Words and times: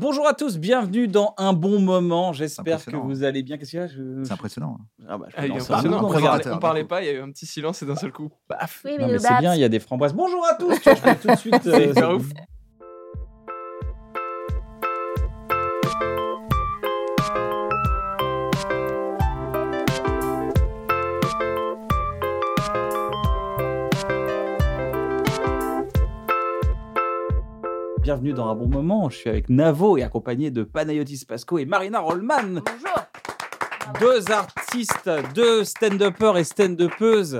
Bonjour 0.00 0.26
à 0.26 0.32
tous, 0.34 0.56
bienvenue 0.58 1.08
dans 1.08 1.34
un 1.36 1.52
bon 1.52 1.78
moment. 1.78 2.32
J'espère 2.32 2.82
que 2.84 2.96
vous 2.96 3.22
allez 3.22 3.42
bien. 3.42 3.58
Qu'est-ce 3.58 3.70
qu'il 3.70 3.80
y 3.80 3.82
a? 3.82 3.86
Je- 3.86 4.22
C'est 4.24 4.32
impressionnant. 4.32 4.78
hein. 4.80 5.04
Ah 5.08 5.18
bah, 5.18 5.26
je 5.28 5.34
Ah, 5.36 5.42
On, 5.42 5.64
parlait, 6.10 6.48
on 6.52 6.58
parlait 6.58 6.84
pas, 6.84 7.02
il 7.02 7.06
y 7.06 7.08
a 7.10 7.12
eu 7.12 7.20
un 7.20 7.30
petit 7.30 7.44
silence 7.46 7.82
et 7.82 7.86
d'un 7.86 7.96
seul 7.96 8.10
coup, 8.12 8.30
paf. 8.48 8.80
Oui, 8.84 8.92
mais 8.98 9.06
mais 9.06 9.12
le 9.14 9.18
c'est 9.18 9.38
bien, 9.38 9.54
il 9.54 9.60
y 9.60 9.64
a 9.64 9.68
des 9.68 9.78
framboises. 9.80 10.14
Bonjour 10.14 10.44
à 10.46 10.54
tous. 10.54 10.74
Tu 10.80 10.84
vois, 10.84 10.94
je 10.94 11.00
fais 11.00 11.16
tout 11.16 11.28
de 11.28 11.34
suite. 11.36 11.54
C'est 11.62 11.98
euh, 12.02 12.18
Bienvenue 28.10 28.32
dans 28.32 28.48
un 28.48 28.56
bon 28.56 28.66
moment. 28.66 29.08
Je 29.08 29.18
suis 29.18 29.30
avec 29.30 29.48
Navo 29.48 29.96
et 29.96 30.02
accompagné 30.02 30.50
de 30.50 30.64
Panayotis 30.64 31.24
Pasco 31.28 31.58
et 31.58 31.64
Marina 31.64 32.00
Rollman. 32.00 32.54
Bonjour. 32.54 34.00
Deux 34.00 34.32
artistes, 34.32 35.08
deux 35.32 35.62
stand-uppers 35.62 36.36
et 36.36 36.42
stand-uppeuses 36.42 37.38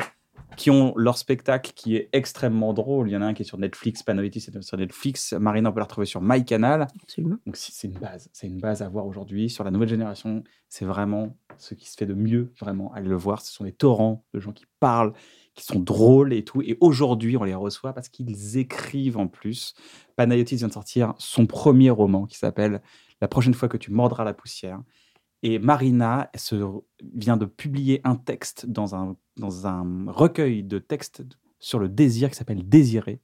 qui 0.56 0.70
ont 0.70 0.92
leur 0.94 1.18
spectacle 1.18 1.72
qui 1.74 1.96
est 1.96 2.08
extrêmement 2.12 2.72
drôle. 2.72 3.08
Il 3.08 3.12
y 3.14 3.16
en 3.16 3.22
a 3.22 3.26
un 3.26 3.34
qui 3.34 3.42
est 3.42 3.44
sur 3.44 3.58
Netflix, 3.58 4.04
Panayotis 4.04 4.46
est 4.46 4.62
sur 4.62 4.76
Netflix. 4.76 5.32
Marina, 5.32 5.70
on 5.70 5.72
peut 5.72 5.80
la 5.80 5.86
retrouver 5.86 6.06
sur 6.06 6.20
MyCanal. 6.22 6.86
Absolument. 7.02 7.38
Donc 7.46 7.56
c'est 7.56 7.88
une 7.88 7.98
base, 7.98 8.30
c'est 8.32 8.46
une 8.46 8.60
base 8.60 8.80
à 8.80 8.88
voir 8.88 9.06
aujourd'hui 9.06 9.50
sur 9.50 9.64
la 9.64 9.72
nouvelle 9.72 9.88
génération. 9.88 10.44
C'est 10.68 10.84
vraiment 10.84 11.36
ce 11.58 11.74
qui 11.74 11.90
se 11.90 11.96
fait 11.96 12.06
de 12.06 12.14
mieux, 12.14 12.52
vraiment. 12.60 12.92
Allez 12.94 13.08
le 13.08 13.16
voir. 13.16 13.40
Ce 13.40 13.52
sont 13.52 13.64
des 13.64 13.72
torrents 13.72 14.24
de 14.34 14.38
gens 14.38 14.52
qui 14.52 14.66
parlent, 14.78 15.14
qui 15.60 15.66
sont 15.66 15.78
drôles 15.78 16.32
et 16.32 16.42
tout. 16.42 16.62
Et 16.62 16.78
aujourd'hui, 16.80 17.36
on 17.36 17.44
les 17.44 17.54
reçoit 17.54 17.92
parce 17.92 18.08
qu'ils 18.08 18.56
écrivent 18.56 19.18
en 19.18 19.28
plus. 19.28 19.74
Panayotis 20.16 20.56
vient 20.56 20.68
de 20.68 20.72
sortir 20.72 21.14
son 21.18 21.46
premier 21.46 21.90
roman 21.90 22.26
qui 22.26 22.38
s'appelle 22.38 22.80
La 23.20 23.28
prochaine 23.28 23.52
fois 23.52 23.68
que 23.68 23.76
tu 23.76 23.92
mordras 23.92 24.24
la 24.24 24.32
poussière. 24.32 24.80
Et 25.42 25.58
Marina 25.58 26.30
se 26.34 26.56
vient 27.14 27.36
de 27.36 27.44
publier 27.44 28.00
un 28.04 28.16
texte 28.16 28.66
dans 28.66 28.94
un, 28.94 29.16
dans 29.36 29.66
un 29.66 30.10
recueil 30.10 30.62
de 30.62 30.78
textes 30.78 31.22
sur 31.58 31.78
le 31.78 31.88
désir 31.88 32.30
qui 32.30 32.36
s'appelle 32.36 32.66
Désirer. 32.66 33.20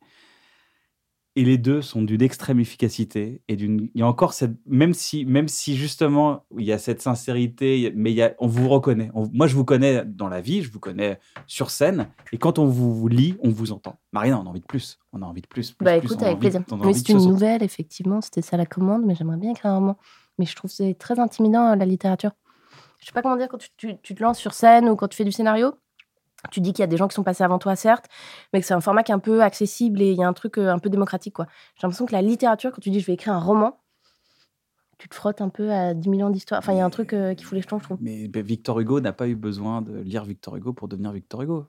Et 1.39 1.45
les 1.45 1.59
deux 1.59 1.83
sont 1.83 2.01
d'une 2.03 2.23
extrême 2.23 2.59
efficacité 2.61 3.43
et 3.47 3.57
d'une. 3.57 3.91
Il 3.95 4.01
y 4.01 4.03
a 4.03 4.07
encore 4.07 4.33
cette. 4.33 4.53
Même 4.67 4.95
si, 4.95 5.27
même 5.27 5.49
si 5.49 5.77
justement 5.77 6.45
il 6.57 6.65
y 6.65 6.73
a 6.73 6.79
cette 6.79 7.03
sincérité, 7.03 7.93
mais 7.95 8.11
il 8.11 8.15
y 8.17 8.23
a, 8.23 8.35
on 8.39 8.47
vous 8.47 8.69
reconnaît. 8.71 9.11
On- 9.15 9.29
moi, 9.33 9.47
je 9.47 9.55
vous 9.55 9.65
connais 9.67 10.03
dans 10.07 10.29
la 10.29 10.41
vie, 10.41 10.63
je 10.63 10.73
vous 10.73 10.81
connais 10.81 11.19
sur 11.47 11.71
scène, 11.71 12.09
et 12.33 12.39
quand 12.39 12.59
on 12.59 12.67
vous 12.67 13.07
lit, 13.09 13.37
on 13.43 13.51
vous 13.51 13.71
entend. 13.73 13.99
Marina, 14.13 14.41
on 14.41 14.47
a 14.47 14.49
envie 14.49 14.61
de 14.61 14.67
plus. 14.67 14.99
On 15.13 15.21
a 15.21 15.27
envie 15.27 15.43
de 15.43 15.47
plus. 15.47 15.73
plus, 15.73 15.85
Bah 15.85 15.97
écoute, 15.97 16.23
avec 16.23 16.39
plaisir. 16.39 16.63
a 16.71 16.77
Mais 16.87 16.95
c'est 16.95 17.13
de 17.13 17.19
une 17.19 17.29
nouvelle, 17.29 17.63
effectivement. 17.63 18.21
C'était 18.23 18.43
ça 18.43 18.57
la 18.57 18.65
commande, 18.67 19.03
mais 19.05 19.15
j'aimerais 19.15 19.37
bien 19.37 19.51
écrire 19.51 19.73
un 19.73 19.77
roman. 19.77 19.97
Mais 20.39 20.47
je 20.47 20.57
trouve 20.57 20.71
que 20.71 20.77
c'est 20.77 20.95
très 20.95 21.19
intimidant, 21.21 21.75
la 21.75 21.85
littérature. 21.87 22.31
Je 22.99 23.07
sais 23.07 23.13
pas 23.13 23.21
comment 23.21 23.37
dire, 23.37 23.49
quand 23.49 23.59
tu, 23.59 23.69
tu- 23.77 23.97
tu 24.03 24.15
te 24.15 24.23
lances 24.23 24.39
sur 24.39 24.55
scène 24.55 24.89
ou 24.89 24.97
quand 24.97 25.09
tu 25.09 25.17
fais 25.17 25.25
du 25.25 25.33
scénario, 25.33 25.73
tu 26.51 26.61
dis 26.61 26.73
qu'il 26.73 26.83
y 26.83 26.85
a 26.85 26.87
des 26.87 26.97
gens 26.97 27.09
qui 27.09 27.15
sont 27.15 27.23
passés 27.23 27.45
avant 27.45 27.59
toi, 27.59 27.77
certes, 27.77 28.07
mais 28.53 28.61
que 28.61 28.67
c'est 28.67 28.75
un 28.75 28.81
format 28.81 29.03
qui 29.03 29.13
est 29.13 29.15
un 29.15 29.21
peu 29.21 29.43
accessible 29.43 30.03
et 30.03 30.11
il 30.11 30.19
y 30.19 30.23
a 30.23 30.29
un 30.29 30.33
truc 30.33 30.59
euh, 30.59 30.73
un 30.73 30.79
peu 30.79 30.89
démocratique. 30.89 31.35
quoi. 31.35 31.47
J'ai 31.77 31.87
l'impression 31.87 32.07
que 32.07 32.13
la 32.13 32.23
littérature, 32.23 32.73
quand 32.73 32.81
tu 32.81 32.91
dis 32.91 33.01
je 33.01 33.07
vais 33.07 33.15
écrire 33.15 33.35
un 33.35 33.41
roman, 33.41 33.79
tu 34.99 35.09
te 35.09 35.15
frottes 35.15 35.41
un 35.41 35.51
peu 35.51 35.71
à 35.71 35.95
10 35.95 36.09
000 36.09 36.23
ans 36.23 36.31
d'histoire. 36.31 36.59
Enfin, 36.59 36.73
il 36.73 36.79
y 36.79 36.81
a 36.81 36.85
un 36.85 36.91
truc 36.91 37.13
euh, 37.13 37.35
qui 37.35 37.45
fout 37.45 37.55
les 37.55 37.63
jetons, 37.63 37.79
je 37.79 37.85
trouve. 37.85 37.99
Mais 38.01 38.29
Victor 38.35 38.81
Hugo 38.81 39.01
n'a 39.01 39.13
pas 39.13 39.29
eu 39.29 39.35
besoin 39.35 39.83
de 39.83 39.99
lire 39.99 40.25
Victor 40.25 40.57
Hugo 40.57 40.73
pour 40.73 40.89
devenir 40.89 41.13
Victor 41.13 41.43
Hugo. 41.43 41.67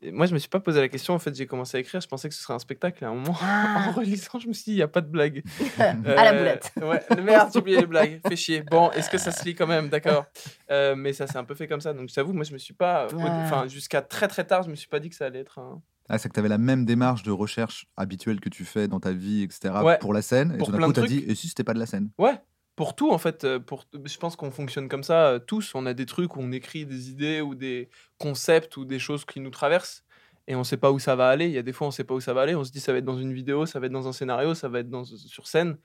Et 0.00 0.12
moi, 0.12 0.26
je 0.26 0.34
me 0.34 0.38
suis 0.38 0.48
pas 0.48 0.60
posé 0.60 0.80
la 0.80 0.88
question. 0.88 1.12
En 1.14 1.18
fait, 1.18 1.34
j'ai 1.34 1.46
commencé 1.46 1.76
à 1.76 1.80
écrire. 1.80 2.00
Je 2.00 2.06
pensais 2.06 2.28
que 2.28 2.34
ce 2.34 2.40
serait 2.42 2.54
un 2.54 2.58
spectacle. 2.60 3.02
Et 3.02 3.06
à 3.06 3.10
un 3.10 3.14
moment, 3.14 3.36
Ah. 3.42 3.86
en 3.88 3.92
relisant, 3.92 4.38
je 4.38 4.46
me 4.48 4.52
suis 4.52 4.64
dit, 4.66 4.70
il 4.72 4.76
n'y 4.76 4.82
a 4.82 4.88
pas 4.88 5.00
de 5.00 5.08
blague. 5.08 5.42
à 5.78 5.92
la 5.94 6.32
Euh, 6.32 6.38
boulette. 6.38 6.72
Ouais, 6.80 7.22
merde, 7.22 7.50
j'ai 7.52 7.58
oublié 7.58 7.80
les 7.80 7.86
blagues. 7.86 8.20
Fais 8.28 8.36
chier. 8.36 8.62
Bon, 8.62 8.90
est-ce 8.92 9.10
que 9.10 9.18
ça 9.18 9.32
se 9.32 9.44
lit 9.44 9.54
quand 9.56 9.66
même? 9.66 9.88
D'accord. 9.88 10.26
Euh, 10.70 10.94
mais 10.94 11.12
ça 11.12 11.26
s'est 11.26 11.36
un 11.38 11.44
peu 11.44 11.54
fait 11.56 11.66
comme 11.66 11.80
ça. 11.80 11.92
Donc, 11.94 12.08
j'avoue, 12.10 12.32
moi, 12.32 12.44
je 12.44 12.52
me 12.52 12.58
suis 12.58 12.74
pas. 12.74 13.08
Enfin, 13.12 13.66
jusqu'à 13.66 14.00
très 14.02 14.28
très 14.28 14.44
tard, 14.44 14.62
je 14.62 14.70
me 14.70 14.76
suis 14.76 14.88
pas 14.88 15.00
dit 15.00 15.08
que 15.10 15.16
ça 15.16 15.26
allait 15.26 15.40
être 15.40 15.58
un. 15.58 15.82
Ah, 16.08 16.16
c'est 16.16 16.28
que 16.28 16.34
tu 16.34 16.40
avais 16.40 16.48
la 16.48 16.56
même 16.58 16.84
démarche 16.86 17.22
de 17.22 17.30
recherche 17.32 17.86
habituelle 17.96 18.40
que 18.40 18.48
tu 18.48 18.64
fais 18.64 18.88
dans 18.88 19.00
ta 19.00 19.12
vie, 19.12 19.42
etc. 19.42 19.74
Ouais. 19.82 19.98
pour 19.98 20.14
la 20.14 20.22
scène. 20.22 20.52
Et 20.54 20.58
Pour 20.58 20.68
tout 20.68 20.72
d'un 20.72 20.78
plein 20.78 20.86
coup, 20.86 20.92
tu 20.94 21.00
as 21.00 21.06
dit, 21.06 21.18
trucs. 21.18 21.30
et 21.30 21.34
si 21.34 21.48
c'était 21.48 21.64
pas 21.64 21.74
de 21.74 21.78
la 21.80 21.86
scène? 21.86 22.08
Ouais. 22.18 22.32
Pour 22.78 22.94
tout, 22.94 23.10
en 23.10 23.18
fait, 23.18 23.42
euh, 23.42 23.58
pour, 23.58 23.86
je 23.92 24.18
pense 24.18 24.36
qu'on 24.36 24.52
fonctionne 24.52 24.88
comme 24.88 25.02
ça 25.02 25.30
euh, 25.30 25.38
tous. 25.40 25.74
On 25.74 25.84
a 25.84 25.94
des 25.94 26.06
trucs 26.06 26.36
où 26.36 26.40
on 26.40 26.52
écrit 26.52 26.86
des 26.86 27.10
idées 27.10 27.40
ou 27.40 27.56
des 27.56 27.88
concepts 28.18 28.76
ou 28.76 28.84
des 28.84 29.00
choses 29.00 29.24
qui 29.24 29.40
nous 29.40 29.50
traversent 29.50 30.04
et 30.46 30.54
on 30.54 30.62
sait 30.62 30.76
pas 30.76 30.92
où 30.92 31.00
ça 31.00 31.16
va 31.16 31.28
aller. 31.28 31.46
Il 31.46 31.50
y 31.50 31.58
a 31.58 31.62
des 31.62 31.72
fois, 31.72 31.88
on 31.88 31.90
sait 31.90 32.04
pas 32.04 32.14
où 32.14 32.20
ça 32.20 32.34
va 32.34 32.42
aller. 32.42 32.54
On 32.54 32.62
se 32.62 32.70
dit, 32.70 32.78
ça 32.78 32.92
va 32.92 32.98
être 32.98 33.04
dans 33.04 33.18
une 33.18 33.32
vidéo, 33.32 33.66
ça 33.66 33.80
va 33.80 33.86
être 33.86 33.92
dans 33.92 34.06
un 34.06 34.12
scénario, 34.12 34.54
ça 34.54 34.68
va 34.68 34.78
être 34.78 34.90
dans, 34.90 35.02
sur 35.02 35.48
scène. 35.48 35.76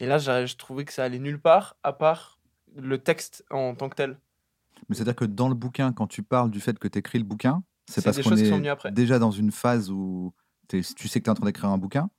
Et 0.00 0.06
là, 0.06 0.18
je 0.18 0.54
trouvais 0.56 0.84
que 0.84 0.92
ça 0.92 1.04
allait 1.04 1.18
nulle 1.18 1.40
part 1.40 1.78
à 1.82 1.94
part 1.94 2.38
le 2.76 2.98
texte 2.98 3.42
en 3.48 3.74
tant 3.74 3.88
que 3.88 3.94
tel. 3.94 4.18
Mais 4.90 4.96
c'est-à-dire 4.96 5.16
que 5.16 5.24
dans 5.24 5.48
le 5.48 5.54
bouquin, 5.54 5.94
quand 5.94 6.08
tu 6.08 6.22
parles 6.22 6.50
du 6.50 6.60
fait 6.60 6.78
que 6.78 6.88
tu 6.88 6.98
écris 6.98 7.16
le 7.16 7.24
bouquin, 7.24 7.62
c'est 7.90 8.04
parce 8.04 8.20
qu'on 8.20 8.36
est 8.36 8.44
sont 8.50 8.56
venues 8.56 8.68
après. 8.68 8.92
déjà 8.92 9.18
dans 9.18 9.30
une 9.30 9.50
phase 9.50 9.90
où 9.90 10.34
tu 10.68 10.82
sais 10.82 11.20
que 11.20 11.24
tu 11.24 11.26
es 11.26 11.30
en 11.30 11.34
train 11.34 11.46
d'écrire 11.46 11.70
un 11.70 11.78
bouquin, 11.78 12.10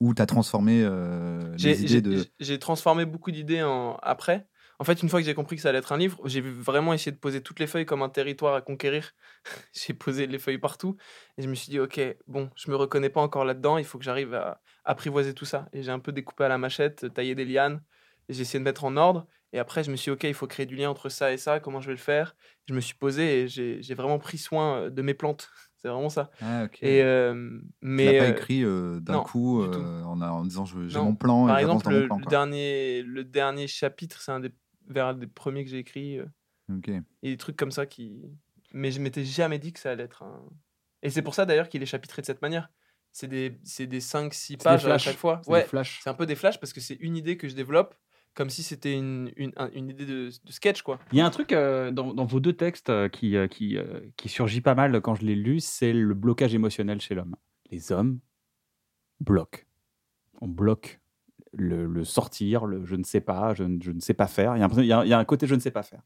ou 0.00 0.14
tu 0.14 0.22
as 0.22 0.26
transformé 0.26 0.82
euh, 0.84 1.56
les 1.58 1.82
idées 1.82 2.00
de. 2.02 2.24
j'ai- 2.40 2.58
transformé 2.58 3.04
beaucoup 3.04 3.30
d'idées 3.30 3.62
en... 3.62 3.96
après. 4.02 4.46
En 4.80 4.84
fait, 4.84 5.02
une 5.02 5.08
fois 5.08 5.20
que 5.20 5.26
j'ai 5.26 5.34
compris 5.34 5.54
que 5.56 5.62
ça 5.62 5.68
allait 5.68 5.78
être 5.78 5.92
un 5.92 5.96
livre, 5.96 6.20
j'ai 6.24 6.40
vraiment 6.40 6.92
essayé 6.92 7.12
de 7.12 7.16
poser 7.18 7.40
toutes 7.42 7.60
les 7.60 7.68
feuilles 7.68 7.86
comme 7.86 8.02
un 8.02 8.08
territoire 8.08 8.54
à 8.56 8.60
conquérir. 8.60 9.12
j'ai 9.72 9.94
posé 9.94 10.26
les 10.26 10.38
feuilles 10.38 10.58
partout 10.58 10.96
et 11.38 11.42
je 11.42 11.48
me 11.48 11.54
suis 11.54 11.70
dit, 11.70 11.78
ok, 11.78 12.00
bon, 12.26 12.50
je 12.56 12.70
me 12.70 12.76
reconnais 12.76 13.08
pas 13.08 13.20
encore 13.20 13.44
là-dedans, 13.44 13.78
il 13.78 13.84
faut 13.84 13.98
que 13.98 14.04
j'arrive 14.04 14.34
à 14.34 14.60
apprivoiser 14.84 15.32
tout 15.32 15.44
ça. 15.44 15.68
Et 15.72 15.82
j'ai 15.82 15.92
un 15.92 16.00
peu 16.00 16.10
découpé 16.12 16.44
à 16.44 16.48
la 16.48 16.58
machette, 16.58 17.12
taillé 17.14 17.34
des 17.36 17.44
lianes, 17.44 17.82
j'ai 18.28 18.42
essayé 18.42 18.58
de 18.58 18.64
mettre 18.64 18.84
en 18.84 18.96
ordre. 18.96 19.26
Et 19.52 19.58
après, 19.60 19.84
je 19.84 19.90
me 19.92 19.96
suis 19.96 20.10
dit, 20.10 20.14
ok, 20.14 20.24
il 20.24 20.34
faut 20.34 20.48
créer 20.48 20.66
du 20.66 20.74
lien 20.74 20.90
entre 20.90 21.08
ça 21.08 21.32
et 21.32 21.36
ça, 21.36 21.60
comment 21.60 21.80
je 21.80 21.86
vais 21.86 21.92
le 21.92 21.98
faire? 21.98 22.34
Je 22.68 22.74
me 22.74 22.80
suis 22.80 22.94
posé 22.94 23.42
et 23.42 23.48
j'ai 23.48 23.80
j'ai 23.82 23.94
vraiment 23.94 24.18
pris 24.18 24.38
soin 24.38 24.84
euh, 24.86 24.90
de 24.90 25.02
mes 25.02 25.14
plantes. 25.14 25.48
C'est 25.84 25.90
vraiment 25.90 26.08
ça. 26.08 26.30
Ah, 26.40 26.64
ok. 26.64 26.78
Et, 26.82 27.02
euh, 27.02 27.58
tu 27.60 27.66
mais 27.82 28.14
l'as 28.14 28.18
pas 28.20 28.24
euh, 28.30 28.32
écrit 28.32 28.64
euh, 28.64 29.00
d'un 29.00 29.20
coup 29.22 29.62
en, 29.62 30.42
disant 30.46 30.64
j'ai 30.64 30.98
mon 30.98 31.14
plan 31.14 31.46
Par 31.46 31.58
et 31.58 31.60
exemple, 31.60 31.90
le, 31.90 32.00
mon 32.00 32.06
plan. 32.06 32.18
le 32.20 32.24
dernier, 32.24 33.02
le 33.02 33.22
dernier 33.22 33.66
chapitre, 33.66 34.22
c'est 34.22 34.32
un 34.32 34.40
des, 34.40 34.50
vers 34.88 35.14
des 35.14 35.26
premiers 35.26 35.62
que 35.62 35.70
j'ai 35.70 35.76
écrit. 35.80 36.18
euh, 36.18 36.24
Ok. 36.74 36.88
et 36.88 37.30
des 37.32 37.36
trucs 37.36 37.56
comme 37.58 37.70
ça 37.70 37.84
qui. 37.84 38.22
Mais 38.72 38.90
je 38.92 38.98
m'étais 38.98 39.26
jamais 39.26 39.58
dit 39.58 39.74
que 39.74 39.78
ça 39.78 39.90
allait 39.90 40.04
être 40.04 40.22
un. 40.22 40.42
Et 41.02 41.10
c'est 41.10 41.20
pour 41.20 41.34
ça 41.34 41.44
d'ailleurs 41.44 41.68
qu'il 41.68 41.82
est 41.82 41.86
chapitré 41.86 42.22
de 42.22 42.26
cette 42.26 42.40
manière. 42.40 42.70
C'est 43.12 43.28
des, 43.28 43.60
c'est 43.62 43.86
des 43.86 44.00
5-6 44.00 44.32
C'est 44.32 44.52
des 44.54 44.64
pages 44.64 44.86
à 44.86 44.96
chaque 44.96 45.18
fois. 45.18 45.42
Ouais, 45.46 45.66
c'est 45.84 46.08
un 46.08 46.14
peu 46.14 46.24
des 46.24 46.34
flashs 46.34 46.58
parce 46.58 46.72
que 46.72 46.80
c'est 46.80 46.94
une 46.94 47.14
idée 47.18 47.36
que 47.36 47.46
je 47.46 47.54
développe 47.54 47.94
comme 48.34 48.50
si 48.50 48.62
c'était 48.62 48.94
une, 48.94 49.30
une, 49.36 49.52
un- 49.56 49.70
une 49.74 49.88
idée 49.90 50.06
de, 50.06 50.30
de 50.44 50.52
sketch, 50.52 50.82
quoi. 50.82 50.98
Il 51.12 51.18
y 51.18 51.20
a 51.20 51.26
un 51.26 51.30
truc 51.30 51.52
euh, 51.52 51.90
dans, 51.90 52.12
dans 52.14 52.24
vos 52.24 52.40
deux 52.40 52.52
textes 52.52 52.90
euh, 52.90 53.08
qui, 53.08 53.36
euh, 53.36 53.46
qui, 53.46 53.76
euh, 53.78 54.00
qui 54.16 54.28
surgit 54.28 54.60
pas 54.60 54.74
mal 54.74 55.00
quand 55.00 55.14
je 55.14 55.24
l'ai 55.24 55.36
lu, 55.36 55.60
c'est 55.60 55.92
le 55.92 56.14
blocage 56.14 56.54
émotionnel 56.54 57.00
chez 57.00 57.14
l'homme. 57.14 57.36
Les 57.70 57.92
hommes 57.92 58.18
bloquent. 59.20 59.62
On 60.40 60.48
bloque 60.48 61.00
le, 61.52 61.86
le 61.86 62.04
sortir, 62.04 62.66
le 62.66 62.84
je 62.84 62.96
ne 62.96 63.04
sais 63.04 63.20
pas, 63.20 63.54
je, 63.54 63.62
ne- 63.64 63.80
je 63.80 63.92
ne 63.92 64.00
sais 64.00 64.14
pas 64.14 64.26
faire. 64.26 64.56
Il 64.56 64.60
y, 64.60 64.62
a, 64.62 64.66
un- 64.66 64.80
il 64.82 64.86
y 64.86 64.92
a- 64.92 65.04
il 65.04 65.08
y 65.08 65.12
a 65.14 65.18
un 65.18 65.24
côté 65.24 65.46
je 65.46 65.54
ne 65.54 65.60
sais 65.60 65.70
pas 65.70 65.82
faire. 65.84 66.02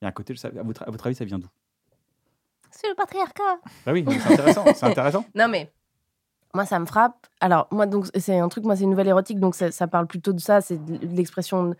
Il 0.00 0.04
y 0.04 0.06
a 0.06 0.08
un 0.08 0.12
côté, 0.12 0.34
je 0.34 0.40
sais- 0.40 0.58
à 0.58 0.62
votre, 0.62 0.82
à 0.82 0.90
votre 0.90 1.06
avis, 1.06 1.14
ça 1.14 1.24
vient 1.26 1.38
d'où? 1.38 1.48
C'est 2.70 2.88
le 2.88 2.94
patriarcat. 2.94 3.60
Bah 3.84 3.92
oui, 3.92 4.02
c'est 4.08 4.32
intéressant. 4.32 4.64
c'est 4.74 4.86
intéressant. 4.86 5.26
Non, 5.34 5.46
mais 5.48 5.70
moi, 6.54 6.66
ça 6.66 6.78
me 6.78 6.86
frappe. 6.86 7.26
Alors, 7.40 7.66
moi, 7.70 7.86
donc, 7.86 8.06
c'est 8.14 8.38
un 8.38 8.48
truc, 8.48 8.64
moi, 8.64 8.76
c'est 8.76 8.84
une 8.84 8.90
nouvelle 8.90 9.08
érotique, 9.08 9.40
donc 9.40 9.54
ça, 9.54 9.86
parle 9.86 10.06
plutôt 10.06 10.32
de 10.32 10.40
ça, 10.40 10.60
c'est 10.60 10.82
de 10.82 11.16
l'expression 11.16 11.74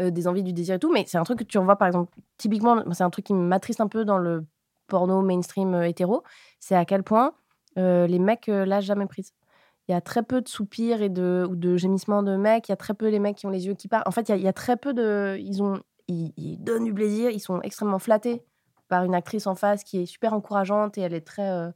euh, 0.00 0.10
des 0.10 0.26
envies, 0.26 0.42
du 0.42 0.52
désir 0.52 0.74
et 0.74 0.78
tout. 0.78 0.92
Mais 0.92 1.04
c'est 1.06 1.18
un 1.18 1.24
truc 1.24 1.38
que 1.38 1.44
tu 1.44 1.58
revois, 1.58 1.76
par 1.76 1.86
exemple, 1.86 2.12
typiquement, 2.36 2.82
c'est 2.92 3.04
un 3.04 3.10
truc 3.10 3.26
qui 3.26 3.34
m'attriste 3.34 3.80
un 3.80 3.88
peu 3.88 4.04
dans 4.04 4.18
le 4.18 4.44
porno 4.88 5.22
mainstream 5.22 5.74
euh, 5.74 5.88
hétéro. 5.88 6.22
C'est 6.58 6.74
à 6.74 6.84
quel 6.84 7.02
point 7.02 7.34
euh, 7.78 8.06
les 8.06 8.18
mecs 8.18 8.46
lâchent 8.48 8.84
jamais 8.84 9.06
prise. 9.06 9.32
Il 9.88 9.92
y 9.92 9.94
a 9.94 10.00
très 10.00 10.24
peu 10.24 10.40
de 10.40 10.48
soupirs 10.48 11.02
et 11.02 11.08
de, 11.08 11.46
ou 11.48 11.54
de 11.54 11.76
gémissements 11.76 12.24
de 12.24 12.36
mecs. 12.36 12.68
Il 12.68 12.72
y 12.72 12.74
a 12.74 12.76
très 12.76 12.94
peu 12.94 13.08
les 13.08 13.20
mecs 13.20 13.36
qui 13.36 13.46
ont 13.46 13.50
les 13.50 13.66
yeux 13.66 13.74
qui 13.74 13.86
partent. 13.86 14.08
En 14.08 14.10
fait, 14.10 14.28
il 14.28 14.40
y 14.40 14.48
a, 14.48 14.52
très 14.52 14.76
peu 14.76 14.92
de. 14.92 15.36
Ils, 15.38 15.62
ont, 15.62 15.80
ils 16.08 16.58
donnent 16.58 16.84
du 16.84 16.92
plaisir. 16.92 17.30
Ils 17.30 17.38
sont 17.38 17.60
extrêmement 17.62 18.00
flattés 18.00 18.42
par 18.88 19.04
une 19.04 19.14
actrice 19.14 19.46
en 19.46 19.54
face 19.54 19.84
qui 19.84 20.02
est 20.02 20.06
super 20.06 20.32
encourageante 20.32 20.98
et 20.98 21.02
elle 21.02 21.14
est 21.14 21.24
très. 21.24 21.72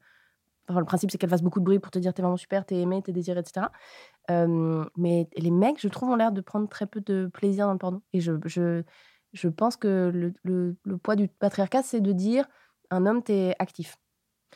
Enfin, 0.71 0.81
le 0.81 0.87
principe, 0.87 1.11
c'est 1.11 1.19
qu'elle 1.19 1.31
fasse 1.31 1.43
beaucoup 1.43 1.61
de 1.61 1.65
bruit 1.65 1.79
pour 1.79 1.91
te 1.91 1.99
dire 1.99 2.15
t'es 2.15 2.23
vraiment 2.23 2.37
super, 2.37 2.65
t'es 2.65 2.77
aimé, 2.77 3.03
t'es 3.03 3.13
désiré, 3.13 3.41
etc. 3.41 3.67
Euh, 4.31 4.85
mais 4.97 5.29
les 5.37 5.51
mecs, 5.51 5.81
je 5.81 5.89
trouve, 5.89 6.11
ont 6.11 6.17
l'air 6.17 6.33
de 6.33 6.41
prendre 6.41 6.69
très 6.69 6.87
peu 6.87 7.01
de 7.01 7.29
plaisir 7.33 7.67
dans 7.67 7.73
le 7.73 7.79
porno. 7.79 8.03
Et 8.13 8.21
je, 8.21 8.33
je, 8.45 8.83
je 9.33 9.49
pense 9.49 9.77
que 9.77 10.11
le, 10.13 10.33
le- 10.43 10.77
le 10.85 10.99
poids 10.99 11.17
du 11.17 11.29
patriarcat, 11.29 11.83
c'est 11.83 12.01
de 12.01 12.13
dire 12.13 12.47
un 12.91 13.07
homme, 13.07 13.23
t'es 13.23 13.55
actif. 13.59 13.97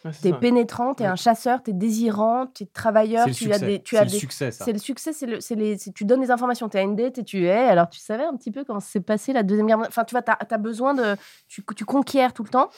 Ouais, 0.05 0.11
T'es 0.21 0.33
pénétrant, 0.33 0.93
t'es 0.93 1.05
Ouais. 1.05 1.11
un 1.11 1.17
chasseur, 1.17 1.63
t'es 1.63 1.73
désirant, 1.73 2.47
t'es 2.49 2.67
travailleur, 2.67 3.31
tu 3.31 3.53
as 3.53 3.59
des, 3.59 3.81
tu 3.81 3.97
as 3.97 4.05
le 4.05 4.11
des, 4.11 4.19
succès, 4.19 4.51
ça. 4.51 4.65
c'est 4.65 4.73
le 4.73 4.79
succès, 4.79 5.13
c'est 5.13 5.27
le, 5.27 5.39
les, 5.55 5.79
tu 5.79 6.05
donnes 6.05 6.21
des 6.21 6.31
informations. 6.31 6.69
Tu 6.69 6.77
as 6.77 6.83
une 6.83 6.97
date 6.97 7.19
et 7.19 7.25
tu 7.25 7.47
es. 7.47 7.53
Alors, 7.53 7.89
tu 7.89 8.01
savais 8.01 8.25
un 8.25 8.37
petit 8.37 8.51
peu 8.51 8.65
comment 8.65 8.81
s'est 8.81 9.01
passé 9.01 9.33
la 9.33 9.43
deuxième 9.43 9.67
guerre. 9.67 9.79
Enfin, 9.79 10.05
tu 10.05 10.15
vois, 10.15 10.23
tu 10.23 10.31
as, 10.31 10.59
besoin 10.59 10.95
de. 10.95 11.17
Tu, 11.49 11.65
tu 11.77 11.85
conquiers 11.85 12.29
tout 12.35 12.43
le 12.43 12.51
temps. 12.51 12.69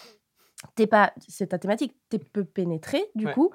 T'es 0.75 0.87
pas, 0.87 1.12
c'est 1.29 1.49
ta 1.49 1.58
thématique. 1.58 1.94
Tu 2.11 2.19
peu 2.19 2.44
pénétré, 2.44 3.05
du 3.14 3.26
Ouais. 3.26 3.32
coup, 3.35 3.50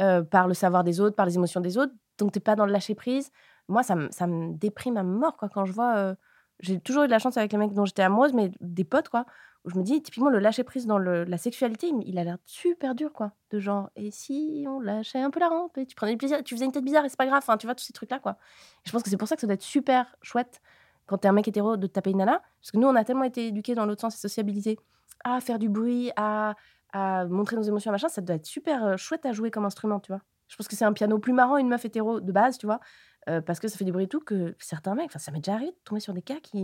euh, 0.00 0.22
par 0.22 0.46
le 0.48 0.54
savoir 0.54 0.84
des 0.84 1.00
autres, 1.00 1.16
par 1.16 1.26
les 1.26 1.34
émotions 1.34 1.60
des 1.60 1.78
autres. 1.78 1.92
Donc, 2.18 2.32
t'es 2.32 2.40
pas 2.40 2.54
dans 2.54 2.66
le 2.66 2.72
lâcher 2.72 2.94
prise. 2.94 3.30
Moi, 3.68 3.82
ça 3.82 3.96
me, 3.96 4.10
ça 4.10 4.26
me 4.26 4.54
déprime 4.54 4.96
à 4.96 5.02
mort, 5.02 5.36
quoi, 5.36 5.48
quand 5.48 5.64
je 5.64 5.72
vois. 5.72 5.96
euh, 5.96 6.14
j'ai 6.60 6.78
toujours 6.78 7.02
eu 7.02 7.06
de 7.06 7.10
la 7.10 7.18
chance 7.18 7.36
avec 7.36 7.50
les 7.50 7.58
mecs 7.58 7.72
dont 7.74 7.84
j'étais 7.84 8.02
amoureuse, 8.02 8.32
mais 8.32 8.52
des 8.60 8.84
potes, 8.84 9.08
quoi. 9.08 9.26
Où 9.64 9.70
je 9.70 9.76
me 9.76 9.82
dis, 9.82 10.00
typiquement, 10.02 10.28
le 10.30 10.38
lâcher 10.38 10.62
prise 10.62 10.86
dans 10.86 10.98
le- 10.98 11.24
la 11.24 11.38
sexualité, 11.38 11.90
il, 12.04 12.18
a 12.18 12.24
l'air 12.24 12.38
super 12.44 12.94
dur, 12.94 13.12
quoi. 13.12 13.32
De 13.50 13.58
genre, 13.58 13.90
et 13.96 14.10
si 14.12 14.64
on 14.68 14.78
lâchait 14.78 15.20
un 15.20 15.30
peu 15.30 15.40
la 15.40 15.48
rampe 15.48 15.76
et 15.78 15.86
tu 15.86 15.96
prenais 15.96 16.12
du 16.12 16.18
plaisir, 16.18 16.42
tu 16.44 16.54
faisais 16.54 16.66
une 16.66 16.72
tête 16.72 16.84
bizarre 16.84 17.04
et 17.04 17.08
c'est 17.08 17.16
pas 17.18 17.26
grave, 17.26 17.38
enfin, 17.42 17.56
tu 17.56 17.66
vois, 17.66 17.74
tous 17.74 17.84
ces 17.84 17.92
trucs-là, 17.92 18.20
quoi. 18.20 18.36
Et 18.84 18.88
je 18.88 18.92
pense 18.92 19.02
que 19.02 19.10
c'est 19.10 19.16
pour 19.16 19.26
ça 19.26 19.34
que 19.34 19.40
ça 19.40 19.46
doit 19.48 19.54
être 19.54 19.62
super 19.62 20.14
chouette 20.22 20.60
quand 21.06 21.18
t'es 21.18 21.28
un 21.28 21.32
mec 21.32 21.48
hétéro 21.48 21.76
de 21.76 21.86
taper 21.88 22.10
une 22.10 22.18
nana. 22.18 22.40
Parce 22.60 22.70
que 22.70 22.76
nous, 22.78 22.86
on 22.86 22.94
a 22.94 23.04
tellement 23.04 23.24
été 23.24 23.48
éduqués 23.48 23.74
dans 23.74 23.86
l'autre 23.86 24.02
sens 24.02 24.14
et 24.14 24.18
sociabilisés 24.18 24.78
à 25.24 25.40
faire 25.40 25.58
du 25.58 25.68
bruit, 25.68 26.12
à, 26.16 26.54
à 26.92 27.24
montrer 27.26 27.56
nos 27.56 27.62
émotions, 27.62 27.90
machin. 27.90 28.08
Ça 28.08 28.20
doit 28.20 28.36
être 28.36 28.46
super 28.46 28.84
euh, 28.84 28.96
chouette 28.96 29.26
à 29.26 29.32
jouer 29.32 29.50
comme 29.50 29.64
instrument, 29.64 30.00
tu 30.00 30.12
vois. 30.12 30.20
Je 30.48 30.56
pense 30.56 30.68
que 30.68 30.76
c'est 30.76 30.84
un 30.84 30.92
piano 30.92 31.18
plus 31.18 31.32
marrant, 31.32 31.56
une 31.56 31.68
meuf 31.68 31.84
hétéro 31.84 32.20
de 32.20 32.32
base, 32.32 32.58
tu 32.58 32.66
vois, 32.66 32.80
euh, 33.28 33.40
parce 33.40 33.58
que 33.58 33.68
ça 33.68 33.78
fait 33.78 33.84
du 33.84 33.92
bruit 33.92 34.04
et 34.04 34.08
tout, 34.08 34.20
que 34.20 34.54
certains 34.58 34.94
mecs, 34.94 35.06
enfin, 35.06 35.18
ça 35.18 35.32
m'est 35.32 35.40
déjà 35.40 35.54
arrivé 35.54 35.72
de 35.72 35.78
tomber 35.84 36.00
sur 36.00 36.12
des 36.12 36.22
cas 36.22 36.38
qui. 36.42 36.62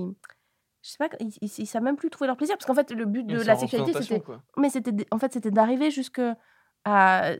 Je 0.83 0.91
sais 0.91 0.97
pas, 0.99 1.09
ils, 1.21 1.33
ils, 1.43 1.51
ils 1.59 1.67
savent 1.67 1.83
même 1.83 1.97
plus 1.97 2.09
trouver 2.09 2.27
leur 2.27 2.37
plaisir. 2.37 2.57
Parce 2.57 2.67
qu'en 2.67 2.75
fait, 2.75 2.91
le 2.91 3.05
but 3.05 3.27
de 3.27 3.43
la 3.43 3.57
sexualité, 3.57 3.93
c'était. 3.93 4.23
Mais 4.57 4.71
c'était, 4.71 5.07
en 5.11 5.19
fait, 5.19 5.33
c'était 5.33 5.51
d'arriver 5.51 5.91
jusque 5.91 6.23
à 6.85 7.33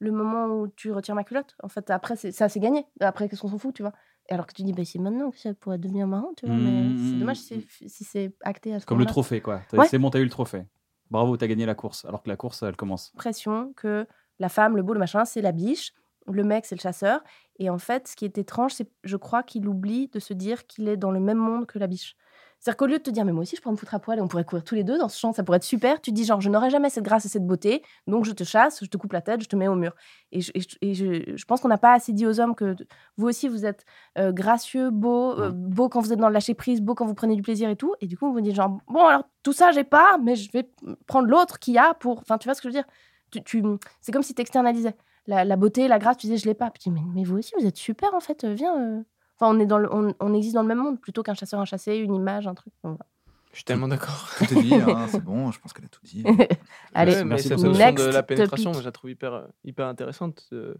le 0.00 0.12
moment 0.12 0.46
où 0.46 0.68
tu 0.68 0.90
retires 0.92 1.14
ma 1.14 1.24
culotte. 1.24 1.56
En 1.62 1.68
fait, 1.68 1.90
après, 1.90 2.16
ça, 2.16 2.48
c'est 2.48 2.60
gagné. 2.60 2.86
Après, 3.00 3.28
qu'est-ce 3.28 3.40
qu'on 3.42 3.48
s'en 3.48 3.58
fout, 3.58 3.74
tu 3.74 3.82
vois? 3.82 3.92
Alors 4.30 4.46
que 4.46 4.52
tu 4.52 4.62
dis, 4.62 4.72
bah, 4.72 4.84
c'est 4.84 4.98
maintenant 4.98 5.30
que 5.30 5.38
ça 5.38 5.54
pourrait 5.54 5.78
devenir 5.78 6.06
marrant, 6.06 6.32
tu 6.36 6.46
vois. 6.46 6.54
mais 6.54 6.88
c'est 6.96 7.14
Mmh. 7.14 7.18
dommage 7.20 7.36
si 7.38 7.66
c'est, 7.68 7.88
si 7.88 8.04
c'est 8.04 8.32
acté 8.42 8.74
à 8.74 8.80
ce 8.80 8.86
Comme 8.86 8.98
le 8.98 9.06
trophée, 9.06 9.40
quoi. 9.40 9.62
Ouais. 9.72 9.86
C'est 9.88 9.98
bon, 9.98 10.10
t'as 10.10 10.18
eu 10.20 10.24
le 10.24 10.30
trophée. 10.30 10.64
Bravo, 11.10 11.36
t'as 11.36 11.46
gagné 11.46 11.64
la 11.66 11.74
course. 11.74 12.04
Alors 12.04 12.22
que 12.22 12.28
la 12.28 12.36
course, 12.36 12.62
elle 12.62 12.76
commence. 12.76 13.10
l'impression 13.14 13.72
que 13.74 14.06
la 14.38 14.48
femme, 14.48 14.76
le 14.76 14.82
beau, 14.82 14.92
le 14.92 14.98
machin, 15.00 15.24
c'est 15.24 15.40
la 15.40 15.52
biche. 15.52 15.92
Le 16.30 16.44
mec, 16.44 16.66
c'est 16.66 16.74
le 16.74 16.80
chasseur. 16.80 17.22
Et 17.58 17.70
en 17.70 17.78
fait, 17.78 18.06
ce 18.08 18.16
qui 18.16 18.26
est 18.26 18.36
étrange, 18.36 18.74
c'est 18.74 18.90
je 19.02 19.16
crois 19.16 19.42
qu'il 19.42 19.66
oublie 19.66 20.08
de 20.08 20.18
se 20.20 20.34
dire 20.34 20.66
qu'il 20.66 20.86
est 20.88 20.98
dans 20.98 21.10
le 21.10 21.20
même 21.20 21.38
monde 21.38 21.64
que 21.66 21.78
la 21.78 21.86
biche. 21.86 22.14
C'est-à-dire 22.60 22.76
qu'au 22.76 22.86
lieu 22.86 22.98
de 22.98 23.02
te 23.02 23.10
dire, 23.10 23.24
mais 23.24 23.32
moi 23.32 23.42
aussi, 23.42 23.54
je 23.56 23.62
pourrais 23.62 23.72
me 23.72 23.78
foutre 23.78 23.94
à 23.94 24.00
poil 24.00 24.18
et 24.18 24.20
on 24.20 24.26
pourrait 24.28 24.44
courir 24.44 24.64
tous 24.64 24.74
les 24.74 24.82
deux 24.84 24.98
dans 24.98 25.08
ce 25.08 25.18
champ, 25.18 25.32
ça 25.32 25.44
pourrait 25.44 25.58
être 25.58 25.62
super, 25.64 26.00
tu 26.00 26.10
te 26.10 26.16
dis, 26.16 26.24
genre, 26.24 26.40
je 26.40 26.50
n'aurai 26.50 26.70
jamais 26.70 26.90
cette 26.90 27.04
grâce 27.04 27.24
et 27.24 27.28
cette 27.28 27.46
beauté, 27.46 27.82
donc 28.08 28.24
je 28.24 28.32
te 28.32 28.42
chasse, 28.44 28.82
je 28.82 28.88
te 28.88 28.96
coupe 28.96 29.12
la 29.12 29.20
tête, 29.22 29.42
je 29.42 29.48
te 29.48 29.54
mets 29.56 29.68
au 29.68 29.76
mur. 29.76 29.94
Et 30.32 30.40
je, 30.40 30.50
et 30.54 30.60
je- 30.60 30.76
et 30.80 30.94
je- 30.94 31.36
je 31.36 31.44
pense 31.44 31.60
qu'on 31.60 31.68
n'a 31.68 31.78
pas 31.78 31.92
assez 31.92 32.12
dit 32.12 32.26
aux 32.26 32.40
hommes 32.40 32.54
que 32.56 32.74
vous 33.16 33.28
aussi, 33.28 33.48
vous 33.48 33.64
êtes 33.64 33.84
euh, 34.18 34.32
gracieux, 34.32 34.90
beau, 34.90 35.32
euh, 35.38 35.50
beau 35.52 35.88
quand 35.88 36.00
vous 36.00 36.12
êtes 36.12 36.18
dans 36.18 36.28
le 36.28 36.34
lâcher 36.34 36.54
prise, 36.54 36.80
beau 36.80 36.94
quand 36.94 37.06
vous 37.06 37.14
prenez 37.14 37.36
du 37.36 37.42
plaisir 37.42 37.68
et 37.70 37.76
tout. 37.76 37.94
Et 38.00 38.06
du 38.06 38.18
coup, 38.18 38.26
vous 38.26 38.32
vous 38.34 38.40
dites, 38.40 38.54
genre, 38.56 38.78
bon, 38.88 39.04
alors 39.06 39.22
tout 39.44 39.52
ça, 39.52 39.70
j'ai 39.70 39.84
pas, 39.84 40.18
mais 40.18 40.34
je 40.36 40.50
vais 40.52 40.68
prendre 41.06 41.28
l'autre 41.28 41.58
qu'il 41.60 41.74
y 41.74 41.78
a 41.78 41.94
pour. 41.94 42.18
Enfin, 42.20 42.38
tu 42.38 42.48
vois 42.48 42.54
ce 42.54 42.60
que 42.62 42.68
je 42.68 42.74
veux 42.76 42.82
dire? 42.82 42.88
Tu, 43.30 43.42
tu- 43.44 43.62
C'est 44.00 44.10
comme 44.12 44.22
si 44.22 44.34
tu 44.34 44.42
externalisais. 44.42 44.96
La, 45.26 45.44
la 45.44 45.56
beauté, 45.56 45.86
la 45.88 45.98
grâce, 45.98 46.16
tu 46.16 46.26
disais, 46.26 46.38
je 46.38 46.46
l'ai 46.46 46.54
pas. 46.54 46.70
Puis 46.70 46.82
tu 46.82 46.88
dis, 46.88 46.94
mais, 46.94 47.02
mais 47.14 47.24
vous 47.24 47.36
aussi, 47.38 47.52
vous 47.58 47.66
êtes 47.66 47.76
super, 47.76 48.14
en 48.14 48.20
fait, 48.20 48.44
euh, 48.44 48.54
viens. 48.54 48.76
euh. 48.80 49.02
Enfin, 49.40 49.54
on, 49.56 49.60
est 49.60 49.66
dans 49.66 49.78
le, 49.78 49.88
on, 49.94 50.14
on 50.20 50.34
existe 50.34 50.54
dans 50.54 50.62
le 50.62 50.68
même 50.68 50.78
monde 50.78 51.00
plutôt 51.00 51.22
qu'un 51.22 51.34
chasseur, 51.34 51.60
un 51.60 51.64
chassé, 51.64 51.96
une 51.96 52.14
image, 52.14 52.46
un 52.46 52.54
truc. 52.54 52.72
Bon, 52.82 52.90
voilà. 52.90 53.06
Je 53.52 53.56
suis 53.58 53.64
tellement 53.64 53.88
d'accord. 53.88 54.28
Tout 54.36 54.44
est 54.58 54.62
dit, 54.62 54.74
hein, 54.74 55.06
c'est 55.08 55.22
bon, 55.24 55.50
je 55.50 55.58
pense 55.60 55.72
qu'elle 55.72 55.86
a 55.86 55.88
tout 55.88 56.00
dit. 56.04 56.22
Allez, 56.94 57.12
Ouais, 57.12 57.18
mais 57.18 57.30
merci 57.30 57.48
cette 57.48 57.56
beaucoup. 57.58 57.68
notion 57.68 57.86
Next 57.86 58.06
de 58.06 58.10
la 58.12 58.22
pénétration, 58.22 58.70
topic. 58.72 58.80
je 58.82 58.84
la 58.86 58.92
trouve 58.92 59.10
hyper, 59.10 59.32
euh, 59.34 59.46
hyper 59.64 59.86
intéressante. 59.86 60.46
euh, 60.52 60.74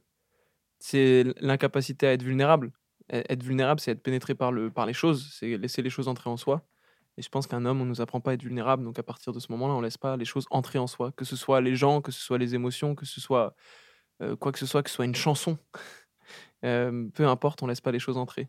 C'est 0.79 1.25
l'incapacité 1.41 2.07
à 2.07 2.13
être 2.13 2.23
vulnérable. 2.23 2.73
E- 3.13 3.23
Être 3.29 3.43
vulnérable, 3.43 3.81
c'est 3.81 3.93
être 3.93 4.03
pénétré 4.03 4.35
par, 4.35 4.53
le, 4.53 4.71
par 4.71 4.87
les 4.87 4.93
choses, 4.93 5.31
c'est 5.39 5.57
laisser 5.57 5.81
les 5.83 5.91
choses 5.91 6.09
entrer 6.09 6.29
en 6.31 6.37
soi. 6.37 6.63
Et 7.17 7.23
je 7.23 7.29
pense 7.31 7.47
qu'un 7.49 7.65
homme, 7.65 7.81
on 7.81 7.85
nous 7.87 8.01
apprend 8.01 8.21
pas 8.21 8.31
à 8.33 8.35
être 8.35 8.43
vulnérable. 8.45 8.85
Donc 8.85 8.99
à 8.99 9.03
partir 9.03 9.33
de 9.33 9.41
ce 9.41 9.51
moment-là, 9.53 9.75
on 9.75 9.81
laisse 9.81 9.99
pas 9.99 10.17
les 10.17 10.25
choses 10.27 10.47
entrer 10.51 10.79
en 10.79 10.87
soi. 10.87 11.11
Que 11.17 11.25
ce 11.25 11.35
soit 11.37 11.61
les 11.61 11.75
gens, 11.75 12.01
que 12.01 12.13
ce 12.13 12.21
soit 12.21 12.39
les 12.39 12.55
émotions, 12.55 12.95
que 12.95 13.07
ce 13.07 13.21
soit 13.21 13.55
euh, 14.23 14.37
quoi 14.37 14.53
que 14.53 14.59
ce 14.59 14.67
soit, 14.67 14.83
que 14.83 14.91
ce 14.91 14.97
soit 14.97 15.05
une 15.05 15.15
chanson. 15.17 15.59
Peu 16.63 17.27
importe, 17.27 17.63
on 17.63 17.67
laisse 17.67 17.81
pas 17.81 17.93
les 17.93 17.99
choses 17.99 18.17
entrer. 18.19 18.49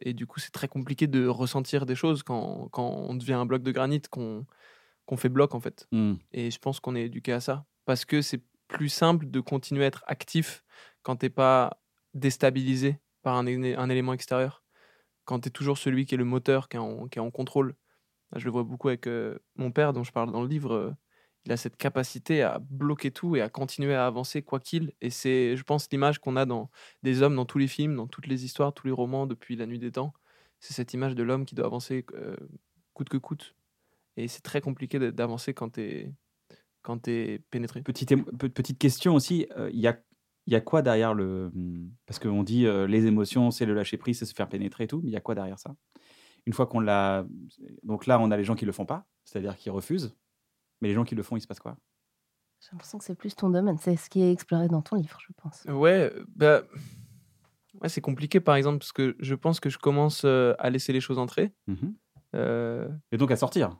Et 0.00 0.14
du 0.14 0.26
coup, 0.26 0.40
c'est 0.40 0.52
très 0.52 0.68
compliqué 0.68 1.06
de 1.06 1.26
ressentir 1.26 1.86
des 1.86 1.94
choses 1.94 2.22
quand, 2.22 2.68
quand 2.72 2.88
on 2.88 3.14
devient 3.14 3.34
un 3.34 3.46
bloc 3.46 3.62
de 3.62 3.72
granit, 3.72 4.02
qu'on 4.10 4.46
qu'on 5.06 5.16
fait 5.16 5.28
bloc 5.28 5.54
en 5.54 5.60
fait. 5.60 5.86
Hmm. 5.92 6.14
Et 6.32 6.50
je 6.50 6.58
pense 6.58 6.80
qu'on 6.80 6.94
est 6.94 7.04
éduqué 7.04 7.32
à 7.32 7.40
ça. 7.40 7.64
Parce 7.84 8.04
que 8.04 8.20
c'est 8.20 8.42
plus 8.68 8.88
simple 8.88 9.30
de 9.30 9.40
continuer 9.40 9.84
à 9.84 9.86
être 9.86 10.04
actif 10.06 10.64
quand 11.02 11.16
t'es 11.16 11.30
pas 11.30 11.80
déstabilisé 12.14 12.98
par 13.22 13.36
un, 13.36 13.46
un 13.46 13.88
élément 13.88 14.12
extérieur. 14.12 14.64
Quand 15.24 15.40
tu 15.40 15.48
es 15.48 15.50
toujours 15.50 15.78
celui 15.78 16.04
qui 16.04 16.14
est 16.14 16.18
le 16.18 16.24
moteur, 16.24 16.68
qui 16.68 16.76
est 16.76 16.80
en, 16.80 17.06
qui 17.06 17.18
est 17.18 17.22
en 17.22 17.30
contrôle. 17.30 17.74
Je 18.34 18.44
le 18.44 18.50
vois 18.50 18.64
beaucoup 18.64 18.88
avec 18.88 19.06
euh, 19.06 19.38
mon 19.54 19.70
père, 19.70 19.92
dont 19.92 20.02
je 20.02 20.12
parle 20.12 20.32
dans 20.32 20.42
le 20.42 20.48
livre. 20.48 20.96
Il 21.46 21.52
a 21.52 21.56
cette 21.56 21.76
capacité 21.76 22.42
à 22.42 22.58
bloquer 22.58 23.12
tout 23.12 23.36
et 23.36 23.40
à 23.40 23.48
continuer 23.48 23.94
à 23.94 24.06
avancer 24.06 24.42
quoi 24.42 24.58
qu'il. 24.58 24.92
Et 25.00 25.10
c'est, 25.10 25.56
je 25.56 25.62
pense, 25.62 25.88
l'image 25.92 26.18
qu'on 26.18 26.34
a 26.34 26.44
dans 26.44 26.70
des 27.04 27.22
hommes 27.22 27.36
dans 27.36 27.44
tous 27.44 27.58
les 27.58 27.68
films, 27.68 27.94
dans 27.94 28.08
toutes 28.08 28.26
les 28.26 28.44
histoires, 28.44 28.74
tous 28.74 28.88
les 28.88 28.92
romans 28.92 29.26
depuis 29.26 29.54
la 29.54 29.66
nuit 29.66 29.78
des 29.78 29.92
temps. 29.92 30.12
C'est 30.58 30.74
cette 30.74 30.92
image 30.92 31.14
de 31.14 31.22
l'homme 31.22 31.46
qui 31.46 31.54
doit 31.54 31.66
avancer 31.66 32.04
euh, 32.14 32.36
coûte 32.94 33.08
que 33.08 33.16
coûte. 33.16 33.54
Et 34.16 34.26
c'est 34.26 34.42
très 34.42 34.60
compliqué 34.60 34.98
d'avancer 35.12 35.54
quand 35.54 35.74
tu 35.74 35.82
es, 35.82 36.12
quand 36.82 37.08
pénétré. 37.50 37.82
Petite, 37.82 38.14
petite 38.38 38.78
question 38.78 39.14
aussi, 39.14 39.46
euh, 39.56 39.70
il 39.72 39.78
y, 39.78 39.86
a, 39.86 39.96
y 40.48 40.56
a 40.56 40.60
quoi 40.60 40.82
derrière 40.82 41.14
le... 41.14 41.50
hmm, 41.54 41.90
Parce 42.06 42.18
qu'on 42.18 42.42
dit 42.42 42.66
euh, 42.66 42.88
les 42.88 43.06
émotions, 43.06 43.52
c'est 43.52 43.66
le 43.66 43.74
lâcher 43.74 43.98
prise, 43.98 44.18
c'est 44.18 44.24
se 44.24 44.34
faire 44.34 44.48
pénétrer 44.48 44.84
et 44.84 44.86
tout, 44.88 45.00
mais 45.04 45.10
il 45.10 45.12
y 45.12 45.16
a 45.16 45.20
quoi 45.20 45.36
derrière 45.36 45.60
ça? 45.60 45.76
Une 46.44 46.52
fois 46.52 46.66
qu'on 46.66 46.80
l'a... 46.80 47.24
Donc 47.84 48.06
là, 48.06 48.18
on 48.18 48.32
a 48.32 48.36
les 48.36 48.44
gens 48.44 48.56
qui 48.56 48.64
le 48.64 48.72
font 48.72 48.86
pas, 48.86 49.06
c'est-à-dire 49.24 49.56
qui 49.56 49.70
refusent, 49.70 50.16
mais 50.80 50.88
les 50.88 50.94
gens 50.94 51.04
qui 51.04 51.14
le 51.14 51.22
font, 51.22 51.36
il 51.36 51.40
se 51.40 51.46
passe 51.46 51.60
quoi? 51.60 51.76
J'ai 52.60 52.68
l'impression 52.72 52.98
que 52.98 53.04
c'est 53.04 53.14
plus 53.14 53.34
ton 53.34 53.50
domaine. 53.50 53.76
C'est 53.78 53.96
ce 53.96 54.08
qui 54.10 54.22
est 54.22 54.32
exploré 54.32 54.68
dans 54.68 54.82
ton 54.82 54.96
livre, 54.96 55.18
je 55.20 55.32
pense. 55.40 55.64
Ouais, 55.68 56.12
bah, 56.34 56.62
ouais, 57.82 57.88
c'est 57.88 58.00
compliqué 58.00 58.40
par 58.40 58.54
exemple 58.56 58.78
parce 58.78 58.92
que 58.92 59.14
je 59.20 59.34
pense 59.34 59.60
que 59.60 59.68
je 59.70 59.78
commence 59.78 60.22
euh, 60.24 60.54
à 60.58 60.70
laisser 60.70 60.92
les 60.92 61.00
choses 61.00 61.18
entrer. 61.18 61.52
Mhm. 61.66 61.94
Euh, 62.34 62.88
Et 63.12 63.16
donc 63.18 63.30
à 63.30 63.36
sortir 63.36 63.76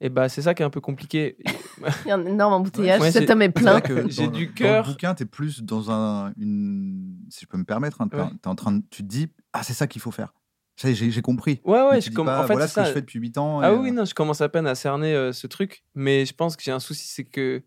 et 0.00 0.10
bah 0.10 0.28
c'est 0.28 0.42
ça 0.42 0.54
qui 0.54 0.62
est 0.62 0.64
un 0.64 0.70
peu 0.70 0.80
compliqué. 0.80 1.38
Il 2.04 2.08
y 2.08 2.10
a 2.12 2.14
un 2.14 2.24
énorme 2.24 2.52
embouteillage. 2.52 3.00
Ouais, 3.00 3.10
Cet 3.10 3.28
homme 3.30 3.42
est 3.42 3.50
plein. 3.50 3.80
J'ai 4.06 4.26
dans- 4.26 4.30
du 4.32 4.46
Dans 4.46 4.52
cœur. 4.54 4.86
le 4.86 4.92
bouquin, 4.92 5.12
tu 5.16 5.24
es 5.24 5.26
plus 5.26 5.64
dans 5.64 5.90
un, 5.90 6.32
une. 6.36 7.18
Si 7.30 7.40
je 7.40 7.46
peux 7.46 7.58
me 7.58 7.64
permettre, 7.64 8.00
hein, 8.00 8.06
t'es- 8.06 8.16
Ouais. 8.16 8.30
t'es 8.40 8.46
en 8.48 8.54
train 8.54 8.70
de, 8.72 8.82
tu 8.90 9.02
te 9.02 9.08
dis 9.08 9.28
Ah, 9.52 9.64
c'est 9.64 9.72
ça 9.74 9.88
qu'il 9.88 10.00
faut 10.00 10.12
faire. 10.12 10.34
Ça 10.78 10.92
J'ai 10.92 11.10
j'ai 11.10 11.22
compris. 11.22 11.60
Ouais, 11.64 11.82
ouais, 11.88 12.00
je 12.00 12.04
tu 12.04 12.10
dis 12.10 12.16
comm- 12.16 12.26
pas, 12.26 12.38
en 12.44 12.46
fait, 12.46 12.52
voilà 12.54 12.66
c'est 12.68 12.72
ce 12.74 12.76
que 12.76 12.82
ça. 12.82 12.88
je 12.88 12.92
fais 12.94 13.00
depuis 13.00 13.18
8 13.18 13.36
ans. 13.36 13.60
Ah 13.60 13.72
et, 13.72 13.76
oui, 13.76 13.88
euh, 13.88 13.92
non, 13.92 14.04
je 14.04 14.14
commence 14.14 14.40
à 14.40 14.48
peine 14.48 14.66
à 14.68 14.76
cerner 14.76 15.12
euh, 15.12 15.32
ce 15.32 15.48
truc, 15.48 15.82
mais 15.96 16.24
je 16.24 16.32
pense 16.32 16.56
que 16.56 16.62
j'ai 16.62 16.70
un 16.70 16.78
souci, 16.78 17.08
c'est 17.08 17.24
que 17.24 17.64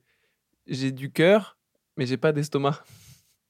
j'ai 0.65 0.93
du 0.93 1.11
cœur, 1.11 1.57
mais 1.97 2.05
j'ai 2.05 2.15
pas 2.15 2.31
d'estomac. 2.31 2.85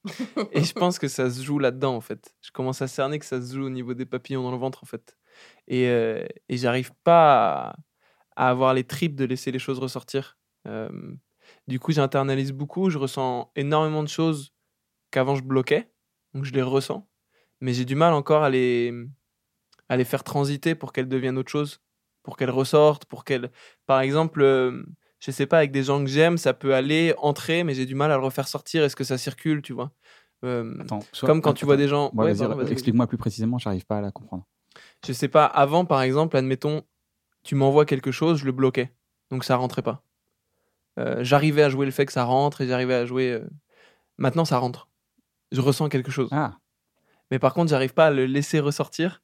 Et 0.52 0.64
je 0.64 0.72
pense 0.72 0.98
que 0.98 1.06
ça 1.06 1.30
se 1.30 1.42
joue 1.42 1.60
là-dedans, 1.60 1.94
en 1.94 2.00
fait. 2.00 2.34
Je 2.42 2.50
commence 2.50 2.82
à 2.82 2.88
cerner 2.88 3.20
que 3.20 3.24
ça 3.24 3.40
se 3.40 3.54
joue 3.54 3.64
au 3.66 3.70
niveau 3.70 3.94
des 3.94 4.04
papillons 4.04 4.42
dans 4.42 4.50
le 4.50 4.56
ventre, 4.58 4.82
en 4.82 4.86
fait. 4.86 5.16
Et, 5.68 5.86
euh, 5.86 6.26
et 6.48 6.56
j'arrive 6.56 6.90
pas 7.04 7.68
à, 7.68 7.76
à 8.34 8.50
avoir 8.50 8.74
les 8.74 8.82
tripes 8.82 9.14
de 9.14 9.24
laisser 9.24 9.52
les 9.52 9.60
choses 9.60 9.78
ressortir. 9.78 10.36
Euh, 10.66 10.90
du 11.68 11.78
coup, 11.78 11.92
j'internalise 11.92 12.50
beaucoup, 12.50 12.90
je 12.90 12.98
ressens 12.98 13.52
énormément 13.54 14.02
de 14.02 14.08
choses 14.08 14.52
qu'avant 15.12 15.36
je 15.36 15.42
bloquais, 15.44 15.92
donc 16.34 16.44
je 16.44 16.52
les 16.52 16.62
ressens, 16.62 17.08
mais 17.60 17.72
j'ai 17.74 17.84
du 17.84 17.94
mal 17.94 18.12
encore 18.12 18.42
à 18.42 18.50
les, 18.50 18.92
à 19.92 19.96
les 19.98 20.04
faire 20.04 20.24
transiter 20.24 20.74
pour 20.74 20.94
qu'elles 20.94 21.06
deviennent 21.08 21.36
autre 21.36 21.50
chose, 21.50 21.80
pour 22.22 22.38
qu'elles 22.38 22.50
ressortent, 22.50 23.04
pour 23.04 23.24
qu'elles... 23.24 23.50
Par 23.84 24.00
exemple, 24.00 24.40
euh, 24.40 24.82
je 25.20 25.30
sais 25.30 25.44
pas, 25.44 25.58
avec 25.58 25.70
des 25.70 25.82
gens 25.82 26.00
que 26.02 26.08
j'aime, 26.08 26.38
ça 26.38 26.54
peut 26.54 26.74
aller, 26.74 27.14
entrer, 27.18 27.62
mais 27.62 27.74
j'ai 27.74 27.84
du 27.84 27.94
mal 27.94 28.10
à 28.10 28.16
le 28.16 28.24
refaire 28.24 28.48
sortir. 28.48 28.82
Est-ce 28.84 28.96
que 28.96 29.04
ça 29.04 29.18
circule, 29.18 29.60
tu 29.60 29.74
vois? 29.74 29.92
Euh, 30.46 30.74
Attends, 30.80 31.00
soit- 31.12 31.26
Comme 31.26 31.42
quand 31.42 31.52
tu 31.52 31.66
vois 31.66 31.76
des 31.76 31.88
gens... 31.88 32.10
Ouais, 32.14 32.32
explique-moi 32.72 33.06
plus 33.06 33.18
précisément, 33.18 33.58
j'arrive 33.58 33.84
pas 33.84 33.98
à 33.98 34.00
la 34.00 34.10
comprendre. 34.10 34.46
Je 35.06 35.12
sais 35.12 35.28
pas, 35.28 35.44
avant, 35.44 35.84
par 35.84 36.00
exemple, 36.00 36.38
admettons, 36.38 36.84
tu 37.42 37.54
m'envoies 37.54 37.84
quelque 37.84 38.12
chose, 38.12 38.38
je 38.38 38.46
le 38.46 38.52
bloquais. 38.52 38.94
Donc 39.30 39.44
ça 39.44 39.56
rentrait 39.56 39.82
pas. 39.82 40.02
Euh, 40.98 41.22
j'arrivais 41.22 41.64
à 41.64 41.68
jouer 41.68 41.84
le 41.84 41.92
fait 41.92 42.06
que 42.06 42.12
ça 42.14 42.24
rentre 42.24 42.62
et 42.62 42.66
j'arrivais 42.66 42.94
à 42.94 43.04
jouer... 43.04 43.30
euh, 43.30 43.46
Maintenant, 44.16 44.46
ça 44.46 44.56
rentre. 44.56 44.88
Je 45.50 45.60
ressens 45.60 45.90
quelque 45.90 46.10
chose. 46.10 46.30
Ah, 46.32 46.56
Mais 47.30 47.38
par 47.38 47.52
contre, 47.52 47.68
j'arrive 47.68 47.92
pas 47.92 48.06
à 48.06 48.10
le 48.10 48.24
laisser 48.24 48.58
ressortir 48.58 49.22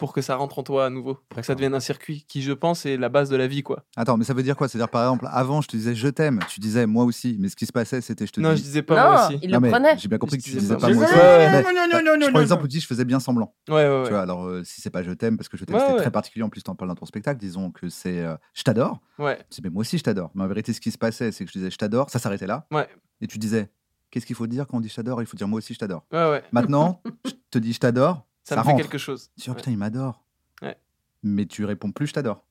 pour 0.00 0.12
que 0.12 0.20
ça 0.22 0.34
rentre 0.34 0.58
en 0.58 0.62
toi 0.64 0.86
à 0.86 0.90
nouveau, 0.90 1.18
pour 1.28 1.38
que 1.40 1.46
ça 1.46 1.54
devienne 1.54 1.74
un 1.74 1.80
circuit 1.80 2.24
qui, 2.26 2.42
je 2.42 2.52
pense, 2.52 2.86
est 2.86 2.96
la 2.96 3.08
base 3.08 3.28
de 3.30 3.36
la 3.36 3.46
vie, 3.46 3.62
quoi. 3.62 3.84
Attends, 3.96 4.16
mais 4.16 4.24
ça 4.24 4.34
veut 4.34 4.42
dire 4.42 4.56
quoi? 4.56 4.66
C'est-à-dire, 4.66 4.88
par 4.88 5.02
exemple, 5.02 5.28
avant, 5.30 5.60
je 5.60 5.68
te 5.68 5.76
disais 5.76 5.94
je 5.94 6.08
t'aime, 6.08 6.40
tu 6.48 6.58
disais 6.58 6.86
moi 6.86 7.04
aussi, 7.04 7.36
mais 7.38 7.48
ce 7.48 7.54
qui 7.54 7.66
se 7.66 7.72
passait, 7.72 8.00
c'était 8.00 8.26
je 8.26 8.32
te 8.32 8.40
Non, 8.40 8.50
je 8.50 8.54
dis. 8.56 8.62
disais 8.62 8.82
pas 8.82 8.94
moi 8.94 9.20
Non, 9.20 9.26
aussi. 9.36 9.38
il 9.42 9.50
Non, 9.52 9.60
le 9.60 9.68
prenait. 9.70 9.98
J'ai 9.98 10.08
bien 10.08 10.18
compris 10.18 10.38
que 10.38 10.42
Je 10.42 10.50
tu 10.50 10.56
disais 10.56 10.74
disais 10.74 10.74
pas 10.74 10.88
pas 10.88 10.94
moi 10.94 11.04
aussi. 11.04 11.14
Ouais, 11.14 11.62
non, 11.62 11.62
non, 11.62 11.72
non, 11.72 11.98
non, 12.02 12.12
Je 12.14 12.18
non, 12.24 12.30
prends 12.30 12.38
l'exemple 12.40 12.64
où 12.64 12.68
tu 12.68 12.72
dis 12.78 12.80
je 12.80 12.86
faisais 12.86 13.04
bien 13.04 13.20
semblant. 13.20 13.54
Ouais, 13.68 13.74
ouais, 13.74 13.88
ouais. 13.98 14.02
Tu 14.04 14.10
vois, 14.10 14.22
alors 14.22 14.46
euh, 14.46 14.64
si 14.64 14.80
c'est 14.80 14.90
pas 14.90 15.02
je 15.02 15.12
t'aime 15.12 15.36
parce 15.36 15.48
que 15.48 15.56
je 15.56 15.64
t'aime, 15.64 15.78
c'était 15.78 15.96
très 15.98 16.10
particulier. 16.10 16.42
En 16.42 16.48
plus, 16.48 16.62
tu 16.62 16.70
en 16.70 16.74
parles 16.74 16.88
dans 16.88 16.94
ton 16.94 17.06
spectacle. 17.06 17.38
Disons 17.38 17.70
que 17.70 17.88
c'est 17.90 18.20
euh, 18.20 18.34
je 18.54 18.62
t'adore. 18.62 19.00
Ouais. 19.18 19.38
C'est 19.50 19.62
mais 19.62 19.70
moi 19.70 19.82
aussi 19.82 19.98
je 19.98 20.02
t'adore. 20.02 20.30
Mais 20.34 20.42
en 20.44 20.48
vérité, 20.48 20.72
ce 20.72 20.80
qui 20.80 20.90
se 20.90 20.98
passait, 20.98 21.30
c'est 21.30 21.44
que 21.44 21.50
je 21.52 21.58
disais 21.58 21.70
je 21.70 21.76
t'adore, 21.76 22.08
ça 22.08 22.18
s'arrêtait 22.18 22.46
là. 22.46 22.66
Ouais. 22.72 22.88
Et 23.20 23.26
tu 23.26 23.36
disais 23.38 23.68
qu'est-ce 24.10 24.26
qu'il 24.26 24.34
faut 24.34 24.46
dire 24.46 24.66
quand 24.66 24.78
on 24.78 24.80
dit 24.80 24.88
je 24.88 24.96
t'adore? 24.96 25.20
Il 25.22 25.26
faut 25.26 25.36
dire 25.36 25.46
moi 25.46 25.58
aussi 25.58 25.74
je 25.74 25.78
t'adore. 25.78 26.04
Ouais, 26.12 26.30
ouais. 26.30 26.42
Maintenant, 26.52 27.02
je 27.26 27.32
te 27.50 27.58
dis 27.58 27.72
je 27.72 27.78
t'adore, 27.80 28.26
Ça, 28.44 28.54
ça, 28.54 28.60
me 28.60 28.64
fait 28.64 28.70
rentre. 28.72 28.82
quelque 28.82 28.98
chose. 28.98 29.30
Tu 29.36 29.42
dis 29.44 29.46
oh, 29.48 29.52
Ouais. 29.52 29.56
putain, 29.58 29.70
il 29.70 29.78
m'adore. 29.78 30.22
Ouais. 30.62 30.76
Mais 31.22 31.46
tu 31.46 31.64
réponds 31.64 31.92
plus 31.92 32.06
je 32.08 32.12
t'adore. 32.14 32.44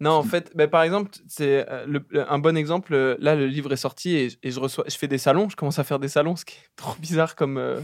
Non, 0.00 0.12
en 0.12 0.22
fait, 0.22 0.52
bah, 0.54 0.68
par 0.68 0.82
exemple, 0.84 1.10
c'est 1.26 1.66
euh, 1.68 1.98
un 2.28 2.38
bon 2.38 2.56
exemple. 2.56 2.94
euh, 2.94 3.16
Là, 3.18 3.34
le 3.34 3.46
livre 3.46 3.72
est 3.72 3.76
sorti 3.76 4.14
et, 4.16 4.28
et 4.44 4.50
je 4.52 4.60
reçois, 4.60 4.84
je 4.86 4.96
fais 4.96 5.08
des 5.08 5.18
salons. 5.18 5.48
Je 5.48 5.56
commence 5.56 5.78
à 5.80 5.84
faire 5.84 5.98
des 5.98 6.08
salons, 6.08 6.36
ce 6.36 6.44
qui 6.44 6.54
est 6.54 6.68
trop 6.76 6.94
bizarre 7.00 7.34
comme 7.34 7.58
euh, 7.58 7.80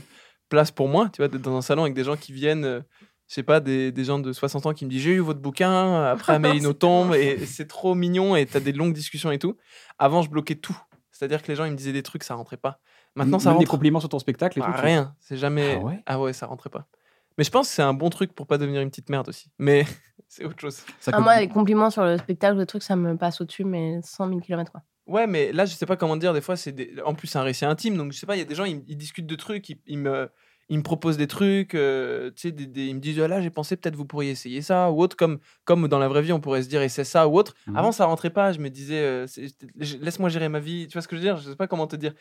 place 0.48 0.70
pour 0.70 0.88
moi. 0.88 1.08
Tu 1.12 1.20
vois, 1.22 1.28
d'être 1.28 1.42
dans 1.42 1.56
un 1.56 1.62
salon 1.62 1.82
avec 1.82 1.94
des 1.94 2.04
gens 2.04 2.16
qui 2.16 2.32
viennent, 2.32 2.64
euh, 2.64 2.80
je 3.26 3.34
sais 3.34 3.42
pas, 3.42 3.58
des, 3.58 3.90
des 3.90 4.04
gens 4.04 4.20
de 4.20 4.32
60 4.32 4.66
ans 4.66 4.72
qui 4.74 4.84
me 4.84 4.90
disent 4.90 5.02
j'ai 5.02 5.10
eu 5.14 5.18
votre 5.18 5.40
bouquin. 5.40 6.04
Après, 6.04 6.34
Amélie 6.34 6.60
C'est 6.62 6.74
tombe 6.78 7.14
et, 7.14 7.44
c'est 7.46 7.66
trop 7.66 7.96
mignon 7.96 8.36
et 8.36 8.46
t'as 8.46 8.60
des 8.60 8.72
longues 8.72 8.94
discussions 8.94 9.32
et 9.32 9.38
tout. 9.40 9.56
Avant, 9.98 10.22
je 10.22 10.30
bloquais 10.30 10.54
tout. 10.54 10.76
C'est-à-dire 11.10 11.42
que 11.42 11.48
les 11.48 11.56
gens 11.56 11.64
ils 11.64 11.72
me 11.72 11.76
disaient 11.76 11.92
des 11.92 12.02
trucs, 12.04 12.22
ça 12.22 12.34
rentrait 12.36 12.56
pas. 12.56 12.80
Maintenant, 13.16 13.38
ça 13.40 13.50
Même 13.50 13.58
des 13.58 13.64
rentre. 13.64 13.70
compliments 13.72 14.00
sur 14.00 14.08
ton 14.08 14.18
spectacle 14.20 14.58
et 14.58 14.62
Ah, 14.64 14.72
tout. 14.72 14.82
rien. 14.82 15.14
C'est 15.20 15.36
jamais. 15.36 15.80
Ah 16.06 16.20
ouais 16.20 16.32
ça 16.32 16.46
rentrait 16.46 16.70
pas. 16.70 16.86
Mais 17.38 17.44
je 17.44 17.50
pense 17.50 17.68
que 17.68 17.74
c'est 17.74 17.82
un 17.82 17.94
bon 17.94 18.10
truc 18.10 18.32
pour 18.34 18.46
pas 18.46 18.58
devenir 18.58 18.80
une 18.80 18.90
petite 18.90 19.08
merde 19.10 19.28
aussi. 19.28 19.50
Mais 19.58 19.84
c'est 20.28 20.44
autre 20.44 20.60
chose. 20.60 20.76
Ça 21.00 21.10
Ah, 21.14 21.20
moi, 21.20 21.40
les 21.40 21.48
compliments 21.48 21.90
sur 21.90 22.04
le 22.04 22.16
spectacle, 22.18 22.56
le 22.56 22.66
truc, 22.66 22.82
ça 22.82 22.96
me 22.96 23.16
passe 23.16 23.40
au-dessus, 23.40 23.64
mais 23.64 24.00
100 24.02 24.28
000 24.28 24.40
km. 24.40 24.70
Quoi. 24.70 24.82
Ouais, 25.06 25.26
mais 25.26 25.52
là, 25.52 25.64
je 25.66 25.74
sais 25.74 25.86
pas 25.86 25.96
comment 25.96 26.16
dire. 26.16 26.32
Des 26.32 26.40
fois, 26.40 26.56
c'est 26.56 26.72
des... 26.72 26.94
en 27.04 27.14
plus 27.14 27.26
c'est 27.28 27.38
un 27.38 27.42
récit 27.42 27.64
intime, 27.64 27.96
donc 27.96 28.12
je 28.12 28.18
sais 28.18 28.26
pas. 28.26 28.36
Il 28.36 28.38
y 28.38 28.42
a 28.42 28.46
des 28.46 28.54
gens, 28.54 28.64
ils, 28.64 28.82
ils 28.88 28.96
discutent 28.96 29.26
de 29.26 29.34
trucs, 29.36 29.68
ils, 29.68 29.78
ils 29.86 29.98
me, 29.98 30.30
ils 30.70 30.78
me 30.78 30.82
proposent 30.82 31.16
des 31.18 31.26
trucs. 31.26 31.74
euh, 31.74 32.30
tu 32.30 32.42
sais, 32.42 32.52
des, 32.52 32.66
des- 32.66 32.86
ils 32.86 32.94
me 32.94 33.00
disent 33.00 33.20
ah, 33.20 33.28
là, 33.28 33.40
j'ai 33.42 33.50
pensé 33.50 33.76
peut-être 33.76 33.96
vous 33.96 34.06
pourriez 34.06 34.30
essayer 34.30 34.62
ça 34.62 34.90
ou 34.90 35.02
autre, 35.02 35.16
comme 35.16 35.40
comme 35.64 35.88
dans 35.88 35.98
la 35.98 36.08
vraie 36.08 36.22
vie, 36.22 36.32
on 36.32 36.40
pourrait 36.40 36.62
se 36.62 36.68
dire 36.68 36.80
essaie 36.82 37.04
ça 37.04 37.26
ou 37.28 37.36
autre. 37.36 37.54
Mhm. 37.66 37.76
Avant, 37.76 37.92
ça 37.92 38.06
rentrait 38.06 38.30
pas. 38.30 38.52
Je 38.52 38.60
me 38.60 38.70
disais 38.70 39.00
euh, 39.02 39.26
laisse-moi 40.00 40.28
gérer 40.30 40.48
ma 40.48 40.60
vie. 40.60 40.86
Tu 40.86 40.92
vois 40.94 41.02
ce 41.02 41.08
que 41.08 41.16
je 41.16 41.20
veux 41.20 41.26
dire 41.26 41.36
Je 41.36 41.50
sais 41.50 41.56
pas 41.56 41.66
comment 41.66 41.86
te 41.86 41.96
dire. 41.96 42.14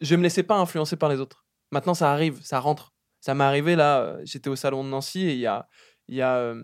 Je 0.00 0.14
me 0.16 0.22
laissais 0.22 0.42
pas 0.42 0.56
influencer 0.56 0.96
par 0.96 1.08
les 1.08 1.20
autres. 1.20 1.44
Maintenant, 1.70 1.94
ça 1.94 2.12
arrive, 2.12 2.38
ça 2.42 2.60
rentre. 2.60 2.92
Ça 3.20 3.34
m'est 3.34 3.44
arrivé 3.44 3.76
là. 3.76 4.00
euh, 4.00 4.20
J'étais 4.24 4.48
au 4.50 4.56
salon 4.56 4.84
de 4.84 4.88
Nancy 4.88 5.22
et 5.22 5.32
il 5.34 6.14
y 6.16 6.22
a 6.22 6.54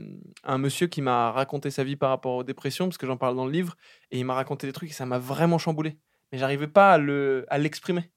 un 0.44 0.58
monsieur 0.58 0.86
qui 0.86 1.02
m'a 1.02 1.30
raconté 1.32 1.70
sa 1.70 1.84
vie 1.84 1.96
par 1.96 2.10
rapport 2.10 2.34
aux 2.36 2.44
dépressions, 2.44 2.86
parce 2.88 2.98
que 2.98 3.06
j'en 3.06 3.16
parle 3.18 3.36
dans 3.36 3.46
le 3.46 3.52
livre, 3.52 3.76
et 4.10 4.18
il 4.18 4.24
m'a 4.24 4.34
raconté 4.34 4.66
des 4.66 4.72
trucs 4.72 4.90
et 4.90 4.92
ça 4.94 5.04
m'a 5.06 5.18
vraiment 5.18 5.58
chamboulé. 5.58 5.98
Mais 6.32 6.38
j'arrivais 6.38 6.68
pas 6.68 6.94
à 6.94 7.58
l'exprimer. 7.58 8.10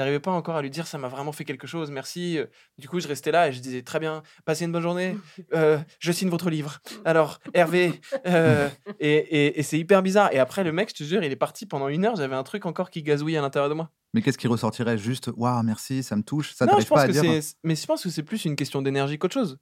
J'arrivais 0.00 0.18
pas 0.18 0.30
encore 0.30 0.56
à 0.56 0.62
lui 0.62 0.70
dire 0.70 0.86
ça 0.86 0.96
m'a 0.96 1.08
vraiment 1.08 1.30
fait 1.32 1.44
quelque 1.44 1.66
chose, 1.66 1.90
merci. 1.90 2.38
Du 2.78 2.88
coup, 2.88 3.00
je 3.00 3.06
restais 3.06 3.30
là 3.30 3.48
et 3.48 3.52
je 3.52 3.60
disais 3.60 3.82
très 3.82 3.98
bien, 4.00 4.22
passez 4.46 4.64
une 4.64 4.72
bonne 4.72 4.80
journée, 4.80 5.14
euh, 5.52 5.76
je 5.98 6.10
signe 6.10 6.30
votre 6.30 6.48
livre. 6.48 6.78
Alors, 7.04 7.38
Hervé, 7.52 8.00
euh, 8.26 8.70
et, 8.98 9.10
et- 9.16 9.58
et 9.58 9.62
c'est 9.62 9.78
hyper 9.78 10.02
bizarre. 10.02 10.32
Et 10.32 10.38
après, 10.38 10.64
le 10.64 10.72
mec, 10.72 10.88
je 10.88 10.94
te 10.94 11.04
jure, 11.04 11.22
il 11.22 11.30
est 11.30 11.36
parti 11.36 11.66
pendant 11.66 11.88
une 11.88 12.06
heure, 12.06 12.16
j'avais 12.16 12.34
un 12.34 12.42
truc 12.44 12.64
encore 12.64 12.88
qui 12.88 13.02
gazouillait 13.02 13.36
à 13.36 13.42
l'intérieur 13.42 13.68
de 13.68 13.74
moi. 13.74 13.90
Mais 14.14 14.22
qu'est-ce 14.22 14.38
qui 14.38 14.48
ressortirait 14.48 14.96
Juste 14.96 15.30
waouh, 15.36 15.62
merci, 15.62 16.02
ça 16.02 16.16
me 16.16 16.22
touche. 16.22 16.54
Ça 16.54 16.64
non, 16.64 16.70
t'arrive 16.72 16.84
je 16.84 16.88
pense 16.88 16.96
pas 16.96 17.02
à 17.02 17.06
que 17.08 17.12
dire. 17.12 17.22
c'est. 17.42 17.56
Mais 17.62 17.76
je 17.76 17.84
pense 17.86 18.02
que 18.02 18.08
c'est 18.08 18.22
plus 18.22 18.46
une 18.46 18.56
question 18.56 18.80
d'énergie 18.80 19.18
qu'autre 19.18 19.34
chose. 19.34 19.58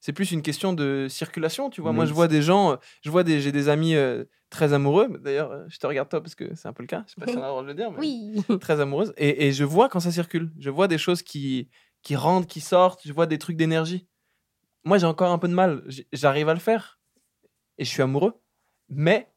C'est 0.00 0.12
plus 0.12 0.30
une 0.30 0.42
question 0.42 0.72
de 0.72 1.06
circulation, 1.08 1.70
tu 1.70 1.80
vois. 1.80 1.92
Moi, 1.92 2.04
je 2.06 2.12
vois 2.12 2.28
des 2.28 2.40
gens, 2.42 2.72
euh, 2.72 2.76
je 3.02 3.10
vois 3.10 3.24
des, 3.24 3.40
j'ai 3.40 3.50
des 3.50 3.68
amis 3.68 3.94
euh, 3.96 4.24
très 4.50 4.72
amoureux. 4.72 5.18
D'ailleurs, 5.20 5.50
euh, 5.52 5.64
je 5.68 5.78
te 5.78 5.86
regarde 5.86 6.08
toi 6.08 6.22
parce 6.22 6.34
que 6.34 6.54
c'est 6.54 6.68
un 6.68 6.72
peu 6.72 6.82
le 6.82 6.86
cas. 6.86 7.04
Je 7.06 7.14
sais 7.14 7.20
pas 7.20 7.30
si 7.30 7.36
on 7.36 7.42
a 7.42 7.44
le 7.46 7.48
droit 7.50 7.62
de 7.62 7.66
le 7.68 7.74
dire, 7.74 7.90
mais 7.92 7.98
Oui. 8.00 8.42
très 8.60 8.80
amoureuse. 8.80 9.12
Et, 9.16 9.46
et 9.48 9.52
je 9.52 9.64
vois 9.64 9.88
quand 9.88 10.00
ça 10.00 10.12
circule. 10.12 10.50
Je 10.58 10.70
vois 10.70 10.88
des 10.88 10.98
choses 10.98 11.22
qui, 11.22 11.68
qui 12.02 12.16
rentrent, 12.16 12.46
qui 12.46 12.60
sortent. 12.60 13.00
Je 13.04 13.12
vois 13.12 13.26
des 13.26 13.38
trucs 13.38 13.56
d'énergie. 13.56 14.06
Moi, 14.84 14.98
j'ai 14.98 15.06
encore 15.06 15.30
un 15.32 15.38
peu 15.38 15.48
de 15.48 15.54
mal. 15.54 15.84
J'arrive 16.12 16.48
à 16.48 16.54
le 16.54 16.60
faire. 16.60 16.98
Et 17.78 17.84
je 17.84 17.90
suis 17.90 18.02
amoureux. 18.02 18.40
Mais 18.88 19.30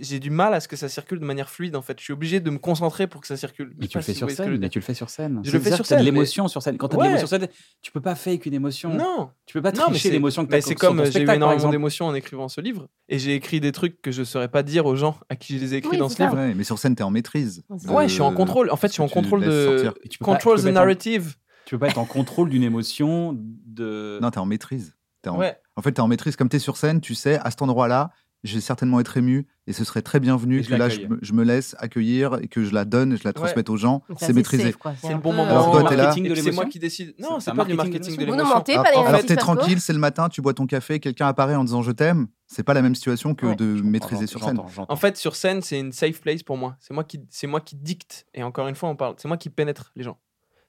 j'ai 0.00 0.18
du 0.18 0.30
mal 0.30 0.54
à 0.54 0.60
ce 0.60 0.68
que 0.68 0.76
ça 0.76 0.88
circule 0.88 1.20
de 1.20 1.24
manière 1.26 1.50
fluide, 1.50 1.76
en 1.76 1.82
fait. 1.82 1.98
Je 1.98 2.04
suis 2.04 2.12
obligé 2.14 2.40
de 2.40 2.48
me 2.50 2.58
concentrer 2.58 3.06
pour 3.06 3.20
que 3.20 3.26
ça 3.26 3.36
circule. 3.36 3.74
Mais 3.78 3.86
tu 3.86 3.98
le 3.98 4.02
fais 4.02 4.12
si 4.12 4.18
sur 4.18 4.30
scène. 4.30 4.56
Mais 4.58 4.68
tu 4.70 4.78
le 4.78 4.84
fais 4.84 4.94
sur 4.94 5.10
scène. 5.10 5.40
Je 5.44 5.50
le 5.52 5.60
fais 5.60 5.72
sur 5.72 5.84
scène, 5.84 5.98
mais- 5.98 6.04
l'émotion 6.04 6.48
sur 6.48 6.62
scène. 6.62 6.78
Quand 6.78 6.88
t'as 6.88 6.96
Ouais. 6.96 7.02
de 7.04 7.08
l'émotion 7.08 7.26
sur 7.26 7.38
scène, 7.38 7.48
tu 7.82 7.92
peux 7.92 8.00
pas 8.00 8.14
fake 8.14 8.46
une 8.46 8.54
émotion. 8.54 8.94
Non, 8.94 9.30
Tu 9.46 9.52
peux 9.52 9.62
pas 9.62 9.72
tricher 9.72 10.10
l'émotion 10.10 10.46
que 10.46 10.50
mais 10.52 10.60
t'as 10.60 10.68
c'est 10.68 10.74
comme 10.74 11.04
j'ai 11.04 11.20
eu 11.20 11.22
énormément 11.24 11.52
exemple. 11.52 11.72
d'émotions 11.72 12.06
en 12.06 12.14
écrivant 12.14 12.48
ce 12.48 12.60
livre 12.62 12.88
et 13.10 13.18
j'ai 13.18 13.34
écrit 13.34 13.60
des 13.60 13.72
trucs 13.72 14.00
que 14.00 14.10
je 14.10 14.22
saurais 14.24 14.48
pas 14.48 14.62
dire 14.62 14.86
aux 14.86 14.96
gens 14.96 15.18
à 15.28 15.36
qui 15.36 15.58
je 15.58 15.62
les 15.62 15.74
ai 15.74 15.76
écrits 15.78 15.90
Oui, 15.92 15.98
dans 15.98 16.08
ce 16.08 16.16
ça. 16.16 16.24
livre. 16.24 16.36
Ouais, 16.36 16.54
mais 16.54 16.64
sur 16.64 16.78
scène, 16.78 16.94
t'es 16.96 17.02
en 17.02 17.10
maîtrise. 17.10 17.62
Ouais, 17.88 18.08
je 18.08 18.12
suis 18.14 18.22
en 18.22 18.32
contrôle. 18.32 18.70
En 18.70 18.76
fait, 18.76 18.88
je 18.88 18.94
suis 18.94 19.02
en 19.02 19.08
tu 19.08 19.12
contrôle 19.14 19.42
de 19.44 19.66
sortir. 19.66 19.92
Et 20.02 20.08
tu 20.08 20.18
peux 20.18 20.24
pas- 20.24 20.32
tu 20.32 20.44
control 20.44 20.58
the 20.58 20.62
pas 20.62 20.68
être 20.70 20.76
en- 20.76 20.80
narrative. 20.80 21.34
Tu 21.66 21.74
peux 21.74 21.78
pas 21.78 21.88
être 21.88 21.98
en 21.98 22.04
contrôle 22.06 22.48
d'une 22.48 22.62
émotion 22.62 23.34
de. 23.38 24.18
Non, 24.22 24.30
t'es 24.30 24.38
en 24.38 24.46
maîtrise. 24.46 24.94
En... 25.26 25.38
Ouais. 25.38 25.56
en 25.76 25.80
fait, 25.82 25.92
t'es 25.92 26.00
en 26.00 26.08
maîtrise. 26.08 26.36
Comme 26.36 26.50
t'es 26.50 26.58
sur 26.58 26.76
scène, 26.76 27.00
tu 27.00 27.14
sais, 27.14 27.38
à 27.38 27.50
cet 27.50 27.62
endroit-là, 27.62 28.10
je 28.44 28.54
vais 28.54 28.60
certainement 28.60 29.00
être 29.00 29.16
ému 29.16 29.46
et 29.66 29.72
ce 29.72 29.84
serait 29.84 30.02
très 30.02 30.20
bienvenu 30.20 30.60
Et 30.60 30.62
je 30.62 30.68
que 30.68 30.74
là, 30.74 30.88
je 30.90 31.00
me, 31.00 31.18
je 31.22 31.32
me 31.32 31.42
laisse 31.42 31.74
accueillir 31.78 32.34
et 32.42 32.46
que 32.48 32.62
je 32.62 32.72
la 32.74 32.84
donne, 32.84 33.16
je 33.16 33.24
la 33.24 33.32
transmette 33.32 33.70
aux 33.70 33.76
gens. 33.76 34.02
C'est 34.18 34.32
maîtrisé. 34.34 34.74
C'est 35.00 35.12
le 35.12 35.18
bon 35.18 35.32
moment. 35.32 35.50
Alors, 35.50 35.70
toi, 35.70 35.88
t'es 35.88 35.96
là. 35.96 36.14
Et 36.16 36.36
c'est 36.36 36.52
moi 36.52 36.66
qui 36.66 36.78
décide. 36.78 37.14
Non, 37.18 37.40
C'est 37.40 37.54
pas 37.54 37.64
du 37.64 37.74
marketing 37.74 38.16
de 38.16 38.24
l'émotion. 38.24 38.46
mentez 38.46 38.74
Ah, 38.76 38.82
pas, 38.82 38.90
les 38.90 38.96
alors, 38.98 39.06
récits 39.12 39.26
t'es 39.26 39.36
tranquille, 39.36 39.80
c'est 39.80 39.92
le 39.94 39.98
matin, 39.98 40.28
tu 40.28 40.42
bois 40.42 40.52
ton 40.54 40.66
café, 40.66 41.00
quelqu'un 41.00 41.26
apparaît 41.26 41.54
en 41.56 41.64
disant 41.64 41.82
je 41.82 41.90
t'aime. 41.92 42.28
C'est 42.46 42.62
pas 42.62 42.74
la 42.74 42.82
même 42.82 42.94
situation 42.94 43.34
que 43.34 43.46
Ouais. 43.46 43.56
de 43.56 43.80
maîtriser 43.82 44.26
sur 44.26 44.44
scène. 44.44 44.60
En 44.88 44.96
fait, 44.96 45.16
sur 45.16 45.34
scène, 45.34 45.62
c'est 45.62 45.80
une 45.80 45.92
safe 45.92 46.20
place 46.20 46.42
pour 46.42 46.58
moi. 46.58 46.76
C'est 46.80 46.92
moi 46.92 47.04
qui, 47.04 47.20
c'est 47.30 47.46
moi 47.46 47.60
qui 47.62 47.74
dicte. 47.76 48.26
Et 48.34 48.42
encore 48.42 48.68
une 48.68 48.74
fois, 48.74 48.90
on 48.90 48.96
parle. 48.96 49.14
C'est 49.16 49.28
moi 49.28 49.38
qui 49.38 49.48
pénètre 49.48 49.90
les 49.96 50.02
gens. 50.04 50.18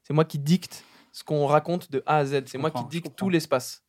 C'est 0.03 0.13
moi 0.13 0.23
qui 0.23 0.39
dicte 0.39 0.83
ce 1.11 1.23
qu'on 1.25 1.45
raconte 1.45 1.91
de 1.91 2.01
A 2.05 2.17
à 2.17 2.25
Z. 2.25 2.43
C'est 2.45 2.57
moi 2.57 2.71
qui 2.71 2.83
dicte 2.89 3.15
tout 3.17 3.29
l'espace. 3.29 3.83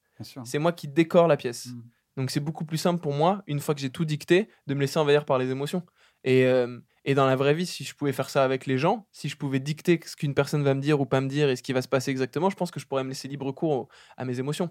C'est 0.45 0.59
moi 0.59 0.73
qui 0.73 0.89
décore 0.89 1.29
la 1.29 1.37
pièce. 1.37 1.69
Donc 2.17 2.31
c'est 2.31 2.41
beaucoup 2.41 2.65
plus 2.65 2.79
simple 2.79 3.01
pour 3.01 3.13
moi, 3.13 3.43
une 3.47 3.61
fois 3.61 3.75
que 3.75 3.81
j'ai 3.81 3.91
tout 3.91 4.05
dicté, 4.05 4.49
de 4.67 4.75
me 4.75 4.81
laisser 4.81 4.99
envahir 4.99 5.25
par 5.25 5.39
les 5.39 5.51
émotions. 5.51 5.83
Et, 6.25 6.45
euh, 6.47 6.79
et 7.05 7.15
dans 7.15 7.27
la 7.27 7.37
vraie 7.37 7.55
vie, 7.55 7.67
si 7.67 7.85
je 7.85 7.95
pouvais 7.95 8.13
faire 8.13 8.31
ça 8.31 8.43
avec 8.43 8.67
les 8.67 8.79
gens, 8.79 9.07
si 9.13 9.29
je 9.29 9.37
pouvais 9.37 9.61
dicter 9.61 10.01
ce 10.05 10.17
qu'une 10.17 10.35
personne 10.35 10.63
va 10.65 10.75
me 10.75 10.81
dire 10.81 11.01
ou 11.01 11.07
pas 11.07 11.21
me 11.21 11.29
dire 11.29 11.49
et 11.51 11.57
ce 11.57 11.63
qui 11.63 11.73
va 11.73 11.83
se 11.83 11.89
passer 11.89 12.11
exactement, 12.11 12.51
je 12.51 12.57
pense 12.57 12.71
que 12.71 12.81
je 12.81 12.87
pourrais 12.87 13.05
me 13.05 13.11
laisser 13.11 13.29
libre 13.29 13.53
cours 13.53 13.71
au- 13.73 13.89
à 14.17 14.25
mes 14.25 14.39
émotions. 14.39 14.71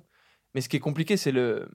Mais 0.54 0.62
ce 0.62 0.68
qui 0.70 0.76
est 0.78 0.82
compliqué, 0.82 1.18
c'est 1.18 1.32
le, 1.32 1.70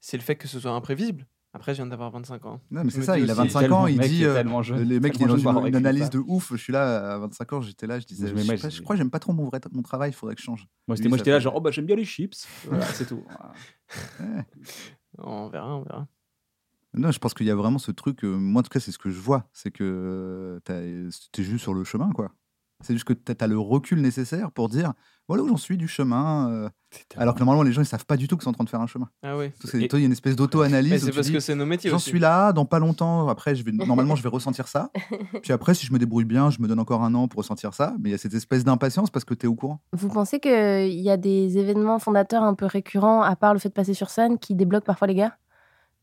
c'est 0.00 0.16
le 0.16 0.22
fait 0.22 0.36
que 0.36 0.46
ce 0.46 0.60
soit 0.60 0.70
imprévisible. 0.72 1.26
Après, 1.52 1.72
je 1.72 1.76
viens 1.76 1.86
d'avoir 1.86 2.10
25 2.10 2.44
ans. 2.46 2.60
Non, 2.70 2.82
mais 2.84 2.90
c'est 2.90 3.02
ça, 3.02 3.16
il 3.16 3.30
a 3.30 3.32
aussi, 3.32 3.42
25 3.42 3.60
tellement- 3.60 3.82
ans, 3.82 3.86
il 3.86 3.98
dit. 4.00 4.24
euh, 4.24 4.62
jeune, 4.62 4.82
les 4.82 4.98
mecs, 5.00 5.14
il 5.16 5.22
est 5.22 5.26
tellement 5.26 5.52
dans 5.52 5.66
une, 5.66 5.74
analyse 5.76 6.10
de 6.10 6.18
ouf. 6.18 6.50
Je 6.50 6.56
suis 6.56 6.72
là 6.72 7.12
à 7.14 7.18
25 7.18 7.52
ans, 7.52 7.60
j'étais 7.60 7.86
là, 7.86 8.00
je 8.00 8.06
disais, 8.06 8.26
je, 8.28 8.34
je- 8.56 8.68
je 8.70 8.82
crois 8.82 8.94
que 8.96 8.98
j'aime 8.98 9.10
pas 9.10 9.20
trop 9.20 9.32
mon, 9.32 9.44
vrai, 9.44 9.60
mon 9.72 9.82
travail, 9.82 10.10
il 10.10 10.14
faudrait 10.14 10.34
que 10.34 10.40
je 10.40 10.46
change. 10.46 10.66
Moi, 10.88 10.96
j'étais 10.96 11.30
là, 11.30 11.38
genre, 11.38 11.54
oh 11.56 11.60
bah 11.60 11.70
j'aime 11.70 11.86
bien 11.86 11.96
les 11.96 12.04
chips. 12.04 12.46
Voilà, 12.66 12.84
c'est 12.86 13.06
tout. 13.06 13.24
On 15.18 15.48
verra, 15.48 15.76
on 15.76 15.82
verra. 15.82 16.06
Non, 16.94 17.10
je 17.10 17.18
pense 17.18 17.34
qu'il 17.34 17.46
y 17.46 17.50
a 17.50 17.56
vraiment 17.56 17.78
ce 17.78 17.90
truc. 17.90 18.24
euh, 18.24 18.36
moi, 18.36 18.60
en 18.60 18.62
tout 18.62 18.68
cas, 18.70 18.80
c'est 18.80 18.92
ce 18.92 18.98
que 18.98 19.10
je 19.10 19.18
vois. 19.20 19.48
C'est 19.52 19.70
que 19.70 20.60
tu 20.64 20.72
es 20.72 21.44
juste 21.44 21.62
sur 21.62 21.74
le 21.74 21.84
chemin, 21.84 22.10
quoi. 22.12 22.32
C'est 22.84 22.92
juste 22.94 23.04
que 23.06 23.12
tu 23.12 23.32
as 23.38 23.46
le 23.46 23.58
recul 23.58 24.00
nécessaire 24.00 24.50
pour 24.52 24.68
dire 24.68 24.92
voilà 25.26 25.42
où 25.42 25.48
j'en 25.48 25.56
suis 25.56 25.76
du 25.78 25.88
chemin. 25.88 26.50
euh, 26.50 26.68
alors 27.16 27.34
que 27.34 27.40
normalement, 27.40 27.62
les 27.64 27.72
gens, 27.72 27.80
ils 27.82 27.86
savent 27.86 28.04
pas 28.06 28.16
du 28.16 28.28
tout 28.28 28.36
qu'ils 28.36 28.44
sont 28.44 28.50
en 28.50 28.52
train 28.52 28.62
de 28.64 28.68
faire 28.68 28.80
un 28.80 28.86
chemin. 28.86 29.08
Ah 29.24 29.36
oui. 29.36 29.50
Parce 29.60 29.72
que 29.72 29.78
Et- 29.78 29.88
toi, 29.88 29.98
il 29.98 30.02
y 30.02 30.04
a 30.04 30.06
une 30.06 30.12
espèce 30.12 30.36
d'auto-analyse. 30.36 31.04
c'est 31.04 31.10
parce 31.12 31.26
dis, 31.26 31.32
que 31.32 31.40
c'est 31.40 31.54
nos 31.56 31.66
métiers 31.66 31.90
J'en 31.90 31.98
suis 31.98 32.18
là, 32.20 32.52
dans 32.52 32.66
pas 32.66 32.78
longtemps. 32.78 33.26
Après, 33.28 33.54
je 33.56 33.64
vais, 33.64 33.72
normalement, 34.12 34.14
je 34.16 34.22
vais 34.22 34.28
ressentir 34.28 34.68
ça. 34.68 34.90
Puis 35.42 35.52
après, 35.52 35.74
si 35.74 35.86
je 35.86 35.92
me 35.92 35.98
débrouille 35.98 36.24
bien, 36.26 36.50
je 36.50 36.60
me 36.60 36.68
donne 36.68 36.78
encore 36.78 37.02
un 37.02 37.14
an 37.14 37.26
pour 37.26 37.38
ressentir 37.38 37.74
ça. 37.74 37.94
Mais 37.98 38.10
il 38.10 38.12
y 38.12 38.14
a 38.14 38.18
cette 38.18 38.34
espèce 38.34 38.62
d'impatience 38.64 39.10
parce 39.10 39.24
que 39.24 39.34
tu 39.34 39.46
es 39.46 39.48
au 39.48 39.54
courant. 39.56 39.80
Vous 39.92 40.08
pensez 40.08 40.38
qu'il 40.40 41.00
y 41.00 41.10
a 41.10 41.16
des 41.16 41.58
événements 41.58 41.98
fondateurs 41.98 42.42
un 42.44 42.54
peu 42.54 42.66
récurrents, 42.66 43.22
à 43.22 43.34
part 43.34 43.54
le 43.54 43.58
fait 43.58 43.70
de 43.70 43.74
passer 43.74 43.94
sur 43.94 44.10
scène, 44.10 44.38
qui 44.38 44.54
débloquent 44.54 44.86
parfois 44.86 45.08
les 45.08 45.14
gars? 45.16 45.36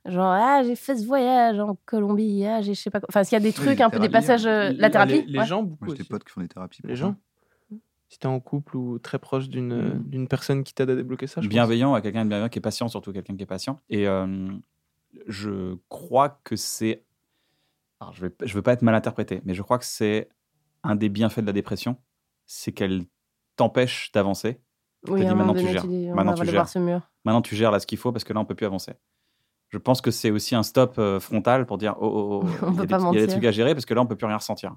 Genre, 0.06 0.26
ah, 0.26 0.64
j'ai 0.64 0.76
fait 0.76 0.98
ce 0.98 1.06
voyage 1.06 1.60
en 1.60 1.78
Colombie, 1.86 2.44
ah, 2.46 2.62
j'ai 2.62 2.74
je 2.74 2.82
sais 2.82 2.90
pas 2.90 3.00
quoi. 3.00 3.08
Enfin, 3.10 3.24
s'il 3.24 3.34
y 3.36 3.36
a 3.36 3.40
des 3.40 3.54
trucs, 3.54 3.80
un 3.82 3.90
peu 3.92 4.00
des 4.00 4.10
passages. 4.10 4.48
euh, 4.48 4.74
la 4.78 4.90
thérapie 4.90 5.14
Les, 5.14 5.22
les 5.24 5.40
ouais. 5.40 5.46
gens, 5.46 5.62
beaucoup 5.64 5.86
Moi, 5.86 5.90
j'ai 5.94 5.98
des 5.98 6.02
aussi. 6.02 6.10
potes 6.10 6.24
qui 6.24 6.32
font 6.32 6.42
des 6.42 6.48
thérapies. 6.48 6.82
Les 6.84 6.96
gens. 6.96 7.16
Si 8.10 8.20
t'es 8.20 8.26
en 8.28 8.40
couple 8.40 8.76
ou 8.78 9.00
très 9.00 9.20
proche 9.20 9.48
d'une 9.48 9.94
Mm. 9.96 10.04
d'une 10.10 10.28
personne 10.28 10.64
qui 10.64 10.74
t'aide 10.74 10.90
à 10.90 10.96
débloquer 10.96 11.28
ça, 11.28 11.40
je 11.40 11.46
pense. 11.48 11.50
bienveillant 11.54 11.94
à 11.94 12.02
quelqu'un 12.02 12.26
de 12.26 12.30
bienveillant 12.30 12.50
qui 12.50 12.58
est 12.60 12.62
patient, 12.62 12.88
surtout 12.90 13.14
quelqu'un 13.14 13.36
qui 13.38 13.44
est 13.44 13.46
patient. 13.46 13.80
Et 13.90 14.08
euh, 14.08 14.50
je 15.28 15.76
crois 15.88 16.40
que 16.44 16.56
c'est. 16.56 17.04
Alors, 18.00 18.14
je 18.14 18.24
ne 18.24 18.30
vais, 18.30 18.36
je 18.48 18.54
veux 18.56 18.62
pas 18.64 18.74
être 18.74 18.82
mal 18.82 18.96
interprété, 18.96 19.42
mais 19.46 19.54
je 19.54 19.62
crois 19.62 19.78
que 19.78 19.86
c'est 19.86 20.28
un 20.84 20.96
des 20.96 21.10
bienfaits 21.10 21.40
de 21.42 21.46
la 21.46 21.54
dépression, 21.54 21.96
c'est 22.48 22.72
qu'elle 22.72 23.04
t'empêche 23.56 24.12
d'avancer. 24.14 24.60
Oui, 25.08 25.22
moment 25.24 25.36
maintenant, 25.46 25.54
tu 25.54 25.68
gères. 25.68 25.82
tu 25.84 25.88
dis, 25.88 26.08
Maintenant, 26.10 26.34
tu 26.34 26.44
gères. 26.46 26.54
voir 26.54 26.70
ce 26.70 26.80
mur. 26.80 27.02
Maintenant, 27.24 27.42
tu 27.44 27.56
gères 27.56 27.72
là 27.72 27.80
ce 27.80 27.86
qu'il 27.88 27.98
faut 28.00 28.12
parce 28.12 28.24
que 28.24 28.34
là, 28.34 28.40
on 28.40 28.46
peut 28.46 28.56
plus 28.56 28.66
avancer. 28.66 28.94
Je 29.72 29.78
pense 29.78 30.02
que 30.02 30.12
c'est 30.12 30.32
aussi 30.32 30.54
un 30.54 30.64
stop 30.64 30.96
euh, 31.00 31.20
frontal 31.20 31.66
pour 31.66 31.78
dire 31.78 31.96
oh, 32.00 32.06
oh, 32.06 32.44
oh, 32.44 32.48
On 32.66 32.72
il 32.72 32.74
y 32.74 32.78
peut 32.78 32.82
a 32.84 32.86
des- 32.86 32.88
pas 32.88 32.98
il 33.00 33.02
y 33.04 33.08
a 33.08 33.12
des 33.12 33.20
mentir. 33.20 33.28
trucs 33.30 33.46
à 33.46 33.52
gérer 33.52 33.74
parce 33.74 33.86
que 33.86 33.94
là, 33.94 34.02
on 34.02 34.06
peut 34.06 34.16
plus 34.18 34.28
rien 34.28 34.38
ressentir. 34.38 34.76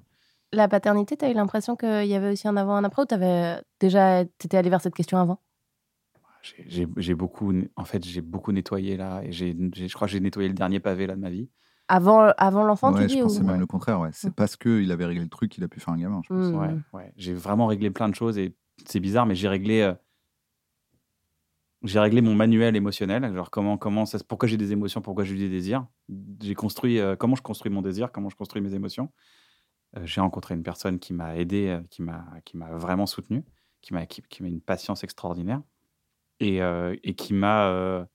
La 0.52 0.68
paternité, 0.68 1.16
t'as 1.16 1.30
eu 1.30 1.34
l'impression 1.34 1.74
qu'il 1.74 2.06
y 2.06 2.14
avait 2.14 2.30
aussi 2.32 2.46
un 2.46 2.56
avant, 2.56 2.76
un 2.76 2.84
après, 2.84 3.02
ou 3.02 3.06
t'avais 3.06 3.56
déjà, 3.80 4.24
t'étais 4.38 4.56
allé 4.56 4.70
vers 4.70 4.80
cette 4.80 4.94
question 4.94 5.18
avant? 5.18 5.40
J'ai- 6.96 7.14
beaucoup, 7.14 7.52
en 7.76 7.84
fait, 7.84 8.04
j'ai 8.04 8.20
beaucoup 8.20 8.52
nettoyé 8.52 8.96
là. 8.98 9.22
Et 9.24 9.32
j'ai, 9.32 9.56
j'ai- 9.72 9.88
je 9.88 9.94
crois 9.94 10.06
que 10.06 10.12
j'ai 10.12 10.20
nettoyé 10.20 10.48
le 10.48 10.54
dernier 10.54 10.78
pavé 10.78 11.06
là 11.06 11.16
de 11.16 11.20
ma 11.20 11.30
vie. 11.30 11.48
Avant, 11.88 12.28
avant 12.36 12.64
l'enfant, 12.64 12.92
Ouais, 12.92 13.02
tu 13.06 13.08
je 13.08 13.14
dis 13.16 13.22
pensais 13.22 13.40
ou... 13.40 13.44
même 13.46 13.60
le 13.60 13.66
contraire. 13.66 13.98
Ouais. 14.00 14.10
C'est 14.12 14.28
Mm. 14.28 14.34
parce 14.34 14.56
qu'il 14.56 14.92
avait 14.92 15.06
réglé 15.06 15.22
le 15.22 15.28
truc 15.30 15.50
qu'il 15.52 15.64
a 15.64 15.68
pu 15.68 15.80
faire 15.80 15.94
un 15.94 15.98
gamin. 15.98 16.20
je 16.24 16.28
pense. 16.34 16.48
Hmm. 16.48 16.58
Ouais, 16.60 16.74
ouais. 16.92 17.12
J'ai 17.16 17.32
vraiment 17.34 17.66
réglé 17.66 17.90
plein 17.90 18.08
de 18.10 18.14
choses 18.14 18.36
et 18.38 18.54
c'est 18.86 19.00
bizarre, 19.00 19.24
mais 19.26 19.34
j'ai 19.34 19.48
réglé, 19.48 19.80
euh, 19.80 19.94
j'ai 21.84 22.00
réglé 22.00 22.20
mon 22.20 22.34
manuel 22.34 22.74
émotionnel. 22.76 23.32
Genre 23.34 23.50
comment, 23.50 23.78
comment 23.78 24.06
ça, 24.06 24.18
pourquoi 24.26 24.48
j'ai 24.48 24.56
des 24.56 24.72
émotions, 24.72 25.00
pourquoi 25.00 25.24
j'ai 25.24 25.36
des 25.36 25.48
désirs. 25.48 25.86
J'ai 26.42 26.54
construit 26.54 26.98
euh, 26.98 27.16
comment 27.16 27.36
je 27.36 27.42
construis 27.42 27.70
mon 27.70 27.82
désir, 27.82 28.10
comment 28.10 28.30
je 28.30 28.36
construis 28.36 28.62
mes 28.62 28.74
émotions. 28.74 29.12
Euh, 29.96 30.04
j'ai 30.04 30.20
rencontré 30.20 30.54
une 30.54 30.62
personne 30.62 30.98
qui 30.98 31.12
m'a 31.12 31.36
aidé, 31.36 31.68
euh, 31.68 31.80
qui 31.90 32.02
m'a, 32.02 32.26
qui 32.44 32.56
m'a 32.56 32.70
vraiment 32.72 33.06
soutenu, 33.06 33.44
qui 33.80 33.94
m'a, 33.94 34.06
qui, 34.06 34.22
qui 34.22 34.42
m'a 34.42 34.48
une 34.48 34.60
patience 34.60 35.04
extraordinaire 35.04 35.62
et, 36.40 36.58
et 36.58 37.14
qui 37.14 37.32
m'a, 37.32 38.06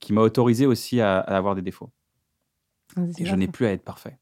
qui 0.00 0.12
m'a 0.12 0.22
autorisé 0.22 0.66
aussi 0.66 1.00
à, 1.00 1.20
à 1.20 1.36
avoir 1.36 1.54
des 1.54 1.62
défauts. 1.62 1.92
Et 3.18 3.24
je 3.24 3.34
n'ai 3.36 3.46
plus 3.46 3.66
à 3.66 3.72
être 3.72 3.84
parfait. 3.84 4.18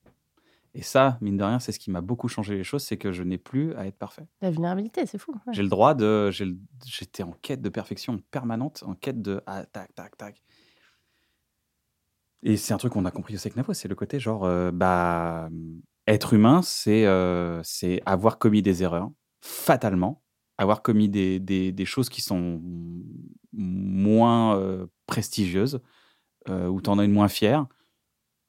Et 0.74 0.82
ça, 0.82 1.18
mine 1.20 1.36
de 1.36 1.42
rien, 1.42 1.58
c'est 1.58 1.72
ce 1.72 1.80
qui 1.80 1.90
m'a 1.90 2.00
beaucoup 2.00 2.28
changé 2.28 2.56
les 2.56 2.64
choses, 2.64 2.84
c'est 2.84 2.96
que 2.96 3.10
je 3.10 3.22
n'ai 3.24 3.38
plus 3.38 3.74
à 3.74 3.86
être 3.86 3.98
parfait. 3.98 4.26
La 4.40 4.50
vulnérabilité, 4.50 5.04
c'est 5.06 5.18
fou. 5.18 5.32
ouais. 5.32 5.52
J'ai 5.52 5.62
le 5.62 5.68
droit 5.68 5.94
de. 5.94 6.30
J'étais 6.30 7.24
en 7.24 7.32
quête 7.42 7.60
de 7.60 7.68
perfection 7.68 8.20
permanente, 8.30 8.84
en 8.86 8.94
quête 8.94 9.20
de. 9.20 9.40
Ah, 9.46 9.64
tac, 9.64 9.94
tac, 9.94 10.16
tac. 10.16 10.42
Et 12.42 12.56
c'est 12.56 12.72
un 12.72 12.78
truc 12.78 12.92
qu'on 12.92 13.04
a 13.04 13.10
compris 13.10 13.34
aussi 13.34 13.48
avec 13.48 13.56
Navo, 13.56 13.74
c'est 13.74 13.88
le 13.88 13.94
côté 13.94 14.18
genre, 14.18 14.44
euh, 14.44 14.70
bah, 14.70 15.50
être 16.06 16.32
humain, 16.32 16.62
c'est 16.62 17.04
euh, 17.04 17.62
avoir 18.06 18.38
commis 18.38 18.62
des 18.62 18.82
erreurs, 18.82 19.10
fatalement, 19.42 20.22
avoir 20.56 20.82
commis 20.82 21.08
des, 21.08 21.38
des, 21.38 21.70
des 21.72 21.84
choses 21.84 22.08
qui 22.08 22.22
sont 22.22 22.62
moins 23.52 24.56
euh, 24.56 24.86
prestigieuses, 25.06 25.80
euh, 26.48 26.68
où 26.68 26.80
tu 26.80 26.88
en 26.88 26.98
as 26.98 27.04
une 27.04 27.12
moins 27.12 27.28
fière. 27.28 27.66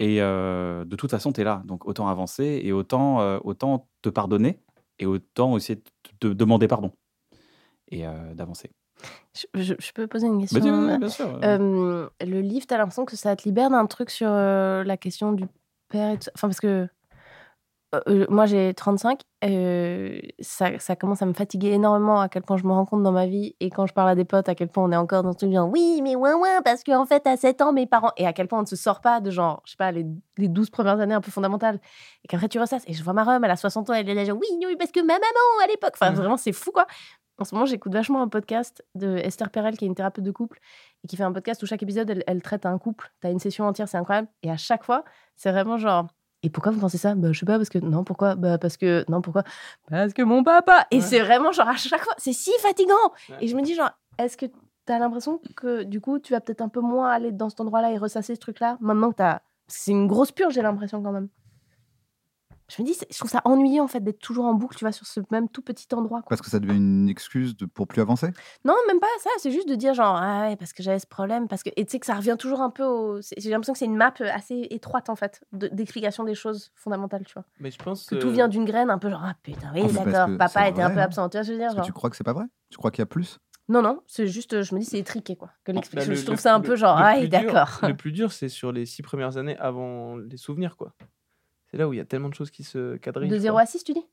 Et 0.02 0.20
euh, 0.20 0.84
de 0.84 0.96
toute 0.96 1.12
façon, 1.12 1.32
tu 1.32 1.42
es 1.42 1.44
là. 1.44 1.62
Donc 1.66 1.86
autant 1.86 2.08
avancer 2.08 2.60
et 2.64 2.72
autant, 2.72 3.22
euh, 3.22 3.38
autant 3.44 3.88
te 4.02 4.10
pardonner 4.10 4.60
et 4.98 5.06
autant 5.06 5.52
aussi 5.54 5.78
te, 5.80 5.90
te 6.20 6.28
demander 6.28 6.68
pardon 6.68 6.92
et 7.90 8.08
euh, 8.08 8.34
d'avancer. 8.34 8.72
Je, 9.36 9.46
je- 9.62 9.74
je 9.78 9.92
peux 9.94 10.08
poser 10.08 10.26
une 10.26 10.40
question 10.42 10.60
Bah, 10.60 10.94
dis- 10.94 11.00
bien 11.00 11.10
sûr. 11.10 11.40
Euh, 11.44 12.10
le 12.20 12.42
livre, 12.42 12.66
t'as 12.68 12.78
l'impression 12.80 13.06
que 13.06 13.16
ça 13.16 13.36
te 13.36 13.44
libère 13.44 13.70
d'un 13.70 13.86
truc 13.86 14.10
sur 14.10 14.30
la 14.32 14.98
question 14.98 15.34
du 15.34 15.46
père 15.90 16.14
et 16.14 16.18
tout 16.18 16.24
ça? 16.24 16.32
Enfin, 16.36 16.48
parce 16.48 16.60
que 16.60 16.88
euh, 17.94 18.00
euh, 18.08 18.26
moi, 18.30 18.46
j'ai 18.46 18.74
35. 18.74 19.22
euh, 19.44 20.20
ça, 20.40 20.80
ça 20.80 20.96
commence 20.96 21.22
à 21.22 21.26
me 21.26 21.34
fatiguer 21.34 21.72
énormément 21.72 22.22
à 22.22 22.30
quel 22.30 22.44
point 22.44 22.58
je 22.58 22.64
me 22.64 22.72
rends 22.72 22.86
compte 22.86 23.04
dans 23.04 23.12
ma 23.12 23.26
vie. 23.28 23.56
Et 23.60 23.70
quand 23.70 23.86
je 23.86 23.94
parle 23.94 24.10
à 24.10 24.16
des 24.16 24.24
potes, 24.26 24.48
à 24.50 24.56
quel 24.56 24.68
point 24.70 24.84
on 24.84 24.92
est 24.92 24.96
encore 24.98 25.24
dans 25.24 25.32
ce 25.34 25.38
truc 25.40 25.52
genre 25.52 25.70
oui, 25.70 26.00
mais 26.04 26.16
ouin 26.16 26.36
ouin, 26.36 26.62
parce 26.64 26.84
qu'en 26.84 27.06
fait, 27.06 27.26
à 27.28 27.36
7 27.38 27.62
ans, 27.62 27.74
mes 27.74 27.88
parents. 27.88 28.12
Et 28.18 28.26
à 28.28 28.34
quel 28.34 28.48
point 28.48 28.60
on 28.60 28.64
ne 28.64 28.68
se 28.68 28.76
sort 28.76 29.02
pas 29.02 29.20
de 29.20 29.30
genre, 29.32 29.62
je 29.66 29.72
sais 29.72 29.78
pas, 29.78 29.92
les, 29.92 30.06
les 30.38 30.48
12 30.48 30.70
premières 30.70 31.00
années 31.00 31.14
un 31.16 31.22
peu 31.22 31.32
fondamentales. 31.32 31.80
Et 32.24 32.28
qu'après, 32.28 32.48
tu 32.50 32.60
ressasses. 32.60 32.84
Et 32.88 32.94
je 32.94 33.04
vois 33.04 33.14
ma 33.14 33.24
rhum, 33.24 33.44
elle 33.44 33.52
a 33.52 33.56
60 33.58 33.90
ans, 33.90 33.94
elle 33.94 34.08
est 34.10 34.14
là 34.14 34.24
genre 34.26 34.38
oui, 34.38 34.48
oui, 34.66 34.76
parce 34.78 34.92
que 34.92 35.00
ma 35.02 35.14
maman 35.14 35.64
à 35.64 35.68
l'époque. 35.68 35.94
Enfin, 35.96 36.12
Mhm. 36.12 36.18
vraiment, 36.18 36.38
c'est 36.38 36.54
fou 36.54 36.72
quoi. 36.72 36.86
En 37.38 37.44
ce 37.44 37.56
moment, 37.56 37.66
j'écoute 37.66 37.92
vachement 37.94 38.22
un 38.22 38.28
podcast 38.28 38.86
de 38.94 39.18
Esther 39.18 39.50
Perel, 39.50 39.76
qui 39.76 39.86
est 39.86 39.88
une 39.88 39.96
thérapeute 39.96 40.24
de 40.24 40.30
couple, 40.32 40.60
et 41.04 41.08
qui 41.08 41.16
fait 41.18 41.24
un 41.24 41.32
podcast 41.34 41.64
où 41.64 41.66
chaque 41.66 41.82
épisode, 41.82 42.08
elle, 42.10 42.24
elle 42.28 42.42
traite 42.44 42.68
un 42.68 42.78
couple. 42.78 43.12
T'as 43.20 43.32
une 43.32 43.40
session 43.40 43.66
entière, 43.66 43.88
c'est 43.90 43.98
incroyable. 43.98 44.28
Et 44.44 44.52
à 44.52 44.58
chaque 44.58 44.84
fois, 44.84 45.04
c'est 45.36 45.52
vraiment 45.52 45.78
genre. 45.78 46.06
Et 46.44 46.50
pourquoi 46.50 46.72
vous 46.72 46.80
pensez 46.80 46.98
ça? 46.98 47.14
Bah, 47.16 47.32
je 47.32 47.40
sais 47.40 47.46
pas, 47.46 47.58
parce 47.58 47.70
que. 47.70 47.78
Non, 47.78 48.04
pourquoi? 48.04 48.36
Bah, 48.36 48.58
parce 48.58 48.78
que. 48.78 49.06
Non, 49.10 49.22
pourquoi? 49.22 49.44
Parce 49.90 50.14
que 50.14 50.22
mon 50.24 50.44
papa 50.44 50.88
Et 50.92 50.98
Ouais. 50.98 51.02
c'est 51.02 51.20
vraiment 51.20 51.52
genre 51.52 51.68
à 51.70 51.76
chaque 51.76 52.02
fois, 52.04 52.14
c'est 52.18 52.34
si 52.34 52.52
fatigant 52.60 52.94
Ouais. 53.30 53.38
Et 53.42 53.48
je 53.48 53.56
me 53.56 53.62
dis, 53.62 53.76
genre, 53.76 53.92
est-ce 54.18 54.38
que 54.38 54.48
t'as 54.86 54.98
l'impression 55.00 55.40
que 55.56 55.84
du 55.84 56.02
coup, 56.02 56.20
tu 56.20 56.34
vas 56.34 56.42
peut-être 56.42 56.62
un 56.62 56.70
peu 56.70 56.82
moins 56.82 57.10
aller 57.12 57.32
dans 57.32 57.50
cet 57.50 57.62
endroit-là 57.62 57.92
et 57.92 57.98
ressasser 57.98 58.36
ce 58.36 58.40
truc-là 58.40 58.78
Maintenant 58.82 59.12
que 59.12 59.18
t'as. 59.18 59.40
Parce 59.68 59.78
que 59.78 59.84
c'est 59.86 59.92
une 59.92 60.08
grosse 60.08 60.32
purge, 60.32 60.54
j'ai 60.56 60.62
l'impression 60.64 61.02
quand 61.04 61.12
même. 61.12 61.30
Je 62.76 62.82
me 62.82 62.88
dis, 62.88 62.96
je 63.10 63.18
trouve 63.18 63.30
ça 63.30 63.42
ennuyeux 63.44 63.82
en 63.82 63.88
fait 63.88 64.00
d'être 64.02 64.20
toujours 64.20 64.46
en 64.46 64.54
boucle, 64.54 64.78
tu 64.78 64.86
vois, 64.86 64.92
sur 64.94 65.06
ce 65.06 65.20
même 65.30 65.50
tout 65.50 65.62
petit 65.62 65.88
endroit. 65.94 66.22
quoi. 66.22 66.30
Parce 66.30 66.42
que 66.42 66.50
ça 66.50 66.60
devient 66.60 66.78
une 66.78 67.10
excuse 67.10 67.58
de, 67.58 67.66
pour 67.66 67.88
plus 67.88 68.02
avancer? 68.02 68.28
Non, 68.64 68.76
même 68.88 69.00
pas 69.00 69.08
ça, 69.20 69.30
c'est 69.40 69.52
juste 69.52 69.68
de 69.68 69.76
dire 69.76 69.94
genre, 69.94 70.16
ah 70.16 70.48
ouais, 70.48 70.56
parce 70.56 70.72
que 70.72 70.82
j'avais 70.82 71.00
ce 71.00 71.08
problème, 71.08 71.48
parce 71.50 71.64
que. 71.64 71.70
Et 71.76 71.86
tu 71.86 71.92
sais 71.92 72.00
que 72.00 72.06
ça 72.06 72.16
revient 72.16 72.36
toujours 72.40 72.62
un 72.62 72.70
peu 72.70 72.84
au. 72.84 73.22
c'est- 73.22 73.36
J'ai 73.40 73.50
l'impression 73.50 73.74
que 73.74 73.80
c'est 73.80 73.86
une 73.86 73.98
map 73.98 74.14
assez 74.34 74.68
étroite 74.70 75.10
en 75.10 75.16
fait, 75.16 75.44
de- 75.52 75.68
d'explication 75.68 76.24
des 76.24 76.36
choses 76.36 76.72
fondamentales, 76.76 77.26
tu 77.26 77.34
vois. 77.34 77.44
Mais 77.60 77.72
je 77.72 77.78
pense 77.78 78.06
Que 78.06 78.16
tout 78.16 78.28
euh, 78.30 78.32
vient 78.32 78.48
d'une 78.48 78.64
graine, 78.66 78.90
un 78.90 78.98
peu 79.00 79.10
genre, 79.10 79.24
ah 79.26 79.34
putain, 79.44 79.72
oui, 79.74 79.82
Ah, 79.90 80.06
d'accord, 80.06 80.38
papa 80.38 80.70
était 80.70 80.82
un 80.82 80.92
peu 80.92 81.00
hein. 81.00 81.04
absent, 81.04 81.28
tu 81.30 81.38
vois 81.38 81.44
ce 81.44 81.50
que 81.50 81.54
je 81.56 81.60
veux 81.60 81.66
dire 81.68 81.76
genre. 81.76 81.86
tu 81.86 81.92
crois 81.94 82.10
que 82.10 82.16
c'est 82.16 82.24
pas 82.24 82.34
vrai? 82.34 82.46
Tu 82.70 82.78
crois 82.78 82.92
qu'il 82.92 83.00
y 83.02 83.04
a 83.04 83.08
plus? 83.08 83.40
Non, 83.68 83.82
non, 83.82 84.02
c'est 84.08 84.28
juste, 84.28 84.62
je 84.64 84.76
me 84.76 84.80
dis, 84.80 84.86
c'est 84.86 85.00
étriqué 85.00 85.36
quoi. 85.36 85.50
Que 85.64 85.72
bah, 85.72 85.76
l'explication. 85.78 86.12
le- 86.12 86.18
je 86.18 86.24
trouve 86.26 86.36
le- 86.38 86.42
ça 86.42 86.56
un 86.56 86.60
le- 86.60 86.64
peu 86.64 86.76
genre, 86.76 86.96
ah, 86.98 87.26
d'accord. 87.28 87.80
Le 87.84 87.96
plus 87.96 88.12
dur, 88.12 88.32
c'est 88.32 88.50
sur 88.50 88.72
les 88.72 88.86
six 88.86 89.02
premières 89.02 89.38
années 89.38 89.58
avant 89.58 90.16
les 90.18 90.38
souvenirs, 90.38 90.78
quoi. 90.78 90.94
C'est 91.72 91.78
là 91.78 91.88
où 91.88 91.94
il 91.94 91.98
y 91.98 92.00
a 92.02 92.06
tellement 92.06 92.30
de 92.30 92.34
choses 92.34 92.52
qui 92.52 92.64
se 92.64 92.98
quadrillent. 92.98 93.30
De 93.30 93.36
je 93.36 93.42
0 93.42 93.54
crois. 93.54 93.62
à 93.62 93.66
6, 93.66 93.84
tu 93.84 93.94
dis? 93.94 94.06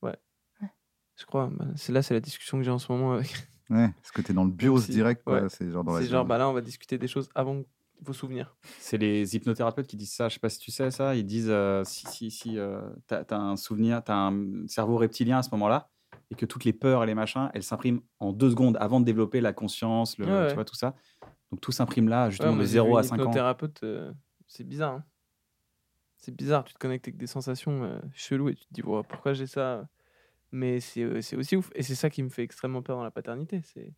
Je 1.21 1.27
crois. 1.27 1.51
bah, 1.53 1.65
c'est 1.75 1.91
là, 1.93 2.01
c'est 2.03 2.15
la 2.15 2.21
discussion 2.21 2.59
que 2.59 2.63
j'ai 2.65 2.71
en 2.71 2.79
ce 2.79 2.91
moment 2.93 3.13
avec. 3.15 3.35
Ouais, 3.71 3.91
parce 4.01 4.13
que 4.13 4.23
t'es 4.23 4.33
dans 4.33 4.45
le 4.45 4.51
bios 4.51 4.81
si- 4.81 4.93
direct, 4.93 5.23
quoi. 5.25 5.43
ouais. 5.43 5.49
C'est 5.51 5.71
genre 5.71 5.85
dans 5.85 5.93
la 5.93 6.01
C'est 6.01 6.07
genre, 6.07 6.25
bah 6.25 6.39
là, 6.39 6.49
on 6.49 6.55
va 6.55 6.63
discuter 6.63 6.97
des 6.97 7.07
choses 7.07 7.29
avant 7.35 7.65
vos 8.01 8.13
souvenirs. 8.15 8.57
C'est 8.79 8.97
les 8.97 9.37
hypnothérapeutes 9.37 9.87
qui 9.87 9.97
disent 9.99 10.15
ça. 10.15 10.29
Je 10.31 10.35
sais 10.35 10.41
pas 10.41 10.49
si 10.49 10.59
tu 10.59 10.71
sais 10.71 10.91
ça. 10.91 11.15
Ils 11.17 11.27
disent 11.27 11.51
euh, 11.51 11.85
si, 11.85 12.07
si, 12.07 12.31
si 12.31 12.59
euh, 12.59 12.81
t'as 13.07 13.25
as 13.29 13.37
un 13.37 13.57
souvenir, 13.57 14.03
t'as 14.03 14.15
un 14.31 14.67
cerveau 14.69 14.97
reptilien 14.97 15.37
à 15.37 15.43
ce 15.43 15.51
moment-là, 15.51 15.91
et 16.31 16.35
que 16.35 16.47
toutes 16.47 16.65
les 16.65 16.73
peurs 16.73 17.03
et 17.05 17.07
les 17.07 17.15
machins, 17.15 17.51
elles 17.53 17.63
s'impriment 17.63 18.01
en 18.21 18.33
deux 18.33 18.49
secondes 18.49 18.79
avant 18.81 19.01
de 19.01 19.05
développer 19.05 19.43
la 19.43 19.53
conscience, 19.53 20.17
le, 20.17 20.25
Ouais, 20.25 20.33
ouais. 20.33 20.49
tu 20.49 20.55
vois, 20.55 20.65
tout 20.65 20.75
ça. 20.77 20.95
Donc 21.51 21.61
tout 21.61 21.73
s'imprime 21.73 22.09
là, 22.09 22.31
justement, 22.31 22.53
Ouais, 22.53 22.57
de 22.59 22.63
j'ai 22.63 22.69
0 22.69 22.89
vu 22.89 22.95
à 22.95 22.99
une 23.01 23.05
5 23.05 23.17
ans. 23.19 23.23
hypnothérapeute, 23.25 23.83
euh, 23.83 24.13
c'est 24.47 24.65
bizarre. 24.65 24.95
hein. 24.95 25.05
C'est 26.19 26.35
bizarre, 26.35 26.65
tu 26.65 26.75
te 26.75 26.79
connectes 26.79 27.07
avec 27.09 27.17
des 27.17 27.27
sensations 27.29 27.85
euh, 27.85 27.99
cheloues 28.13 28.49
et 28.51 28.55
tu 28.55 28.65
te 28.67 28.75
dis 28.75 28.83
pourquoi 28.83 29.33
j'ai 29.33 29.47
ça 29.47 29.89
Mais 30.53 30.81
c'est 30.81 31.03
euh, 31.03 31.23
c'est 31.23 31.37
aussi 31.37 31.57
ouf. 31.57 31.71
Et 31.75 31.83
c'est 31.83 31.95
ça 31.95 32.11
qui 32.11 32.23
me 32.23 32.29
fait 32.29 32.43
extrêmement 32.43 32.83
peur 32.83 32.97
dans 32.97 33.05
la 33.05 33.11
paternité. 33.11 33.63
C'est 33.65 33.93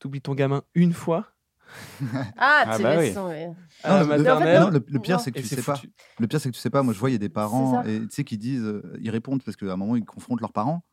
t'oublies 0.00 0.20
ton 0.20 0.34
gamin 0.34 0.64
une 0.74 0.92
fois 0.92 1.28
Ah, 2.36 2.64
Ah 2.66 2.76
tu 2.76 2.82
bah 2.82 2.98
oui. 2.98 3.12
Non, 3.14 4.00
le- 4.00 4.06
maternelle. 4.06 4.60
non, 4.60 4.70
le, 4.70 4.84
le 4.86 4.98
pire, 5.00 5.20
c'est 5.20 5.32
que 5.32 5.38
et 5.38 5.42
tu 5.42 5.48
sais 5.48 5.62
pas. 5.62 5.80
Le 6.18 6.26
pire, 6.26 6.40
c'est 6.40 6.50
que 6.50 6.54
tu 6.54 6.60
sais 6.60 6.70
pas. 6.70 6.82
Moi, 6.82 6.92
je 6.92 6.98
vois, 6.98 7.10
il 7.10 7.14
y 7.14 7.16
a 7.16 7.18
des 7.18 7.28
parents 7.28 7.82
et 7.84 8.00
tu 8.00 8.08
sais 8.10 8.24
qui 8.24 8.36
disent, 8.38 8.64
euh, 8.64 8.82
ils 9.00 9.10
répondent 9.10 9.42
parce 9.42 9.56
qu'à 9.56 9.72
un 9.72 9.76
moment, 9.76 9.96
ils 9.96 10.04
confrontent 10.04 10.40
leurs 10.40 10.52
parents. 10.52 10.84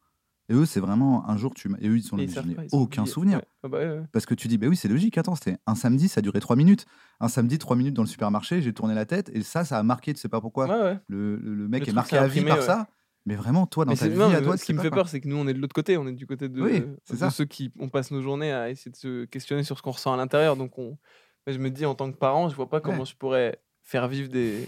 Et 0.50 0.54
eux, 0.54 0.66
c'est 0.66 0.80
vraiment 0.80 1.30
un 1.30 1.38
jour, 1.38 1.54
tu 1.54 1.70
m'as- 1.70 1.78
et 1.80 1.88
eux, 1.88 1.96
ils 1.98 2.04
sont 2.04 2.18
là, 2.18 2.24
je 2.28 2.40
n'ai 2.42 2.56
aucun 2.72 3.06
souvenir. 3.06 3.38
Ouais. 3.38 3.44
Ah 3.64 3.68
bah 3.68 3.78
ouais, 3.78 3.88
ouais. 4.00 4.04
Parce 4.12 4.26
que 4.26 4.34
tu 4.34 4.48
dis, 4.48 4.58
bah 4.58 4.68
oui, 4.68 4.76
c'est 4.76 4.88
logique. 4.88 5.18
Attends, 5.18 5.36
c'était 5.36 5.58
un 5.68 5.76
samedi, 5.76 6.08
ça 6.08 6.20
a 6.20 6.22
duré 6.22 6.40
trois 6.40 6.56
minutes. 6.56 6.86
Un 7.20 7.28
samedi, 7.28 7.60
trois 7.60 7.76
minutes 7.76 7.94
dans 7.94 8.02
le 8.02 8.08
supermarché, 8.08 8.62
j'ai 8.62 8.74
tourné 8.74 8.96
la 8.96 9.06
tête 9.06 9.30
et 9.34 9.44
ça, 9.44 9.64
ça 9.64 9.78
a 9.78 9.84
marqué, 9.84 10.14
tu 10.14 10.20
sais 10.20 10.30
pas 10.30 10.42
pourquoi. 10.42 10.68
Le, 11.08 11.36
le- 11.38 11.68
mec 11.68 11.84
Le 11.86 11.90
est 11.90 11.94
marqué 11.94 12.18
à 12.18 12.28
vie 12.28 12.44
par 12.44 12.64
ça. 12.64 12.88
Mais 13.26 13.36
vraiment, 13.36 13.68
toi, 13.68 13.86
dans 13.86 13.92
Mais 13.92 13.98
ta 13.98 14.08
vie, 14.08 14.18
non, 14.18 14.32
à 14.34 14.42
toi, 14.42 14.58
ce 14.58 14.66
qui 14.66 14.74
me 14.74 14.82
fait 14.82 14.90
peur, 14.90 15.08
c'est 15.08 15.22
que 15.22 15.28
nous, 15.28 15.36
on 15.36 15.48
est 15.48 15.54
de 15.54 15.60
l'autre 15.60 15.76
côté. 15.76 15.98
On 15.98 16.08
est 16.08 16.14
du 16.14 16.26
côté 16.26 16.50
de, 16.50 16.62
Oui, 16.62 16.84
c'est 17.04 17.14
de 17.14 17.20
ça. 17.20 17.30
ceux 17.30 17.46
qui 17.46 17.72
on 17.78 17.90
passe 17.90 18.10
nos 18.10 18.22
journées 18.22 18.52
à 18.52 18.70
essayer 18.72 18.90
de 18.92 18.96
se 18.96 19.26
questionner 19.26 19.64
sur 19.64 19.78
ce 19.78 19.84
qu'on 19.84 19.92
ressent 19.92 20.14
à 20.14 20.18
l'intérieur. 20.18 20.56
Donc, 20.56 20.80
on... 20.80 20.98
je 21.46 21.58
me 21.60 21.70
dis, 21.70 21.86
en 21.86 21.94
tant 21.96 22.12
que 22.12 22.18
parent, 22.18 22.50
je 22.50 22.56
vois 22.56 22.70
pas 22.70 22.80
comment 22.82 23.06
je 23.06 23.16
pourrais 23.16 23.62
faire 23.84 24.08
vivre 24.08 24.30
des... 24.30 24.68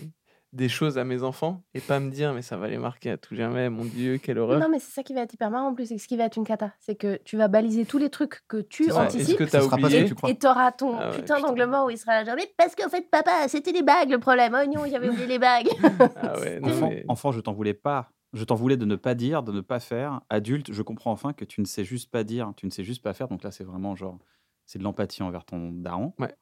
des 0.53 0.67
choses 0.67 0.97
à 0.97 1.03
mes 1.05 1.23
enfants 1.23 1.63
et 1.73 1.79
pas 1.79 1.99
me 2.01 2.09
dire, 2.11 2.33
mais 2.33 2.41
ça 2.41 2.57
va 2.57 2.67
les 2.67 2.77
marquer 2.77 3.11
à 3.11 3.17
tout 3.17 3.35
jamais. 3.35 3.69
Mon 3.69 3.85
Dieu, 3.85 4.17
quelle 4.17 4.37
horreur. 4.37 4.59
Non, 4.59 4.67
mais 4.69 4.79
c'est 4.79 4.91
ça 4.91 5.01
qui 5.03 5.13
va 5.13 5.21
être 5.21 5.33
hyper 5.33 5.49
marrant 5.49 5.69
en 5.69 5.73
plus, 5.73 5.85
c'est 5.85 5.97
ce 5.97 6.07
qui 6.07 6.17
va 6.17 6.25
être 6.25 6.35
une 6.35 6.43
cata. 6.45 6.73
C'est 6.79 6.95
que 6.95 7.17
tu 7.23 7.37
vas 7.37 7.47
baliser 7.47 7.85
tous 7.85 7.97
les 7.97 8.09
trucs 8.09 8.41
que 8.49 8.57
tu 8.57 8.91
anticipes. 8.91 9.37
que 9.37 9.43
oublié 9.75 10.09
crois. 10.13 10.29
Et 10.29 10.37
t'auras 10.37 10.71
ton 10.73 10.97
Ah 10.97 11.09
ouais, 11.11 11.15
putain 11.21 11.35
putain. 11.37 11.47
d'angle 11.47 11.65
mort 11.67 11.85
où 11.85 11.89
il 11.89 11.97
sera 11.97 12.23
là, 12.23 12.35
mais 12.35 12.53
parce 12.57 12.75
qu'en 12.75 12.89
fait, 12.89 13.09
papa, 13.09 13.47
c'était 13.47 13.71
les 13.71 13.81
bagues 13.83 14.09
le 14.09 14.19
problème. 14.19 14.53
Oh 14.61 14.67
non, 14.75 14.85
j'avais 14.89 15.09
oublié 15.09 15.27
les 15.27 15.39
bagues. 15.39 15.69
Ah 16.17 16.37
ouais, 16.39 16.59
non, 16.59 16.67
Enfant, 16.69 16.89
mais- 16.89 17.05
enfant, 17.07 17.31
je 17.31 17.39
t'en 17.39 17.53
voulais 17.53 17.73
pas. 17.73 18.11
Je 18.33 18.43
t'en 18.43 18.55
voulais 18.55 18.77
de 18.77 18.85
ne 18.85 18.95
pas 18.95 19.13
dire, 19.15 19.43
de 19.43 19.51
ne 19.51 19.61
pas 19.61 19.79
faire. 19.79 20.21
Adulte, 20.29 20.71
je 20.73 20.81
comprends 20.81 21.11
enfin 21.11 21.33
que 21.33 21.43
tu 21.45 21.59
ne 21.61 21.65
sais 21.65 21.83
juste 21.83 22.09
pas 22.11 22.23
dire, 22.23 22.53
tu 22.55 22.65
ne 22.65 22.71
sais 22.71 22.83
juste 22.83 23.01
pas 23.03 23.13
faire. 23.13 23.27
Donc 23.27 23.43
là, 23.43 23.51
c'est 23.51 23.63
vraiment 23.65 23.95
genre, 23.95 24.17
c'est 24.65 24.79
de 24.79 24.83
l'empathie 24.83 25.21
envers 25.23 25.43
ton 25.45 25.71
daron. 25.71 26.13
Ouais. 26.19 26.33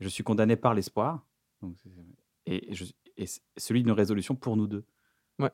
Je 0.00 0.08
suis 0.08 0.24
condamné 0.24 0.56
par 0.56 0.74
l'espoir. 0.74 1.24
Et, 2.46 2.70
et 2.70 2.74
je- 2.74 2.84
et 3.16 3.26
celui 3.56 3.82
d'une 3.82 3.92
résolution 3.92 4.34
pour 4.34 4.56
nous 4.56 4.66
deux. 4.66 4.84
Ouais. 5.38 5.50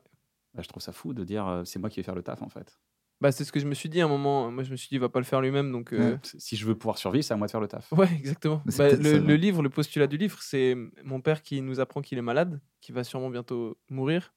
Bah, 0.53 0.61
je 0.61 0.67
trouve 0.67 0.81
ça 0.81 0.91
fou 0.91 1.13
de 1.13 1.23
dire, 1.23 1.47
euh, 1.47 1.63
c'est 1.63 1.79
moi 1.79 1.89
qui 1.89 1.99
vais 1.99 2.03
faire 2.03 2.15
le 2.15 2.23
taf 2.23 2.41
en 2.41 2.49
fait. 2.49 2.79
Bah, 3.21 3.31
c'est 3.31 3.43
ce 3.43 3.51
que 3.51 3.59
je 3.59 3.67
me 3.67 3.75
suis 3.75 3.87
dit 3.87 4.01
à 4.01 4.05
un 4.05 4.07
moment. 4.07 4.49
Moi, 4.49 4.63
je 4.63 4.71
me 4.71 4.75
suis 4.75 4.89
dit, 4.89 4.95
il 4.95 4.99
va 4.99 5.07
pas 5.07 5.19
le 5.19 5.25
faire 5.25 5.41
lui-même. 5.41 5.71
Donc, 5.71 5.93
euh, 5.93 6.17
Si 6.23 6.55
je 6.55 6.65
veux 6.65 6.75
pouvoir 6.75 6.97
survivre, 6.97 7.23
c'est 7.23 7.35
à 7.35 7.37
moi 7.37 7.45
de 7.45 7.51
faire 7.51 7.61
le 7.61 7.67
taf. 7.67 7.91
Ouais, 7.93 8.09
exactement. 8.15 8.63
Bah, 8.77 8.89
le, 8.89 9.35
livre, 9.35 9.61
le 9.61 9.69
postulat 9.69 10.07
du 10.07 10.17
livre, 10.17 10.41
c'est 10.41 10.75
mon 11.03 11.21
père 11.21 11.43
qui 11.43 11.61
nous 11.61 11.79
apprend 11.79 12.01
qu'il 12.01 12.17
est 12.17 12.23
malade, 12.23 12.59
qui 12.81 12.91
va 12.91 13.03
sûrement 13.03 13.29
bientôt 13.29 13.77
mourir. 13.89 14.33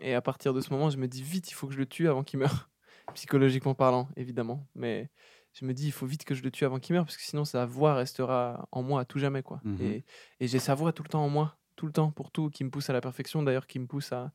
Et 0.00 0.12
à 0.12 0.20
partir 0.20 0.52
de 0.52 0.60
ce 0.60 0.70
moment, 0.70 0.90
je 0.90 0.96
me 0.96 1.06
dis 1.06 1.22
vite, 1.22 1.50
il 1.52 1.54
faut 1.54 1.68
que 1.68 1.72
je 1.72 1.78
le 1.78 1.86
tue 1.86 2.08
avant 2.08 2.24
qu'il 2.24 2.40
meure. 2.40 2.68
Psychologiquement 3.14 3.74
parlant, 3.76 4.08
évidemment. 4.16 4.66
Mais 4.74 5.08
je 5.52 5.64
me 5.64 5.72
dis, 5.72 5.86
il 5.86 5.92
faut 5.92 6.06
vite 6.06 6.24
que 6.24 6.34
je 6.34 6.42
le 6.42 6.50
tue 6.50 6.64
avant 6.64 6.80
qu'il 6.80 6.96
meure, 6.96 7.04
parce 7.04 7.16
que 7.16 7.22
sinon 7.22 7.44
sa 7.44 7.64
voix 7.64 7.94
restera 7.94 8.68
en 8.72 8.82
moi 8.82 9.00
à 9.02 9.04
tout 9.04 9.20
jamais. 9.20 9.44
quoi. 9.44 9.60
Mhm. 9.62 9.80
Et, 9.80 10.04
et 10.40 10.48
j'ai 10.48 10.58
sa 10.58 10.74
voix 10.74 10.92
tout 10.92 11.04
le 11.04 11.08
temps 11.08 11.24
en 11.24 11.28
moi, 11.30 11.56
tout 11.76 11.86
le 11.86 11.92
temps, 11.92 12.10
pour 12.10 12.30
tout, 12.32 12.50
qui 12.50 12.64
me 12.64 12.70
pousse 12.70 12.90
à 12.90 12.92
la 12.92 13.00
perfection, 13.00 13.42
d'ailleurs, 13.42 13.66
qui 13.66 13.78
me 13.78 13.86
pousse 13.86 14.12
à, 14.12 14.32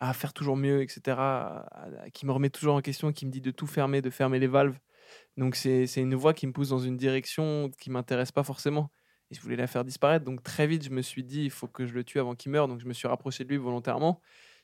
à 0.00 0.12
faire 0.14 0.32
toujours 0.32 0.56
mieux, 0.56 0.82
etc. 0.82 1.66
qui 2.12 2.26
me 2.26 2.32
remet 2.32 2.50
toujours 2.50 2.74
en 2.76 2.80
question, 2.80 3.12
qui 3.12 3.26
me 3.26 3.30
dit 3.30 3.40
de 3.40 3.50
tout 3.50 3.66
fermer, 3.66 4.02
de 4.02 4.10
fermer 4.10 4.38
les 4.38 4.46
valves. 4.46 4.78
Donc 5.36 5.56
c'est 5.56 5.86
c'est 5.86 6.00
une 6.00 6.14
voix 6.14 6.34
qui 6.34 6.46
me 6.46 6.52
pousse 6.52 6.70
dans 6.70 6.78
une 6.78 6.96
direction 6.96 7.70
qui 7.78 7.90
m'intéresse 7.90 8.32
pas 8.32 8.42
forcément. 8.44 8.90
Et 9.30 9.34
je 9.34 9.40
voulais 9.40 9.56
la 9.56 9.66
faire 9.66 9.84
disparaître. 9.84 10.24
Donc 10.24 10.42
très 10.42 10.66
vite, 10.66 10.84
je 10.84 10.90
me 10.90 11.02
suis 11.02 11.24
dit, 11.24 11.44
il 11.44 11.50
faut 11.50 11.68
que 11.68 11.86
je 11.86 11.94
le 11.94 12.04
tue 12.04 12.18
avant 12.20 12.34
qu'il 12.34 12.52
meure. 12.52 12.68
Donc 12.68 12.80
je 12.80 12.86
me 12.86 12.92
suis 12.92 13.08
rapproché 13.08 13.44
de 13.44 13.48
lui 13.50 13.56
volontairement. 13.56 14.20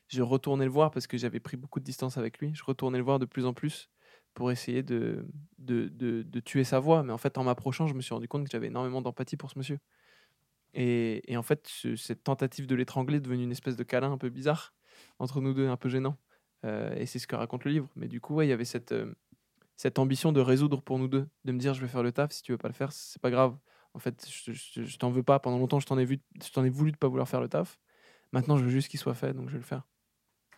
Je 0.07 0.21
retournais 0.21 0.65
le 0.65 0.71
voir 0.71 0.91
parce 0.91 1.07
que 1.07 1.17
j'avais 1.17 1.39
pris 1.39 1.57
beaucoup 1.57 1.79
de 1.79 1.85
distance 1.85 2.17
avec 2.17 2.39
lui. 2.39 2.53
Je 2.53 2.63
retournais 2.63 2.97
le 2.97 3.03
voir 3.03 3.19
de 3.19 3.25
plus 3.25 3.45
en 3.45 3.53
plus 3.53 3.89
pour 4.33 4.51
essayer 4.51 4.83
de, 4.83 5.27
de, 5.57 5.87
de, 5.89 6.23
de 6.23 6.39
tuer 6.39 6.63
sa 6.63 6.79
voix. 6.79 7.03
Mais 7.03 7.13
en 7.13 7.17
fait, 7.17 7.37
en 7.37 7.43
m'approchant, 7.43 7.87
je 7.87 7.93
me 7.93 8.01
suis 8.01 8.13
rendu 8.13 8.27
compte 8.27 8.43
que 8.45 8.51
j'avais 8.51 8.67
énormément 8.67 9.01
d'empathie 9.01 9.37
pour 9.37 9.49
ce 9.51 9.57
monsieur. 9.57 9.79
Et, 10.73 11.31
et 11.31 11.37
en 11.37 11.43
fait, 11.43 11.67
ce- 11.67 11.95
cette 11.95 12.23
tentative 12.23 12.67
de 12.67 12.75
l'étrangler 12.75 13.17
est 13.17 13.21
devenue 13.21 13.43
une 13.43 13.51
espèce 13.51 13.75
de 13.75 13.83
câlin 13.83 14.11
un 14.11 14.17
peu 14.17 14.29
bizarre 14.29 14.73
entre 15.19 15.41
nous 15.41 15.53
deux, 15.53 15.67
un 15.67 15.77
peu 15.77 15.89
gênant. 15.89 16.17
Euh, 16.65 16.93
et 16.95 17.05
c'est 17.05 17.19
ce 17.19 17.27
que 17.27 17.35
raconte 17.35 17.65
le 17.65 17.71
livre. 17.71 17.89
Mais 17.95 18.07
du 18.07 18.21
coup, 18.21 18.35
ouais, 18.35 18.45
il 18.47 18.49
y 18.49 18.53
avait 18.53 18.65
cette, 18.65 18.91
euh, 18.91 19.13
cette 19.77 19.99
ambition 19.99 20.31
de 20.31 20.41
résoudre 20.41 20.81
pour 20.81 20.99
nous 20.99 21.07
deux, 21.07 21.27
de 21.45 21.51
me 21.51 21.57
dire 21.59 21.73
je 21.73 21.81
vais 21.81 21.87
faire 21.87 22.03
le 22.03 22.11
taf, 22.11 22.31
si 22.31 22.43
tu 22.43 22.51
veux 22.51 22.57
pas 22.57 22.67
le 22.69 22.73
faire, 22.73 22.91
c'est 22.91 23.21
pas 23.21 23.31
grave. 23.31 23.57
En 23.93 23.99
fait, 23.99 24.25
je, 24.29 24.53
je- 24.53 24.83
je 24.83 24.97
t'en 24.97 25.09
veux 25.11 25.23
pas. 25.23 25.39
Pendant 25.39 25.57
longtemps, 25.57 25.79
je 25.79 25.87
t'en 25.87 25.97
ai, 25.97 26.05
vu, 26.05 26.21
je 26.43 26.51
t'en 26.51 26.63
ai 26.63 26.69
voulu 26.69 26.91
de 26.91 26.97
pas 26.97 27.07
vouloir 27.07 27.27
faire 27.27 27.41
le 27.41 27.49
taf. 27.49 27.79
Maintenant, 28.31 28.57
je 28.57 28.63
veux 28.63 28.69
juste 28.69 28.87
qu'il 28.89 28.99
soit 28.99 29.13
fait, 29.15 29.33
donc 29.33 29.47
je 29.49 29.53
vais 29.53 29.59
le 29.59 29.65
faire. 29.65 29.87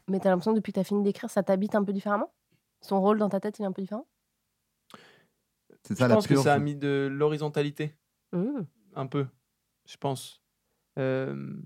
Mais 0.08 0.20
t'as 0.20 0.30
l'impression 0.30 0.52
que 0.52 0.58
depuis 0.58 0.74
que 0.74 0.80
t'as 0.80 0.84
fini 0.84 1.02
d'écrire, 1.04 1.30
ça 1.32 1.42
t'habite 1.44 1.74
un 1.76 1.84
peu 1.84 1.94
différemment? 1.94 2.34
Son 2.82 3.02
rôle 3.02 3.18
dans 3.18 3.30
ta 3.30 3.40
tête, 3.40 3.58
il 3.60 3.64
est 3.64 3.66
un 3.66 3.72
peu 3.72 3.82
différent? 3.82 4.08
C'est 5.84 5.96
Je 5.96 6.00
ça 6.00 6.08
la 6.08 6.16
pense 6.16 6.28
que 6.28 6.36
ça 6.36 6.54
a 6.54 6.60
mis 6.60 6.76
de 6.76 7.10
l'horizontalité, 7.12 7.96
Mmh. 8.32 8.62
un 8.96 9.08
peu, 9.08 9.28
je 9.88 9.98
pense. 9.98 10.42
Euh, 11.00 11.58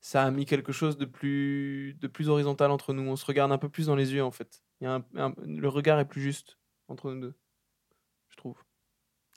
ça 0.00 0.24
a 0.24 0.30
mis 0.30 0.46
quelque 0.46 0.72
chose 0.72 0.96
de 0.96 1.04
plus, 1.04 1.94
de 2.00 2.06
plus 2.08 2.28
horizontal 2.28 2.70
entre 2.70 2.92
nous. 2.94 3.02
On 3.02 3.16
se 3.16 3.26
regarde 3.26 3.52
un 3.52 3.58
peu 3.58 3.68
plus 3.68 3.86
dans 3.86 3.96
les 3.96 4.12
yeux, 4.14 4.24
en 4.24 4.30
fait. 4.30 4.62
Il 4.80 4.84
y 4.84 4.86
a 4.86 4.94
un- 4.94 5.04
un- 5.16 5.34
le 5.44 5.68
regard 5.68 5.98
est 6.00 6.08
plus 6.08 6.22
juste 6.22 6.58
entre 6.88 7.12
nous 7.12 7.20
deux, 7.20 7.34
je 8.30 8.36
trouve. 8.36 8.58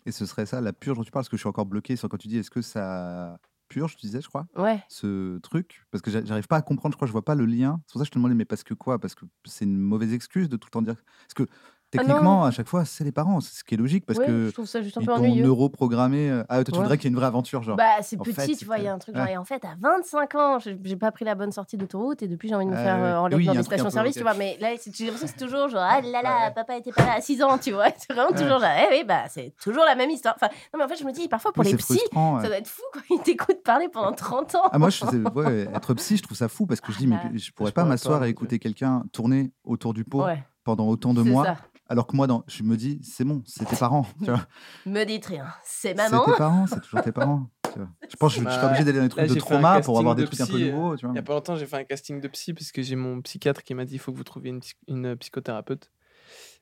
Et 0.05 0.11
ce 0.11 0.25
serait 0.25 0.45
ça, 0.45 0.61
la 0.61 0.73
purge 0.73 0.97
dont 0.97 1.03
tu 1.03 1.11
parles, 1.11 1.23
parce 1.23 1.29
que 1.29 1.37
je 1.37 1.41
suis 1.41 1.49
encore 1.49 1.65
bloqué 1.65 1.95
sur 1.95 2.09
quand 2.09 2.17
tu 2.17 2.27
dis 2.27 2.37
est-ce 2.37 2.51
que 2.51 2.61
ça 2.61 3.37
purge, 3.69 3.95
tu 3.95 4.05
disais, 4.05 4.21
je 4.21 4.27
crois, 4.27 4.47
Ouais. 4.55 4.83
ce 4.89 5.37
truc? 5.39 5.85
Parce 5.91 6.01
que 6.01 6.11
j'a- 6.11 6.23
j'arrive 6.25 6.47
pas 6.47 6.57
à 6.57 6.61
comprendre, 6.61 6.93
je 6.93 6.97
crois, 6.97 7.07
je 7.07 7.11
vois 7.13 7.23
pas 7.25 7.35
le 7.35 7.45
lien. 7.45 7.81
C'est 7.87 7.93
pour 7.93 7.99
ça 7.99 8.03
que 8.03 8.07
je 8.07 8.11
te 8.11 8.17
demandais, 8.19 8.35
mais 8.35 8.45
parce 8.45 8.63
que 8.63 8.73
quoi? 8.73 8.99
Parce 8.99 9.15
que 9.15 9.25
c'est 9.45 9.65
une 9.65 9.77
mauvaise 9.77 10.13
excuse 10.13 10.49
de 10.49 10.57
tout 10.57 10.67
le 10.67 10.71
temps 10.71 10.81
dire. 10.81 10.95
Parce 11.21 11.33
que 11.35 11.47
Ah 11.95 12.01
techniquement, 12.03 12.43
à 12.45 12.51
chaque 12.51 12.67
fois, 12.67 12.85
c'est 12.85 13.03
les 13.03 13.11
parents, 13.11 13.39
c'est 13.41 13.53
ce 13.55 13.63
qui 13.63 13.75
est 13.75 13.77
logique, 13.77 14.05
parce 14.05 14.19
Ouais, 14.19 14.25
que 14.25 14.47
je 14.47 14.53
trouve 14.53 14.65
ça 14.65 14.81
juste 14.81 14.97
un 14.97 15.01
ils 15.01 15.05
peu 15.05 15.13
ennuyeux. 15.13 15.43
neuroprogrammé. 15.43 16.29
euh, 16.29 16.43
Ah, 16.49 16.55
toi, 16.57 16.63
tu 16.65 16.71
Ouais. 16.73 16.77
voudrais 16.79 16.97
qu'il 16.97 17.05
y 17.05 17.07
ait 17.07 17.09
une 17.11 17.15
vraie 17.17 17.25
aventure, 17.27 17.63
genre. 17.63 17.75
Bah, 17.77 18.01
c'est 18.01 18.19
En 18.19 18.23
petit, 18.23 18.33
fait, 18.33 18.55
tu 18.55 18.65
vois, 18.65 18.77
il 18.79 18.85
y 18.85 18.87
a 18.87 18.93
un 18.93 18.97
truc 18.99 19.15
genre, 19.15 19.27
et 19.27 19.37
en 19.37 19.45
fait, 19.45 19.63
à 19.65 19.75
25 19.79 20.35
ans, 20.35 20.57
j'ai 20.59 20.95
pas 20.95 21.11
pris 21.11 21.25
la 21.25 21.35
bonne 21.35 21.51
sortie 21.51 21.77
d'autoroute 21.77 22.21
et 22.23 22.27
depuis, 22.27 22.49
j'ai 22.49 22.55
envie 22.55 22.65
de 22.65 22.71
me 22.71 22.75
Ah 22.75 22.83
faire 22.83 22.95
ouais. 22.95 23.01
euh, 23.01 23.19
enlever 23.19 23.35
Oui, 23.37 23.45
dans 23.45 23.53
des 23.53 23.63
stations-service, 23.63 24.11
ok. 24.13 24.17
tu 24.17 24.23
vois. 24.23 24.33
Mais 24.33 24.57
là, 24.59 24.69
j'ai 24.91 25.05
l'impression 25.05 25.27
que 25.27 25.33
c'est 25.37 25.45
toujours 25.45 25.69
genre, 25.69 25.81
ah 25.83 26.01
là 26.01 26.21
là, 26.21 26.47
Ouais. 26.47 26.53
papa 26.53 26.77
était 26.77 26.91
pas 26.91 27.05
là 27.05 27.13
à 27.17 27.21
6 27.21 27.41
ans, 27.43 27.57
tu 27.57 27.71
vois. 27.71 27.85
C'est 27.97 28.11
vraiment 28.13 28.29
Ouais. 28.31 28.41
toujours 28.41 28.59
genre, 28.59 28.69
eh 28.89 28.93
oui, 28.95 29.03
bah, 29.07 29.23
c'est 29.29 29.53
toujours 29.61 29.83
la 29.85 29.95
même 29.95 30.09
histoire. 30.09 30.35
Enfin, 30.35 30.47
non, 30.73 30.79
mais 30.79 30.83
en 30.85 30.87
fait, 30.87 30.97
je 30.97 31.03
me 31.05 31.11
dis, 31.11 31.27
parfois, 31.27 31.51
pour 31.53 31.63
Oui, 31.63 31.71
les 31.71 31.77
psys, 31.77 31.99
ça 32.13 32.47
doit 32.47 32.57
être 32.57 32.67
fou, 32.67 32.81
quoi. 32.91 33.01
Ils 33.11 33.19
t'écoutent 33.21 33.63
parler 33.63 33.87
pendant 33.89 34.11
30 34.13 34.55
ans. 34.55 34.63
Ah, 34.71 34.79
moi, 34.79 34.89
je 34.89 35.03
ouais, 35.33 35.67
être 35.73 35.93
psy, 35.95 36.17
je 36.17 36.23
trouve 36.23 36.37
ça 36.37 36.47
fou 36.47 36.65
parce 36.65 36.81
que 36.81 36.91
je 36.91 36.97
dis, 36.97 37.07
mais 37.07 37.17
Ah 37.23 37.27
je 37.33 37.51
pourrais 37.51 37.71
pas 37.71 37.83
m'asseoir 37.83 38.23
et 38.25 38.29
écouter 38.29 38.59
quelqu'un 38.59 39.03
tourner 39.11 39.51
autour 39.63 39.93
du 39.93 40.03
pot 40.03 40.25
pendant 40.63 40.87
autant 40.87 41.13
de 41.13 41.23
c'est 41.23 41.29
mois, 41.29 41.43
ça. 41.45 41.57
Alors 41.89 42.07
que 42.07 42.15
moi, 42.15 42.27
dans, 42.27 42.43
je 42.47 42.63
me 42.63 42.77
dis, 42.77 42.99
c'est 43.03 43.25
bon, 43.25 43.43
c'est 43.45 43.65
tes 43.65 43.75
parents, 43.77 44.05
tu 44.23 44.31
vois. 44.31 44.47
Me 44.85 45.03
dites 45.05 45.25
rien. 45.25 45.47
C'est 45.63 45.93
C'est 45.95 45.95
maman. 46.11 46.25
tes 46.25 46.33
parents, 46.33 46.67
c'est 46.67 46.81
toujours 46.81 47.01
tes 47.01 47.11
parents. 47.11 47.49
tu 47.71 47.79
vois. 47.79 47.89
Je 48.07 48.15
pense 48.15 48.33
que 48.35 48.41
je, 48.41 48.47
je 48.49 48.53
serais 48.53 48.65
Bah, 48.65 48.67
obligé 48.67 48.83
d'aller 48.83 48.97
dans 48.99 49.03
des 49.05 49.09
trucs 49.09 49.25
là, 49.25 49.27
de 49.27 49.33
j'ai 49.33 49.41
fait 49.41 49.53
un 49.55 49.59
trauma 49.59 49.81
pour 49.81 49.97
casting 49.97 49.99
avoir 49.99 50.15
des 50.15 50.23
de 50.23 50.25
trucs 50.25 50.39
un 50.41 50.47
peu 50.47 50.59
nouveaux, 50.59 50.95
tu 50.97 51.05
vois. 51.05 51.15
Il 51.15 51.17
y 51.17 51.19
a 51.19 51.23
pas 51.23 51.33
longtemps, 51.33 51.55
j'ai 51.55 51.67
fait 51.67 51.77
un 51.77 51.83
casting 51.83 52.19
de 52.21 52.27
psy 52.27 52.53
parce 52.53 52.71
que 52.71 52.81
j'ai 52.81 52.95
mon 52.95 53.21
psychiatre 53.21 53.63
qui 53.63 53.73
m'a 53.75 53.85
dit 53.85 53.95
il 53.95 53.99
faut 53.99 54.11
que 54.11 54.17
vous 54.17 54.23
trouviez 54.23 54.49
une, 54.51 54.61
psy- 54.61 54.75
une 54.87 55.15
psychothérapeute. 55.17 55.91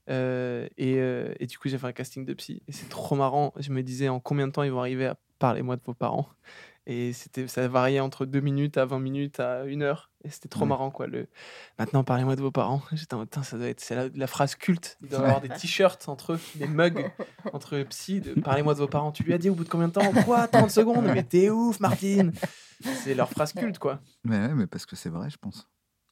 Euh, 0.09 0.67
et, 0.77 0.97
euh, 0.99 1.33
et 1.39 1.47
du 1.47 1.57
coup, 1.59 1.69
j'ai 1.69 1.77
fait 1.77 1.87
un 1.87 1.93
casting 1.93 2.25
de 2.25 2.33
psy. 2.35 2.63
Et 2.67 2.71
c'est 2.73 2.89
trop 2.89 3.15
marrant. 3.15 3.53
Je 3.57 3.71
me 3.71 3.83
disais 3.83 4.09
en 4.09 4.19
combien 4.19 4.47
de 4.47 4.53
temps 4.53 4.63
ils 4.63 4.71
vont 4.71 4.79
arriver 4.81 5.07
à 5.07 5.19
parler-moi 5.39 5.77
de 5.77 5.83
vos 5.85 5.93
parents? 5.93 6.29
Et 6.87 7.13
c'était, 7.13 7.47
ça 7.47 7.67
variait 7.67 7.99
entre 7.99 8.25
2 8.25 8.39
minutes 8.39 8.77
à 8.77 8.85
20 8.85 8.99
minutes 8.99 9.39
à 9.39 9.61
1 9.65 9.81
heure. 9.81 10.11
Et 10.23 10.29
c'était 10.29 10.49
trop 10.49 10.61
Ouais. 10.61 10.67
marrant, 10.67 10.89
quoi. 10.91 11.07
Le... 11.07 11.27
Maintenant, 11.77 12.03
parlez-moi 12.03 12.35
de 12.35 12.41
vos 12.41 12.51
parents. 12.51 12.81
J'étais 12.91 13.13
en 13.13 13.19
mode, 13.19 13.29
ça 13.43 13.57
doit 13.57 13.67
être 13.67 13.79
c'est 13.79 13.95
la, 13.95 14.09
la 14.13 14.27
phrase 14.27 14.55
culte. 14.55 14.97
Il 15.01 15.09
doit 15.09 15.19
y 15.19 15.23
avoir 15.23 15.41
des 15.41 15.49
t-shirts 15.49 16.09
entre 16.09 16.33
eux, 16.33 16.39
des 16.55 16.67
mugs 16.67 17.11
entre 17.53 17.81
psy. 17.83 18.21
De, 18.21 18.39
parlez-moi 18.39 18.73
de 18.73 18.79
vos 18.79 18.87
parents. 18.87 19.11
Tu 19.11 19.23
lui 19.23 19.33
as 19.33 19.37
dit 19.37 19.49
au 19.49 19.55
bout 19.55 19.63
de 19.63 19.69
combien 19.69 19.87
de 19.87 19.93
temps? 19.93 20.11
Quoi? 20.25 20.47
30 20.47 20.71
secondes? 20.71 21.05
Mais 21.05 21.23
t'es 21.23 21.49
ouf, 21.49 21.79
Martine 21.79 22.33
C'est 23.03 23.13
leur 23.13 23.29
phrase 23.29 23.53
culte, 23.53 23.77
quoi. 23.79 24.01
Mais, 24.23 24.39
ouais, 24.39 24.53
mais 24.53 24.67
parce 24.67 24.85
que 24.85 24.95
c'est 24.95 25.09
vrai, 25.09 25.29
je 25.29 25.37
pense. 25.37 25.69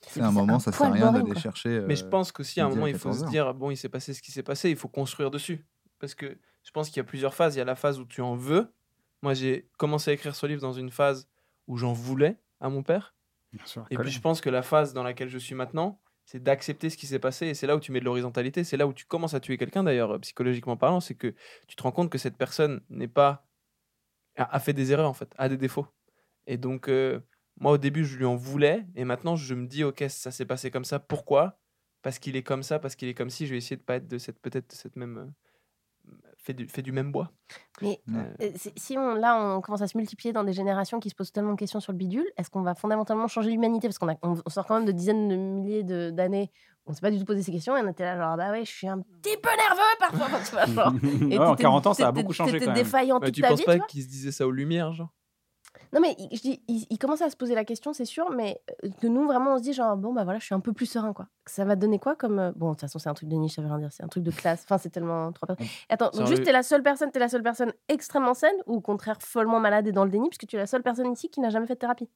C'est 0.07 0.21
un 0.21 0.31
moment, 0.31 0.59
ça 0.59 0.71
sert 0.71 0.87
à 0.87 0.91
rien 0.91 1.11
d'aller 1.11 1.35
chercher. 1.35 1.81
Mais 1.81 1.95
je 1.95 2.05
euh, 2.05 2.09
pense 2.09 2.31
qu'aussi 2.31 2.61
à 2.61 2.65
un 2.65 2.69
moment, 2.69 2.87
il 2.87 2.97
faut 2.97 3.09
14 3.09 3.25
se 3.25 3.29
dire 3.31 3.53
bon, 3.53 3.69
il 3.71 3.75
s'est 3.77 3.89
passé 3.89 4.13
ce 4.13 4.21
qui 4.21 4.31
s'est 4.31 4.43
passé, 4.43 4.69
il 4.69 4.75
faut 4.75 4.87
construire 4.87 5.29
dessus. 5.31 5.65
Parce 5.99 6.15
que 6.15 6.37
je 6.63 6.71
pense 6.71 6.87
qu'il 6.89 6.97
y 6.97 7.01
a 7.01 7.03
plusieurs 7.03 7.33
phases. 7.33 7.55
Il 7.55 7.57
y 7.57 7.61
a 7.61 7.65
la 7.65 7.75
phase 7.75 7.99
où 7.99 8.05
tu 8.05 8.21
en 8.21 8.35
veux. 8.35 8.73
Moi, 9.21 9.33
j'ai 9.33 9.69
commencé 9.77 10.11
à 10.11 10.13
écrire 10.13 10.35
ce 10.35 10.45
livre 10.45 10.61
dans 10.61 10.73
une 10.73 10.91
phase 10.91 11.29
où 11.67 11.77
j'en 11.77 11.93
voulais 11.93 12.37
à 12.59 12.69
mon 12.69 12.83
père. 12.83 13.15
Bien 13.51 13.65
sûr, 13.65 13.85
Et 13.89 13.97
puis 13.97 14.11
je 14.11 14.19
pense 14.19 14.41
que 14.41 14.49
la 14.49 14.61
phase 14.61 14.93
dans 14.93 15.03
laquelle 15.03 15.29
je 15.29 15.37
suis 15.37 15.55
maintenant, 15.55 16.01
c'est 16.25 16.43
d'accepter 16.43 16.91
ce 16.91 16.97
qui 16.97 17.07
s'est 17.07 17.19
passé. 17.19 17.47
Et 17.47 17.53
c'est 17.55 17.65
là 17.65 17.75
où 17.75 17.79
tu 17.79 17.91
mets 17.91 17.99
de 17.99 18.05
l'horizontalité. 18.05 18.63
C'est 18.63 18.77
là 18.77 18.85
où 18.85 18.93
tu 18.93 19.05
commences 19.05 19.33
à 19.33 19.39
tuer 19.39 19.57
quelqu'un, 19.57 19.83
d'ailleurs, 19.83 20.11
euh, 20.11 20.19
psychologiquement 20.19 20.77
parlant. 20.77 20.99
C'est 20.99 21.15
que 21.15 21.33
tu 21.67 21.75
te 21.75 21.81
rends 21.81 21.91
compte 21.91 22.11
que 22.11 22.19
cette 22.19 22.37
personne 22.37 22.81
n'est 22.89 23.07
pas. 23.07 23.47
a 24.37 24.55
a 24.55 24.59
fait 24.59 24.73
des 24.73 24.91
erreurs, 24.91 25.09
en 25.09 25.13
fait, 25.13 25.33
a 25.39 25.49
des 25.49 25.57
défauts. 25.57 25.87
Et 26.45 26.57
donc, 26.57 26.87
euh, 26.87 27.19
moi, 27.59 27.71
au 27.73 27.77
début, 27.79 28.05
je 28.05 28.17
lui 28.17 28.25
en 28.25 28.35
voulais. 28.35 28.85
Et 28.95 29.05
maintenant, 29.05 29.35
je 29.35 29.55
me 29.55 29.65
dis, 29.65 29.83
OK, 29.83 30.03
ça 30.07 30.29
s'est 30.29 30.45
passé 30.45 30.69
comme 30.69 30.85
ça. 30.85 30.99
Pourquoi? 30.99 31.59
Parce 32.03 32.19
qu'il 32.19 32.35
est 32.35 32.43
comme 32.43 32.61
ça, 32.61 32.77
parce 32.77 32.95
qu'il 32.95 33.07
est 33.09 33.15
comme 33.15 33.31
si. 33.31 33.47
Je 33.47 33.51
vais 33.51 33.57
essayer 33.57 33.77
de 33.77 33.81
pas 33.81 33.95
être 33.95 34.07
de 34.07 34.19
cette, 34.19 34.39
peut-être, 34.39 34.69
de 34.69 34.75
cette 34.75 34.95
même. 34.97 35.33
Fait, 36.41 36.53
du, 36.53 36.67
fait 36.67 36.81
du 36.81 36.91
même 36.91 37.11
bois. 37.11 37.31
Mais. 37.81 38.01
Euh, 38.09 38.23
euh, 38.41 38.49
si 38.75 38.97
on, 38.97 39.13
là, 39.15 39.39
on 39.55 39.61
commence 39.61 39.81
à 39.81 39.87
se 39.87 39.97
multiplier 39.97 40.33
dans 40.33 40.43
des 40.43 40.53
générations 40.53 40.99
qui 40.99 41.09
se 41.09 41.15
posent 41.15 41.31
tellement 41.31 41.51
de 41.53 41.57
questions 41.57 41.79
sur 41.79 41.91
le 41.91 41.97
bidule, 41.97 42.25
est-ce 42.37 42.49
qu'on 42.49 42.61
va 42.61 42.75
fondamentalement 42.75 43.27
changer 43.27 43.51
l'humanité? 43.51 43.87
Parce 43.87 43.97
qu'on 43.99 44.09
a- 44.09 44.17
on, 44.23 44.35
on 44.45 44.49
sort 44.49 44.65
quand 44.65 44.75
même 44.75 44.85
de 44.85 44.91
dizaines 44.91 45.27
de 45.29 45.35
milliers 45.35 45.83
de- 45.83 46.09
d'années. 46.11 46.51
On 46.85 46.91
ne 46.91 46.95
s'est 46.95 47.01
pas 47.01 47.11
du 47.11 47.19
tout 47.19 47.25
posé 47.25 47.43
ces 47.43 47.51
questions 47.51 47.77
et 47.77 47.81
on 47.83 47.87
était 47.89 48.03
là, 48.03 48.17
genre, 48.17 48.35
bah 48.35 48.49
ouais, 48.51 48.65
je 48.65 48.71
suis 48.71 48.87
un 48.87 48.99
petit 48.99 49.37
peu 49.41 49.49
nerveux 49.49 49.81
parfois. 49.99 50.39
Tu 50.39 50.51
vois, 50.51 50.65
genre, 50.65 50.93
et 51.31 51.37
Ouais, 51.37 51.45
en 51.45 51.51
t'étais- 51.51 51.63
40 51.63 51.87
ans, 51.87 51.93
ça 51.93 52.07
a 52.07 52.11
beaucoup 52.11 52.33
changé 52.33 52.57
quand 52.59 52.65
même. 52.67 52.75
défaillant 52.75 53.19
bah, 53.19 53.27
toute 53.27 53.35
tu 53.35 53.41
ta 53.41 53.49
penses 53.49 53.59
vie, 53.59 53.65
pas 53.65 53.73
tu 53.73 53.77
vois 53.79 53.87
qu'il 53.87 54.01
se 54.03 54.07
disait 54.07 54.31
ça 54.31 54.47
aux 54.47 54.51
lumières, 54.51 54.93
genre? 54.93 55.09
Non, 55.93 56.01
mais 56.01 56.15
il- 56.19 56.35
je 56.37 56.41
dis, 56.41 56.61
il, 56.67 56.85
il 56.89 56.97
commence 56.99 57.21
à 57.21 57.29
se 57.29 57.35
poser 57.35 57.55
la 57.55 57.65
question, 57.65 57.93
c'est 57.93 58.05
sûr, 58.05 58.29
mais 58.31 58.61
euh, 58.85 58.89
que 59.01 59.07
nous, 59.07 59.25
vraiment, 59.25 59.55
on 59.55 59.57
se 59.57 59.63
dit, 59.63 59.73
genre, 59.73 59.97
bon, 59.97 60.13
bah 60.13 60.23
voilà, 60.23 60.39
je 60.39 60.45
suis 60.45 60.53
un 60.55 60.59
peu 60.59 60.71
plus 60.73 60.85
serein, 60.85 61.13
quoi. 61.13 61.27
Ça 61.47 61.65
va 61.65 61.75
donner 61.75 61.97
quoi 61.99 62.15
comme. 62.15 62.37
euh, 62.39 62.51
Bon, 62.55 62.67
de 62.69 62.73
toute 62.73 62.81
façon, 62.81 62.99
c'est 62.99 63.09
un 63.09 63.13
truc 63.15 63.29
de 63.29 63.35
niche, 63.35 63.55
ça 63.55 63.61
veut 63.61 63.67
rien 63.67 63.79
dire, 63.79 63.91
c'est 63.91 64.03
un 64.03 64.07
truc 64.07 64.23
de 64.23 64.31
classe. 64.31 64.61
Enfin, 64.65 64.77
c'est 64.77 64.89
tellement. 64.91 65.31
Trois 65.31 65.47
personnes. 65.47 65.67
Attends, 65.89 66.11
donc 66.11 66.27
juste, 66.27 66.43
t'es 66.43 66.51
la 66.51 66.63
seule 66.63 66.83
personne, 66.83 67.11
t'es 67.11 67.19
la 67.19 67.29
seule 67.29 67.43
personne 67.43 67.73
extrêmement 67.87 68.33
saine 68.35 68.55
ou 68.67 68.75
au 68.75 68.81
contraire 68.81 69.17
follement 69.21 69.59
malade 69.59 69.87
et 69.87 69.91
dans 69.91 70.05
le 70.05 70.11
déni, 70.11 70.29
puisque 70.29 70.45
tu 70.47 70.55
es 70.55 70.59
la 70.59 70.67
seule 70.67 70.83
personne 70.83 71.11
ici 71.11 71.29
qui 71.29 71.39
n'a 71.41 71.49
jamais 71.49 71.65
fait 71.67 71.73
de 71.75 71.79
thérapie? 71.79 72.09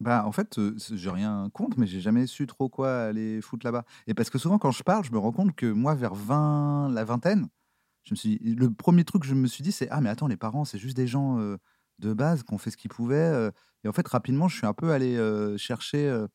Bah, 0.00 0.24
en 0.26 0.32
fait, 0.32 0.58
euh, 0.58 0.74
j'ai 0.92 1.10
rien 1.10 1.48
contre, 1.52 1.78
mais 1.78 1.86
j'ai 1.86 2.00
jamais 2.00 2.26
su 2.26 2.46
trop 2.48 2.68
quoi 2.68 3.02
aller 3.04 3.40
foutre 3.40 3.64
là-bas. 3.64 3.84
Et 4.08 4.14
parce 4.14 4.30
que 4.30 4.38
souvent, 4.38 4.58
quand 4.58 4.72
je 4.72 4.82
parle, 4.82 5.04
je 5.04 5.12
me 5.12 5.18
rends 5.18 5.30
compte 5.32 5.54
que 5.54 5.66
moi, 5.70 5.94
vers 5.94 6.14
20, 6.14 6.88
la 6.92 7.04
vingtaine, 7.04 7.48
je 8.04 8.14
me 8.14 8.16
suis, 8.16 8.38
le 8.38 8.72
premier 8.72 9.04
truc 9.04 9.22
que 9.22 9.28
je 9.28 9.34
me 9.34 9.46
suis 9.48 9.64
dit, 9.64 9.72
c'est 9.72 9.88
ah 9.90 10.00
mais 10.00 10.10
attends, 10.10 10.28
les 10.28 10.36
parents, 10.38 10.64
c'est 10.64 10.78
juste 10.78 10.96
des 10.96 11.08
gens 11.08 11.38
euh, 11.40 11.58
de 11.98 12.12
base 12.12 12.42
qui 12.42 12.52
ont 12.52 12.58
fait 12.58 12.70
ce 12.70 12.76
qu'ils 12.76 12.90
pouvaient. 12.90 13.16
euh. 13.16 13.50
et 13.84 13.88
en 13.88 13.92
fait, 13.92 14.06
rapidement, 14.08 14.48
je 14.48 14.56
suis 14.56 14.66
un 14.66 14.74
peu 14.74 14.92
allé 14.92 15.16
euh, 15.16 15.56
chercher 15.56 16.26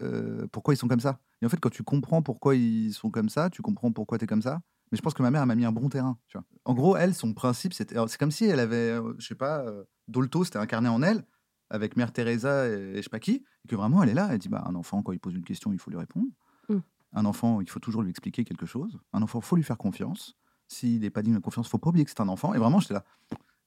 euh, 0.00 0.46
pourquoi 0.52 0.74
ils 0.74 0.76
sont 0.76 0.88
comme 0.88 1.00
ça. 1.00 1.20
Et 1.40 1.46
en 1.46 1.48
fait, 1.48 1.58
quand 1.58 1.70
tu 1.70 1.82
comprends 1.82 2.22
pourquoi 2.22 2.54
ils 2.54 2.92
sont 2.92 3.10
comme 3.10 3.28
ça, 3.28 3.50
tu 3.50 3.62
comprends 3.62 3.92
pourquoi 3.92 4.18
tu 4.18 4.24
es 4.24 4.26
comme 4.26 4.42
ça. 4.42 4.60
Mais 4.90 4.98
je 4.98 5.02
pense 5.02 5.14
que 5.14 5.22
ma 5.22 5.30
mère 5.30 5.46
m'a 5.46 5.54
mis 5.54 5.64
un 5.64 5.72
bon 5.72 5.88
terrain. 5.88 6.18
Tu 6.28 6.36
vois. 6.36 6.44
En 6.64 6.74
gros, 6.74 6.96
elle, 6.96 7.14
son 7.14 7.32
principe, 7.32 7.72
c'était, 7.72 7.96
c'est 8.08 8.18
comme 8.18 8.30
si 8.30 8.44
elle 8.44 8.60
avait, 8.60 8.96
je 9.18 9.26
sais 9.26 9.34
pas, 9.34 9.64
Dolto, 10.06 10.44
c'était 10.44 10.58
incarné 10.58 10.88
en 10.88 11.02
elle 11.02 11.24
avec 11.70 11.96
Mère 11.96 12.12
Teresa 12.12 12.68
et, 12.68 12.72
et 12.72 12.96
je 12.96 13.02
sais 13.02 13.08
pas 13.08 13.18
qui, 13.18 13.44
et 13.64 13.68
que 13.68 13.74
vraiment 13.74 14.02
elle 14.02 14.10
est 14.10 14.14
là, 14.14 14.28
elle 14.30 14.38
dit 14.38 14.50
bah 14.50 14.62
un 14.66 14.74
enfant 14.74 15.02
quand 15.02 15.12
il 15.12 15.18
pose 15.18 15.34
une 15.34 15.42
question, 15.44 15.72
il 15.72 15.78
faut 15.78 15.90
lui 15.90 15.98
répondre. 15.98 16.26
Mm. 16.68 16.78
Un 17.14 17.24
enfant, 17.24 17.60
il 17.60 17.68
faut 17.68 17.80
toujours 17.80 18.02
lui 18.02 18.10
expliquer 18.10 18.44
quelque 18.44 18.66
chose. 18.66 18.98
Un 19.12 19.22
enfant, 19.22 19.40
faut 19.40 19.56
lui 19.56 19.62
faire 19.62 19.78
confiance. 19.78 20.36
S'il 20.68 21.00
n'est 21.00 21.10
pas 21.10 21.22
digne 21.22 21.34
de 21.34 21.38
confiance, 21.40 21.68
faut 21.68 21.78
pas 21.78 21.90
oublier 21.90 22.04
que 22.04 22.10
c'est 22.10 22.20
un 22.20 22.28
enfant. 22.28 22.54
Et 22.54 22.58
vraiment, 22.58 22.80
j'étais 22.80 22.94
là. 22.94 23.04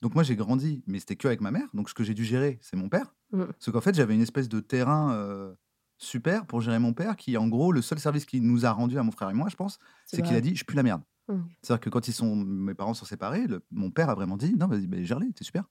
Donc 0.01 0.13
moi, 0.13 0.23
j'ai 0.23 0.36
grandi, 0.36 0.84
mais 0.88 0.99
c'était 0.99 1.15
que 1.15 1.27
avec 1.27 1.41
ma 1.41 1.51
mère. 1.51 1.67
Donc 1.73 1.89
ce 1.89 1.93
que 1.93 2.03
j'ai 2.03 2.13
dû 2.13 2.23
gérer, 2.25 2.60
c'est 2.62 2.75
mon 2.75 2.89
père. 2.89 3.13
Mm. 3.31 3.45
Parce 3.45 3.71
qu'en 3.71 3.81
fait, 3.81 3.95
j'avais 3.95 4.13
une 4.15 4.21
espèce 4.21 4.49
de 4.49 4.60
terrain 4.60 5.13
euh, 5.13 5.53
super 5.97 6.45
pour 6.45 6.62
gérer 6.62 6.79
mon 6.79 6.93
père, 6.93 7.15
qui 7.15 7.38
en 7.38 7.47
gros, 7.47 7.71
le 7.71 7.81
seul 7.81 7.99
service 7.99 8.25
qu'il 8.25 8.43
nous 8.45 8.65
a 8.65 8.71
rendu 8.71 8.97
à 8.97 9.03
mon 9.03 9.12
frère 9.12 9.29
et 9.29 9.34
moi, 9.34 9.47
je 9.49 9.55
pense, 9.55 9.79
c'est 10.05 10.17
qu'il 10.21 10.36
a 10.36 10.41
dit, 10.41 10.55
je 10.55 10.63
pue 10.65 10.75
la 10.75 10.84
merde. 10.84 11.01
Mm. 11.27 11.39
C'est-à-dire 11.62 11.79
que 11.81 11.89
quand 11.89 12.08
ils 12.08 12.13
sont, 12.13 12.36
mes 12.36 12.73
parents 12.75 12.93
sont 12.93 13.05
séparés, 13.05 13.47
le- 13.47 13.63
mon 13.71 13.89
père 13.89 14.10
a 14.10 14.15
vraiment 14.15 14.38
dit, 14.38 14.53
non, 14.55 14.67
vas-y, 14.67 14.86
bah, 14.88 14.97
gère-les, 15.01 15.31
t'es 15.34 15.43
super. 15.43 15.63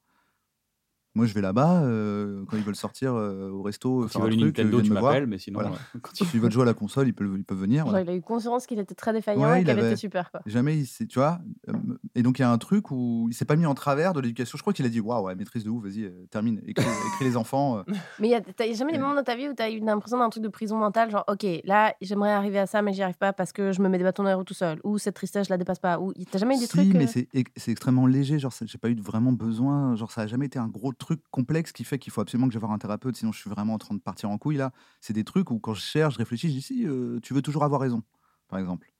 Moi, 1.17 1.27
je 1.27 1.35
vais 1.35 1.41
là-bas 1.41 1.83
euh, 1.83 2.45
quand 2.49 2.57
ils 2.57 2.65
veulent 2.65 2.75
sortir 2.75 3.15
euh, 3.15 3.49
au 3.51 3.63
resto, 3.63 4.01
Quand 4.03 4.09
faire 4.09 4.21
tu 4.23 4.27
un 4.27 4.31
veux 4.31 4.33
une 4.35 4.41
truc, 4.41 4.59
Nintendo, 4.59 4.81
ils 4.81 4.83
tu 4.85 4.93
m'appelles, 4.93 5.27
mais 5.29 5.39
sinon. 5.39 5.61
Voilà. 5.61 5.77
euh, 5.77 5.99
quand 6.03 6.11
tu- 6.13 6.25
S'ils 6.25 6.41
veulent 6.41 6.51
jouer 6.51 6.63
à 6.63 6.67
la 6.67 6.75
console, 6.75 7.07
ils 7.07 7.13
peuvent, 7.15 7.35
ils 7.37 7.45
peuvent 7.45 7.59
venir. 7.59 7.87
Genre, 7.87 7.99
il 8.01 8.11
a 8.11 8.15
eu 8.15 8.21
conscience 8.21 8.67
qu'il 8.67 8.79
était 8.81 8.95
très 8.97 9.13
défaillant 9.13 9.41
Ouais, 9.41 9.61
et 9.63 9.65
qu'elle 9.65 9.79
avait- 9.79 9.89
était 9.89 9.97
super, 9.97 10.31
quoi. 10.33 10.41
Jamais, 10.47 10.77
il 10.79 11.07
tu 11.07 11.19
vois. 11.19 11.39
euh, 11.69 11.73
Et 12.17 12.23
donc, 12.25 12.39
il 12.39 12.43
y 12.43 12.45
a 12.45 12.51
un 12.51 12.59
truc 12.59 12.91
où 12.91 13.27
il 13.31 13.35
s'est 13.35 13.45
pas 13.45 13.55
mis 13.57 13.65
en 13.67 13.75
travers 13.75 14.13
de 14.13 14.21
l'éducation. 14.21 14.57
Je 14.59 14.63
crois 14.63 14.73
qu'il 14.73 14.85
a 14.87 14.89
dit 14.89 15.01
Waouh, 15.01 15.27
ouais, 15.27 15.35
maîtrise 15.37 15.63
de 15.63 15.71
ouf, 15.71 15.85
vas-y, 15.85 16.05
euh, 16.05 16.27
termine, 16.31 16.61
écris, 16.67 16.85
écris 17.15 17.25
les 17.25 17.37
enfants. 17.37 17.79
euh. 17.79 17.83
Mais 18.19 18.29
y 18.31 18.35
a- 18.35 18.41
t'as 18.41 18.73
jamais 18.73 18.93
des 18.93 18.99
moments 18.99 19.15
dans 19.15 19.23
ta 19.23 19.37
vie 19.37 19.49
où 19.49 19.55
t'as 19.55 19.71
eu 19.71 19.79
l'impression 19.79 20.19
d'un 20.19 20.31
truc 20.31 20.43
de 20.43 20.49
prison 20.49 20.77
mentale, 20.79 21.11
genre, 21.13 21.25
ok, 21.29 21.47
là, 21.65 21.95
j'aimerais 22.01 22.33
arriver 22.33 22.59
à 22.59 22.67
ça, 22.67 22.83
mais 22.83 22.93
j'y 22.93 23.03
arrive 23.03 23.19
pas 23.19 23.33
parce 23.33 23.53
que 23.53 23.71
je 23.71 23.81
me 23.83 23.89
mets 23.89 23.99
des 23.99 24.05
bâtons 24.05 24.25
dans 24.25 24.31
les 24.31 24.35
roues 24.35 24.43
tout 24.43 24.53
seul, 24.55 24.81
ou 24.83 24.99
cette 24.99 25.15
tristesse, 25.15 25.47
je 25.47 25.53
la 25.53 25.59
dépasse 25.59 25.79
pas, 25.79 26.01
ou 26.01 26.13
t'as 26.31 26.39
jamais 26.39 26.57
eu 26.57 26.59
des 26.59 26.65
si, 26.67 26.71
trucs. 26.71 26.93
mais 26.95 27.05
euh, 27.05 27.09
c'est 27.09 27.29
ex- 27.35 27.53
c'est 27.57 27.71
extrêmement 27.71 28.07
léger. 28.09 28.41
Genre, 28.41 28.53
j'ai 28.65 28.79
pas 28.79 28.89
eu 28.89 28.97
de 28.97 29.03
vraiment 29.03 29.31
besoin. 29.33 29.95
Genre, 29.95 30.11
ça 30.11 30.23
a 30.23 30.27
jamais 30.27 30.47
été 30.47 30.59
un 30.59 30.67
gros 30.69 30.93
truc 30.93 31.04
complexe 31.31 31.73
qui 31.73 31.85
fait 31.85 31.99
qu'il 31.99 32.13
faut 32.13 32.21
absolument 32.21 32.47
que 32.47 32.53
j'aille 32.53 32.61
voir 32.61 32.73
un 32.73 32.79
thérapeute, 32.79 33.17
sinon 33.17 33.33
je 33.33 33.39
suis 33.39 33.51
vraiment 33.51 33.75
en 33.75 33.79
train 33.79 33.95
de 33.95 34.01
partir 34.01 34.31
en 34.31 34.39
couille 34.39 34.57
là. 34.57 34.73
C'est 35.01 35.13
des 35.13 35.25
trucs 35.25 35.51
où 35.51 35.59
quand 35.59 35.75
je 35.75 35.81
cherche, 35.81 36.15
je 36.15 36.19
réfléchis, 36.19 36.49
je 36.49 36.55
dis 36.55 36.63
si, 36.63 36.87
euh, 36.87 37.21
tu 37.21 37.35
veux 37.35 37.43
toujours 37.43 37.65
avoir 37.65 37.81
raison, 37.81 38.03
par 38.49 38.59
exemple. 38.59 38.93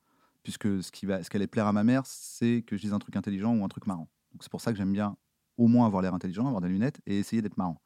Puisque 0.43 0.83
ce 0.83 0.91
qui 0.91 1.05
va, 1.05 1.23
ce 1.23 1.29
qui 1.29 1.37
allait 1.37 1.47
plaire 1.47 1.67
à 1.67 1.73
ma 1.73 1.83
mère, 1.83 2.03
c'est 2.05 2.63
que 2.67 2.77
je 2.77 2.81
dise 2.81 2.93
un 2.93 2.99
truc 2.99 3.15
intelligent 3.15 3.55
ou 3.55 3.63
un 3.63 3.67
truc 3.67 3.87
marrant. 3.87 4.09
Donc 4.31 4.43
c'est 4.43 4.51
pour 4.51 4.61
ça 4.61 4.71
que 4.71 4.77
j'aime 4.77 4.93
bien 4.93 5.17
au 5.57 5.67
moins 5.67 5.85
avoir 5.85 6.01
l'air 6.01 6.13
intelligent, 6.13 6.45
avoir 6.45 6.61
des 6.61 6.67
lunettes 6.67 7.01
et 7.05 7.17
essayer 7.17 7.41
d'être 7.41 7.57
marrant. 7.57 7.81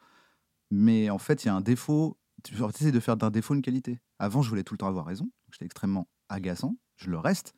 Mais 0.71 1.09
en 1.09 1.17
fait, 1.17 1.43
il 1.43 1.47
y 1.47 1.49
a 1.49 1.55
un 1.55 1.61
défaut. 1.61 2.17
Tu 2.43 2.55
essaies 2.55 2.91
de 2.91 2.99
faire 2.99 3.17
d'un 3.17 3.31
défaut 3.31 3.53
une 3.53 3.61
qualité. 3.61 3.99
Avant, 4.17 4.41
je 4.41 4.49
voulais 4.49 4.63
tout 4.63 4.73
le 4.73 4.77
temps 4.77 4.87
avoir 4.87 5.05
raison. 5.05 5.29
J'étais 5.51 5.65
extrêmement 5.65 6.07
agaçant. 6.29 6.75
Je 6.95 7.09
le 7.09 7.17
reste. 7.17 7.53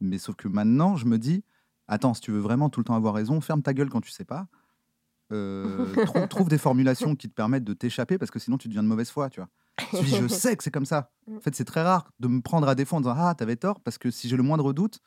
Mais 0.00 0.18
sauf 0.18 0.36
que 0.36 0.48
maintenant, 0.48 0.96
je 0.96 1.06
me 1.06 1.18
dis, 1.18 1.44
attends, 1.88 2.14
si 2.14 2.20
tu 2.20 2.30
veux 2.30 2.38
vraiment 2.38 2.70
tout 2.70 2.80
le 2.80 2.84
temps 2.84 2.94
avoir 2.94 3.14
raison, 3.14 3.40
ferme 3.40 3.62
ta 3.62 3.74
gueule 3.74 3.90
quand 3.90 4.00
tu 4.00 4.10
sais 4.10 4.24
pas. 4.24 4.46
Euh, 5.32 6.04
trou- 6.06 6.26
trouve 6.28 6.48
des 6.48 6.58
formulations 6.58 7.14
qui 7.16 7.28
te 7.28 7.34
permettent 7.34 7.64
de 7.64 7.74
t'échapper 7.74 8.18
parce 8.18 8.30
que 8.30 8.38
sinon 8.38 8.58
tu 8.58 8.68
deviens 8.68 8.82
de 8.82 8.88
mauvaise 8.88 9.10
foi, 9.10 9.30
tu 9.30 9.40
vois. 9.40 9.48
Tu 9.90 10.04
dis, 10.04 10.16
je 10.16 10.26
sais 10.28 10.56
que 10.56 10.62
c'est 10.64 10.70
comme 10.70 10.84
ça. 10.84 11.10
En 11.30 11.40
fait, 11.40 11.54
c'est 11.54 11.64
très 11.64 11.82
rare 11.82 12.10
de 12.20 12.28
me 12.28 12.40
prendre 12.40 12.68
à 12.68 12.74
défaut 12.74 12.96
en 12.96 13.00
disant 13.00 13.14
ah 13.16 13.34
t'avais 13.34 13.56
tort 13.56 13.80
parce 13.80 13.96
que 13.98 14.10
si 14.10 14.28
j'ai 14.28 14.36
le 14.36 14.42
moindre 14.42 14.72
doute, 14.72 15.00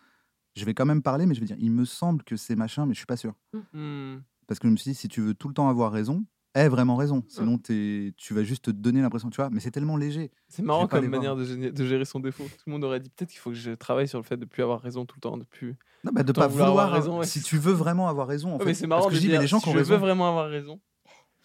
je 0.56 0.66
vais 0.66 0.74
quand 0.74 0.86
même 0.86 1.02
parler, 1.02 1.26
mais 1.26 1.36
je 1.36 1.40
vais 1.40 1.46
dire 1.46 1.58
il 1.60 1.72
me 1.72 1.86
semble 1.86 2.24
que 2.24 2.36
c'est 2.38 2.56
machin, 2.56 2.86
mais 2.86 2.94
je 2.94 3.00
suis 3.00 3.06
pas 3.06 3.18
sûr. 3.18 3.34
Hmm. 3.74 4.18
Parce 4.48 4.60
que 4.60 4.68
je 4.68 4.72
me 4.72 4.78
suis 4.78 4.92
dit 4.92 4.96
si 4.96 5.08
tu 5.08 5.22
veux 5.22 5.34
tout 5.34 5.48
le 5.48 5.54
temps 5.54 5.70
avoir 5.70 5.92
raison, 5.92 6.24
aie 6.56 6.68
vraiment 6.70 6.96
raison. 6.96 7.24
Sinon 7.28 7.58
t'es- 7.58 8.14
tu 8.18 8.34
vas 8.34 8.44
juste 8.44 8.66
te 8.66 8.72
donner 8.72 9.02
l'impression, 9.02 9.30
tu 9.30 9.38
vois. 9.38 9.50
Mais 9.52 9.60
c'est 9.60 9.72
tellement 9.72 9.98
léger. 9.98 10.32
C'est 10.48 10.62
marrant 10.64 10.88
comme 10.88 11.08
manière 11.08 11.36
de, 11.36 11.44
gérer- 11.44 11.72
de 11.72 11.86
gérer 11.86 12.06
son 12.06 12.20
défaut. 12.20 12.44
Tout 12.44 12.64
le 12.68 12.72
monde 12.74 12.84
aurait 12.84 13.00
dit 13.00 13.10
peut-être 13.10 13.30
qu'il 13.30 13.40
faut 13.40 13.50
que 13.52 13.56
je 13.56 13.72
travaille 13.72 14.08
sur 14.08 14.20
le 14.20 14.24
fait 14.24 14.38
de 14.38 14.46
plus 14.46 14.64
avoir 14.64 14.82
raison 14.82 15.06
tout 15.06 15.16
le 15.18 15.22
temps, 15.22 15.38
de 15.38 15.44
plus. 15.46 15.76
Non, 16.04 16.12
bah, 16.14 16.24
de 16.24 16.32
pas 16.32 16.48
vouloir 16.48 16.92
raison, 16.92 17.20
ouais. 17.20 17.26
Si 17.26 17.42
tu 17.42 17.58
veux 17.58 17.74
vraiment 17.74 18.08
avoir 18.08 18.28
raison, 18.28 18.50
en 18.50 18.54
Ouais, 18.54 18.60
fait. 18.60 18.66
mais 18.66 18.74
c'est 18.74 18.88
marrant 18.88 19.02
parce 19.04 19.12
que 19.14 19.16
de 19.16 19.18
je 19.18 19.22
dis, 19.22 19.28
mais 19.28 19.34
dire 19.34 19.42
les 19.42 19.48
gens 19.48 19.58
si 19.60 19.64
qui 19.64 19.70
ont 19.70 19.74
je 19.74 19.78
raison. 19.80 19.94
veux 19.94 20.00
vraiment 20.00 20.28
avoir 20.30 20.50
raison. 20.50 20.80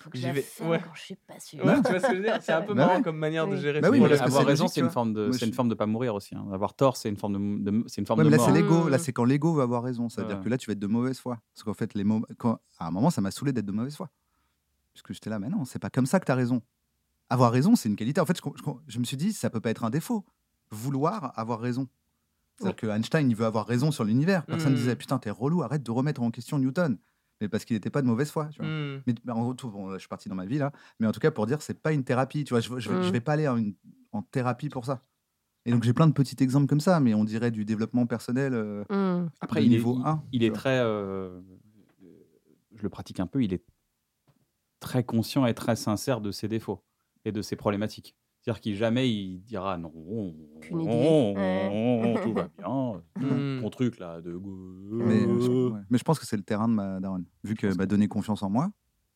Faut 0.00 0.10
que 0.10 0.16
j'y 0.18 0.30
vais- 0.30 0.44
ouais. 0.60 0.78
quand 0.78 0.94
je 0.94 1.00
suis 1.00 1.16
pas 1.26 1.40
sûr. 1.40 1.64
Ouais, 1.64 1.74
tu 1.82 1.90
vois 1.90 1.98
ce 1.98 2.06
que 2.06 2.12
je 2.12 2.16
veux 2.18 2.22
dire? 2.22 2.38
C'est 2.40 2.52
un 2.52 2.62
peu 2.62 2.72
Bah 2.72 2.86
marrant 2.86 2.96
ouais. 2.98 3.02
comme 3.02 3.16
manière 3.18 3.48
de 3.48 3.56
gérer 3.56 3.80
Bah 3.80 3.88
oui, 3.90 3.98
parce 3.98 4.20
que 4.20 4.26
avoir 4.26 4.46
raison, 4.46 4.68
c'est 4.68 4.78
une 4.78 4.86
vois. 4.86 4.92
forme 4.92 5.12
de, 5.12 5.32
c'est 5.32 5.44
une 5.44 5.52
forme 5.52 5.68
de 5.68 5.74
pas 5.74 5.86
mourir 5.86 6.14
aussi. 6.14 6.36
hein. 6.36 6.46
Avoir 6.52 6.74
tort, 6.74 6.96
c'est 6.96 7.08
une 7.08 7.16
forme 7.16 7.32
de, 7.64 7.70
de- 7.72 7.84
c'est 7.88 8.00
une 8.00 8.06
forme 8.06 8.20
Ouais, 8.20 8.24
de 8.26 8.30
mais 8.30 8.36
là, 8.36 8.42
mort. 8.44 8.46
c'est 8.54 8.60
l'ego. 8.62 8.88
Là, 8.88 8.96
Mm. 8.96 9.00
c'est 9.00 9.12
quand 9.12 9.24
l'ego 9.24 9.54
veut 9.54 9.62
avoir 9.62 9.82
raison. 9.82 10.08
C'est-à-dire 10.08 10.38
Ouais. 10.38 10.44
que 10.44 10.48
là, 10.50 10.56
tu 10.56 10.68
vas 10.68 10.72
être 10.74 10.78
de 10.78 10.86
mauvaise 10.86 11.18
foi. 11.18 11.38
Parce 11.52 11.64
qu'en 11.64 11.74
fait, 11.74 11.94
les 11.94 12.04
mots... 12.04 12.22
quand... 12.38 12.60
à 12.78 12.86
un 12.86 12.90
moment, 12.92 13.10
ça 13.10 13.20
m'a 13.20 13.32
saoulé 13.32 13.52
d'être 13.52 13.66
de 13.66 13.72
mauvaise 13.72 13.96
foi. 13.96 14.08
Parce 14.98 15.02
que 15.06 15.14
j'étais 15.14 15.30
là, 15.30 15.38
mais 15.38 15.48
non, 15.48 15.64
c'est 15.64 15.78
pas 15.78 15.90
comme 15.90 16.06
ça 16.06 16.18
que 16.18 16.24
tu 16.26 16.32
as 16.32 16.34
raison. 16.34 16.60
Avoir 17.30 17.52
raison, 17.52 17.76
c'est 17.76 17.88
une 17.88 17.94
qualité. 17.96 18.20
En 18.20 18.26
fait, 18.26 18.40
je, 18.88 18.98
me 18.98 19.04
suis 19.04 19.16
dit, 19.16 19.32
ça 19.32 19.48
peut 19.50 19.60
pas 19.60 19.70
être 19.70 19.84
un 19.84 19.90
défaut. 19.90 20.24
Vouloir 20.70 21.32
avoir 21.38 21.60
raison. 21.60 21.86
C'est-à-dire 22.56 22.74
que 22.76 22.86
Einstein, 22.88 23.30
il 23.30 23.36
veut 23.36 23.46
avoir 23.46 23.66
raison 23.66 23.90
sur 23.92 24.02
l'univers. 24.04 24.44
Personne 24.46 24.70
ne 24.72 24.76
Mm. 24.76 24.80
disait, 24.80 24.96
putain, 24.96 25.18
t'es 25.18 25.30
relou, 25.30 25.62
arrête 25.62 25.82
de 25.84 25.90
remettre 25.92 26.20
en 26.22 26.30
question 26.32 26.58
Newton. 26.58 26.98
Mais 27.40 27.48
parce 27.48 27.64
qu'il 27.64 27.76
n'était 27.76 27.90
pas 27.90 28.02
de 28.02 28.08
mauvaise 28.08 28.30
foi. 28.32 28.48
Tu 28.48 28.60
vois. 28.60 28.68
Hmm. 28.68 29.02
Mais, 29.06 29.14
en 29.32 29.46
retour, 29.46 29.70
bon, 29.70 29.92
je 29.92 29.98
suis 29.98 30.08
parti 30.08 30.28
dans 30.28 30.34
ma 30.34 30.44
vie 30.46 30.58
là, 30.58 30.72
mais 30.98 31.06
en 31.06 31.12
tout 31.12 31.20
cas 31.20 31.30
pour 31.30 31.46
dire 31.46 31.62
c'est 31.62 31.80
pas 31.80 31.92
une 31.92 32.02
thérapie, 32.02 32.42
tu 32.42 32.52
vois, 32.52 32.58
je, 32.60 32.66
je, 32.80 32.90
vais- 32.90 33.02
je 33.04 33.08
Mm. 33.08 33.12
vais 33.12 33.20
pas 33.20 33.34
aller 33.34 33.46
en, 33.46 33.56
une- 33.56 33.74
en 34.10 34.22
thérapie 34.22 34.68
pour 34.70 34.84
ça. 34.84 35.04
Et 35.64 35.70
donc 35.70 35.84
j'ai 35.84 35.92
plein 35.92 36.08
de 36.08 36.12
petits 36.12 36.34
exemples 36.42 36.66
comme 36.66 36.80
ça, 36.80 36.98
mais 36.98 37.14
on 37.14 37.22
dirait 37.22 37.52
du 37.52 37.64
développement 37.64 38.06
personnel. 38.06 38.54
euh. 38.54 39.24
Après, 39.40 39.62
il 39.64 39.72
est, 39.72 39.76
niveau 39.76 39.98
il- 40.00 40.06
1, 40.06 40.22
il 40.32 40.40
tu 40.40 40.46
est 40.46 40.50
très. 40.50 40.80
euh, 40.80 41.40
je 42.74 42.82
le 42.82 42.88
pratique 42.88 43.20
un 43.20 43.26
peu, 43.28 43.42
il 43.44 43.52
est 43.54 43.62
très 44.80 45.04
conscient 45.04 45.46
et 45.46 45.54
très 45.54 45.76
sincère 45.76 46.20
de 46.20 46.30
ses 46.30 46.48
défauts 46.48 46.82
et 47.24 47.32
de 47.32 47.42
ses 47.42 47.56
problématiques. 47.56 48.14
C'est-à-dire 48.40 48.60
qu'il 48.60 48.76
jamais 48.76 49.10
il 49.10 49.40
dira 49.42 49.76
non, 49.76 49.92
Aucune 50.56 50.80
idée. 50.80 50.88
non, 50.90 51.34
Ouais. 51.34 52.20
tout 52.22 52.32
va 52.32 52.48
bien, 52.56 53.02
Mm. 53.18 53.60
ton 53.62 53.70
truc 53.70 53.98
là 53.98 54.20
de. 54.20 54.30
mais, 54.90 55.20
je, 55.20 55.68
ouais. 55.72 55.80
Mais 55.90 55.98
je 55.98 56.04
pense 56.04 56.18
que 56.18 56.26
c'est 56.26 56.36
le 56.36 56.42
terrain 56.44 56.68
de 56.68 56.74
ma 56.74 57.00
daronne. 57.00 57.24
Vu 57.44 57.54
qu'elle 57.54 57.76
m'a 57.76 57.86
donné 57.86 58.06
confiance 58.08 58.42
en 58.42 58.48
moi, 58.50 58.70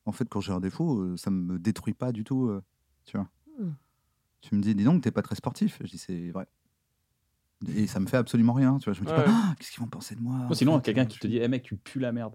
en 0.06 0.12
fait 0.12 0.28
quand 0.28 0.40
j'ai 0.40 0.52
un 0.52 0.60
défaut, 0.60 0.98
euh, 1.00 1.16
ça 1.16 1.30
me 1.30 1.58
détruit 1.58 1.94
pas 1.94 2.12
du 2.12 2.24
tout, 2.24 2.46
euh, 2.48 2.62
tu 3.04 3.16
vois. 3.16 3.28
Mm. 3.58 3.70
Tu 4.40 4.54
me 4.56 4.60
dis, 4.60 4.74
dis 4.74 4.82
donc, 4.84 5.02
t'es 5.02 5.12
pas 5.12 5.22
très 5.22 5.36
sportif. 5.36 5.78
Je 5.84 5.86
dis, 5.90 5.98
c'est 5.98 6.30
vrai. 6.32 6.46
Et 7.76 7.86
ça 7.86 8.00
me 8.00 8.06
fait 8.06 8.16
absolument 8.16 8.54
rien, 8.54 8.76
tu 8.78 8.86
vois. 8.86 8.92
Je 8.94 9.00
me 9.02 9.06
dis 9.06 9.12
Ouais. 9.12 9.24
pas, 9.24 9.30
Ah, 9.32 9.54
qu'est-ce 9.56 9.70
qu'ils 9.70 9.80
vont 9.80 9.86
penser 9.88 10.16
de 10.16 10.20
moi 10.20 10.48
Ou 10.50 10.54
sinon, 10.54 10.80
quelqu'un 10.80 11.02
euh, 11.02 11.06
qui 11.06 11.20
te 11.20 11.28
dit, 11.28 11.38
eh 11.38 11.46
mec, 11.46 11.62
tu 11.62 11.76
pues 11.76 12.00
la 12.00 12.10
merde. 12.10 12.34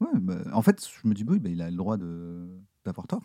Ouais, 0.00 0.08
bah, 0.14 0.34
en 0.52 0.62
fait, 0.62 0.84
je 1.02 1.08
me 1.08 1.14
dis, 1.14 1.24
oui, 1.26 1.38
bah, 1.38 1.48
il 1.48 1.62
a 1.62 1.70
le 1.70 1.76
droit 1.76 1.96
de 1.96 2.48
d'avoir 2.84 3.06
tort. 3.06 3.22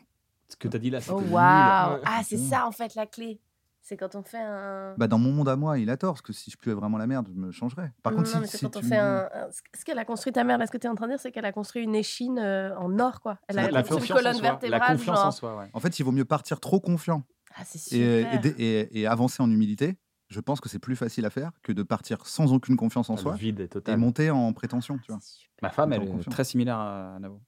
Ce 0.49 0.55
que 0.55 0.67
t'as 0.67 0.79
dit 0.79 0.89
là, 0.89 0.99
c'est 1.01 1.11
Oh 1.11 1.19
waouh. 1.21 1.99
Ah, 2.03 2.21
c'est 2.23 2.35
Ouais. 2.37 2.41
ça 2.41 2.67
en 2.67 2.71
fait 2.71 2.95
la 2.95 3.05
clé. 3.05 3.39
C'est 3.83 3.97
quand 3.97 4.15
on 4.15 4.21
fait 4.21 4.39
un. 4.41 4.93
Bah, 4.97 5.07
dans 5.07 5.17
mon 5.17 5.31
monde 5.31 5.49
à 5.49 5.55
moi, 5.55 5.79
il 5.79 5.89
a 5.89 5.97
tort, 5.97 6.13
parce 6.13 6.21
que 6.21 6.33
si 6.33 6.51
je 6.51 6.57
puais 6.57 6.73
vraiment 6.73 6.97
la 6.99 7.07
merde, 7.07 7.27
je 7.33 7.39
me 7.39 7.51
changerais. 7.51 7.91
Par 8.03 8.11
non, 8.13 8.19
contre, 8.19 8.35
non, 8.37 8.45
si, 8.45 8.57
si 8.57 8.65
quand 8.65 8.75
on 8.75 8.79
tu 8.79 8.85
me 8.85 8.89
fait 8.89 8.97
un. 8.97 9.27
Ce 9.73 9.83
qu'elle 9.83 9.97
a 9.97 10.05
construit 10.05 10.31
ta 10.33 10.43
mère, 10.43 10.57
là, 10.59 10.67
ce 10.67 10.71
que 10.71 10.77
tu 10.77 10.85
es 10.85 10.89
en 10.89 10.93
train 10.95 11.07
de 11.07 11.13
dire, 11.13 11.19
c'est 11.19 11.31
qu'elle 11.31 11.45
a 11.45 11.51
construit 11.51 11.83
une 11.83 11.95
échine 11.95 12.37
euh, 12.37 12.77
en 12.77 12.99
or, 12.99 13.21
quoi. 13.21 13.39
Elle 13.47 13.57
a 13.59 13.71
La 13.71 13.81
construit 13.81 13.97
une 13.97 13.99
confiance 14.01 14.11
en 14.11 14.21
colonne 14.21 14.33
soi. 14.35 14.41
vertébrale, 14.43 14.79
La 14.81 14.93
confiance 14.95 15.17
en 15.19 15.23
genre. 15.23 15.33
soi, 15.33 15.57
ouais. 15.57 15.69
En 15.73 15.79
fait, 15.79 15.97
il 15.99 16.03
vaut 16.03 16.11
mieux 16.11 16.25
partir 16.25 16.59
trop 16.59 16.79
confiant 16.79 17.23
Ah, 17.55 17.61
et, 17.63 17.65
super. 17.77 18.45
et- 18.59 19.01
et 19.01 19.07
avancer 19.07 19.41
en 19.41 19.49
humilité. 19.49 19.97
Je 20.31 20.39
pense 20.39 20.61
que 20.61 20.69
c'est 20.69 20.79
plus 20.79 20.95
facile 20.95 21.25
à 21.25 21.29
faire 21.29 21.51
que 21.61 21.73
de 21.73 21.83
partir 21.83 22.25
sans 22.25 22.53
aucune 22.53 22.77
confiance 22.77 23.09
en 23.09 23.15
Le 23.15 23.19
soi 23.19 23.35
vide 23.35 23.67
et 23.85 23.95
monter 23.97 24.31
en 24.31 24.53
prétention, 24.53 24.97
tu 24.99 25.11
vois. 25.11 25.19
Ma 25.61 25.69
femme, 25.69 25.91
elle 25.91 26.03
est 26.03 26.07
confiance. 26.07 26.33
très 26.33 26.45
similaire 26.45 26.77
à 26.79 27.17
Navo. 27.19 27.41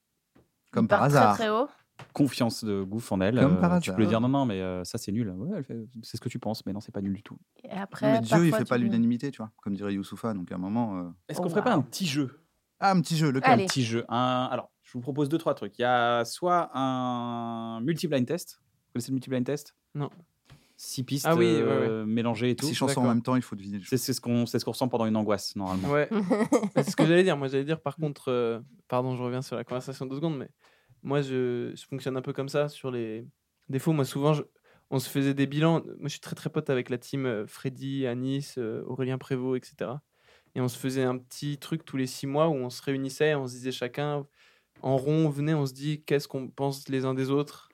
Comme 0.72 0.88
par 0.90 1.02
hasard. 1.04 1.36
Très, 1.36 1.46
très 1.46 1.50
haut. 1.50 1.70
Confiance 2.12 2.66
de 2.66 2.84
gouffre 2.84 3.14
en 3.14 3.22
elle. 3.22 3.40
Comme 3.40 3.54
euh, 3.58 3.62
par 3.62 3.80
Tu 3.80 3.90
hasard. 3.90 3.96
peux 3.96 4.02
lui 4.02 4.10
dire 4.10 4.20
non, 4.20 4.28
non, 4.28 4.46
mais 4.46 4.60
euh, 4.62 4.84
ça 4.84 4.98
c'est 4.98 5.14
nul. 5.14 5.30
Ouais, 5.30 5.62
c'est 6.02 6.18
ce 6.18 6.22
que 6.22 6.28
tu 6.28 6.40
penses, 6.40 6.66
mais 6.66 6.74
non, 6.74 6.82
c'est 6.82 6.92
pas 6.92 7.02
nul 7.02 7.14
du 7.14 7.24
tout. 7.24 7.38
Et 7.64 7.70
Non, 7.74 7.82
après, 7.84 8.12
mais 8.14 8.20
Dieu, 8.20 8.46
il 8.48 8.52
fait 8.52 8.60
tu 8.64 8.70
pas 8.70 8.78
l'unanimité, 8.78 9.32
tu 9.32 9.38
vois. 9.38 9.52
Comme 9.62 9.76
dirait 9.76 9.94
Youssoufa. 9.94 10.34
Donc, 10.34 10.52
à 10.52 10.56
un 10.56 10.58
moment. 10.58 10.98
euh, 11.00 11.10
Est-ce 11.30 11.40
Oh, 11.40 11.44
qu'on 11.44 11.50
ferait 11.50 11.64
pas 11.64 11.74
un 11.74 11.82
petit 11.82 12.06
jeu? 12.06 12.42
Ah, 12.82 12.92
un 12.92 13.00
petit 13.00 13.16
jeu, 13.16 13.32
lequel 13.32 13.50
Allez. 13.52 13.64
Un 13.64 13.68
petit 13.68 13.84
jeu. 13.84 14.04
Un... 14.10 14.50
Alors, 14.52 14.72
je 14.82 14.92
vous 14.92 15.00
propose 15.02 15.30
deux, 15.30 15.38
trois 15.38 15.54
trucs. 15.54 15.78
Il 15.80 15.84
y 15.84 15.86
a 15.86 16.26
soit 16.26 16.70
un 16.78 17.80
multi-blind 17.82 18.26
test. 18.28 18.60
Vous 18.60 18.94
connaissez 18.94 19.12
le 19.12 19.16
multi-blind 19.16 19.46
test? 19.46 19.74
Non. 19.96 20.10
Six 20.86 21.04
pistes 21.04 21.26
Ah 21.28 21.36
oui, 21.36 21.46
ouais, 21.46 21.62
euh, 21.62 22.06
mélangées 22.06 22.50
et 22.52 22.56
tout. 22.58 22.66
Six 22.66 22.76
chansons 22.76 23.02
en 23.02 23.08
même 23.08 23.22
temps, 23.22 23.36
il 23.38 23.42
faut 23.42 23.56
deviner. 23.56 23.80
C'est 23.86 23.98
c'est 23.98 24.12
ce 24.14 24.20
qu'on 24.20 24.46
c'est 24.46 24.60
ce 24.60 24.66
qu'on 24.66 24.72
ressent 24.72 24.90
pendant 24.90 25.06
une 25.06 25.16
angoisse, 25.16 25.56
normalement. 25.56 25.90
Ouais. 25.90 26.10
c'est 26.76 26.90
ce 26.90 26.96
que 26.96 27.06
j'allais 27.06 27.24
dire. 27.24 27.38
Moi, 27.38 27.48
j'allais 27.48 27.64
dire, 27.64 27.80
par 27.82 27.96
contre, 27.96 28.30
euh, 28.30 28.60
pardon, 28.90 29.16
je 29.16 29.24
reviens 29.24 29.42
sur 29.42 29.56
la 29.56 29.64
conversation 29.64 30.06
deux 30.06 30.18
secondes, 30.18 30.38
mais 30.38 30.50
moi, 31.02 31.22
je, 31.22 31.72
je 31.74 31.86
fonctionne 31.86 32.18
un 32.18 32.22
peu 32.22 32.34
comme 32.34 32.50
ça 32.50 32.68
sur 32.68 32.92
les 32.92 33.26
défauts. 33.70 33.94
Moi, 33.94 34.04
souvent, 34.04 34.34
je- 34.34 34.44
on 34.90 35.00
se 35.00 35.10
faisait 35.10 35.34
des 35.34 35.48
bilans. 35.48 35.82
Moi, 35.86 35.96
je 36.04 36.10
suis 36.10 36.20
très, 36.20 36.36
très 36.36 36.50
pote 36.50 36.70
avec 36.70 36.90
la 36.90 36.98
team 36.98 37.26
euh, 37.26 37.48
Freddy, 37.48 38.06
Anis, 38.06 38.56
euh, 38.58 38.84
Aurélien 38.86 39.18
Prévost, 39.18 39.56
etc. 39.58 39.92
Et 40.56 40.62
on 40.62 40.68
se 40.68 40.78
faisait 40.78 41.04
un 41.04 41.18
petit 41.18 41.58
truc 41.58 41.86
tous 41.86 41.96
les 41.98 42.08
six 42.08 42.28
mois 42.28 42.50
où 42.50 42.54
on 42.56 42.70
se 42.70 42.82
réunissait, 42.84 43.34
on 43.36 43.48
se 43.48 43.54
disait 43.54 43.72
chacun 43.72 44.28
en 44.82 44.98
rond, 44.98 45.28
on 45.28 45.30
venait, 45.30 45.54
on 45.54 45.66
se 45.66 45.74
dit 45.74 46.04
qu'est-ce 46.04 46.28
qu'on 46.28 46.50
pense 46.50 46.90
les 46.90 47.06
uns 47.06 47.14
des 47.14 47.32
autres. 47.32 47.70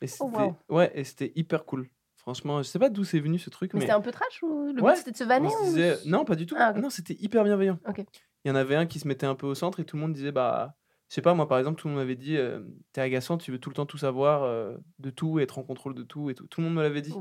Et 0.00 0.06
c'était 0.06 0.24
Oh, 0.24 0.30
wow. 0.68 0.76
ouais, 0.76 0.90
et 0.94 1.02
c'était 1.04 1.32
hyper 1.34 1.64
cool. 1.64 1.88
Franchement, 2.24 2.62
je 2.62 2.68
sais 2.68 2.78
pas 2.78 2.88
d'où 2.88 3.04
c'est 3.04 3.20
venu 3.20 3.38
ce 3.38 3.50
truc, 3.50 3.74
Mais 3.74 3.80
mais, 3.80 3.84
c'était 3.84 3.92
un 3.92 4.00
peu 4.00 4.10
trash 4.10 4.42
ou 4.42 4.72
le 4.72 4.82
Ouais. 4.82 4.92
but 4.92 4.98
c'était 4.98 5.10
de 5.10 5.16
se 5.18 5.24
vanner 5.24 5.50
se 5.50 5.64
disait 5.64 5.98
non, 6.06 6.24
pas 6.24 6.36
du 6.36 6.46
tout. 6.46 6.54
Ah. 6.58 6.72
Non, 6.72 6.88
c'était 6.88 7.16
hyper 7.20 7.44
bienveillant. 7.44 7.78
Il 7.98 8.48
y 8.48 8.50
en 8.50 8.54
avait 8.54 8.76
un 8.76 8.86
qui 8.86 8.98
se 8.98 9.06
mettait 9.06 9.26
un 9.26 9.34
peu 9.34 9.46
au 9.46 9.54
centre 9.54 9.78
et 9.80 9.84
tout 9.84 9.96
le 9.96 10.02
monde 10.02 10.14
disait 10.14 10.32
bah 10.32 10.74
je 11.10 11.14
sais 11.14 11.22
pas 11.22 11.34
moi 11.34 11.46
par 11.46 11.58
exemple 11.58 11.78
tout 11.78 11.86
le 11.86 11.92
monde 11.92 12.02
m'avait 12.02 12.16
dit 12.16 12.38
euh, 12.38 12.60
t'es 12.92 13.02
agaçant, 13.02 13.36
tu 13.36 13.52
veux 13.52 13.58
tout 13.58 13.68
le 13.68 13.74
temps 13.74 13.84
tout 13.84 13.98
savoir 13.98 14.42
euh, 14.42 14.74
de 15.00 15.10
tout, 15.10 15.38
être 15.38 15.58
en 15.58 15.62
contrôle 15.62 15.94
de 15.94 16.02
tout 16.02 16.30
et 16.30 16.34
tout. 16.34 16.46
Tout 16.46 16.62
le 16.62 16.66
monde 16.66 16.76
me 16.76 16.82
l'avait 16.82 17.02
dit. 17.02 17.14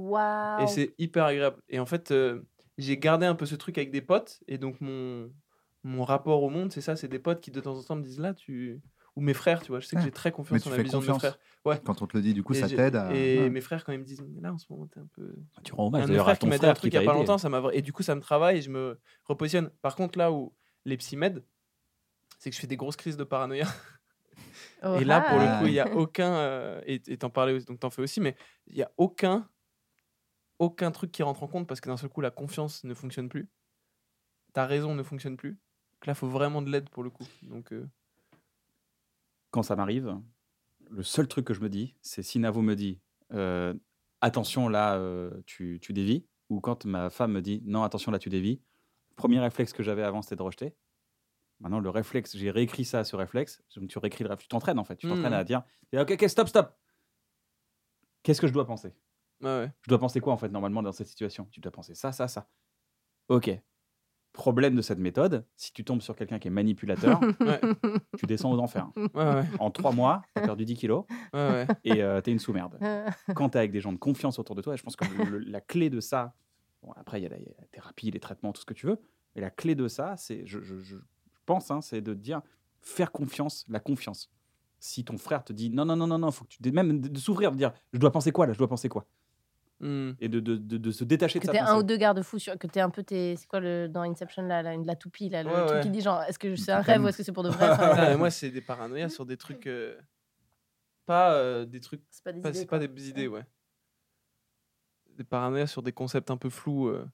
Et 0.61 0.67
c'est 0.67 0.93
hyper 0.97 1.25
agréable. 1.25 1.57
Et 1.67 1.79
en 1.79 1.85
fait, 1.85 2.11
euh, 2.11 2.41
j'ai 2.77 2.97
gardé 2.97 3.25
un 3.25 3.35
peu 3.35 3.45
ce 3.45 3.55
truc 3.55 3.77
avec 3.77 3.91
des 3.91 4.01
potes. 4.01 4.39
Et 4.47 4.57
donc, 4.57 4.79
mon, 4.79 5.29
mon 5.83 6.03
rapport 6.05 6.43
au 6.43 6.49
monde, 6.49 6.71
c'est 6.71 6.81
ça 6.81 6.95
c'est 6.95 7.09
des 7.09 7.19
potes 7.19 7.41
qui 7.41 7.51
de 7.51 7.59
temps 7.59 7.77
en 7.77 7.83
temps 7.83 7.95
me 7.95 8.03
disent 8.03 8.19
là, 8.19 8.33
tu. 8.33 8.81
Ou 9.15 9.21
mes 9.21 9.33
frères, 9.35 9.61
tu 9.61 9.67
vois. 9.67 9.79
Je 9.79 9.85
sais 9.85 9.95
que 9.95 10.01
Ouais. 10.01 10.05
j'ai 10.07 10.11
très 10.11 10.31
confiance 10.31 10.65
en 10.65 10.71
la 10.71 10.81
vision 10.81 10.99
de 10.99 11.05
mes 11.05 11.13
frères. 11.19 11.37
Quand 11.83 12.01
on 12.01 12.07
te 12.07 12.17
le 12.17 12.23
dit, 12.23 12.33
du 12.33 12.41
coup, 12.41 12.53
et 12.53 12.59
ça 12.59 12.67
t'aide 12.67 12.95
à. 12.95 13.13
Et 13.13 13.41
Ouais. 13.43 13.49
mes 13.49 13.61
frères, 13.61 13.83
quand 13.85 13.91
ils 13.93 13.99
me 13.99 14.03
disent 14.03 14.23
là, 14.41 14.51
en 14.51 14.57
ce 14.57 14.65
moment, 14.71 14.87
t'es 14.87 14.99
un 14.99 15.07
peu. 15.13 15.35
Tu 15.63 15.73
rends 15.73 15.85
Un 15.85 15.87
hommage 15.89 16.07
d'ailleurs 16.07 16.21
à 16.21 16.23
frères 16.35 16.39
qui 16.39 16.45
ton 16.45 16.47
m'a 16.47 16.57
dit 16.57 16.65
un 16.65 16.69
frère 16.69 16.75
truc 16.77 16.91
qui 16.91 16.97
il 16.97 16.99
y 16.99 17.03
a 17.03 17.05
pas 17.05 17.11
aidé. 17.13 17.19
longtemps, 17.19 17.37
ça 17.37 17.49
m'a 17.49 17.61
et 17.73 17.81
du 17.83 17.93
coup 17.93 18.01
ça 18.03 18.15
me 18.15 18.21
travaille 18.21 18.57
et 18.57 18.61
je 18.63 18.71
me 18.71 18.99
repositionne. 19.25 19.69
Par 19.81 19.95
contre 19.95 20.17
là 20.17 20.31
où 20.31 20.53
les 20.85 20.97
psy 20.97 21.15
m'aident, 21.15 21.43
c'est 22.39 22.49
que 22.49 22.55
je 22.55 22.59
fais 22.61 22.65
des 22.67 22.75
grosses 22.77 22.95
crises 22.95 23.17
de 23.17 23.23
paranoïa. 23.23 23.67
Et 24.95 25.03
là 25.05 25.21
pour 25.21 25.37
le 25.39 25.45
Ah. 25.45 25.59
coup 25.59 25.67
il 25.67 25.73
y 25.73 25.79
a 25.79 25.95
aucun 25.95 26.33
euh, 26.33 26.81
et 26.85 26.99
t'en 27.17 27.29
parlais 27.29 27.53
aussi, 27.53 27.65
donc 27.67 27.79
t'en 27.79 27.89
fais 27.91 28.01
aussi, 28.01 28.19
mais 28.19 28.35
il 28.67 28.75
y 28.75 28.81
a 28.83 28.91
aucun 28.97 29.47
aucun 30.59 30.91
truc 30.91 31.11
qui 31.11 31.23
rentre 31.23 31.43
en 31.43 31.47
compte 31.47 31.67
parce 31.67 31.79
que 31.81 31.89
d'un 31.89 31.97
seul 31.97 32.09
coup 32.09 32.21
la 32.21 32.31
confiance 32.31 32.83
ne 32.83 32.93
fonctionne 32.93 33.29
plus, 33.29 33.47
ta 34.53 34.65
raison 34.65 34.95
ne 34.95 35.03
fonctionne 35.03 35.37
plus. 35.37 35.51
Donc 35.93 36.07
là 36.07 36.15
faut 36.15 36.27
vraiment 36.27 36.61
de 36.61 36.69
l'aide 36.69 36.89
pour 36.89 37.03
le 37.03 37.09
coup. 37.09 37.25
Donc 37.43 37.71
euh, 37.73 37.87
Quand 39.53 39.61
ça 39.61 39.75
m'arrive, 39.75 40.19
le 40.89 41.03
seul 41.03 41.27
truc 41.27 41.45
que 41.45 41.53
je 41.53 41.61
me 41.61 41.69
dis, 41.69 41.95
c'est 42.01 42.23
si 42.23 42.39
Navo 42.39 42.63
me 42.63 42.75
dit 42.75 42.99
euh, 43.33 43.75
attention 44.19 44.67
là, 44.67 44.95
euh, 44.95 45.29
tu, 45.45 45.77
tu 45.79 45.93
dévis, 45.93 46.25
ou 46.49 46.59
quand 46.59 46.85
ma 46.85 47.11
femme 47.11 47.33
me 47.33 47.41
dit 47.41 47.61
non, 47.65 47.83
attention 47.83 48.11
là, 48.11 48.17
tu 48.17 48.29
dévis. 48.29 48.61
Le 49.11 49.15
premier 49.15 49.39
réflexe 49.39 49.71
que 49.71 49.83
j'avais 49.83 50.01
avant, 50.01 50.23
c'était 50.23 50.37
de 50.37 50.41
rejeter. 50.41 50.75
Maintenant, 51.59 51.79
le 51.79 51.89
réflexe, 51.91 52.35
j'ai 52.35 52.49
réécrit 52.49 52.83
ça, 52.83 53.03
ce 53.03 53.15
réflexe. 53.15 53.61
Donc, 53.75 53.87
tu 53.89 53.99
réécris 53.99 54.23
le 54.23 54.29
réflexe. 54.31 54.45
Tu 54.45 54.49
t'entraînes 54.49 54.79
en 54.79 54.83
fait. 54.83 54.95
Tu 54.95 55.07
t'entraînes 55.07 55.27
Mhm. 55.33 55.39
à 55.39 55.43
dire 55.43 55.61
ok, 55.95 56.11
ok, 56.11 56.27
stop, 56.27 56.47
stop. 56.47 56.75
Qu'est-ce 58.23 58.41
que 58.41 58.47
je 58.47 58.53
dois 58.53 58.65
penser? 58.65 58.95
Ouais. 59.41 59.71
Je 59.83 59.89
dois 59.89 59.99
penser 59.99 60.19
quoi 60.19 60.33
en 60.33 60.37
fait 60.37 60.49
normalement 60.49 60.81
dans 60.81 60.91
cette 60.91 61.07
situation? 61.07 61.45
Tu 61.51 61.59
dois 61.59 61.71
penser 61.71 61.93
ça, 61.93 62.11
ça, 62.11 62.27
ça. 62.27 62.49
Ok. 63.27 63.51
Problème 64.33 64.75
de 64.75 64.81
cette 64.81 64.97
méthode, 64.99 65.45
si 65.55 65.71
tu 65.73 65.83
tombes 65.85 66.01
sur 66.01 66.15
quelqu'un 66.15 66.39
qui 66.39 66.47
est 66.47 66.51
manipulateur, 66.51 67.19
Ouais, 67.39 67.61
tu 68.17 68.25
descends 68.25 68.51
aux 68.51 68.57
enfers. 68.59 68.89
ouais, 68.97 69.09
ouais. 69.13 69.43
En 69.59 69.69
trois 69.71 69.91
mois, 69.91 70.23
tu 70.35 70.41
as 70.41 70.45
perdu 70.45 70.65
10 70.65 70.75
kilos 70.75 71.05
et 71.83 72.01
euh, 72.03 72.19
tu 72.21 72.29
es 72.29 72.33
une 72.33 72.39
sous-merde. 72.39 72.79
Quand 73.35 73.49
tu 73.49 73.57
es 73.57 73.59
avec 73.59 73.71
des 73.71 73.79
gens 73.79 73.93
de 73.93 73.97
confiance 73.99 74.39
autour 74.39 74.55
de 74.55 74.61
toi, 74.61 74.73
et 74.73 74.77
je 74.77 74.83
pense 74.83 74.95
que 74.95 75.05
le- 75.05 75.37
la 75.37 75.61
clé 75.61 75.89
de 75.91 75.99
ça, 75.99 76.33
bon, 76.81 76.91
après 76.95 77.19
il 77.19 77.23
y, 77.23 77.25
a 77.27 77.29
la 77.29 77.37
il 77.37 77.43
y 77.43 77.49
a 77.49 77.53
la 77.59 77.67
thérapie, 77.67 78.09
les 78.09 78.19
traitements, 78.19 78.51
tout 78.53 78.61
ce 78.61 78.65
que 78.65 78.73
tu 78.73 78.87
veux, 78.87 78.97
mais 79.35 79.41
la 79.41 79.51
clé 79.51 79.75
de 79.75 79.87
ça, 79.87 80.15
c'est, 80.17 80.45
je, 80.47 80.59
je- 80.61 80.79
je- 80.79 80.95
je 80.95 81.39
pense, 81.45 81.69
hein, 81.69 81.81
c'est 81.81 82.01
de 82.01 82.13
dire 82.15 82.41
faire 82.81 83.11
confiance, 83.11 83.65
la 83.69 83.79
confiance. 83.79 84.31
Si 84.79 85.05
ton 85.05 85.17
frère 85.17 85.43
te 85.45 85.53
dit 85.53 85.69
non, 85.69 85.85
non, 85.85 85.95
non, 85.95 86.07
non, 86.07 86.17
non, 86.19 86.31
faut 86.31 86.43
que 86.45 86.49
tu. 86.49 86.71
Même 86.71 86.99
de, 87.01 87.07
de 87.07 87.19
s'ouvrir, 87.19 87.51
de 87.51 87.57
dire 87.57 87.71
je 87.93 87.99
dois 87.99 88.11
penser 88.11 88.31
quoi 88.31 88.47
là, 88.47 88.53
je 88.53 88.57
dois 88.57 88.67
penser 88.67 88.89
quoi? 88.89 89.05
Hmm. 89.83 90.13
Et 90.21 90.29
de, 90.29 90.39
de, 90.39 90.55
de- 90.55 90.77
de 90.77 90.91
se 90.91 91.03
détacher 91.03 91.39
Que 91.39 91.47
de 91.47 91.51
t'es 91.51 91.57
sa 91.59 91.71
un 91.73 91.77
ou 91.77 91.83
deux 91.83 91.97
garde-fous, 91.97 92.39
sur- 92.39 92.57
que 92.57 92.67
t'es 92.67 92.79
un 92.79 92.89
peu 92.89 93.03
tes. 93.03 93.35
C'est 93.35 93.47
quoi 93.47 93.59
le, 93.59 93.87
dans 93.89 94.01
Inception, 94.03 94.43
là, 94.43 94.61
la, 94.61 94.77
la 94.77 94.95
toupie, 94.95 95.27
là, 95.29 95.43
le 95.43 95.49
Ouais, 95.49 95.55
truc 95.65 95.69
ouais. 95.71 95.81
qui 95.81 95.89
dit 95.89 95.99
genre, 96.01 96.23
est-ce 96.23 96.39
que 96.39 96.55
c'est 96.55 96.71
un 96.71 96.79
rêve 96.81 97.03
ou 97.03 97.07
est-ce 97.09 97.17
que 97.17 97.23
c'est 97.23 97.33
pour 97.33 97.43
de 97.43 97.49
vrai 97.51 97.69
Enfin, 97.69 97.95
mais 98.09 98.15
moi, 98.17 98.29
c'est 98.29 98.49
des 98.49 98.61
paranoïas 98.61 99.09
sur 99.09 99.25
des 99.25 99.35
trucs. 99.35 99.67
euh, 99.67 99.99
Pas 101.05 101.33
euh, 101.33 101.65
des 101.65 101.81
trucs. 101.81 102.01
C'est 102.11 102.23
pas 102.23 102.31
des 102.31 102.39
pas- 102.41 102.49
idées. 102.51 102.65
Pas 102.65 102.79
des 102.79 103.09
idées, 103.09 103.27
ouais. 103.27 103.43
Des 105.17 105.23
paranoïas 105.25 105.67
sur 105.67 105.83
des 105.83 105.91
concepts 105.91 106.31
un 106.31 106.37
peu 106.37 106.49
flous. 106.49 106.87
euh. 106.87 107.05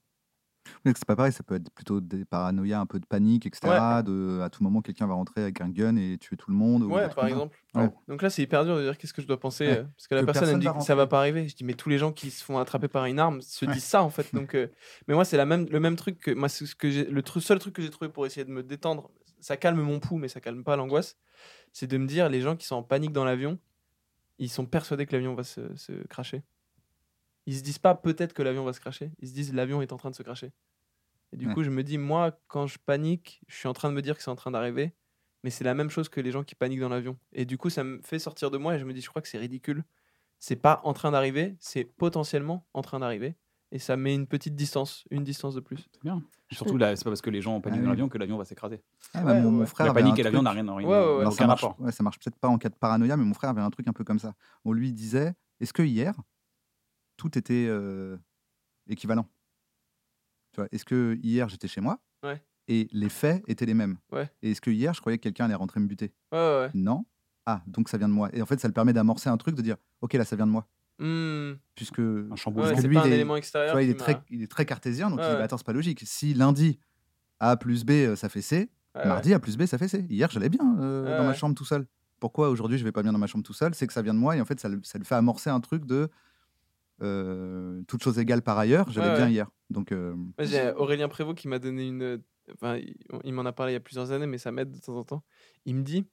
C'est 0.84 1.04
pas 1.04 1.16
pareil, 1.16 1.32
ça 1.32 1.42
peut 1.42 1.54
être 1.56 1.70
plutôt 1.70 2.00
des 2.00 2.24
paranoïas, 2.24 2.80
un 2.80 2.86
peu 2.86 3.00
de 3.00 3.06
panique, 3.06 3.46
etc. 3.46 4.02
De, 4.04 4.40
à 4.42 4.50
tout 4.50 4.62
moment, 4.62 4.80
quelqu'un 4.82 5.06
va 5.06 5.14
rentrer 5.14 5.42
avec 5.42 5.60
un 5.60 5.68
gun 5.68 5.96
et 5.96 6.16
tuer 6.18 6.36
tout 6.36 6.50
le 6.50 6.56
monde. 6.56 6.82
ou 6.82 6.88
des 6.88 6.94
Ouais, 6.94 7.02
trucs 7.04 7.14
par 7.14 7.24
ça. 7.24 7.30
exemple. 7.30 7.58
Ouais. 7.74 7.88
Donc 8.08 8.22
là, 8.22 8.30
c'est 8.30 8.42
hyper 8.42 8.64
dur 8.64 8.76
de 8.76 8.82
dire 8.82 8.96
qu'est-ce 8.98 9.12
que 9.14 9.22
je 9.22 9.26
dois 9.26 9.38
penser. 9.40 9.66
Ouais. 9.66 9.78
euh, 9.78 9.84
Parce 9.96 10.08
que 10.08 10.14
la 10.14 10.20
Que 10.22 10.26
personne, 10.26 10.48
elle 10.48 10.56
me 10.56 10.60
dit 10.60 10.66
va 10.66 10.72
que 10.74 10.80
ça 10.82 10.94
va 10.94 11.02
rentrer. 11.02 11.10
pas 11.10 11.18
arriver. 11.20 11.48
Je 11.48 11.56
dis, 11.56 11.64
mais 11.64 11.74
tous 11.74 11.88
les 11.88 11.98
gens 11.98 12.12
qui 12.12 12.30
se 12.30 12.44
font 12.44 12.58
attraper 12.58 12.88
par 12.88 13.04
une 13.06 13.18
arme 13.18 13.40
se 13.42 13.64
Ouais. 13.66 13.72
disent 13.72 13.84
ça, 13.84 14.02
en 14.02 14.10
fait. 14.10 14.34
Donc, 14.34 14.54
euh, 14.54 14.68
Mais 15.08 15.14
moi, 15.14 15.24
c'est 15.24 15.36
la 15.36 15.46
même, 15.46 15.66
le 15.70 15.80
même 15.80 15.96
truc 15.96 16.18
que. 16.20 16.30
Moi, 16.30 16.48
c'est 16.48 16.66
ce 16.66 16.74
que 16.74 16.90
j'ai- 16.90 17.04
le 17.06 17.22
tru- 17.22 17.40
seul 17.40 17.58
truc 17.58 17.74
que 17.74 17.82
j'ai 17.82 17.90
trouvé 17.90 18.10
pour 18.10 18.26
essayer 18.26 18.44
de 18.44 18.50
me 18.50 18.62
détendre, 18.62 19.10
ça 19.40 19.56
calme 19.56 19.80
mon 19.80 19.98
pouls, 20.00 20.18
mais 20.18 20.28
ça 20.28 20.40
calme 20.40 20.62
pas 20.64 20.76
l'angoisse, 20.76 21.16
c'est 21.72 21.86
de 21.86 21.96
me 21.96 22.06
dire, 22.06 22.28
les 22.28 22.40
gens 22.42 22.56
qui 22.56 22.66
sont 22.66 22.76
en 22.76 22.82
panique 22.82 23.12
dans 23.12 23.24
l'avion, 23.24 23.58
ils 24.38 24.50
sont 24.50 24.66
persuadés 24.66 25.06
que 25.06 25.12
l'avion 25.12 25.34
va 25.34 25.44
se, 25.44 25.74
se 25.76 25.92
cracher. 26.08 26.42
Ils 27.46 27.56
se 27.56 27.62
disent 27.62 27.78
pas 27.78 27.94
peut-être 27.94 28.32
que 28.34 28.42
l'avion 28.42 28.64
va 28.64 28.72
se 28.72 28.80
cracher, 28.80 29.12
ils 29.18 29.28
se 29.28 29.34
disent 29.34 29.54
l'avion 29.54 29.82
est 29.82 29.92
en 29.92 29.96
train 29.96 30.10
de 30.10 30.14
se 30.16 30.22
cracher. 30.22 30.52
Et 31.32 31.36
du 31.36 31.48
Ouais. 31.48 31.50
coup, 31.50 31.62
je 31.62 31.70
me 31.70 31.82
dis, 31.84 31.98
moi, 31.98 32.40
quand 32.48 32.66
je 32.66 32.78
panique, 32.78 33.42
je 33.48 33.56
suis 33.56 33.68
en 33.68 33.72
train 33.72 33.88
de 33.90 33.94
me 33.94 34.02
dire 34.02 34.16
que 34.16 34.22
c'est 34.22 34.30
en 34.30 34.36
train 34.36 34.50
d'arriver, 34.50 34.94
mais 35.44 35.50
c'est 35.50 35.64
la 35.64 35.74
même 35.74 35.90
chose 35.90 36.08
que 36.08 36.20
les 36.20 36.32
gens 36.32 36.44
qui 36.44 36.54
paniquent 36.54 36.80
dans 36.80 36.88
l'avion. 36.88 37.18
Et 37.32 37.44
du 37.46 37.58
coup, 37.58 37.70
ça 37.70 37.84
me 37.84 38.00
fait 38.02 38.18
sortir 38.18 38.50
de 38.50 38.58
moi 38.58 38.74
et 38.76 38.78
je 38.78 38.84
me 38.84 38.92
dis, 38.92 39.00
je 39.00 39.08
crois 39.08 39.22
que 39.22 39.28
c'est 39.28 39.38
ridicule. 39.38 39.84
C'est 40.40 40.56
pas 40.56 40.80
en 40.84 40.92
train 40.94 41.12
d'arriver, 41.12 41.56
c'est 41.60 41.84
potentiellement 41.84 42.66
en 42.74 42.82
train 42.82 43.00
d'arriver. 43.00 43.36
Et 43.72 43.78
ça 43.78 43.96
met 43.96 44.14
une 44.14 44.26
petite 44.26 44.56
distance, 44.56 45.04
une 45.10 45.24
distance 45.24 45.54
de 45.54 45.60
plus. 45.60 45.90
C'est 45.92 46.02
bien. 46.02 46.22
Surtout 46.52 46.76
là, 46.76 46.96
c'est 46.96 47.04
pas 47.04 47.10
parce 47.10 47.20
que 47.22 47.30
les 47.30 47.40
gens 47.40 47.54
ont 47.56 47.62
Ah 47.64 47.76
dans 47.78 47.88
l'avion 47.90 48.08
que 48.08 48.18
l'avion 48.18 48.36
va 48.36 48.44
s'écraser. 48.44 48.82
Ah, 49.14 49.24
bah, 49.24 49.34
Ouais, 49.34 49.40
mon, 49.40 49.60
ouais. 49.60 49.66
frère 49.66 49.86
La 49.86 49.92
panique 49.92 50.18
et 50.18 50.22
l'avion 50.22 50.42
n'a 50.42 50.50
rien, 50.52 50.62
rien, 50.74 50.88
Ouais, 50.88 50.96
ouais, 50.98 50.98
ouais. 50.98 51.18
n'a 51.18 51.20
Alors, 51.20 51.32
ça 51.32 51.44
marche, 51.44 51.70
ça 51.90 52.02
marche 52.02 52.18
peut-être 52.18 52.38
pas 52.38 52.48
en 52.48 52.58
cas 52.58 52.68
de 52.68 52.74
paranoïa, 52.74 53.16
mais 53.16 53.24
mon 53.24 53.34
frère 53.34 53.50
avait 53.50 53.60
un 53.60 53.70
truc 53.70 53.86
un 53.88 53.92
peu 53.92 54.04
comme 54.04 54.18
ça. 54.18 54.34
On 54.64 54.72
lui 54.72 54.92
disait 54.92 55.34
est-ce 55.60 55.72
que 55.72 55.82
hier, 55.82 56.14
tout 57.20 57.36
était 57.36 57.66
euh, 57.68 58.16
équivalent 58.88 59.26
Tu 60.52 60.60
vois, 60.60 60.68
Est-ce 60.72 60.84
que 60.86 61.18
hier, 61.22 61.48
j'étais 61.50 61.68
chez 61.68 61.80
moi 61.82 61.98
Ouais. 62.24 62.42
et 62.68 62.88
les 62.92 63.08
faits 63.10 63.42
étaient 63.46 63.66
les 63.66 63.74
mêmes 63.74 63.98
Ouais. 64.12 64.30
Et 64.42 64.52
est-ce 64.52 64.60
que 64.62 64.70
hier, 64.70 64.94
je 64.94 65.00
croyais 65.00 65.18
que 65.18 65.22
quelqu'un 65.22 65.44
allait 65.44 65.54
rentrer 65.54 65.80
me 65.80 65.86
buter? 65.86 66.12
Ouais, 66.32 66.38
ouais, 66.38 66.58
ouais. 66.64 66.70
Non. 66.74 67.04
Ah, 67.46 67.62
donc 67.66 67.88
ça 67.90 67.98
vient 67.98 68.08
de 68.08 68.12
moi. 68.14 68.30
Et 68.32 68.40
en 68.42 68.46
fait, 68.46 68.58
ça 68.60 68.68
le 68.68 68.74
permet 68.74 68.92
d'amorcer 68.92 69.28
un 69.28 69.36
truc, 69.36 69.54
de 69.54 69.62
dire 69.62 69.76
ok, 70.00 70.14
là, 70.14 70.24
ça 70.24 70.34
vient 70.36 70.46
de 70.46 70.52
moi. 70.52 70.66
Hmm. 70.98 71.52
Puisque 71.74 71.98
Un 71.98 72.36
chamboulement. 72.36 72.68
Parce 72.68 72.76
que 72.76 72.82
c'est 72.82 72.88
lui, 72.88 72.96
pas 72.96 73.02
un 73.02 73.06
il 73.06 73.12
est- 73.12 73.16
élément 73.16 73.34
tu 73.34 73.38
extérieur. 73.38 73.72
vois, 73.74 73.82
il, 73.82 73.90
est 73.90 73.98
très, 73.98 74.14
m'a- 74.14 74.24
il 74.30 74.42
est 74.42 74.50
très 74.50 74.64
cartésien, 74.66 75.10
donc 75.10 75.18
Ouais, 75.20 75.26
il 75.26 75.30
dit 75.30 75.36
bah, 75.36 75.44
attends, 75.44 75.56
c'est 75.58 75.66
pas 75.66 75.72
logique. 75.72 76.02
Si 76.04 76.34
lundi, 76.34 76.78
A 77.38 77.56
plus 77.56 77.84
B, 77.84 77.90
euh, 77.90 78.16
ça 78.16 78.28
fait 78.28 78.42
C, 78.42 78.70
Ouais, 78.94 79.02
ouais. 79.02 79.06
Mardi, 79.08 79.32
A 79.34 79.38
plus 79.40 79.56
B, 79.56 79.66
ça 79.66 79.78
fait 79.78 79.88
C. 79.88 80.04
Hier, 80.10 80.30
j'allais 80.30 80.48
bien 80.48 80.78
euh, 80.80 81.04
Ouais, 81.12 81.16
dans 81.16 81.24
ma 81.24 81.32
chambre 81.34 81.54
tout 81.54 81.64
seul. 81.64 81.86
Pourquoi 82.18 82.50
aujourd'hui, 82.50 82.76
je 82.76 82.84
vais 82.84 82.92
pas 82.92 83.02
bien 83.02 83.12
dans 83.12 83.18
ma 83.18 83.26
chambre 83.28 83.44
tout 83.44 83.52
seul? 83.54 83.74
C'est 83.74 83.86
que 83.86 83.92
ça 83.92 84.02
vient 84.02 84.12
de 84.14 84.18
moi 84.18 84.36
et 84.36 84.40
en 84.40 84.44
fait, 84.44 84.58
ça 84.60 84.68
le 84.68 84.80
fait 84.82 85.14
amorcer 85.14 85.48
un 85.48 85.60
truc 85.60 85.86
de 85.86 86.10
euh, 87.02 87.82
toute 87.88 88.02
chose 88.02 88.18
égale 88.18 88.42
par 88.42 88.58
ailleurs, 88.58 88.86
Ouais, 88.88 88.94
bien 88.94 89.26
ouais. 89.26 89.30
hier. 89.32 89.48
Donc, 89.70 89.92
euh, 89.92 90.14
j'ai 90.40 90.72
Aurélien 90.72 91.08
Prévost 91.08 91.36
qui 91.38 91.48
m'a 91.48 91.58
donné 91.58 91.86
une. 91.86 92.02
euh, 92.02 92.18
Enfin, 92.54 92.78
il, 92.78 92.96
il 93.22 93.32
m'en 93.32 93.44
a 93.44 93.52
parlé 93.52 93.72
il 93.72 93.74
y 93.74 93.76
a 93.76 93.80
plusieurs 93.80 94.10
années, 94.10 94.26
mais 94.26 94.38
ça 94.38 94.50
m'aide 94.50 94.72
de 94.72 94.78
temps 94.80 94.96
en 94.96 95.04
temps. 95.04 95.22
Il 95.66 95.76
me 95.76 95.82
dit 95.82 96.06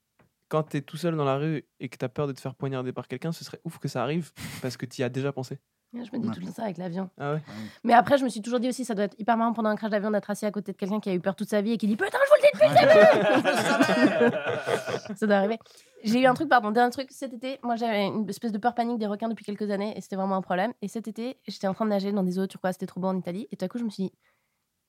quand 0.50 0.63
tu 0.63 0.78
es 0.78 0.82
tout 0.82 0.95
seul 0.97 1.15
dans 1.15 1.26
la 1.26 1.38
rue 1.38 1.65
et 1.80 1.89
que 1.89 1.97
tu 1.97 2.06
as 2.06 2.10
peur 2.10 2.28
de 2.28 2.32
te 2.34 2.39
faire 2.39 2.54
poignarder 2.54 2.93
par 2.93 3.08
quelqu'un, 3.08 3.32
ce 3.32 3.43
serait 3.43 3.60
ouf 3.63 3.80
que 3.80 3.88
ça 3.88 4.04
arrive 4.04 4.32
parce 4.62 4.78
que 4.78 4.86
tu 4.86 5.02
y 5.02 5.04
as 5.04 5.10
déjà 5.10 5.32
pensé. 5.34 5.58
Je 5.93 6.00
me 6.00 6.19
dis 6.19 6.30
tout 6.30 6.39
le 6.41 6.47
temps 6.47 6.54
ça 6.54 6.63
avec 6.63 6.78
l'avion. 6.78 7.10
Ah 7.17 7.34
ouais 7.34 7.41
Mais 7.84 7.93
après, 7.93 8.17
je 8.17 8.23
me 8.23 8.30
suis 8.30 8.41
toujours 8.41 8.60
dit 8.60 8.67
aussi, 8.67 8.84
ça 8.86 8.93
doit 8.93 9.06
être 9.06 9.19
hyper 9.19 9.38
marrant 9.38 9.54
pendant 9.54 9.69
un 9.69 9.76
crash 9.76 9.89
d'avion 9.89 10.12
d'être 10.12 10.30
assis 10.30 10.45
à 10.45 10.52
côté 10.52 10.73
de 10.73 10.78
quelqu'un 10.78 11.00
qui 11.00 11.10
a 11.10 11.13
eu 11.13 11.19
peur 11.19 11.36
toute 11.36 11.50
sa 11.50 11.62
vie 11.62 11.71
et 11.71 11.78
qui 11.78 11.88
dit 11.88 11.95
Putain, 11.95 12.17
je 12.26 12.30
vous 12.30 12.36
le 12.36 12.41
dis 12.41 12.50
depuis 12.54 12.69
le 12.69 14.30
début 14.30 15.15
Ça 15.17 15.28
doit 15.28 15.38
arriver. 15.38 15.60
J'ai 16.04 16.21
eu 16.21 16.26
un 16.26 16.34
truc, 16.34 16.50
pardon, 16.50 16.71
dernier 16.71 16.91
truc. 16.91 17.10
Cet 17.12 17.34
été, 17.34 17.60
moi 17.63 17.76
j'avais 17.76 18.06
une 18.06 18.30
espèce 18.30 18.52
de 18.52 18.58
peur 18.58 18.76
panique 18.76 19.00
des 19.00 19.08
requins 19.08 19.30
depuis 19.30 19.45
quelques 19.45 19.71
années 19.71 19.97
et 19.97 20.02
c'était 20.02 20.17
vraiment 20.17 20.36
un 20.36 20.41
problème. 20.41 20.73
Et 20.82 20.88
cet 20.88 21.08
été, 21.08 21.39
j'étais 21.47 21.67
en 21.67 21.73
train 21.73 21.86
de 21.86 21.89
nager 21.89 22.12
dans 22.12 22.23
des 22.23 22.38
eaux 22.38 22.47
turquoise, 22.47 22.73
c'était 22.73 22.86
trop 22.86 23.00
beau 23.00 23.08
en 23.08 23.17
Italie. 23.17 23.47
Et 23.52 23.58
tout 23.58 23.65
à 23.65 23.67
coup, 23.67 23.78
je 23.78 23.84
me 23.84 23.89
suis 23.89 24.04
dit 24.04 24.13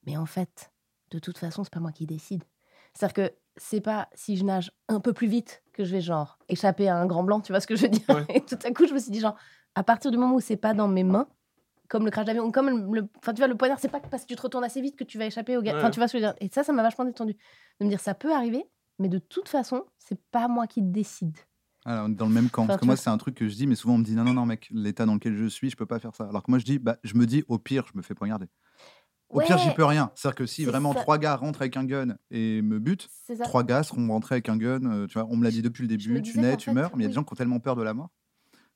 Mais 0.06 0.16
en 0.16 0.26
fait, 0.26 0.72
de 1.11 1.18
toute 1.18 1.38
façon, 1.38 1.64
c'est 1.64 1.72
pas 1.72 1.80
moi 1.80 1.92
qui 1.92 2.06
décide. 2.06 2.42
C'est-à-dire 2.92 3.14
que 3.14 3.34
c'est 3.56 3.80
pas 3.80 4.08
si 4.14 4.37
je 4.37 4.44
nage 4.44 4.72
un 4.88 5.00
peu 5.00 5.12
plus 5.12 5.26
vite 5.28 5.62
que 5.72 5.84
je 5.84 5.92
vais 5.92 6.00
genre 6.00 6.38
échapper 6.48 6.88
à 6.88 6.96
un 6.96 7.06
grand 7.06 7.22
blanc, 7.22 7.40
tu 7.40 7.52
vois 7.52 7.61
ce 7.61 7.66
que 7.66 7.76
je 7.76 7.82
veux 7.82 7.88
dire? 7.88 8.08
Ouais. 8.08 8.24
Et 8.28 8.40
tout 8.40 8.58
à 8.64 8.70
coup, 8.72 8.87
je 8.87 8.94
me 8.94 8.98
suis 8.98 9.11
dit 9.11 9.20
genre, 9.20 9.37
à 9.74 9.83
partir 9.83 10.11
du 10.11 10.18
moment 10.18 10.35
où 10.35 10.40
c'est 10.40 10.57
pas 10.57 10.74
dans 10.74 10.88
mes 10.88 11.04
mains, 11.04 11.28
comme 11.88 12.04
le 12.04 12.11
crash 12.11 12.26
d'avion, 12.26 12.44
ou 12.44 12.50
comme 12.52 12.92
le, 12.94 13.09
enfin 13.18 13.33
tu 13.33 13.38
vois, 13.38 13.48
le 13.48 13.57
poignard, 13.57 13.78
c'est 13.81 13.88
pas 13.88 14.00
parce 14.00 14.24
que 14.24 14.28
tu 14.28 14.37
te 14.37 14.42
retournes 14.42 14.64
assez 14.64 14.81
vite 14.83 14.96
que 14.96 15.04
tu 15.04 15.18
vas 15.18 15.26
échapper 15.26 15.57
au 15.57 15.62
gars. 15.62 15.74
Enfin, 15.76 15.87
Ouais. 15.87 16.07
tu 16.09 16.16
veux 16.16 16.20
dire. 16.20 16.35
Et 16.40 16.48
ça, 16.52 16.62
ça 16.64 16.72
m'a 16.72 16.83
vachement 16.83 17.04
détendu. 17.04 17.35
De 17.81 17.85
me 17.85 17.90
dire, 17.90 18.00
ça 18.00 18.14
peut 18.14 18.33
arriver, 18.35 18.64
mais 18.98 19.09
de 19.09 19.18
toute 19.18 19.48
façon, 19.48 19.85
c'est 19.98 20.20
pas 20.31 20.48
moi 20.48 20.66
qui 20.66 20.83
décide. 20.83 21.37
on 21.87 22.11
est 22.11 22.14
dans 22.14 22.26
le 22.26 22.33
même 22.35 22.50
camp. 22.50 22.62
Enfin, 22.64 22.68
Parce 22.74 22.81
que 22.81 22.87
moi, 22.87 22.96
c'est 22.96 23.09
un 23.11 23.16
truc 23.16 23.35
que 23.37 23.48
je 23.48 23.54
dis, 23.54 23.66
mais 23.66 23.74
souvent 23.74 23.94
on 23.94 23.98
me 23.98 24.04
dit 24.04 24.14
non, 24.14 24.24
non, 24.24 24.35
non, 24.35 24.44
mec, 24.46 24.68
l'état 24.70 25.07
dans 25.07 25.14
lequel 25.14 25.35
je 25.37 25.46
suis, 25.46 25.70
je 25.70 25.76
peux 25.76 25.87
pas 25.87 25.98
faire 25.98 26.14
ça. 26.14 26.24
Alors 26.28 26.42
que 26.42 26.50
moi, 26.50 26.59
je 26.59 26.64
dis, 26.64 26.78
bah, 26.78 26.98
je 27.04 27.14
me 27.14 27.24
dis, 27.24 27.44
au 27.48 27.59
pire, 27.59 27.87
je 27.90 27.96
me 27.96 28.02
fais 28.02 28.14
poignarder. 28.14 28.48
Au 29.31 29.40
pire, 29.40 29.57
j'y 29.59 29.68
Ouais, 29.68 29.74
peux 29.74 29.85
rien. 29.85 30.11
C'est-à-dire 30.14 30.37
que 30.37 30.46
si 30.46 30.64
vraiment 30.64 30.92
ça. 30.94 31.00
trois 31.00 31.18
gars 31.18 31.37
rentrent 31.37 31.61
avec 31.62 31.76
un 31.76 31.85
gun 31.85 32.16
et 32.31 32.61
me 32.62 32.78
butent, 32.78 33.09
trois 33.44 33.62
gars 33.62 33.83
seront 33.83 34.09
rentrés 34.09 34.37
avec 34.37 34.48
un 34.48 34.57
gun. 34.57 34.81
euh, 34.90 35.07
tu 35.07 35.14
vois, 35.18 35.26
on 35.31 35.37
me 35.37 35.44
l'a 35.44 35.50
dit 35.50 35.61
depuis 35.62 35.83
le 35.83 35.88
début, 35.88 36.20
tu 36.22 36.38
nais, 36.40 36.57
tu 36.57 36.70
fait, 36.70 36.74
meurs. 36.74 36.90
Mais 36.96 37.02
il 37.02 37.02
y 37.02 37.07
a 37.07 37.09
des 37.09 37.14
gens 37.14 37.24
qui 37.24 37.33
ont 37.33 37.37
tellement 37.37 37.61
peur 37.61 37.76
de 37.76 37.83
la 37.83 37.94
mort 37.94 38.11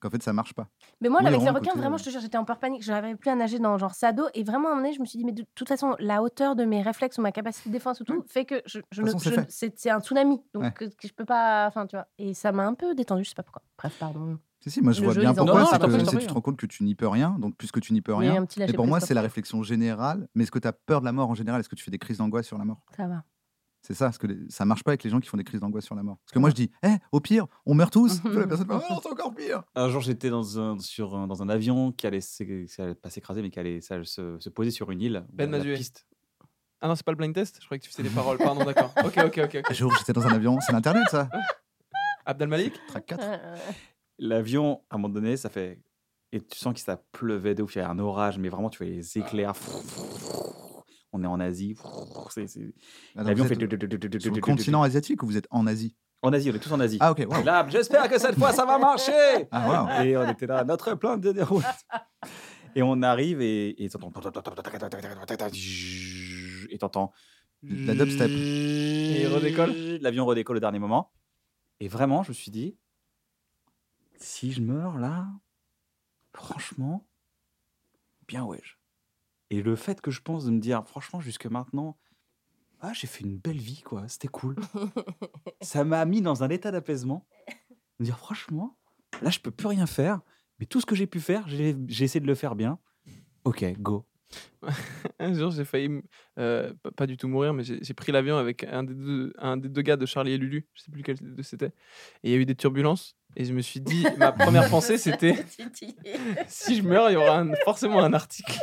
qu'en 0.02 0.10
fait, 0.10 0.22
ça 0.22 0.32
marche 0.32 0.52
pas. 0.54 0.68
Mais 1.00 1.08
moi, 1.08 1.20
avec 1.20 1.40
les 1.40 1.48
requins, 1.50 1.74
vraiment, 1.74 1.94
euh, 1.94 1.98
je 1.98 2.04
te 2.04 2.10
jure, 2.10 2.20
j'étais 2.20 2.36
en 2.36 2.44
peur 2.44 2.58
panique. 2.58 2.82
Je 2.84 2.90
n'arrivais 2.92 3.16
plus 3.16 3.30
à 3.30 3.34
nager 3.34 3.58
dans 3.58 3.78
genre 3.78 3.94
sado. 3.94 4.24
Et 4.34 4.42
vraiment, 4.44 4.68
à 4.68 4.72
un 4.72 4.74
moment 4.74 4.82
donné, 4.82 4.94
je 4.94 5.00
me 5.00 5.06
suis 5.06 5.18
dit, 5.18 5.24
mais 5.24 5.32
de 5.32 5.44
toute 5.54 5.68
façon, 5.68 5.96
la 5.98 6.22
hauteur 6.22 6.56
de 6.56 6.64
mes 6.64 6.82
réflexes 6.82 7.18
ou 7.18 7.22
ma 7.22 7.32
capacité 7.32 7.70
de 7.70 7.72
défense 7.72 8.00
ou 8.00 8.04
tout 8.04 8.22
fait 8.26 8.44
que 8.44 8.60
je, 8.66 8.80
je 8.90 9.02
façon, 9.02 9.18
je-. 9.18 9.40
C'est 9.48 9.90
un 9.90 10.00
tsunami. 10.00 10.42
Donc, 10.52 10.62
Ouais. 10.64 10.72
que, 10.72 10.84
je 11.02 11.12
peux 11.12 11.24
pas. 11.24 11.66
Enfin, 11.68 11.86
tu 11.86 11.96
vois. 11.96 12.06
Et 12.18 12.34
ça 12.34 12.52
m'a 12.52 12.66
un 12.66 12.74
peu 12.74 12.94
détendu, 12.94 13.24
je 13.24 13.30
sais 13.30 13.34
pas 13.34 13.42
pourquoi. 13.42 13.62
Bref, 13.78 13.96
pardon. 13.98 14.38
Si, 14.60 14.70
si, 14.70 14.80
moi 14.80 14.92
je 14.92 15.00
Le 15.00 15.06
vois 15.06 15.14
jeu, 15.14 15.20
bien 15.22 15.34
pourquoi. 15.34 15.66
c'est 15.66 15.78
Non, 15.80 15.88
non, 15.88 15.98
que 15.98 16.04
prie. 16.04 16.18
tu 16.18 16.26
te 16.28 16.32
rends 16.32 16.40
compte 16.40 16.56
que 16.56 16.66
tu 16.66 16.84
n'y 16.84 16.94
peux 16.94 17.08
rien. 17.08 17.34
Donc, 17.40 17.56
puisque 17.56 17.80
tu 17.80 17.92
n'y 17.92 18.00
peux 18.00 18.14
rien. 18.14 18.44
Et 18.58 18.72
pour 18.72 18.86
moi, 18.86 19.00
c'est 19.00 19.14
la 19.14 19.22
réflexion 19.22 19.62
générale. 19.62 20.28
Mais 20.34 20.44
est-ce 20.44 20.52
que 20.52 20.58
tu 20.60 20.68
as 20.68 20.72
peur 20.72 21.00
de 21.00 21.04
la 21.06 21.12
mort 21.12 21.28
en 21.30 21.34
général? 21.34 21.58
Est-ce 21.60 21.68
que 21.68 21.74
tu 21.74 21.82
fais 21.82 21.90
des 21.90 21.98
crises 21.98 22.18
d'angoisse 22.18 22.46
sur 22.46 22.58
la 22.58 22.64
mort? 22.64 22.80
Ça 22.96 23.06
va. 23.08 23.24
C'est 23.84 23.94
ça, 23.94 24.06
parce 24.06 24.18
que 24.18 24.28
les- 24.28 24.48
ça 24.48 24.64
marche 24.64 24.84
pas 24.84 24.92
avec 24.92 25.02
les 25.02 25.10
gens 25.10 25.18
qui 25.18 25.28
font 25.28 25.36
des 25.36 25.42
crises 25.44 25.60
d'angoisse 25.60 25.84
sur 25.84 25.94
la 25.96 26.02
mort. 26.04 26.18
Parce 26.24 26.32
que 26.32 26.38
moi 26.38 26.50
je 26.50 26.54
dis, 26.54 26.70
eh, 26.84 26.94
au 27.10 27.20
pire, 27.20 27.46
on 27.66 27.74
meurt 27.74 27.92
tous. 27.92 28.22
La 28.24 28.46
personne 28.46 28.66
fait, 28.66 28.86
oh, 28.90 28.98
c'est 29.02 29.08
encore 29.10 29.34
pire. 29.34 29.62
Un 29.74 29.88
jour, 29.88 30.00
j'étais 30.00 30.30
dans 30.30 30.60
un, 30.60 30.78
sur 30.78 31.16
un, 31.16 31.26
dans 31.26 31.42
un 31.42 31.48
avion 31.48 31.90
qui 31.90 32.06
allait, 32.06 32.20
pas 33.02 33.10
s'écraser, 33.10 33.42
mais 33.42 33.50
qui 33.50 33.58
allait 33.58 33.80
ça 33.80 34.02
se, 34.04 34.38
se 34.38 34.48
poser 34.50 34.70
sur 34.70 34.90
une 34.92 35.00
île. 35.00 35.26
Ben 35.32 35.50
Mazué. 35.50 35.74
piste. 35.76 36.06
Ah 36.80 36.88
non, 36.88 36.94
c'est 36.96 37.04
pas 37.04 37.12
le 37.12 37.16
blind 37.16 37.34
test? 37.34 37.58
Je 37.60 37.64
croyais 37.66 37.78
que 37.80 37.84
tu 37.84 37.90
faisais 37.90 38.02
les 38.02 38.10
paroles. 38.10 38.38
Pardon, 38.38 38.64
d'accord. 38.64 38.92
Ok, 39.04 39.18
ok, 39.18 39.40
ok. 39.44 39.56
ok. 39.60 39.70
Un 39.70 39.74
jour, 39.74 39.92
j'étais 39.98 40.12
dans 40.12 40.26
un 40.26 40.32
avion, 40.32 40.58
c'est 40.60 40.72
l'internet 40.72 41.08
ça. 41.10 41.28
Abdel 42.26 42.48
Malik? 42.48 42.74
Track 42.88 43.06
4. 43.06 43.20
Euh, 43.22 43.56
L'avion, 44.18 44.80
à 44.90 44.94
un 44.94 44.98
moment 44.98 45.12
donné, 45.12 45.36
ça 45.36 45.48
fait. 45.48 45.80
Et 46.32 46.40
tu 46.40 46.56
sens 46.58 46.72
que 46.74 46.80
ça 46.80 46.96
pleuvait 46.96 47.54
de 47.54 47.62
ouf, 47.62 47.74
il 47.74 47.78
y 47.78 47.80
avait 47.82 47.90
un 47.90 47.98
orage, 47.98 48.38
mais 48.38 48.48
vraiment, 48.48 48.70
tu 48.70 48.78
vois 48.84 48.86
les 48.92 49.18
éclairs. 49.18 49.54
On 51.12 51.22
est 51.22 51.26
en 51.26 51.40
Asie. 51.40 51.76
L'avion 53.14 53.44
fait. 53.44 53.54
sur 54.20 54.34
le 54.34 54.40
continent 54.40 54.82
asiatique 54.82 55.22
ou 55.22 55.26
vous 55.26 55.36
êtes 55.36 55.46
en 55.50 55.66
Asie 55.66 55.94
En 56.22 56.32
Asie, 56.32 56.50
on 56.50 56.54
est 56.54 56.58
tous 56.58 56.72
en 56.72 56.80
Asie. 56.80 56.96
Ah 57.00 57.12
ok, 57.12 57.20
Et 57.20 57.26
wow. 57.26 57.42
là, 57.44 57.66
j'espère 57.68 58.08
que 58.08 58.18
cette 58.18 58.38
fois, 58.38 58.52
ça 58.52 58.64
va 58.64 58.78
marcher. 58.78 59.46
Ah, 59.50 59.98
wow. 60.00 60.04
Et 60.04 60.16
on 60.16 60.28
était 60.28 60.46
là, 60.46 60.64
notre 60.64 60.94
plan 60.94 61.16
de 61.18 61.32
déroute. 61.32 61.64
Et 62.74 62.82
on 62.82 63.02
arrive 63.02 63.42
et 63.42 63.84
et 63.84 63.88
t'entends. 63.90 64.12
Et 66.70 66.78
t'entends. 66.78 67.12
La 67.62 67.94
dubstep. 67.94 68.30
il 68.30 69.26
redécolle 69.28 69.72
L'avion 70.00 70.24
redécolle 70.24 70.56
au 70.56 70.60
dernier 70.60 70.78
moment. 70.78 71.12
Et 71.80 71.88
vraiment, 71.88 72.22
je 72.22 72.30
me 72.30 72.34
suis 72.34 72.50
dit, 72.50 72.76
Si 74.16 74.52
je 74.52 74.60
meurs 74.62 74.98
là, 74.98 75.28
franchement, 76.32 77.06
bien 78.26 78.44
ouais. 78.44 78.62
Et 79.52 79.60
le 79.62 79.76
fait 79.76 80.00
que 80.00 80.10
je 80.10 80.22
pense 80.22 80.46
de 80.46 80.50
me 80.50 80.58
dire, 80.60 80.82
franchement, 80.88 81.20
jusque 81.20 81.44
maintenant, 81.44 81.98
ah, 82.80 82.92
j'ai 82.94 83.06
fait 83.06 83.22
une 83.22 83.36
belle 83.36 83.58
vie, 83.58 83.82
quoi. 83.82 84.08
C'était 84.08 84.26
cool. 84.28 84.56
ça 85.60 85.84
m'a 85.84 86.02
mis 86.06 86.22
dans 86.22 86.42
un 86.42 86.48
état 86.48 86.70
d'apaisement. 86.70 87.26
Me 87.98 88.06
dire, 88.06 88.16
franchement, 88.16 88.78
là, 89.20 89.28
je 89.28 89.40
peux 89.40 89.50
plus 89.50 89.66
rien 89.68 89.84
faire. 89.86 90.22
Mais 90.58 90.64
tout 90.64 90.80
ce 90.80 90.86
que 90.86 90.94
j'ai 90.94 91.06
pu 91.06 91.20
faire, 91.20 91.46
j'ai 91.48 91.76
j'ai 91.86 92.04
essayé 92.06 92.20
de 92.20 92.26
le 92.26 92.34
faire 92.34 92.54
bien. 92.56 92.78
Ok, 93.44 93.62
go. 93.78 94.06
Un 95.18 95.34
jour, 95.34 95.50
j'ai 95.50 95.66
failli, 95.66 96.00
euh, 96.38 96.72
pas- 96.82 96.90
pas 96.92 97.06
du 97.06 97.18
tout 97.18 97.28
mourir, 97.28 97.52
mais 97.52 97.62
j'ai 97.62 97.78
j'ai 97.84 97.92
pris 97.92 98.10
l'avion 98.10 98.38
avec 98.38 98.64
un 98.64 98.84
des, 98.84 98.94
deux, 98.94 99.32
un 99.36 99.58
des 99.58 99.68
deux 99.68 99.82
gars 99.82 99.96
de 99.98 100.06
Charlie 100.06 100.32
et 100.32 100.38
Lulu. 100.38 100.66
Je 100.72 100.80
sais 100.82 100.90
plus 100.90 101.00
lequel 101.02 101.16
des 101.18 101.30
deux 101.30 101.42
c'était. 101.42 101.74
Et 102.22 102.30
il 102.30 102.30
y 102.30 102.34
a 102.34 102.38
eu 102.38 102.46
des 102.46 102.54
turbulences. 102.54 103.16
Et 103.36 103.44
je 103.44 103.52
me 103.52 103.60
suis 103.60 103.80
dit, 103.80 104.06
ma 104.16 104.32
première 104.32 104.70
pensée, 104.70 104.96
c'était 104.96 105.44
si 106.48 106.76
je 106.76 106.82
meurs, 106.82 107.10
il 107.10 107.14
y 107.14 107.16
aura 107.16 107.40
un- 107.40 107.54
forcément 107.64 108.02
un 108.02 108.14
article 108.14 108.58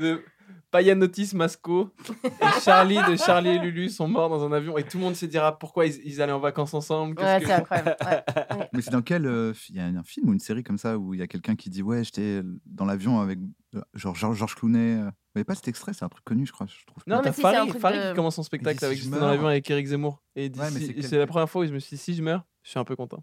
de 0.00 0.22
Payanotis 0.70 1.32
Masco 1.34 1.90
et 2.24 2.60
Charlie 2.62 2.98
de 3.08 3.16
Charlie 3.16 3.50
et 3.50 3.58
Lulu 3.58 3.88
sont 3.88 4.06
morts 4.06 4.28
dans 4.28 4.44
un 4.44 4.52
avion. 4.52 4.78
Et 4.78 4.84
tout 4.84 4.98
le 4.98 5.04
monde 5.04 5.16
se 5.16 5.26
dira 5.26 5.58
pourquoi 5.58 5.86
ils, 5.86 6.00
ils 6.04 6.22
allaient 6.22 6.30
en 6.32 6.38
vacances 6.38 6.74
ensemble. 6.74 7.16
qu'est-ce 7.16 7.26
Ouais, 7.26 7.40
que- 7.40 7.46
c'est 7.46 7.52
incroyable. 7.54 7.96
ouais. 8.06 8.68
Mais 8.72 8.80
c'est 8.82 8.90
dans 8.92 9.02
quel. 9.02 9.26
euh, 9.26 9.52
Il 9.68 9.76
y 9.76 9.80
a 9.80 9.86
un 9.86 10.02
film 10.04 10.28
ou 10.28 10.32
une 10.32 10.38
série 10.38 10.62
comme 10.62 10.78
ça 10.78 10.96
où 10.96 11.12
il 11.14 11.18
y 11.20 11.22
a 11.22 11.26
quelqu'un 11.26 11.56
qui 11.56 11.70
dit 11.70 11.82
Ouais, 11.82 12.04
j'étais 12.04 12.42
dans 12.66 12.84
l'avion 12.84 13.20
avec 13.20 13.38
euh, 13.74 13.80
genre 13.94 14.14
Georges 14.14 14.54
Clooney. 14.54 15.00
euh. 15.00 15.04
Vous 15.06 15.34
voyez 15.34 15.44
pas 15.44 15.54
cet 15.54 15.68
extrait? 15.68 15.92
C'est 15.92 16.04
un 16.04 16.08
truc 16.08 16.24
connu, 16.24 16.46
je 16.46 16.52
crois. 16.52 16.66
Je 16.66 16.84
trouve. 16.86 17.02
Non, 17.06 17.20
mais 17.24 17.32
si, 17.32 17.40
c'est 17.40 17.46
un 17.46 17.52
Farid, 17.52 17.68
truc 17.70 17.80
Farid 17.80 18.00
de- 18.02 18.08
qui 18.10 18.14
commence 18.16 18.34
son 18.36 18.42
spectacle 18.42 18.84
avec 18.84 18.98
J'étais 18.98 19.18
dans 19.18 19.26
l'avion 19.28 19.46
avec 19.46 19.68
Eric 19.70 19.86
Zemmour. 19.86 20.22
Et 20.36 20.46
il 20.46 20.50
dit, 20.50 20.58
Ouais, 20.60 20.70
mais 20.72 20.78
si- 20.80 20.86
c'est 20.86 20.92
et 20.92 20.94
quel- 20.94 21.04
c'est 21.04 21.18
la 21.18 21.26
première 21.26 21.48
fois 21.50 21.62
où 21.62 21.66
je 21.66 21.72
me 21.72 21.78
suis 21.80 21.96
dit 21.96 22.02
si 22.02 22.14
je 22.14 22.22
meurs, 22.22 22.44
je 22.64 22.70
suis 22.70 22.78
un 22.80 22.84
peu 22.84 22.96
content. 22.96 23.22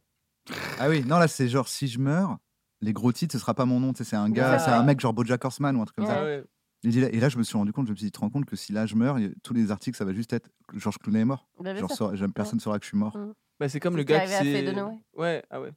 Ah 0.79 0.87
oui, 0.89 1.03
non, 1.05 1.17
là, 1.19 1.27
c'est 1.27 1.47
genre 1.49 1.67
si 1.67 1.87
je 1.89 1.99
meurs, 1.99 2.37
les 2.82 2.93
gros 2.93 3.11
titres, 3.11 3.34
ce 3.34 3.39
sera 3.39 3.53
pas 3.53 3.65
mon 3.65 3.80
nom. 3.80 3.93
tu 3.93 3.99
sais, 3.99 4.03
C'est 4.11 4.15
un 4.15 4.30
gars, 4.30 4.53
Ouais, 4.53 4.59
c'est 4.59 4.69
ouais. 4.71 4.78
un 4.78 4.84
mec 4.84 4.99
genre 4.99 5.13
Bojack 5.13 5.43
Horseman 5.43 5.75
ou 5.75 5.82
un 5.82 5.86
truc 5.86 5.95
comme 5.97 6.05
Ouais. 6.05 6.43
ça. 6.43 6.47
Ah 6.86 6.89
Et 7.11 7.19
là, 7.19 7.28
je 7.30 7.38
me 7.38 7.43
suis 7.43 7.57
rendu 7.57 7.73
compte, 7.73 7.88
je 7.88 7.91
me 7.91 7.95
suis 7.97 8.05
dit, 8.05 8.11
tu 8.11 8.17
te 8.17 8.19
rends 8.19 8.30
compte 8.30 8.45
que 8.45 8.55
si 8.55 8.71
là 8.71 8.86
je 8.86 8.95
meurs, 8.95 9.17
tous 9.43 9.53
les 9.53 9.71
articles, 9.71 9.97
ça 9.97 10.05
va 10.05 10.13
juste 10.13 10.32
être 10.34 10.49
Georges 10.75 10.99
Clooney 10.99 11.21
est 11.21 11.25
mort. 11.25 11.47
Bah, 11.59 11.75
Genre, 11.75 11.89
personne 12.36 12.57
ne 12.57 12.61
saura 12.61 12.78
que 12.80 12.86
je 12.86 12.89
suis 12.89 12.97
mort. 12.97 13.17
Mm. 13.17 13.34
Bah, 13.59 13.67
c'est 13.69 13.80
comme 13.80 13.97
le 13.97 14.03
gars 14.03 14.19
qui 14.21 14.28
s'est. 14.32 14.75
Ouais, 15.15 15.43
ah 15.49 15.59
ouais. 15.59 15.71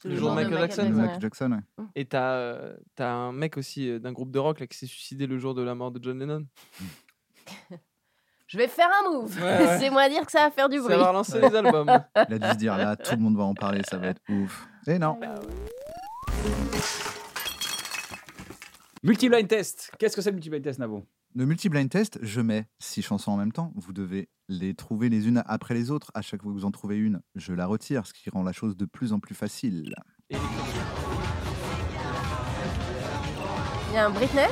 C'est 0.00 0.08
Le 0.08 0.14
le 0.14 0.20
jour 0.20 0.30
de 0.30 0.34
Michael 0.36 0.58
Jackson, 0.58 0.82
Jackson, 0.82 1.00
ouais. 1.00 1.20
Jackson, 1.20 1.52
ouais. 1.78 1.84
Et 1.96 2.04
t'as 2.04 2.32
euh, 2.34 2.76
t'as 2.94 3.10
un 3.10 3.32
mec 3.32 3.56
aussi 3.56 3.88
euh, 3.88 3.98
d'un 3.98 4.12
groupe 4.12 4.30
de 4.30 4.38
rock 4.38 4.60
là, 4.60 4.66
qui 4.66 4.76
s'est 4.78 4.86
suicidé 4.86 5.26
le 5.26 5.38
jour 5.38 5.54
de 5.54 5.62
la 5.62 5.74
mort 5.74 5.90
de 5.90 6.02
John 6.02 6.18
Lennon. 6.18 6.46
Je 8.46 8.58
vais 8.58 8.68
faire 8.68 8.88
un 9.04 9.10
move. 9.10 9.36
Ouais, 9.38 9.42
ouais. 9.66 9.78
C'est 9.80 9.90
moi 9.90 10.08
dire 10.08 10.24
que 10.26 10.30
ça 10.30 10.40
va 10.40 10.50
faire 10.50 10.68
du 10.68 10.76
Ça 10.76 10.82
bruit. 10.84 10.96
va 10.96 11.08
relancer 11.08 11.40
les 11.40 11.54
albums. 11.56 11.90
Il 12.28 12.34
a 12.34 12.38
dû 12.38 12.48
se 12.50 12.54
dire 12.56 12.76
là, 12.76 12.94
tout 12.94 13.16
le 13.16 13.22
monde 13.22 13.36
va 13.36 13.44
en 13.44 13.54
parler, 13.54 13.80
ça 13.88 13.96
va 13.96 14.08
être 14.08 14.20
ouf. 14.28 14.68
Et 14.86 14.98
non. 14.98 15.18
Multi-blind 19.02 19.48
test. 19.48 19.90
Qu'est-ce 19.98 20.16
que 20.16 20.22
c'est 20.22 20.30
le 20.30 20.34
multi-blind 20.36 20.64
test, 20.64 20.78
Navo 20.78 21.04
Le 21.34 21.44
multi-blind 21.44 21.90
test, 21.90 22.18
je 22.22 22.40
mets 22.40 22.66
six 22.78 23.02
chansons 23.02 23.32
en 23.32 23.36
même 23.36 23.52
temps. 23.52 23.72
Vous 23.76 23.92
devez 23.92 24.28
les 24.48 24.74
trouver 24.74 25.08
les 25.10 25.28
unes 25.28 25.42
après 25.46 25.74
les 25.74 25.90
autres. 25.90 26.10
À 26.14 26.22
chaque 26.22 26.42
fois 26.42 26.50
que 26.52 26.56
vous 26.56 26.64
en 26.64 26.70
trouvez 26.70 26.96
une, 26.96 27.20
je 27.34 27.52
la 27.52 27.66
retire, 27.66 28.06
ce 28.06 28.14
qui 28.14 28.30
rend 28.30 28.42
la 28.42 28.52
chose 28.52 28.76
de 28.76 28.86
plus 28.86 29.12
en 29.12 29.20
plus 29.20 29.34
facile. 29.34 29.94
Il 30.30 30.36
y 33.92 33.96
a 33.96 34.06
un 34.06 34.10
Britney? 34.10 34.46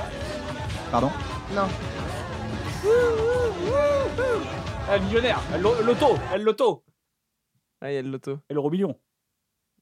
Pardon? 0.90 1.10
Non. 1.54 1.66
Ah, 4.88 4.98
millionnaire. 4.98 5.40
Elle 5.54 5.62
lo- 5.62 5.82
Loto. 5.82 6.18
Elle 6.34 6.42
loto. 6.42 6.84
Ah, 7.80 7.90
il 7.90 7.94
y 7.94 7.98
a 7.98 8.02
le 8.02 8.10
loto. 8.10 8.38
Elle 8.48 8.56
euro 8.58 8.70
million. 8.70 8.98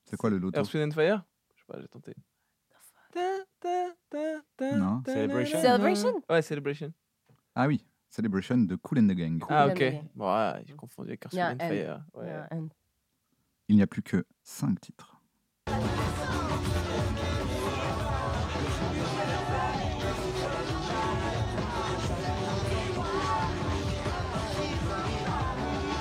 C'est 0.09 0.17
quoi 0.17 0.31
le 0.31 0.39
loto? 0.39 0.57
Earth, 0.59 0.73
Wind 0.73 0.93
and 0.93 0.95
Fire? 0.95 1.25
Pas, 1.71 1.81
j'ai 1.81 1.89
tenté. 1.89 2.15
Non. 4.61 5.03
Celebration? 5.07 5.61
Celebration? 5.61 6.23
Ouais, 6.29 6.43
Celebration. 6.43 6.93
Ah 7.55 7.67
oui, 7.67 7.85
Celebration 8.09 8.59
de 8.59 8.77
Cool 8.77 8.99
and 9.01 9.09
the 9.09 9.13
Gang. 9.15 9.43
Ah, 9.49 9.65
Cool 9.69 9.73
ok. 9.73 9.83
and 9.83 9.87
the 9.91 9.93
Gang. 9.93 10.09
Bon, 10.15 10.35
ouais, 10.35 10.63
j'ai 10.67 10.75
confondu 10.75 11.11
avec 11.11 11.25
Earth, 11.25 11.33
Il 11.33 11.39
y 11.39 11.41
a 11.41 11.49
Wind 11.49 11.63
un 11.63 11.67
and 11.67 11.71
N. 11.71 11.77
Fire. 11.85 12.05
Ouais. 12.15 12.31
un- 12.51 12.69
Il 13.69 13.77
n'y 13.77 13.83
a 13.83 13.87
plus 13.87 14.03
que 14.03 14.25
cinq 14.43 14.81
titres. 14.81 15.21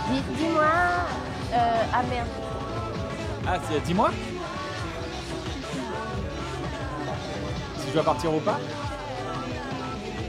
Dis- 0.10 0.38
Dis-moi. 0.38 0.64
euh, 1.54 1.84
ah 1.94 2.04
merde. 2.10 2.28
Ah, 3.48 3.60
c'est- 3.68 3.82
dis-moi. 3.82 4.10
Si 7.90 7.94
je 7.98 8.02
dois 8.02 8.04
partir 8.04 8.32
ou 8.32 8.40
pas 8.40 8.60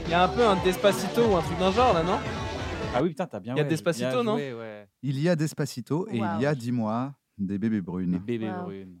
Il 0.05 0.09
y 0.09 0.13
a 0.15 0.23
un 0.23 0.27
peu 0.29 0.43
un 0.47 0.55
Despacito 0.63 1.27
ou 1.27 1.35
un 1.35 1.41
truc 1.43 1.59
d'un 1.59 1.71
genre 1.71 1.93
là, 1.93 2.01
non 2.01 2.17
Ah 2.95 3.03
oui, 3.03 3.09
putain, 3.09 3.27
t'as 3.27 3.39
bien 3.39 3.53
Il 3.53 3.57
y 3.57 3.59
a 3.59 3.63
ouais, 3.63 3.69
Despacito, 3.69 4.23
non 4.23 4.33
joué, 4.35 4.51
ouais. 4.55 4.89
Il 5.03 5.19
y 5.19 5.29
a 5.29 5.35
Despacito 5.35 6.07
et 6.09 6.19
Wow. 6.19 6.27
il 6.37 6.41
y 6.41 6.45
a, 6.47 6.55
dis-moi, 6.55 7.13
des 7.37 7.59
bébés 7.59 7.81
brunes. 7.81 8.17
bébés 8.17 8.49
Wow. 8.49 8.63
brunes. 8.63 8.99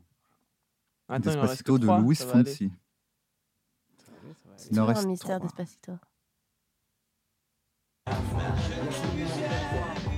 Attends, 1.09 1.31
Despacito 1.31 1.79
de 1.79 1.89
aller. 1.89 2.15
Fonsi. 2.15 2.71
C'est 4.57 4.69
toujours 4.69 4.89
un 4.91 5.05
mystère. 5.07 5.39
Despacito. 5.39 5.93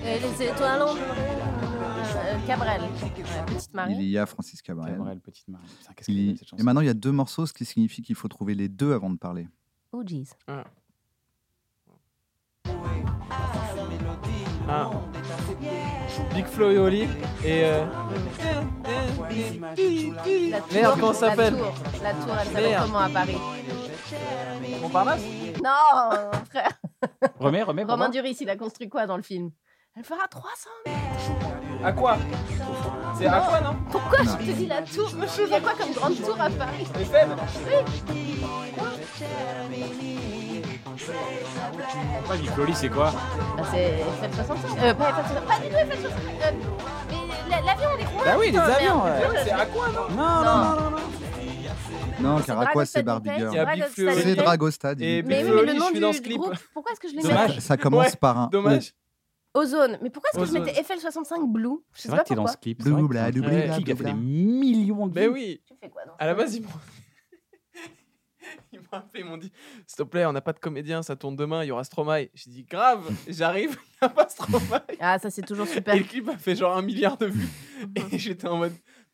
Et 0.05 0.19
les 0.19 0.47
étoiles 0.47 0.81
euh, 0.81 1.42
Cabrel. 2.47 2.81
Ouais, 2.81 3.43
Petite 3.45 3.73
Marie. 3.73 3.95
Il 3.95 4.03
y 4.09 4.17
a 4.17 4.25
Francis 4.25 4.61
Cabrel. 4.61 4.95
Cabrel, 4.95 5.19
petite 5.19 5.47
Marie. 5.47 5.63
Putain, 5.79 5.93
qu'est-ce 5.93 6.11
Il 6.11 6.15
qu'elle 6.15 6.23
est 6.23 6.25
y- 6.25 6.27
belle, 6.29 6.37
cette 6.39 6.47
chanson. 6.49 6.61
Et 6.61 6.65
maintenant, 6.65 6.81
il 6.81 6.87
y 6.87 6.89
a 6.89 6.93
deux 6.93 7.11
morceaux, 7.11 7.45
ce 7.45 7.53
qui 7.53 7.65
signifie 7.65 8.01
qu'il 8.01 8.15
faut 8.15 8.27
trouver 8.27 8.55
les 8.55 8.67
deux 8.69 8.93
avant 8.93 9.09
de 9.09 9.17
parler. 9.17 9.47
Oh 9.91 10.03
jeez. 10.05 10.23
Ah. 10.47 10.63
Big 16.33 16.45
Flo 16.45 16.71
et 16.71 16.77
Oli. 16.77 17.01
Et. 17.43 17.63
euh, 17.65 17.85
Merde, 20.71 20.99
comment 20.99 21.13
ça 21.13 21.27
la 21.27 21.35
s'appelle 21.35 21.57
tour, 21.57 21.73
La 22.01 22.13
tour, 22.13 22.35
elle 22.39 22.47
s'appelle 22.47 22.77
comment 22.85 22.99
à 22.99 23.09
Paris 23.09 23.37
Montparnasse 24.81 25.23
Non, 25.63 26.31
frère. 26.49 26.69
Remets, 27.39 27.63
remets, 27.63 27.83
Romain 27.83 27.93
Romain. 28.05 28.09
Duris, 28.09 28.37
il 28.41 28.49
a 28.49 28.55
construit 28.55 28.89
quoi 28.89 29.05
dans 29.05 29.17
le 29.17 29.23
film? 29.23 29.51
Elle 29.95 30.03
fera 30.03 30.27
300 30.27 30.69
mètres. 30.85 31.52
À 31.83 31.91
quoi 31.91 32.17
C'est 33.17 33.27
à 33.27 33.39
quoi, 33.41 33.61
non 33.61 33.75
Pourquoi 33.91 34.23
Non. 34.23 34.31
je 34.39 34.45
te 34.45 34.51
dis 34.51 34.65
la 34.67 34.81
tour 34.81 35.09
Il 35.45 35.49
y 35.49 35.53
a 35.53 35.59
quoi 35.61 35.71
comme 35.77 35.91
grande 35.93 36.15
tour 36.15 36.35
à 36.39 36.49
Paris 36.49 36.87
Eiffel 36.99 37.27
Pas 42.27 42.35
Big 42.37 42.49
Floli, 42.51 42.73
c'est 42.73 42.89
quoi 42.89 43.11
Bah, 43.57 43.63
C'est 43.71 43.79
Eiffel 43.79 44.31
65. 44.33 44.77
Euh, 44.83 44.93
pas 44.93 45.09
Eiffel 45.09 45.25
65. 45.25 45.45
Pas 45.47 45.59
du 45.59 45.69
tout 45.69 45.75
Eiffel 45.75 45.99
65. 45.99 46.31
Euh, 46.43 46.51
mais 47.09 47.15
la- 47.49 47.61
l'avion, 47.61 47.89
les 47.97 48.03
gros. 48.05 48.23
Bah 48.23 48.35
oui, 48.39 48.51
les 48.51 48.57
avions, 48.57 49.03
ouais. 49.03 49.41
C'est 49.43 49.51
à 49.51 49.65
quoi, 49.65 49.87
non 49.89 50.15
Non, 50.15 50.15
non, 50.15 50.43
non, 50.43 50.75
non, 50.81 50.89
non. 50.91 50.97
Non, 52.19 52.37
C'est 52.39 52.45
Caracois, 52.45 52.85
c'est 52.85 53.03
Barbie 53.03 53.29
Girl. 53.37 53.49
Il 53.51 53.55
y 53.55 53.59
a 53.59 53.65
Big 53.65 53.83
Dragostad 53.83 53.93
Flo 53.95 54.09
et 54.09 54.21
C'est. 54.21 54.35
Dragostad. 54.35 55.01
Et 55.01 55.23
Mais 55.23 55.43
oui, 55.43 55.49
mais 55.55 55.61
le 55.61 55.67
je 55.73 55.79
nom 55.79 55.85
suis 55.87 55.93
du, 55.95 55.99
dans 55.99 56.13
ce 56.13 56.17
du 56.21 56.23
clip. 56.29 56.37
groupe, 56.39 56.53
pourquoi 56.73 56.91
est-ce 56.93 56.99
que 57.01 57.09
je 57.09 57.15
l'ai 57.15 57.21
Dommage. 57.23 57.55
mis 57.55 57.61
Ça 57.61 57.75
commence 57.77 58.05
Ouais, 58.07 58.15
par 58.19 58.37
un 58.37 58.47
Dommage. 58.47 58.93
Ozone. 59.53 59.97
Mais 60.01 60.09
pourquoi 60.09 60.29
est-ce 60.33 60.39
que 60.39 60.45
je 60.47 60.53
mettais 60.59 60.79
Eiffel 60.79 60.99
65 60.99 61.47
Blue? 61.51 61.77
Je 61.93 61.97
C'est 61.97 62.01
sais 62.03 62.07
vrai 62.09 62.17
pas 62.17 62.23
que 62.23 62.29
t'es 62.29 62.35
dans 62.35 62.41
pourquoi. 62.43 62.53
ce 62.53 62.57
clip. 62.57 62.81
C'est 62.83 62.89
vrai 62.89 63.01
que 63.01 63.07
bla, 63.07 63.21
c'est 63.23 63.27
un 63.27 63.31
blou, 63.31 63.41
clip 63.49 63.65
bla, 63.65 63.77
qui 63.81 63.91
a 63.91 63.95
fait 63.95 64.03
des 64.03 64.13
millions 64.13 65.07
de 65.07 65.13
Mais 65.15 65.27
vues. 65.27 65.33
oui 65.33 65.61
Tu 65.67 65.73
fais 65.81 65.89
quoi 65.89 66.05
dans 66.05 66.15
À 66.17 66.25
la 66.25 66.33
base, 66.35 66.55
ils 66.55 66.63
m'ont. 66.63 66.69
Ils 68.73 68.79
m'ont 68.79 68.85
appelé, 68.91 69.21
ils 69.23 69.25
m'ont 69.25 69.37
dit 69.37 69.51
S'il 69.87 69.97
te 69.97 70.03
plaît, 70.03 70.25
on 70.25 70.33
n'a 70.33 70.41
pas 70.41 70.51
de 70.53 70.59
comédien, 70.59 71.01
ça 71.01 71.15
tourne 71.15 71.35
demain, 71.35 71.63
il 71.63 71.67
y 71.67 71.71
aura 71.71 71.83
Stromae. 71.83 72.27
J'ai 72.33 72.49
dit 72.51 72.63
Grave, 72.63 73.09
j'arrive, 73.27 73.71
il 73.71 74.05
n'y 74.05 74.07
a 74.07 74.09
pas 74.09 74.27
Stromae. 74.27 74.81
Ah, 74.99 75.17
ça 75.17 75.29
c'est 75.29 75.43
toujours 75.43 75.67
super. 75.67 75.93
Et 75.95 75.99
le 75.99 76.03
clip 76.05 76.27
a 76.27 76.37
fait 76.37 76.55
genre 76.55 76.75
un 76.75 76.81
milliard 76.81 77.17
de 77.17 77.27
vues. 77.27 77.47
Et 77.95 78.17
j'étais 78.19 78.47
en 78.47 78.57
mode. 78.57 78.73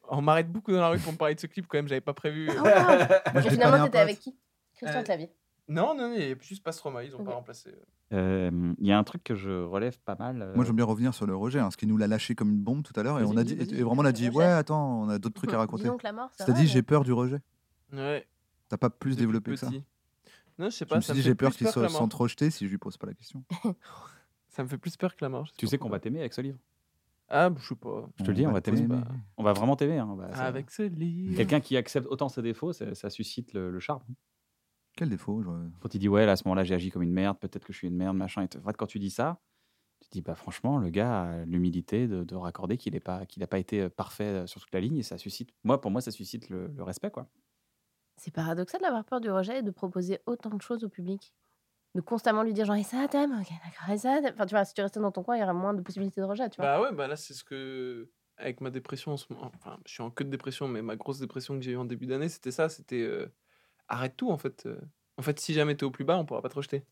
On 0.10 0.22
m'arrête 0.22 0.52
beaucoup 0.52 0.72
dans 0.72 0.82
la 0.82 0.90
rue 0.90 0.98
pour 1.00 1.12
me 1.14 1.18
parler 1.18 1.36
de 1.36 1.40
ce 1.40 1.46
clip, 1.48 1.68
quand 1.68 1.78
même, 1.78 1.88
j'avais 1.88 2.02
pas 2.02 2.14
prévu. 2.14 2.50
Ah, 2.50 2.54
wow. 2.56 2.64
Moi, 2.64 3.08
je 3.36 3.40
Et 3.40 3.42
l'ai 3.44 3.50
finalement, 3.52 3.86
t'étais 3.86 4.00
avec 4.00 4.20
qui? 4.20 4.36
Christian 4.76 5.02
Euh, 5.02 5.04
Clavier. 5.04 5.32
Non, 5.70 5.95
non, 5.95 6.13
il 6.13 6.26
n'y 6.26 6.32
a 6.32 6.36
juste 6.41 6.63
pas 6.63 6.72
Stromae, 6.72 7.03
ils 7.05 7.15
ont 7.15 7.24
pas 7.24 7.34
remplacé. 7.34 7.74
Euh, 8.11 8.74
Il 8.80 8.88
y 8.88 8.91
a 8.91 8.97
un 8.97 9.03
truc 9.03 9.24
que 9.24 9.36
je 9.36 9.61
relève 9.63 9.99
pas 9.99 10.15
mal. 10.15 10.41
euh, 10.41 10.55
Moi, 10.55 10.65
j'aime 10.65 10.76
bien 10.76 10.84
revenir 10.86 11.13
sur 11.13 11.28
le 11.28 11.36
rejet, 11.36 11.59
hein, 11.59 11.63
parce 11.63 11.76
qu'il 11.76 11.88
nous 11.89 11.97
l'a 11.97 12.07
lâché 12.07 12.34
comme 12.36 12.49
une 12.49 12.59
bombe 12.61 12.82
tout 12.84 12.93
à 12.99 13.03
l'heure, 13.03 13.20
et 13.20 13.24
on 13.24 13.38
a 13.38 13.43
dit, 13.43 13.53
et 13.53 13.84
vraiment, 13.84 14.01
on 14.01 14.05
a 14.05 14.11
dit, 14.11 14.28
Rejet. 14.30 14.38
ouais, 14.39 14.45
attends, 14.45 15.01
on 15.03 15.09
a 15.09 15.20
d'autres 15.20 15.36
trucs 15.36 15.53
à 15.53 15.59
raconter. 15.59 15.84
T'as 16.38 16.45
dit, 16.53 16.61
mais- 16.61 16.65
j'ai 16.67 16.82
peur 16.82 17.03
du 17.03 17.13
rejet. 17.13 17.39
Ouais. 17.93 18.28
T'as 18.67 18.78
pas 18.78 18.89
plus 18.89 19.11
depuis 19.11 19.22
développé 19.26 19.51
que 19.51 19.57
ça. 19.57 19.70
Non, 20.57 20.65
je 20.65 20.70
sais 20.72 20.86
Je 20.86 20.89
pas. 20.89 20.95
me 20.97 21.01
ça 21.01 21.13
suis 21.13 21.22
dit, 21.22 21.28
j'ai 21.28 21.36
peur 21.36 21.51
qu'il 21.55 21.67
sente 21.67 22.13
rejeté 22.13 22.49
si 22.49 22.65
je 22.65 22.72
lui 22.72 22.78
pose 22.78 22.97
pas 22.97 23.07
la 23.07 23.13
question. 23.13 23.43
Ça 24.49 24.63
me 24.63 24.67
fait 24.67 24.78
plus 24.80 24.97
peur 24.97 25.15
que 25.15 25.24
la 25.24 25.30
mort. 25.30 25.47
Tu 25.57 25.67
sais 25.67 25.78
qu'on 25.78 25.89
va 25.89 25.99
t'aimer 25.99 26.20
avec 26.20 26.34
ce 26.34 26.41
livre. 26.41 26.57
Ah, 27.30 27.49
je 27.57 27.67
sais 27.67 27.76
pas. 27.76 28.09
Je 28.17 28.24
te 28.24 28.30
le 28.30 28.34
dis, 28.36 28.47
on 28.47 28.51
va 28.51 28.59
t'aimer. 28.59 28.82
t'aimer. 28.82 29.01
On 29.38 29.43
va 29.43 29.53
vraiment 29.53 29.76
t'aimer. 29.76 29.99
hein, 29.99 30.15
bah, 30.17 30.26
Avec 30.34 30.72
ce 30.72 30.82
livre. 30.82 31.38
Quelqu'un 31.38 31.59
qui 31.61 31.78
accepte 31.78 32.07
autant 32.07 32.28
ses 32.28 32.41
défauts, 32.41 32.74
ça, 32.74 32.93
ça 32.95 33.09
suscite 33.11 33.53
le, 33.53 33.70
le 33.70 33.80
charme. 33.80 34.01
Quel 34.96 35.10
défaut 35.10 35.42
je- 35.44 35.50
Quand 35.80 35.94
il 35.94 36.00
dit 36.00 36.10
ouais, 36.10 36.26
là, 36.26 36.34
à 36.34 36.36
ce 36.36 36.44
moment-là, 36.46 36.64
j'ai 36.64 36.76
agi 36.76 36.90
comme 36.92 37.04
une 37.04 37.12
merde, 37.14 37.40
peut-être 37.40 37.66
que 37.66 37.74
je 37.74 37.78
suis 37.78 37.88
une 37.88 37.96
merde, 37.96 38.18
machin. 38.18 38.44
Et 38.44 38.58
en 38.58 38.62
fait, 38.62 38.78
quand 38.78 38.88
tu 38.88 39.00
dis 39.00 39.12
ça, 39.12 39.42
Tu 40.02 40.10
te 40.10 40.14
dis, 40.14 40.22
bah, 40.22 40.36
franchement, 40.36 40.80
le 40.80 40.90
gars 40.92 41.24
a 41.24 41.46
l'humilité 41.46 42.08
de, 42.08 42.24
de 42.26 42.36
raccorder 42.36 42.78
qu'il 42.78 42.94
n'a 42.94 43.02
pas, 43.02 43.26
qu'il 43.26 43.44
a 43.44 43.48
pas 43.48 43.60
été 43.60 43.82
euh, 43.84 43.90
parfait 43.90 44.26
euh, 44.26 44.48
sur 44.48 44.62
toute 44.62 44.74
la 44.74 44.82
ligne 44.82 44.98
et 44.98 45.04
ça 45.04 45.18
suscite, 45.18 45.52
moi, 45.64 45.82
pour 45.82 45.92
moi, 45.92 46.02
ça 46.02 46.12
suscite 46.12 46.50
le, 46.50 46.68
le 46.70 46.84
respect, 46.84 47.12
quoi. 47.12 47.30
C'est 48.18 48.30
paradoxal 48.32 48.82
d'avoir 48.82 49.04
peur 49.04 49.20
du 49.20 49.32
rejet 49.32 49.60
et 49.60 49.64
de 49.64 49.72
proposer 49.72 50.20
autant 50.28 50.52
de 50.52 50.62
choses 50.62 50.84
au 50.84 50.90
public. 50.90 51.34
De 51.96 52.02
constamment 52.02 52.44
lui 52.44 52.54
dire 52.54 52.66
genre, 52.66 52.76
et 52.78 52.84
ça, 52.84 53.08
t'aimes? 53.10 53.40
Ok, 53.42 53.50
d'accord, 53.66 53.90
et 53.94 53.98
ça, 54.00 54.22
t'aimes? 54.22 54.34
Enfin, 54.34 54.46
tu 54.48 54.56
vois, 54.56 54.66
si 54.66 54.74
tu 54.76 54.82
restais 54.82 55.00
dans 55.02 55.12
ton 55.14 55.24
coin, 55.24 55.38
il 55.38 55.42
y 55.42 55.44
aurait 55.44 55.54
moins 55.54 55.74
de 55.76 55.82
possibilités 55.82 56.22
de 56.22 56.28
rejet, 56.28 56.50
tu 56.50 56.62
vois. 56.62 56.72
Bah 56.72 56.82
ouais, 56.82 56.92
bah 56.94 57.08
là, 57.08 57.16
c'est 57.16 57.34
ce 57.34 57.44
que. 57.44 58.12
Avec 58.38 58.62
ma 58.62 58.70
dépression 58.70 59.12
en 59.14 59.18
ce 59.18 59.32
moment. 59.34 59.52
Enfin, 59.56 59.80
je 59.86 59.92
suis 59.94 60.02
en 60.04 60.12
queue 60.12 60.24
de 60.26 60.30
dépression, 60.30 60.68
mais 60.68 60.82
ma 60.82 60.96
grosse 60.96 61.20
dépression 61.20 61.56
que 61.58 61.62
j'ai 61.62 61.72
eue 61.72 61.78
en 61.78 61.86
début 61.86 62.06
d'année, 62.06 62.30
c'était 62.30 62.52
ça. 62.52 62.70
C'était. 62.70 63.02
euh, 63.02 63.28
arrête 63.90 64.16
tout, 64.16 64.32
en 64.32 64.38
fait. 64.38 64.66
euh. 64.66 64.78
En 65.18 65.22
fait, 65.22 65.40
si 65.40 65.54
jamais 65.54 65.76
t'es 65.76 65.84
au 65.84 65.92
plus 65.92 66.06
bas, 66.06 66.18
on 66.18 66.26
pourra 66.26 66.42
pas 66.42 66.50
te 66.50 66.56
rejeter. 66.56 66.84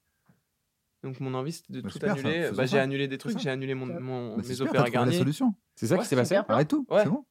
Donc, 1.04 1.20
mon 1.20 1.34
envie, 1.36 1.52
c'était 1.54 1.74
de 1.74 1.82
Bah, 1.82 1.88
tout 1.89 1.93
super, 1.93 2.12
annuler. 2.14 2.41
faisons 2.43 2.56
Bah, 2.58 2.66
j'ai 2.66 2.80
annulé 2.80 3.08
des 3.08 3.18
trucs, 3.18 3.38
j'ai 3.39 3.50
annulé 3.50 3.74
mon, 3.76 3.86
mon- 3.86 4.36
Bah, 4.36 4.41
c'est 4.43 4.50
mes 4.50 4.56
super, 4.56 4.72
opéras 4.72 4.89
Garnier. 4.89 5.18
solution. 5.18 5.54
C'est 5.76 5.88
ça 5.88 5.95
Ouais, 5.95 6.02
qui 6.02 6.08
s'est 6.08 6.16
passé. 6.16 6.36
Arrête 6.36 6.68
tout, 6.68 6.86
Ouais. 6.89 7.04
c'est 7.04 7.10
bon. 7.10 7.24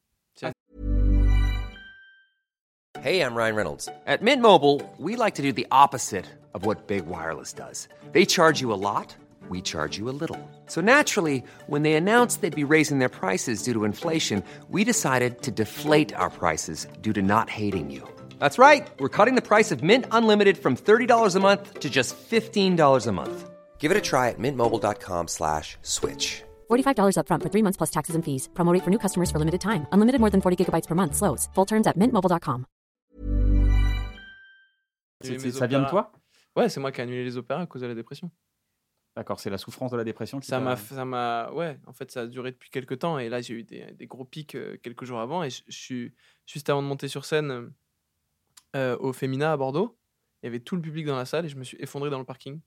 Hey, 3.02 3.20
I'm 3.20 3.34
Ryan 3.36 3.54
Reynolds. 3.54 3.88
At 4.06 4.22
Mint 4.22 4.40
Mobile, 4.42 4.80
we 4.98 5.16
like 5.16 5.34
to 5.34 5.42
do 5.42 5.52
the 5.52 5.66
opposite 5.70 6.24
of 6.54 6.64
what 6.64 6.86
Big 6.88 7.06
Wireless 7.06 7.52
does. 7.52 7.88
They 8.12 8.24
charge 8.24 8.60
you 8.60 8.72
a 8.72 8.74
lot, 8.74 9.14
we 9.50 9.60
charge 9.62 9.96
you 9.98 10.08
a 10.08 10.16
little. 10.18 10.38
So 10.66 10.80
naturally, 10.80 11.44
when 11.68 11.82
they 11.82 11.94
announced 11.94 12.40
they'd 12.40 12.54
be 12.56 12.64
raising 12.64 12.98
their 12.98 13.10
prices 13.10 13.62
due 13.62 13.74
to 13.74 13.84
inflation, 13.84 14.42
we 14.70 14.82
decided 14.82 15.42
to 15.42 15.50
deflate 15.52 16.14
our 16.16 16.30
prices 16.30 16.88
due 17.02 17.12
to 17.12 17.20
not 17.22 17.48
hating 17.50 17.90
you. 17.90 18.02
That's 18.40 18.58
right. 18.58 18.88
We're 18.98 19.08
cutting 19.08 19.36
the 19.36 19.42
price 19.42 19.70
of 19.70 19.84
Mint 19.84 20.06
Unlimited 20.10 20.58
from 20.58 20.76
$30 20.76 21.36
a 21.36 21.40
month 21.40 21.78
to 21.78 21.88
just 21.88 22.16
$15 22.30 23.06
a 23.06 23.12
month. 23.12 23.50
Give 23.78 23.92
it 23.92 23.96
a 23.96 24.00
try 24.00 24.30
at 24.30 24.38
mintmobile.com 24.38 25.28
slash 25.28 25.76
switch. 25.82 26.42
$45 26.68 27.16
upfront 27.18 27.42
for 27.42 27.50
three 27.50 27.62
months 27.62 27.76
plus 27.76 27.90
taxes 27.90 28.16
and 28.16 28.24
fees. 28.24 28.48
Promo 28.54 28.72
rate 28.72 28.82
for 28.82 28.90
new 28.90 28.98
customers 28.98 29.30
for 29.30 29.38
limited 29.38 29.60
time. 29.60 29.86
Unlimited 29.92 30.20
more 30.20 30.30
than 30.30 30.40
40 30.40 30.56
gigabytes 30.64 30.88
per 30.88 30.96
month. 30.96 31.14
Slows. 31.14 31.48
Full 31.54 31.66
terms 31.66 31.86
at 31.86 31.96
mintmobile.com. 31.96 32.66
Ça 35.22 35.66
vient 35.66 35.82
de 35.82 35.88
toi? 35.88 36.12
Ouais, 36.56 36.68
c'est 36.68 36.80
moi 36.80 36.90
qui 36.92 37.00
ai 37.00 37.04
annulé 37.04 37.24
les 37.24 37.36
opéras 37.36 37.62
à 37.62 37.66
cause 37.66 37.82
de 37.82 37.86
la 37.86 37.94
dépression. 37.94 38.30
D'accord, 39.16 39.40
c'est 39.40 39.50
la 39.50 39.58
souffrance 39.58 39.90
de 39.90 39.96
la 39.96 40.04
dépression 40.04 40.40
qui 40.40 40.46
Ça 40.46 40.60
m'a, 40.60 40.76
ça 40.76 41.04
m'a, 41.06 41.50
ouais, 41.52 41.78
en 41.86 41.92
fait, 41.94 42.10
ça 42.10 42.22
a 42.22 42.26
duré 42.26 42.50
depuis 42.52 42.68
quelques 42.70 42.98
temps 42.98 43.18
et 43.18 43.30
là, 43.30 43.40
j'ai 43.40 43.54
eu 43.54 43.62
des, 43.62 43.86
des 43.92 44.06
gros 44.06 44.24
pics 44.26 44.54
euh, 44.54 44.76
quelques 44.82 45.04
jours 45.04 45.20
avant 45.20 45.42
et 45.42 45.48
je, 45.48 45.62
je 45.68 45.76
suis 45.76 46.14
juste 46.46 46.68
avant 46.68 46.82
de 46.82 46.86
monter 46.86 47.08
sur 47.08 47.24
scène 47.24 47.72
euh, 48.74 48.96
au 48.98 49.12
Femina 49.12 49.52
à 49.52 49.56
Bordeaux. 49.56 49.96
Il 50.42 50.46
y 50.46 50.48
avait 50.48 50.60
tout 50.60 50.76
le 50.76 50.82
public 50.82 51.06
dans 51.06 51.16
la 51.16 51.24
salle 51.24 51.46
et 51.46 51.48
je 51.48 51.56
me 51.56 51.64
suis 51.64 51.76
effondré 51.80 52.10
dans 52.10 52.18
le 52.18 52.24
parking. 52.24 52.60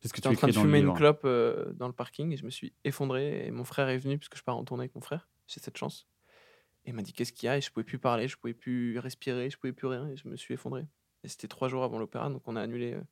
C'est 0.00 0.08
ce 0.08 0.12
que 0.14 0.20
tu 0.20 0.28
en 0.28 0.32
train 0.32 0.48
de 0.48 0.52
fumer 0.52 0.78
une 0.78 0.94
clope 0.94 1.22
euh, 1.24 1.72
dans 1.74 1.86
le 1.86 1.92
parking 1.92 2.32
et 2.32 2.36
je 2.36 2.44
me 2.44 2.50
suis 2.50 2.72
effondré 2.84 3.46
et 3.46 3.50
mon 3.50 3.64
frère 3.64 3.88
est 3.88 3.98
venu 3.98 4.18
puisque 4.18 4.36
je 4.36 4.42
pars 4.42 4.56
en 4.56 4.64
tournée 4.64 4.82
avec 4.82 4.94
mon 4.94 5.00
frère. 5.00 5.28
J'ai 5.46 5.60
cette 5.60 5.76
chance. 5.76 6.08
Et 6.84 6.90
il 6.90 6.94
m'a 6.94 7.02
dit 7.02 7.12
qu'est-ce 7.12 7.32
qu'il 7.32 7.46
y 7.46 7.50
a? 7.50 7.58
Et 7.58 7.60
je 7.60 7.70
pouvais 7.70 7.84
plus 7.84 7.98
parler, 7.98 8.26
je 8.26 8.36
pouvais 8.36 8.54
plus 8.54 8.98
respirer, 8.98 9.50
je 9.50 9.58
pouvais 9.58 9.74
plus 9.74 9.88
rien 9.88 10.08
et 10.08 10.16
je 10.16 10.26
me 10.26 10.36
suis 10.36 10.54
effondré. 10.54 10.86
Et 11.22 11.28
c'était 11.28 11.48
trois 11.48 11.68
jours 11.68 11.84
avant 11.84 11.98
l'opéra, 11.98 12.30
donc 12.30 12.42
on 12.46 12.56
a 12.56 12.62
annulé 12.62 12.94
euh, 12.94 13.02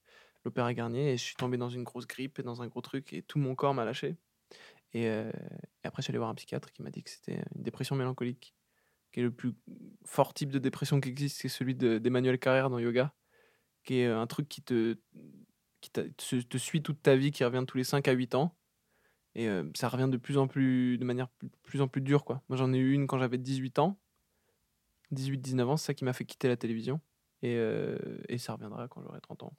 l'opéra 0.47 0.73
Garnier 0.73 1.13
et 1.13 1.17
je 1.19 1.23
suis 1.23 1.37
tombé 1.37 1.59
dans 1.59 1.69
une 1.69 1.85
grosse 1.85 2.07
grippe 2.07 2.39
et 2.39 2.43
dans 2.43 2.63
un 2.63 2.69
gros 2.69 2.81
truc 2.81 3.13
et 3.13 3.21
tout 3.23 3.39
mon 3.39 3.55
corps 3.55 3.75
m'a 3.75 3.85
lâché. 3.85 4.17
Et, 4.95 5.09
euh, 5.09 5.31
et 5.85 5.87
après, 5.87 6.01
je 6.01 6.05
suis 6.05 6.11
allé 6.13 6.19
voir 6.19 6.31
un 6.31 6.35
psychiatre 6.35 6.73
qui 6.73 6.83
m'a 6.83 6.91
dit 6.91 7.03
que 7.03 7.11
c'était 7.11 7.43
une 7.55 7.63
dépression 7.63 7.95
mélancolique, 7.97 8.55
qui 9.13 9.21
est 9.21 9.23
le 9.23 9.31
plus 9.31 9.55
fort 10.05 10.35
type 10.35 10.51
de 10.51 10.59
dépression 10.59 11.01
qui 11.01 11.09
existe, 11.09 11.41
c'est 11.41 11.49
celui 11.49 11.75
de- 11.75 11.99
d'Emmanuel 11.99 12.39
Carrère 12.39 12.71
dans 12.71 12.79
Yoga, 12.79 13.15
qui 13.85 14.01
est 14.01 14.07
euh, 14.07 14.21
un 14.21 14.27
truc 14.27 14.49
qui 14.49 14.63
te, 14.63 14.97
qui 15.81 15.91
te, 15.91 16.01
te 16.43 16.59
suit 16.59 16.83
toute 16.83 17.03
ta 17.03 17.17
vie, 17.17 17.31
qui 17.31 17.45
revient 17.45 17.65
tous 17.67 17.79
les 17.79 17.85
5 17.85 18.07
à 18.09 18.13
8 18.13 18.35
ans. 18.35 18.55
Et 19.35 19.49
euh, 19.49 19.65
ça 19.75 19.89
revient 19.89 20.09
de 20.11 20.17
plus 20.17 20.37
en 20.39 20.49
plus, 20.49 20.99
de 20.99 21.05
manière 21.05 21.29
plus, 21.29 21.49
plus 21.63 21.81
en 21.81 21.89
plus 21.89 22.01
dure. 22.01 22.25
Quoi. 22.25 22.43
Moi, 22.49 22.57
j'en 22.59 22.73
ai 22.73 22.79
eu 22.79 22.93
une 22.93 23.07
quand 23.07 23.19
j'avais 23.19 23.39
18 23.39 23.79
ans. 23.79 23.99
18-19 25.13 25.63
ans, 25.65 25.77
c'est 25.77 25.87
ça 25.87 25.95
qui 25.95 26.05
m'a 26.05 26.13
fait 26.13 26.25
quitter 26.25 26.49
la 26.49 26.57
télévision. 26.57 27.01
Et, 27.43 27.55
euh, 27.57 27.97
et 28.29 28.39
ça 28.39 28.53
reviendra 28.55 28.89
quand 28.89 29.01
j'aurai 29.03 29.21
30 29.21 29.45
ans. 29.45 29.53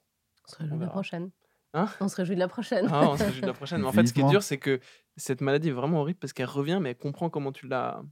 On 0.47 0.51
se 0.51 0.57
réjouit 0.57 0.75
de 0.77 0.81
la 0.81 0.87
prochaine. 0.91 1.31
Hein? 1.73 1.87
On 2.01 2.07
se 2.07 2.15
réjouit 2.17 2.35
de 2.35 2.39
la 2.39 2.47
prochaine. 2.47 2.87
Ah, 2.91 3.09
on 3.09 3.17
se 3.17 3.23
réjouit 3.23 3.41
de 3.41 3.47
la 3.47 3.53
prochaine. 3.53 3.81
Mais 3.81 3.87
en 3.87 3.91
fait, 3.91 4.05
ce 4.07 4.13
qui 4.13 4.19
est 4.19 4.23
dur, 4.31 4.43
c'est 4.43 4.57
que 4.57 4.79
cette 5.15 5.41
maladie 5.41 5.69
est 5.69 5.73
vraiment 5.73 6.01
horrible 6.01 6.19
parce 6.19 6.33
qu'elle 6.33 6.47
revient, 6.49 6.79
mais 6.81 6.89
elle 6.89 6.97
comprend 6.97 7.29
comment 7.29 7.51
tu 7.51 7.67
l'as 7.67 8.03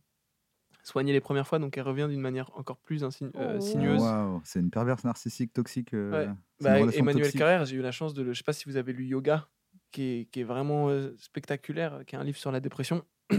soignée 0.88 1.12
les 1.14 1.22
premières 1.22 1.48
fois, 1.48 1.60
donc 1.60 1.78
elle 1.78 1.84
revient 1.84 2.08
d'une 2.10 2.22
manière 2.22 2.50
encore 2.58 2.78
plus 2.78 3.04
insinu- 3.04 3.32
euh, 3.36 3.56
Oh. 3.58 3.62
sinueuse. 3.62 4.02
C'est 4.44 4.60
une 4.60 4.72
perverse 4.72 5.04
narcissique 5.04 5.54
toxique. 5.54 5.94
euh, 5.94 6.12
Ouais. 6.28 6.34
Bah, 6.62 6.80
Emmanuel 6.80 7.24
toxique. 7.26 7.38
Carrère, 7.40 7.66
j'ai 7.66 7.76
eu 7.76 7.82
la 7.82 7.92
chance 7.92 8.14
de 8.14 8.22
le. 8.24 8.34
Je 8.34 8.38
sais 8.40 8.44
pas 8.44 8.54
si 8.54 8.66
vous 8.66 8.78
avez 8.78 8.94
lu 8.94 9.06
Yoga, 9.06 9.50
qui 9.92 10.02
est, 10.04 10.26
qui 10.32 10.40
est 10.42 10.44
vraiment 10.44 10.90
euh, 10.90 11.14
spectaculaire, 11.18 12.02
qui 12.08 12.16
est 12.16 12.18
un 12.20 12.24
livre 12.24 12.38
sur 12.38 12.52
la 12.52 12.60
dépression. 12.60 13.04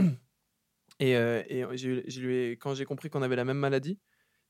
et 1.00 1.16
euh, 1.16 1.42
et 1.48 1.64
j'ai 1.76 1.88
eu- 1.88 2.02
j'ai 2.06 2.20
lu- 2.20 2.50
quand 2.60 2.74
j'ai 2.74 2.84
compris 2.84 3.10
qu'on 3.10 3.22
avait 3.22 3.36
la 3.36 3.44
même 3.44 3.58
maladie, 3.58 3.98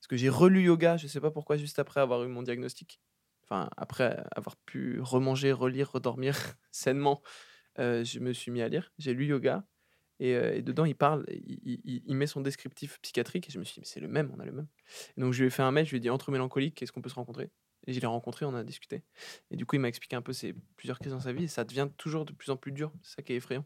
parce 0.01 0.09
que 0.09 0.17
j'ai 0.17 0.29
relu 0.29 0.63
Yoga, 0.63 0.97
je 0.97 1.07
sais 1.07 1.21
pas 1.21 1.31
pourquoi, 1.31 1.57
juste 1.57 1.79
après 1.79 2.01
avoir 2.01 2.23
eu 2.25 2.29
mon 2.29 2.43
diagnostic, 2.43 3.01
enfin, 3.45 3.69
après 3.77 4.23
avoir 4.35 4.57
pu 4.67 5.01
remanger, 5.01 5.53
relire, 5.53 5.91
redormir 5.93 6.35
sainement, 6.73 7.23
euh, 7.79 8.05
je 8.05 8.19
me 8.21 8.33
suis 8.33 8.51
mis 8.51 8.63
à 8.63 8.69
lire. 8.69 8.93
J'ai 8.99 9.15
lu 9.15 9.27
Yoga. 9.27 9.65
Et, 10.21 10.35
euh, 10.35 10.57
et 10.57 10.63
dedans, 10.63 10.85
il 10.85 10.95
parle, 10.97 11.25
il, 11.29 11.59
il- 11.65 11.81
il- 11.85 12.03
il 12.07 12.15
met 12.17 12.27
son 12.27 12.41
descriptif 12.41 12.99
psychiatrique. 13.03 13.49
Et 13.49 13.53
je 13.53 13.59
me 13.59 13.65
suis 13.65 13.75
dit, 13.75 13.81
mais 13.81 13.87
c'est 13.87 14.01
le 14.01 14.09
même, 14.09 14.33
on 14.37 14.41
a 14.41 14.45
le 14.45 14.53
même. 14.53 14.67
Et 15.17 15.21
donc, 15.21 15.33
je 15.33 15.41
lui 15.41 15.47
ai 15.47 15.51
fait 15.51 15.63
un 15.63 15.71
mail, 15.71 15.85
je 15.85 15.91
lui 15.91 15.99
ai 15.99 16.01
dit, 16.01 16.11
entre 16.11 16.31
mélancolique, 16.33 16.83
est-ce 16.83 16.91
qu'on 16.93 17.01
peut 17.03 17.09
se 17.09 17.15
rencontrer? 17.15 17.51
Et 17.87 17.93
je 17.93 18.01
l'ai 18.01 18.07
rencontré, 18.07 18.45
on 18.45 18.55
a 18.55 18.65
discuté. 18.65 19.03
Et 19.51 19.57
du 19.57 19.65
coup, 19.65 19.77
il 19.77 19.79
m'a 19.79 19.89
expliqué 19.89 20.17
un 20.17 20.23
peu 20.23 20.33
ses 20.33 20.55
plusieurs 20.77 20.99
crises 20.99 21.13
dans 21.13 21.21
sa 21.21 21.33
vie. 21.33 21.45
Et 21.45 21.49
ça 21.49 21.65
devient 21.65 21.89
toujours 21.97 22.25
de 22.25 22.33
plus 22.33 22.51
en 22.51 22.57
plus 22.57 22.73
dur. 22.73 22.93
C'est 23.03 23.17
ça 23.17 23.23
qui 23.23 23.33
est 23.33 23.37
effrayant. 23.37 23.65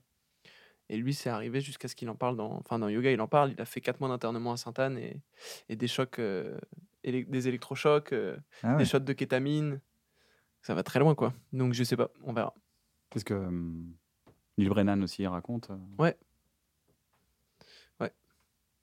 Et 0.89 0.97
lui, 0.99 1.15
c'est 1.15 1.31
arrivé 1.31 1.61
jusqu'à 1.63 1.89
ce 1.89 1.95
qu'il 1.97 2.11
en 2.11 2.17
parle 2.17 2.37
dans. 2.37 2.53
Enfin, 2.53 2.79
dans 2.79 2.89
Yoga, 2.89 3.11
il 3.11 3.21
en 3.21 3.29
parle. 3.29 3.53
Il 3.53 3.61
a 3.61 3.65
fait 3.65 3.81
4 3.81 4.01
mois 4.01 4.09
d'internement 4.11 4.53
à 4.53 4.57
Sainte-Anne 4.59 4.99
et, 4.99 5.23
et 5.71 5.77
des 5.77 5.89
chocs, 5.89 6.19
euh, 6.19 6.59
élec- 7.03 7.31
des 7.31 7.49
électrochocs, 7.49 8.13
euh, 8.13 8.37
Ah 8.63 8.73
ouais. 8.73 8.79
des 8.79 8.85
shots 8.85 8.99
de 8.99 9.13
kétamine. 9.15 9.81
Ça 10.61 10.75
va 10.75 10.83
très 10.83 10.99
loin, 11.01 11.15
quoi. 11.15 11.33
Donc, 11.53 11.73
je 11.73 11.83
sais 11.83 11.97
pas, 11.97 12.11
on 12.25 12.33
verra. 12.35 12.55
Parce 13.11 13.25
que 13.25 13.33
hum, 13.35 13.95
Neil 14.59 14.69
Brennan 14.69 15.03
aussi 15.03 15.23
il 15.23 15.27
raconte. 15.29 15.71
euh, 15.71 15.77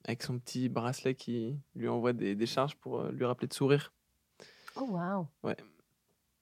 Avec 0.05 0.23
son 0.23 0.39
petit 0.39 0.69
bracelet 0.69 1.15
qui 1.15 1.57
lui 1.75 1.87
envoie 1.87 2.13
des, 2.13 2.35
des 2.35 2.45
charges 2.45 2.75
pour 2.75 3.01
euh, 3.01 3.11
lui 3.11 3.25
rappeler 3.25 3.47
de 3.47 3.53
sourire. 3.53 3.93
Oh, 4.75 4.87
waouh. 4.89 5.27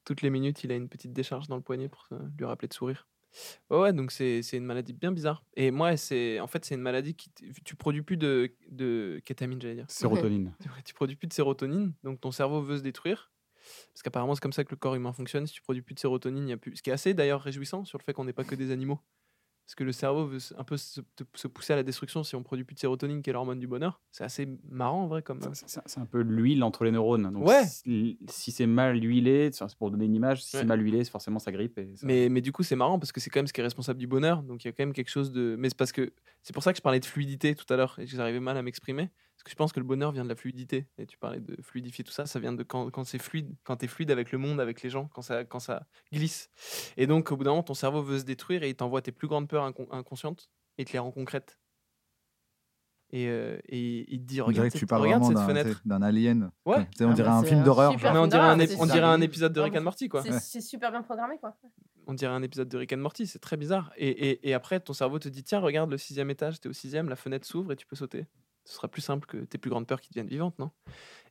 Toutes 0.05 0.21
les 0.21 0.29
minutes, 0.29 0.63
il 0.63 0.71
a 0.71 0.75
une 0.75 0.87
petite 0.87 1.11
décharge 1.11 1.47
dans 1.47 1.55
le 1.55 1.61
poignet 1.61 1.89
pour 1.89 2.07
euh, 2.11 2.19
lui 2.37 2.45
rappeler 2.45 2.67
de 2.67 2.73
sourire. 2.73 3.07
Ouais, 3.69 3.79
ouais, 3.79 3.93
donc 3.93 4.11
c'est 4.11 4.41
c'est 4.41 4.57
une 4.57 4.65
maladie 4.65 4.93
bien 4.93 5.11
bizarre. 5.11 5.43
Et 5.55 5.71
moi, 5.71 5.97
c'est 5.97 6.39
en 6.39 6.47
fait, 6.47 6.63
c'est 6.65 6.75
une 6.75 6.81
maladie 6.81 7.13
qui. 7.13 7.29
Tu 7.65 7.75
produis 7.75 8.01
plus 8.01 8.17
de, 8.17 8.51
de 8.69 9.21
kétamine, 9.25 9.61
j'allais 9.61 9.75
dire. 9.75 9.85
Sérotonine. 9.89 10.53
Ouais, 10.65 10.81
tu 10.85 10.93
produis 10.93 11.15
plus 11.15 11.27
de 11.27 11.33
sérotonine, 11.33 11.93
donc 12.03 12.21
ton 12.21 12.31
cerveau 12.31 12.61
veut 12.61 12.77
se 12.77 12.83
détruire. 12.83 13.31
Parce 13.93 14.01
qu'apparemment, 14.01 14.33
c'est 14.33 14.41
comme 14.41 14.53
ça 14.53 14.63
que 14.63 14.71
le 14.71 14.77
corps 14.77 14.95
humain 14.95 15.11
fonctionne. 15.11 15.45
Si 15.45 15.53
tu 15.53 15.61
produis 15.61 15.81
plus 15.81 15.93
de 15.93 15.99
sérotonine, 15.99 16.47
il 16.47 16.49
y 16.49 16.53
a 16.53 16.57
plus. 16.57 16.75
Ce 16.77 16.81
qui 16.81 16.89
est 16.89 16.93
assez 16.93 17.13
d'ailleurs 17.13 17.41
réjouissant 17.41 17.83
sur 17.83 17.97
le 17.97 18.03
fait 18.03 18.13
qu'on 18.13 18.23
n'est 18.23 18.33
pas 18.33 18.45
que 18.45 18.55
des 18.55 18.71
animaux. 18.71 18.99
Parce 19.67 19.75
que 19.75 19.83
le 19.83 19.91
cerveau 19.91 20.25
veut 20.25 20.39
un 20.57 20.63
peu 20.63 20.77
se, 20.77 21.01
pousser 21.49 21.73
à 21.73 21.75
la 21.75 21.83
destruction 21.83 22.23
si 22.23 22.35
on 22.37 22.41
produit 22.41 22.63
plus 22.63 22.73
de 22.75 22.79
sérotonine, 22.79 23.21
qui 23.21 23.29
est 23.29 23.33
l'hormone 23.33 23.59
du 23.59 23.67
bonheur. 23.67 23.99
C'est 24.13 24.23
assez 24.23 24.47
marrant 24.69 25.03
en 25.03 25.07
vrai 25.07 25.21
comme. 25.21 25.39
euh, 25.43 25.49
C'est- 25.51 25.81
c'est 25.85 25.99
un 25.99 26.05
peu 26.05 26.21
l'huile 26.21 26.63
entre 26.63 26.85
les 26.85 26.91
neurones. 26.91 27.29
Donc 27.33 27.45
Ouais. 27.45 27.65
Si, 27.65 28.17
si 28.29 28.51
c'est 28.53 28.65
mal 28.65 29.03
huilé, 29.03 29.49
c'est 29.51 29.65
pour 29.75 29.91
donner 29.91 30.05
une 30.05 30.15
image, 30.15 30.41
si 30.41 30.55
Ouais. 30.55 30.61
c'est 30.61 30.65
mal 30.65 30.81
huilé, 30.81 31.03
c'est 31.03 31.11
forcément 31.11 31.39
ça 31.39 31.51
grippe. 31.51 31.77
Et 31.79 31.97
ça- 31.97 32.07
Mais, 32.07 32.29
mais 32.29 32.39
du 32.39 32.53
coup, 32.53 32.63
c'est 32.63 32.77
marrant 32.77 32.97
parce 32.97 33.11
que 33.11 33.19
c'est 33.19 33.29
quand 33.29 33.39
même 33.39 33.47
ce 33.47 33.51
qui 33.51 33.59
est 33.59 33.63
responsable 33.65 33.99
du 33.99 34.07
bonheur. 34.07 34.41
Donc 34.41 34.63
il 34.63 34.67
y 34.67 34.69
a 34.69 34.71
quand 34.71 34.83
même 34.83 34.93
quelque 34.93 35.09
chose 35.11 35.33
de. 35.33 35.57
Mais 35.59 35.67
c'est 35.67 35.77
parce 35.77 35.91
que. 35.91 36.13
C'est 36.43 36.53
pour 36.53 36.63
ça 36.63 36.71
que 36.71 36.77
je 36.77 36.81
parlais 36.81 37.01
de 37.01 37.05
fluidité 37.05 37.53
tout 37.53 37.65
à 37.73 37.75
l'heure 37.75 37.99
et 37.99 38.05
que 38.05 38.11
j'arrivais 38.11 38.39
mal 38.39 38.55
à 38.55 38.61
m'exprimer. 38.61 39.09
Parce 39.37 39.43
que 39.43 39.51
je 39.51 39.55
pense 39.55 39.71
que 39.71 39.79
le 39.79 39.85
bonheur 39.85 40.11
vient 40.11 40.23
de 40.23 40.29
la 40.29 40.35
fluidité. 40.35 40.87
Et 40.97 41.05
tu 41.05 41.17
parlais 41.17 41.39
de 41.39 41.55
fluidifier 41.61 42.03
tout 42.03 42.11
ça. 42.11 42.25
Ça 42.25 42.39
vient 42.39 42.53
de 42.53 42.63
quand, 42.63 42.89
quand 42.89 43.03
c'est 43.03 43.19
fluide, 43.19 43.53
quand 43.63 43.77
tu 43.77 43.85
es 43.85 43.87
fluide 43.87 44.09
avec 44.11 44.31
le 44.31 44.39
monde, 44.39 44.59
avec 44.59 44.81
les 44.81 44.89
gens, 44.89 45.09
quand 45.13 45.21
ça, 45.21 45.45
quand 45.45 45.59
ça 45.59 45.85
glisse. 46.11 46.49
Et 46.97 47.05
donc, 47.07 47.31
au 47.31 47.37
bout 47.37 47.43
d'un 47.43 47.51
moment, 47.51 47.63
ton 47.63 47.75
cerveau 47.75 48.01
veut 48.01 48.17
se 48.19 48.23
détruire 48.25 48.63
et 48.63 48.69
il 48.69 48.75
t'envoie 48.75 49.01
tes 49.01 49.11
plus 49.11 49.27
grandes 49.27 49.47
peurs 49.47 49.63
incon- 49.69 49.87
inconscientes 49.91 50.49
et 50.79 50.85
te 50.85 50.91
les 50.93 50.99
rend 50.99 51.11
concrètes. 51.11 51.59
Et, 53.11 53.27
euh, 53.29 53.57
et 53.69 54.11
il 54.13 54.19
te 54.19 54.25
dit 54.25 54.41
On 54.41 54.47
dirait 54.51 54.63
Regarde, 54.63 54.67
que 54.67 54.73
tu 54.73 54.79
cette, 54.79 54.89
parles 54.89 55.01
regarde 55.03 55.23
vraiment 55.23 55.39
cette 55.47 55.55
d'un 55.55 55.61
fenêtre. 55.63 55.81
d'un 55.85 56.01
alien. 56.01 56.51
Ouais. 56.65 56.85
Sais, 56.97 57.05
On 57.05 57.11
Ah 57.11 57.13
dirait 57.13 57.29
bah, 57.29 57.35
un 57.37 57.43
film 57.43 57.63
d'horreur. 57.63 57.91
on 57.93 57.95
dirait, 57.95 58.09
un, 58.09 58.53
on 58.79 58.85
dirait 58.85 59.25
épisode 59.25 59.53
de 59.53 59.61
Ah 59.61 59.63
Rick 59.63 59.75
and 59.77 59.81
Morty, 59.81 60.09
quoi. 60.09 60.23
C'est 60.23 60.37
c'est 60.39 60.59
super 60.61 60.91
bien 60.91 61.01
programmé, 61.03 61.37
quoi. 61.39 61.55
on 62.05 62.13
dirait 62.13 62.33
un 62.33 62.41
épisode 62.43 62.67
de 62.67 62.77
Rick 62.77 62.91
and 62.91 62.97
Morty, 62.97 63.25
c'est 63.27 63.39
très 63.39 63.55
bizarre. 63.55 63.93
Et, 63.95 64.09
et- 64.31 64.49
et 64.49 64.53
après, 64.53 64.79
ton 64.81 64.91
cerveau 64.93 65.19
te 65.19 65.29
dit 65.29 65.43
tiens, 65.43 65.59
regarde 65.59 65.89
le 65.89 65.97
sixième 65.97 66.29
étage, 66.31 66.59
t'es 66.59 66.67
au 66.67 66.73
sixième, 66.73 67.07
la 67.07 67.15
fenêtre 67.15 67.47
s'ouvre 67.47 67.71
et 67.71 67.75
tu 67.77 67.85
peux 67.85 67.95
sauter. 67.95 68.25
Ce 68.67 68.73
sera 68.73 68.89
plus 68.89 69.01
simple 69.01 69.25
que 69.25 69.37
tes 69.37 69.57
plus 69.57 69.69
grandes 69.69 69.87
peurs 69.87 70.01
qui 70.01 70.09
deviennent 70.09 70.27
vivantes, 70.27 70.59
non? 70.59 70.71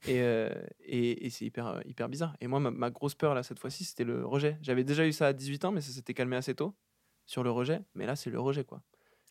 Et, 0.07 0.23
euh, 0.23 0.51
et, 0.81 1.27
et 1.27 1.31
c'est 1.31 1.45
hyper, 1.45 1.67
euh, 1.67 1.81
hyper 1.85 2.09
bizarre. 2.09 2.35
Et 2.41 2.47
moi, 2.47 2.61
ma, 2.61 2.71
ma 2.71 2.91
grosse 2.91 3.15
peur, 3.15 3.35
là, 3.35 3.43
cette 3.43 3.59
fois-ci, 3.59 3.85
c'était 3.85 4.05
le 4.05 4.25
rejet. 4.25 4.57
J'avais 4.63 4.85
déjà 4.85 5.07
eu 5.07 5.13
ça 5.13 5.27
à 5.27 5.33
18 5.35 5.67
ans, 5.67 5.71
mais 5.71 5.83
ça 5.83 5.93
s'était 5.93 6.15
calmé 6.15 6.37
assez 6.37 6.55
tôt 6.55 6.75
sur 7.27 7.43
le 7.43 7.51
rejet. 7.51 7.83
Mais 7.95 8.07
là, 8.07 8.17
c'est 8.17 8.31
le 8.31 8.41
rejet, 8.41 8.65
quoi. 8.65 8.81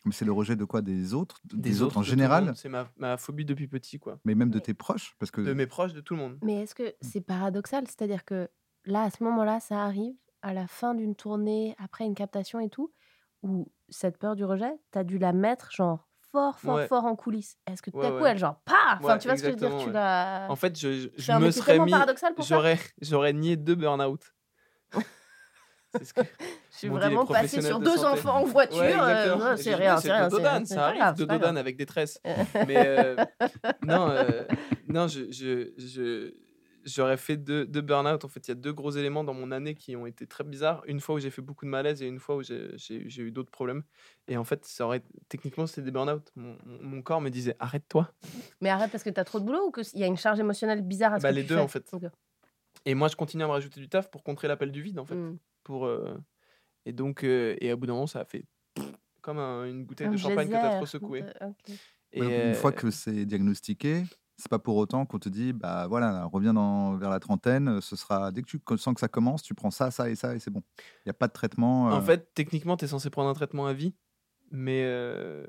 Mais 0.06 0.12
c'est 0.12 0.26
le 0.26 0.34
rejet 0.34 0.56
de 0.56 0.66
quoi? 0.66 0.84
Des 0.84 1.16
autres? 1.16 1.41
Des, 1.45 1.82
autres 1.82 1.97
en 1.97 2.03
général? 2.03 2.53
C'est 2.56 2.70
ma, 2.70 2.88
ma 2.97 3.18
phobie 3.18 3.43
depuis 3.43 3.68
petit, 3.68 3.97
quoi. 3.97 4.20
Mais 4.24 4.36
même 4.36 4.51
de 4.51 4.60
tes 4.60 4.76
proches? 4.76 5.16
Parce 5.18 5.32
que 5.32 5.41
De 5.41 5.53
mes 5.53 5.66
proches, 5.66 5.93
de 5.93 6.01
tout 6.01 6.14
le 6.14 6.20
monde. 6.20 6.38
Mais 6.43 6.62
est-ce 6.62 6.76
que 6.76 6.93
c'est 7.01 7.22
paradoxal? 7.22 7.88
C'est-à-dire 7.88 8.24
que 8.24 8.47
là, 8.86 9.01
à 9.01 9.10
ce 9.10 9.24
moment-là, 9.24 9.60
ça 9.60 9.84
arrive 9.84 10.14
à 10.43 10.53
la 10.53 10.68
fin 10.68 10.93
d'une 10.93 11.16
tournée, 11.16 11.76
après 11.80 12.06
une 12.06 12.14
captation 12.14 12.60
et 12.60 12.70
tout, 12.70 12.93
où 13.41 13.72
cette 13.89 14.20
peur 14.20 14.36
du 14.36 14.45
rejet, 14.45 14.74
tu 14.91 14.99
as 14.99 15.03
dû 15.03 15.18
la 15.18 15.34
mettre 15.34 15.72
genre 15.72 16.08
fort, 16.36 16.60
fort, 16.60 16.76
Ouais. 16.76 16.88
fort 16.88 17.06
en 17.06 17.16
coulisses. 17.16 17.56
Est-ce 17.66 17.82
que 17.82 17.92
tout 17.92 18.02
à 18.02 18.12
coup, 18.12 18.26
elle 18.26 18.38
genre 18.38 18.60
pas 18.66 19.00
Enfin, 19.02 19.18
tu 19.18 19.28
vois 19.30 19.38
ce 19.38 19.44
que 19.44 19.48
je 19.48 19.54
veux 19.54 19.60
dire 19.70 19.78
Tu 19.84 19.92
l'as. 19.92 20.48
En 20.50 20.56
fait, 20.58 20.78
je, 20.78 21.08
je- 21.18 21.32
me 21.34 21.50
serais 21.52 21.80
mis. 21.80 21.94
J'aurais, 22.48 22.78
j'aurais 23.02 23.32
nié 23.34 23.56
deux 23.56 23.76
burn-out. 23.76 24.22
C'est 25.98 26.04
ce 26.04 26.14
que- 26.14 26.22
Je 26.72 26.78
suis 26.78 26.88
vraiment 26.90 27.26
passée 27.26 27.62
sur 27.62 27.80
de 27.80 27.86
deux 27.86 27.96
santé. 27.96 28.20
enfants 28.20 28.42
en 28.42 28.44
voiture. 28.44 28.80
Ouais, 28.80 28.94
euh, 28.98 29.36
non, 29.38 29.56
c'est 29.56 29.76
rien, 29.76 29.96
c'est 29.96 30.12
rien. 30.12 30.24
Dodo 30.28 30.38
c'est- 30.38 30.44
Dan, 30.44 30.66
c'est 30.66 30.74
ça 30.76 30.86
arrive, 30.88 31.00
grave, 31.00 31.16
c'est 31.16 31.20
Dodo 31.24 31.28
pas 31.30 31.34
Dan 31.38 31.54
grave. 31.54 31.58
avec 31.58 31.78
détresse. 31.78 32.20
Mais 32.68 32.76
euh, 32.86 33.16
non, 33.82 34.10
euh, 34.10 34.44
non, 34.90 35.08
je, 35.08 35.32
je, 35.32 35.72
je- 35.78 36.34
j'aurais 36.86 37.18
fait 37.18 37.38
deux, 37.38 37.66
deux 37.66 37.82
burn-out. 37.82 38.24
En 38.24 38.28
fait, 38.30 38.48
il 38.48 38.52
y 38.52 38.54
a 38.54 38.56
deux 38.56 38.74
gros 38.74 38.92
éléments 38.92 39.24
dans 39.24 39.34
mon 39.34 39.52
année 39.52 39.76
qui 39.76 39.96
ont 39.96 40.06
été 40.06 40.28
très 40.28 40.44
bizarres. 40.44 40.82
Une 40.88 41.00
fois 41.00 41.16
où 41.16 41.20
j'ai 41.20 41.32
fait 41.32 41.42
beaucoup 41.42 41.66
de 41.66 41.70
malaise 41.70 42.02
et 42.02 42.08
une 42.08 42.20
fois 42.20 42.36
où 42.38 42.44
j'ai, 42.44 42.70
j'ai- 42.78 43.10
j'ai 43.10 43.24
eu 43.24 43.32
d'autres 43.32 43.52
problèmes. 43.52 43.84
Et 44.28 44.38
en 44.38 44.44
fait, 44.44 44.64
ça 44.66 44.86
aurait, 44.86 45.04
techniquement, 45.30 45.68
c'était 45.68 45.82
des 45.84 45.92
burn-out. 45.92 46.32
Mon, 46.36 47.02
corps 47.02 47.22
me 47.22 47.30
disait 47.30 47.56
arrête-toi. 47.60 48.12
Mais 48.62 48.70
arrête 48.70 48.92
parce 48.92 49.04
que 49.04 49.10
t'as 49.10 49.24
trop 49.24 49.40
de 49.40 49.46
boulot 49.46 49.68
ou 49.68 49.72
qu'il 49.72 50.00
y 50.00 50.04
a 50.04 50.08
une 50.08 50.18
charge 50.18 50.40
émotionnelle 50.40 50.82
bizarre 50.82 51.14
à 51.14 51.20
ce 51.20 51.24
Bah, 51.24 51.32
que 51.32 51.36
les 51.36 51.42
tu 51.44 51.50
deux, 51.50 51.56
fais? 51.56 51.62
en 51.62 51.68
fait. 51.68 51.92
Et 52.86 52.94
moi, 52.94 53.08
je 53.08 53.16
continue 53.16 53.44
à 53.44 53.48
me 53.48 53.52
rajouter 53.52 53.80
du 53.80 53.90
taf 53.90 54.10
pour 54.12 54.24
contrer 54.24 54.48
l'appel 54.48 54.72
du 54.72 54.82
vide, 54.82 55.00
en 55.00 55.06
fait. 55.06 55.16
Mm. 55.16 55.38
Pour, 55.64 55.86
euh, 55.88 56.18
Et 56.86 56.94
donc, 56.94 57.24
euh, 57.24 57.56
et 57.62 57.72
à 57.72 57.76
bout 57.76 57.88
d'un 57.88 57.94
moment, 57.94 58.08
ça 58.08 58.20
a 58.22 58.26
fait 58.26 58.46
comme 59.22 59.40
un- 59.40 59.66
une 59.66 59.86
bouteille 59.86 60.08
Un 60.08 60.12
de 60.12 60.18
champagne 60.18 60.48
que 60.48 60.54
t'as 60.54 60.70
trop 60.70 60.86
geyser 60.86 60.92
secoué. 61.00 61.22
de- 61.24 61.46
ok. 61.48 61.80
Et 62.14 62.20
Ouais, 62.22 62.48
Une 62.50 62.54
fois 62.54 62.70
euh, 62.70 62.74
que 62.74 62.92
c'est 62.92 63.26
diagnostiqué, 63.26 64.04
c'est 64.38 64.50
pas 64.50 64.60
pour 64.60 64.76
autant 64.78 65.06
qu'on 65.06 65.20
te 65.20 65.30
dit, 65.30 65.54
bah 65.54 65.88
voilà, 65.88 66.26
reviens 66.26 66.54
dans, 66.54 66.96
vers 66.98 67.10
la 67.10 67.20
trentaine, 67.20 67.80
ce 67.82 67.96
sera 67.96 68.32
dès 68.32 68.42
que 68.42 68.48
tu 68.48 68.60
sens 68.78 68.94
que 68.94 69.00
ça 69.00 69.08
commence, 69.08 69.42
tu 69.44 69.54
prends 69.54 69.72
ça, 69.72 69.92
ça 69.92 70.10
et 70.10 70.16
ça 70.16 70.36
et 70.36 70.40
c'est 70.40 70.52
bon. 70.52 70.62
Il 70.78 71.08
n'y 71.08 71.12
a 71.12 71.14
pas 71.14 71.28
de 71.28 71.34
traitement. 71.34 71.86
En 71.86 71.98
euh, 71.98 72.02
fait, 72.02 72.34
techniquement, 72.34 72.76
tu 72.78 72.86
es 72.86 72.88
censé 72.88 73.10
prendre 73.10 73.30
un 73.30 73.34
traitement 73.34 73.66
à 73.66 73.74
vie, 73.74 73.94
mais, 74.52 74.84
euh, 74.84 75.46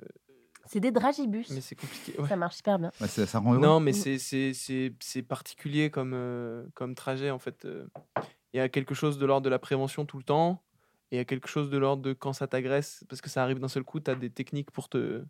C'est 0.67 0.81
des 0.81 0.93
dragibus. 0.93 1.51
mais 1.51 1.61
c'est 1.61 1.75
compliqué. 1.77 2.21
ouais. 2.21 2.29
Ça 2.29 2.37
marche 2.37 2.57
super 2.57 2.79
bien. 2.79 2.91
bah, 3.01 3.09
ça 3.09 3.39
rend 3.39 3.53
heureux. 3.55 3.63
Non, 3.63 3.81
mais 3.81 3.91
Mm. 3.93 3.95
c'est- 3.95 4.19
c'est 4.19 4.53
c'est- 4.55 4.95
c'est 5.01 5.23
particulier 5.23 5.91
comme, 5.91 6.13
euh, 6.15 6.65
comme 6.75 6.95
trajet, 6.95 7.31
en 7.31 7.39
fait. 7.39 7.65
euh. 7.65 7.87
Il 8.53 8.59
y 8.59 8.61
a 8.61 8.69
quelque 8.69 8.95
chose 8.95 9.19
de 9.19 9.27
l'ordre 9.27 9.45
de 9.45 9.51
la 9.51 9.59
prévention 9.59 10.07
tout 10.07 10.17
le 10.19 10.25
temps, 10.25 10.63
et 11.11 11.17
il 11.17 11.19
y 11.19 11.21
a 11.21 11.25
quelque 11.25 11.49
chose 11.49 11.71
de 11.71 11.77
l'ordre 11.79 12.03
de 12.03 12.13
quand 12.15 12.33
ça 12.33 12.47
t'agresse, 12.47 13.05
parce 13.09 13.21
que 13.21 13.29
ça 13.29 13.43
arrive 13.43 13.59
d'un 13.59 13.69
seul 13.69 13.85
coup, 13.85 14.01
tu 14.01 14.11
as 14.11 14.15
des 14.15 14.31
techniques 14.31 14.71
pour 14.71 14.89
te... 14.89 15.25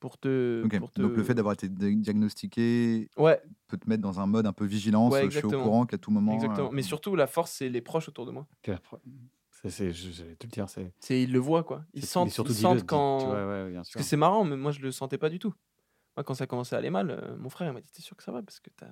Pour 0.00 0.16
te, 0.18 0.64
Ok, 0.64 0.78
pour 0.78 0.90
te... 0.90 1.02
Donc 1.02 1.16
le 1.16 1.22
fait 1.22 1.34
d'avoir 1.34 1.52
été 1.52 1.68
di- 1.68 1.96
diagnostiqué 1.96 3.08
Ouais, 3.18 3.40
peut 3.68 3.76
te 3.76 3.88
mettre 3.88 4.02
dans 4.02 4.18
un 4.18 4.26
mode 4.26 4.46
un 4.46 4.52
peu 4.54 4.64
vigilance. 4.64 5.12
Ouais, 5.12 5.24
je 5.30 5.36
suis 5.36 5.44
au 5.46 5.50
courant 5.50 5.84
qu'à 5.86 5.98
tout 5.98 6.10
moment. 6.10 6.34
exactement. 6.34 6.68
euh, 6.68 6.72
Mais 6.72 6.82
surtout, 6.82 7.14
la 7.16 7.26
force, 7.26 7.52
c'est 7.52 7.68
les 7.68 7.82
proches 7.82 8.08
autour 8.08 8.24
de 8.26 8.32
moi. 8.32 8.46
C'est- 9.50 9.92
J'allais 9.92 10.36
te 10.36 10.46
le 10.46 10.50
dire, 10.50 10.68
c'est. 10.70 10.94
C'est 11.00 11.22
ils 11.22 11.30
le 11.32 11.38
voient, 11.38 11.64
quoi. 11.64 11.84
Ils 11.92 12.00
c'est- 12.00 12.06
sentent, 12.08 12.30
surtout 12.30 12.52
ils 12.52 12.56
sentent 12.56 12.86
quand... 12.86 13.18
tu 13.18 13.26
vois, 13.26 13.46
ouais, 13.46 13.70
bien 13.70 13.80
Parce 13.80 13.94
que 13.94 14.02
c'est 14.02 14.16
marrant, 14.16 14.42
mais 14.44 14.56
moi 14.56 14.72
je 14.72 14.80
le 14.80 14.90
sentais 14.90 15.18
pas 15.18 15.28
du 15.28 15.38
tout. 15.38 15.52
Moi, 16.16 16.24
quand 16.24 16.32
ça 16.34 16.46
commençait 16.46 16.74
à 16.74 16.78
aller 16.78 16.88
mal, 16.90 17.10
euh, 17.10 17.36
mon 17.36 17.50
frère 17.50 17.68
il 17.68 17.74
m'a 17.74 17.80
dit 17.82 17.90
T'es 17.92 18.00
sûr 18.00 18.16
que 18.16 18.22
ça 18.22 18.32
va? 18.32 18.42
Parce 18.42 18.58
que 18.58 18.70
t'as. 18.70 18.88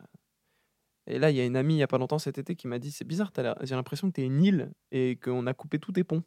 Et 1.07 1.19
là, 1.19 1.31
il 1.31 1.37
y 1.37 1.41
a 1.41 1.47
une 1.47 1.57
amie 1.57 1.75
il 1.77 1.79
y 1.79 1.83
a 1.83 1.87
pas 1.87 1.97
longtemps 1.97 2.19
cet 2.19 2.37
été 2.37 2.55
qui 2.55 2.69
m'a 2.69 2.79
dit 2.79 2.91
C'est 2.93 3.07
bizarre, 3.07 3.33
t'as 3.33 3.43
l'air- 3.43 3.57
j'ai 3.63 3.75
l'impression 3.75 4.09
que 4.09 4.13
t'es 4.13 4.25
une 4.27 4.43
île 4.45 4.73
et 4.91 5.17
qu'on 5.17 5.47
a 5.47 5.55
coupé 5.55 5.79
tous 5.79 5.93
tes 5.93 6.05
ponts. 6.05 6.23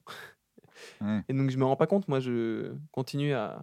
Ouais. 1.01 1.23
Et 1.29 1.34
donc 1.34 1.51
je 1.51 1.57
me 1.57 1.65
rends 1.65 1.75
pas 1.75 1.88
compte, 1.88 2.07
moi 2.07 2.19
je 2.19 2.73
continue 2.91 3.34
à 3.34 3.61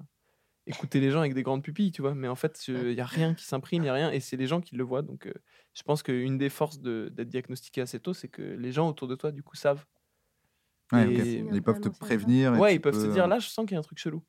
écouter 0.69 1.01
les 1.01 1.11
gens 1.11 1.21
avec 1.21 1.35
des 1.35 1.43
grandes 1.43 1.63
pupilles, 1.63 1.93
tu 1.93 2.03
vois. 2.03 2.15
Mais 2.15 2.29
en 2.29 2.37
fait, 2.37 2.69
il 2.69 2.93
y 2.93 3.01
a 3.01 3.07
rien 3.07 3.35
qui 3.35 3.45
s'imprime, 3.45 3.83
il 3.85 3.87
y 3.87 3.91
a 3.91 3.95
rien, 3.95 4.11
et 4.13 4.21
c'est 4.21 4.37
les 4.37 4.47
gens 4.47 4.61
qui 4.61 4.77
le 4.77 4.85
voient. 4.85 5.03
Donc 5.03 5.27
euh, 5.27 5.33
je 5.75 5.83
pense 5.83 6.03
qu'une 6.03 6.39
des 6.39 6.49
forces 6.51 6.81
de- 6.81 7.11
d'être 7.13 7.29
diagnostiqué 7.29 7.81
assez 7.81 8.01
tôt, 8.01 8.15
c'est 8.15 8.29
que 8.29 8.43
les 8.43 8.73
gens 8.73 8.89
autour 8.89 9.09
de 9.09 9.15
toi, 9.17 9.33
du 9.33 9.43
coup, 9.43 9.57
savent. 9.57 9.85
Ouais, 10.93 11.07
Ils 11.13 11.63
peuvent 11.63 11.81
te 11.81 11.89
prévenir. 11.89 12.55
et 12.55 12.59
Ouais, 12.61 12.75
ils 12.75 12.81
peuvent 12.81 12.95
se 12.95 13.07
peux, 13.07 13.13
dire 13.13 13.25
euh, 13.25 13.29
Là, 13.29 13.39
je 13.39 13.49
sens 13.49 13.67
qu'il 13.67 13.75
y 13.75 13.77
a 13.77 13.81
un 13.81 13.83
truc 13.83 13.99
chelou. 13.99 14.23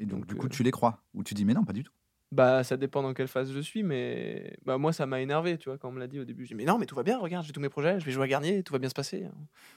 Et 0.00 0.06
donc, 0.06 0.20
Donc, 0.20 0.26
du 0.26 0.34
coup, 0.36 0.46
euh, 0.46 0.50
tu 0.50 0.62
les 0.62 0.70
crois? 0.70 1.04
Ou 1.14 1.22
tu 1.22 1.34
dis, 1.34 1.44
mais 1.44 1.54
non, 1.54 1.64
pas 1.64 1.72
du 1.72 1.84
tout. 1.84 1.92
Bah, 2.32 2.64
ça 2.64 2.76
dépend 2.76 3.02
dans 3.02 3.14
quelle 3.14 3.28
phase 3.28 3.52
je 3.52 3.60
suis, 3.60 3.84
mais 3.84 4.56
bah, 4.64 4.78
moi, 4.78 4.92
ça 4.92 5.06
m'a 5.06 5.20
énervé, 5.20 5.58
tu 5.58 5.68
vois, 5.68 5.78
quand 5.78 5.88
on 5.88 5.92
me 5.92 6.00
l'a 6.00 6.08
dit 6.08 6.18
au 6.18 6.24
début. 6.24 6.44
J'ai 6.44 6.48
dit, 6.48 6.54
mais 6.56 6.64
non, 6.64 6.76
mais 6.76 6.84
tout 6.86 6.96
va 6.96 7.04
bien, 7.04 7.18
regarde, 7.18 7.46
j'ai 7.46 7.52
tous 7.52 7.60
mes 7.60 7.68
projets, 7.68 8.00
je 8.00 8.04
vais 8.04 8.10
jouer 8.10 8.24
à 8.24 8.26
Garnier, 8.28 8.64
tout 8.64 8.72
va 8.72 8.80
bien 8.80 8.88
se 8.88 8.94
passer. 8.94 9.26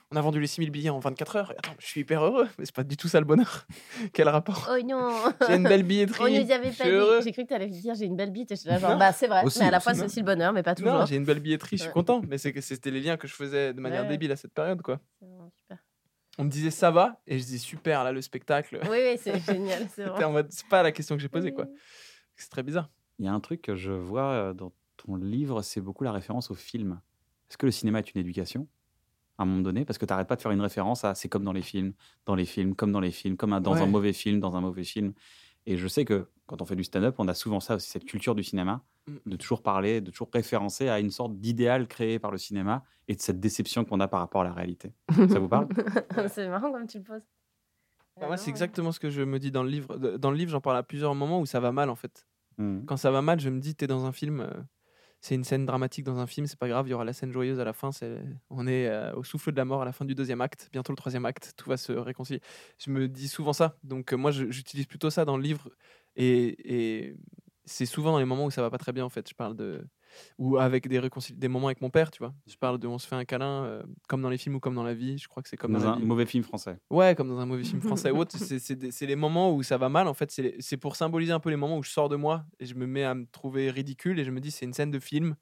On 0.10 0.16
a 0.16 0.22
vendu 0.22 0.40
les 0.40 0.48
6000 0.48 0.72
billets 0.72 0.90
en 0.90 0.98
24 0.98 1.36
heures. 1.36 1.52
Attends, 1.52 1.76
je 1.78 1.86
suis 1.86 2.02
hyper 2.02 2.24
heureux, 2.24 2.48
mais 2.58 2.66
c'est 2.66 2.74
pas 2.76 2.84
du 2.84 2.98
tout 2.98 3.08
ça 3.08 3.20
le 3.20 3.28
bonheur. 3.28 3.68
Quel 4.14 4.28
rapport? 4.30 4.68
Oh 4.72 4.78
non 4.84 5.14
J'ai 5.48 5.56
une 5.58 5.64
belle 5.64 5.84
On 5.84 5.88
billetterie. 5.88 6.40
nous 6.42 6.48
y 6.50 6.54
avait 6.54 6.72
je 6.72 6.78
pas 6.78 6.84
suis 6.86 6.92
dit. 6.92 6.98
heureux. 6.98 7.22
J'ai 7.22 7.32
cru 7.34 7.44
que 7.44 7.50
tu 7.50 7.54
allais 7.54 7.68
dire 7.68 7.94
j'ai 7.94 8.06
une 8.06 8.16
belle 8.16 8.32
bite. 8.32 8.52
Et 8.52 8.56
je 8.56 8.62
suis 8.62 8.70
là, 8.70 8.80
genre, 8.80 8.92
Non. 8.92 8.98
bah 8.98 9.12
c'est 9.14 9.28
vrai. 9.28 9.44
Aussi, 9.44 9.60
mais 9.60 9.66
à 9.68 9.72
la 9.72 9.80
fois, 9.80 9.94
c'est 9.94 10.04
aussi 10.06 10.20
le 10.22 10.26
bonheur, 10.26 10.52
mais 10.52 10.64
pas 10.64 10.74
toujours. 10.74 10.92
Non, 10.92 11.06
j'ai 11.06 11.18
une 11.18 11.26
belle 11.26 11.40
billetterie, 11.42 11.78
je 11.78 11.84
suis 11.84 11.88
Ouais. 11.90 11.94
content, 11.94 12.22
mais 12.28 12.40
c'est 12.40 12.52
que 12.52 12.62
c'était 12.62 12.90
les 12.90 13.00
liens 13.02 13.18
que 13.18 13.28
je 13.28 13.34
faisais 13.36 13.74
de 13.74 13.80
manière 13.80 14.02
Ouais. 14.02 14.08
débile 14.10 14.32
à 14.32 14.36
cette 14.36 14.54
période, 14.54 14.82
quoi. 14.82 15.00
Super. 15.56 15.78
On 16.40 16.46
me 16.46 16.50
disait 16.50 16.72
ça 16.72 16.90
va, 16.90 17.20
et 17.28 17.38
je 17.38 17.44
dis 17.46 17.60
super, 17.60 18.04
là, 18.06 18.12
le 18.14 18.22
spectacle. 18.22 18.80
Oui, 18.90 18.98
oui, 19.04 19.20
c'est 19.22 19.38
génial. 19.46 19.88
C'est 19.94 20.06
pas 20.70 20.82
la 20.82 20.92
question 20.94 21.16
que 21.16 21.22
j'ai 21.22 21.28
posée, 21.30 21.54
quoi. 21.54 21.68
C'est 22.40 22.50
très 22.50 22.64
bizarre. 22.64 22.90
Il 23.20 23.26
y 23.26 23.28
a 23.28 23.34
un 23.34 23.40
truc 23.40 23.62
que 23.62 23.76
je 23.76 23.92
vois 23.92 24.24
euh, 24.32 24.54
dans 24.54 24.72
ton 24.98 25.16
livre, 25.16 25.62
c'est 25.62 25.82
beaucoup 25.82 26.04
la 26.04 26.12
référence 26.12 26.52
au 26.52 26.56
film. 26.56 27.00
Est-ce 27.50 27.58
que 27.58 27.66
le 27.66 27.72
cinéma 27.72 28.00
est 28.00 28.14
une 28.14 28.22
éducation 28.22 28.68
à 29.38 29.44
un 29.44 29.46
moment 29.46 29.62
donné? 29.62 29.86
Parce 29.86 29.98
que 29.98 30.06
tu 30.06 30.12
n'arrêtes 30.12 30.28
pas 30.28 30.36
de 30.36 30.42
faire 30.42 30.52
une 30.52 30.62
référence 30.62 31.04
à 31.06 31.16
c'est 31.16 31.30
comme 31.30 31.44
dans 31.44 31.52
les 31.54 31.62
films, 31.62 31.94
dans 32.26 32.36
les 32.36 32.46
films, 32.46 32.76
comme 32.76 32.92
dans 32.92 33.00
les 33.00 33.12
films, 33.12 33.38
comme 33.38 33.54
un- 33.54 33.62
dans 33.62 33.74
un 33.84 33.86
mauvais 33.88 34.14
film, 34.14 34.40
dans 34.40 34.56
un 34.56 34.62
mauvais 34.62 34.84
film. 34.84 35.14
Et 35.66 35.78
je 35.78 35.88
sais 35.88 36.06
que 36.06 36.28
quand 36.48 36.62
on 36.62 36.66
fait 36.66 36.76
du 36.76 36.84
stand-up, 36.84 37.16
on 37.20 37.28
a 37.28 37.34
souvent 37.34 37.60
ça 37.60 37.76
aussi, 37.76 37.90
cette 37.90 38.06
culture 38.06 38.36
du 38.36 38.44
cinéma, 38.44 38.84
Mm. 39.08 39.18
de 39.32 39.36
toujours 39.38 39.62
parler, 39.64 40.02
de 40.02 40.12
toujours 40.12 40.30
référencer 40.34 40.88
à 40.90 41.00
une 41.00 41.10
sorte 41.10 41.36
d'idéal 41.40 41.88
créé 41.88 42.20
par 42.20 42.32
le 42.32 42.38
cinéma 42.38 42.84
et 43.08 43.16
de 43.16 43.22
cette 43.22 43.40
déception 43.40 43.84
qu'on 43.86 44.00
a 44.00 44.08
par 44.08 44.20
rapport 44.20 44.42
à 44.42 44.44
la 44.46 44.54
réalité. 44.54 44.94
Ça 45.30 45.40
vous 45.40 45.50
parle? 45.50 45.68
C'est 46.34 46.48
marrant 46.48 46.72
comme 46.72 46.86
tu 46.88 47.00
le 47.00 47.04
poses. 47.04 47.22
Bah, 48.22 48.28
moi, 48.28 48.38
c'est 48.38 48.50
exactement 48.50 48.92
ce 48.92 49.00
que 49.00 49.10
je 49.10 49.22
me 49.22 49.40
dis 49.40 49.52
dans 49.52 49.64
le 49.64 49.70
livre. 49.70 49.96
Dans 49.98 50.32
le 50.32 50.38
livre, 50.38 50.52
j'en 50.52 50.62
parle 50.62 50.78
à 50.78 50.84
plusieurs 50.84 51.16
moments 51.16 51.40
où 51.40 51.46
ça 51.46 51.60
va 51.60 51.72
mal, 51.72 51.90
en 51.90 51.96
fait. 51.96 52.28
Mm. 52.58 52.86
Quand 52.86 52.98
ça 52.98 53.12
va 53.12 53.22
mal, 53.22 53.40
je 53.40 53.50
me 53.50 53.60
dis, 53.60 53.76
t'es 53.76 53.88
dans 53.88 54.06
un 54.06 54.12
film, 54.12 54.42
euh, 54.42 54.50
c'est 55.22 55.36
une 55.36 55.44
scène 55.44 55.66
dramatique 55.66 56.06
dans 56.06 56.20
un 56.20 56.28
film, 56.28 56.48
c'est 56.48 56.60
pas 56.60 56.68
grave, 56.68 56.88
il 56.88 56.92
y 56.92 56.94
aura 56.94 57.06
la 57.06 57.14
scène 57.14 57.32
joyeuse 57.32 57.60
à 57.60 57.64
la 57.66 57.74
fin. 57.74 57.92
c'est- 57.92 58.22
On 58.50 58.68
est 58.68 58.88
euh, 58.88 59.14
au 59.16 59.24
souffle 59.24 59.52
de 59.52 59.58
la 59.58 59.66
mort 59.66 59.82
à 59.82 59.86
la 59.86 59.92
fin 59.94 60.06
du 60.06 60.16
deuxième 60.16 60.42
acte, 60.42 60.70
bientôt 60.72 60.92
le 60.94 60.98
troisième 60.98 61.26
acte, 61.26 61.54
tout 61.58 61.70
va 61.70 61.78
se 61.78 61.92
réconcilier. 61.94 62.42
Je 62.78 62.92
me 62.92 63.08
dis 63.08 63.28
souvent 63.28 63.54
ça. 63.54 63.78
Donc, 63.84 64.14
euh, 64.14 64.18
moi, 64.18 64.32
j'utilise 64.32 64.86
plutôt 64.88 65.10
ça 65.10 65.26
dans 65.26 65.38
le 65.38 65.44
livre. 65.44 65.70
Et, 66.16 67.08
et 67.10 67.18
c'est 67.66 67.86
souvent 67.86 68.12
dans 68.12 68.20
les 68.20 68.26
moments 68.26 68.46
où 68.46 68.52
ça 68.52 68.62
va 68.62 68.70
pas 68.70 68.78
très 68.78 68.94
bien, 68.94 69.06
en 69.06 69.10
fait. 69.10 69.30
Je 69.30 69.36
parle 69.36 69.56
de. 69.56 69.86
Ou 70.38 70.58
avec 70.58 70.88
des, 70.88 71.00
réconcili- 71.00 71.38
des 71.38 71.48
moments 71.48 71.68
avec 71.68 71.82
mon 71.82 71.90
père, 71.90 72.12
tu 72.12 72.20
vois. 72.20 72.34
Je 72.48 72.56
parle 72.56 72.78
de 72.80 72.88
on 72.88 72.98
se 72.98 73.08
fait 73.08 73.16
un 73.16 73.26
câlin, 73.26 73.64
euh, 73.66 73.84
comme 74.08 74.22
dans 74.22 74.30
les 74.30 74.38
films 74.38 74.56
ou 74.56 74.60
comme 74.60 74.76
dans 74.76 74.84
la 74.84 74.94
vie. 74.94 75.18
Je 75.18 75.28
crois 75.28 75.44
que 75.44 75.50
c'est 75.50 75.58
comme 75.58 75.74
Dans 75.74 75.80
dans 75.80 75.86
la 75.86 75.92
un 75.94 76.00
vie. 76.00 76.06
mauvais 76.06 76.26
film 76.26 76.44
français. 76.44 76.80
Ouais, 76.90 77.16
comme 77.16 77.28
dans 77.30 77.38
un 77.40 77.46
mauvais 77.46 77.64
film 77.64 77.82
français 77.82 78.12
ou 78.12 78.18
autre. 78.18 78.38
C'est- 78.38 78.60
C'est 78.60 78.76
des- 78.76 78.92
c'est 78.92 79.06
les 79.06 79.16
moments 79.16 79.54
où 79.54 79.64
ça 79.64 79.78
va 79.78 79.90
mal, 79.90 80.08
en 80.08 80.14
fait. 80.14 80.32
C'est 80.32 80.42
les- 80.42 80.56
C'est 80.62 80.78
pour 80.78 80.96
symboliser 80.96 81.32
un 81.32 81.40
peu 81.40 81.50
les 81.50 81.56
moments 81.56 81.78
où 81.78 81.84
je 81.84 81.90
sors 81.92 82.10
de 82.10 82.16
moi 82.16 82.46
et 82.60 82.66
je 82.66 82.76
me 82.76 82.88
mets 82.88 83.04
à 83.04 83.14
me 83.16 83.26
trouver 83.26 83.70
ridicule 83.70 84.20
et 84.20 84.24
je 84.26 84.32
me 84.32 84.40
dis, 84.40 84.52
c'est 84.52 84.66
une 84.66 84.74
scène 84.74 84.92
de 84.92 85.00
film. 85.00 85.36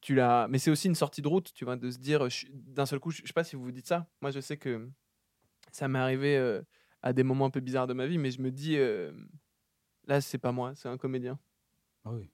Tu 0.00 0.14
l'as... 0.14 0.46
Mais 0.48 0.58
c'est 0.58 0.70
aussi 0.70 0.86
une 0.86 0.94
sortie 0.94 1.22
de 1.22 1.28
route, 1.28 1.52
tu 1.54 1.64
vois, 1.64 1.76
de 1.76 1.90
se 1.90 1.98
dire, 1.98 2.28
je- 2.30 2.46
d'un 2.52 2.86
seul 2.86 3.00
coup, 3.00 3.10
je 3.10 3.22
je 3.22 3.26
sais 3.26 3.32
pas 3.32 3.42
si 3.44 3.56
vous 3.56 3.62
vous 3.64 3.72
dites 3.72 3.86
ça. 3.88 4.06
Moi, 4.20 4.30
je 4.30 4.40
sais 4.40 4.56
que 4.56 4.88
ça 5.72 5.88
m'est 5.88 5.98
arrivé 5.98 6.36
euh, 6.36 6.62
à 7.02 7.12
des 7.12 7.22
moments 7.24 7.46
un 7.46 7.50
peu 7.50 7.60
bizarres 7.60 7.86
de 7.88 7.94
ma 7.94 8.06
vie, 8.06 8.18
mais 8.18 8.30
je 8.30 8.40
me 8.40 8.50
dis, 8.52 8.76
euh, 8.76 9.12
là, 10.06 10.20
c'est 10.20 10.38
pas 10.38 10.52
moi, 10.52 10.74
c'est 10.76 10.88
un 10.88 10.96
comédien. 10.98 11.38
Ah 12.04 12.10
oui. 12.12 12.30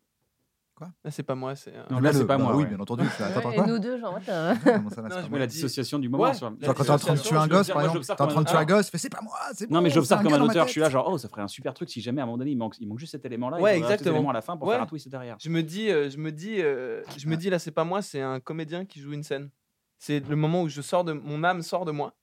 Là, 0.80 1.10
c'est 1.10 1.22
pas 1.22 1.34
moi, 1.36 1.54
c'est 1.54 1.74
un. 1.76 1.86
Non, 1.88 2.00
là, 2.00 2.12
c'est 2.12 2.26
pas 2.26 2.36
bah 2.36 2.42
moi, 2.44 2.56
Oui, 2.56 2.64
ouais. 2.64 2.68
bien 2.68 2.80
entendu. 2.80 3.04
je 3.04 3.22
attends, 3.22 3.38
attends, 3.38 3.48
Ouais, 3.50 3.54
quoi 3.56 3.64
et 3.64 3.68
nous 3.68 3.78
deux, 3.78 3.98
genre, 3.98 4.18
ça, 4.26 4.32
là, 4.32 4.54
Non, 4.54 4.88
c'est 4.90 4.96
je 4.96 5.00
pas 5.02 5.28
me 5.28 5.38
la 5.38 5.46
dissociation 5.46 5.98
du 6.00 6.08
moment. 6.08 6.24
Ouais, 6.24 6.34
Genre, 6.34 6.52
quand 6.74 6.82
t'es 6.84 6.90
en 6.90 6.98
train 6.98 7.14
de 7.14 7.20
tuer 7.20 7.36
un 7.36 7.46
gosse, 7.46 7.68
par 7.68 7.82
exemple, 7.82 8.00
t'es 8.04 8.12
en 8.12 8.16
train 8.16 8.26
de 8.26 8.40
un- 8.40 8.44
tuer 8.44 8.56
un 8.58 8.64
gosse, 8.64 8.90
fais 8.90 8.98
c'est 8.98 9.08
pas 9.08 9.20
moi, 9.22 9.38
c'est 9.52 9.70
Non, 9.70 9.80
mais 9.80 9.96
un 9.96 10.22
comme 10.22 10.32
un 10.34 10.40
auteur. 10.40 10.66
Je 10.66 10.72
suis 10.72 10.80
là, 10.80 10.90
genre, 10.90 11.08
oh, 11.08 11.16
ça 11.18 11.28
ferait 11.28 11.42
un 11.42 11.48
super 11.48 11.74
truc 11.74 11.90
si 11.90 12.00
jamais 12.00 12.20
à 12.20 12.24
un 12.24 12.26
moment 12.26 12.38
donné, 12.38 12.50
il 12.50 12.58
manque, 12.58 12.74
il 12.80 12.88
manque 12.88 12.98
juste 12.98 13.12
cet 13.12 13.24
élément-là. 13.24 13.60
Ouais, 13.60 13.78
exactement. 13.78 14.28
à 14.30 14.32
la 14.32 14.42
fin 14.42 14.56
pour 14.56 14.70
faire 14.70 14.82
un 14.82 14.86
twist 14.86 15.08
derrière. 15.08 15.36
Je 15.40 15.48
me 15.50 15.62
dis, 15.62 15.90
euh, 15.90 16.10
je 16.10 16.18
me 16.18 16.32
dis, 16.32 16.60
euh, 16.60 17.02
je 17.16 17.28
me 17.28 17.36
dis 17.36 17.50
là, 17.50 17.58
c'est 17.58 17.70
pas 17.70 17.84
moi, 17.84 18.02
c'est 18.02 18.20
un 18.20 18.40
comédien 18.40 18.84
qui 18.84 19.00
joue 19.00 19.12
une 19.12 19.22
scène. 19.22 19.50
C'est 19.98 20.20
le 20.28 20.36
moment 20.36 20.62
où 20.62 20.68
je 20.68 20.82
sors 20.82 21.04
de 21.04 21.12
mon 21.12 21.44
âme 21.44 21.62
sort 21.62 21.84
de 21.84 21.92
moi. 21.92 22.14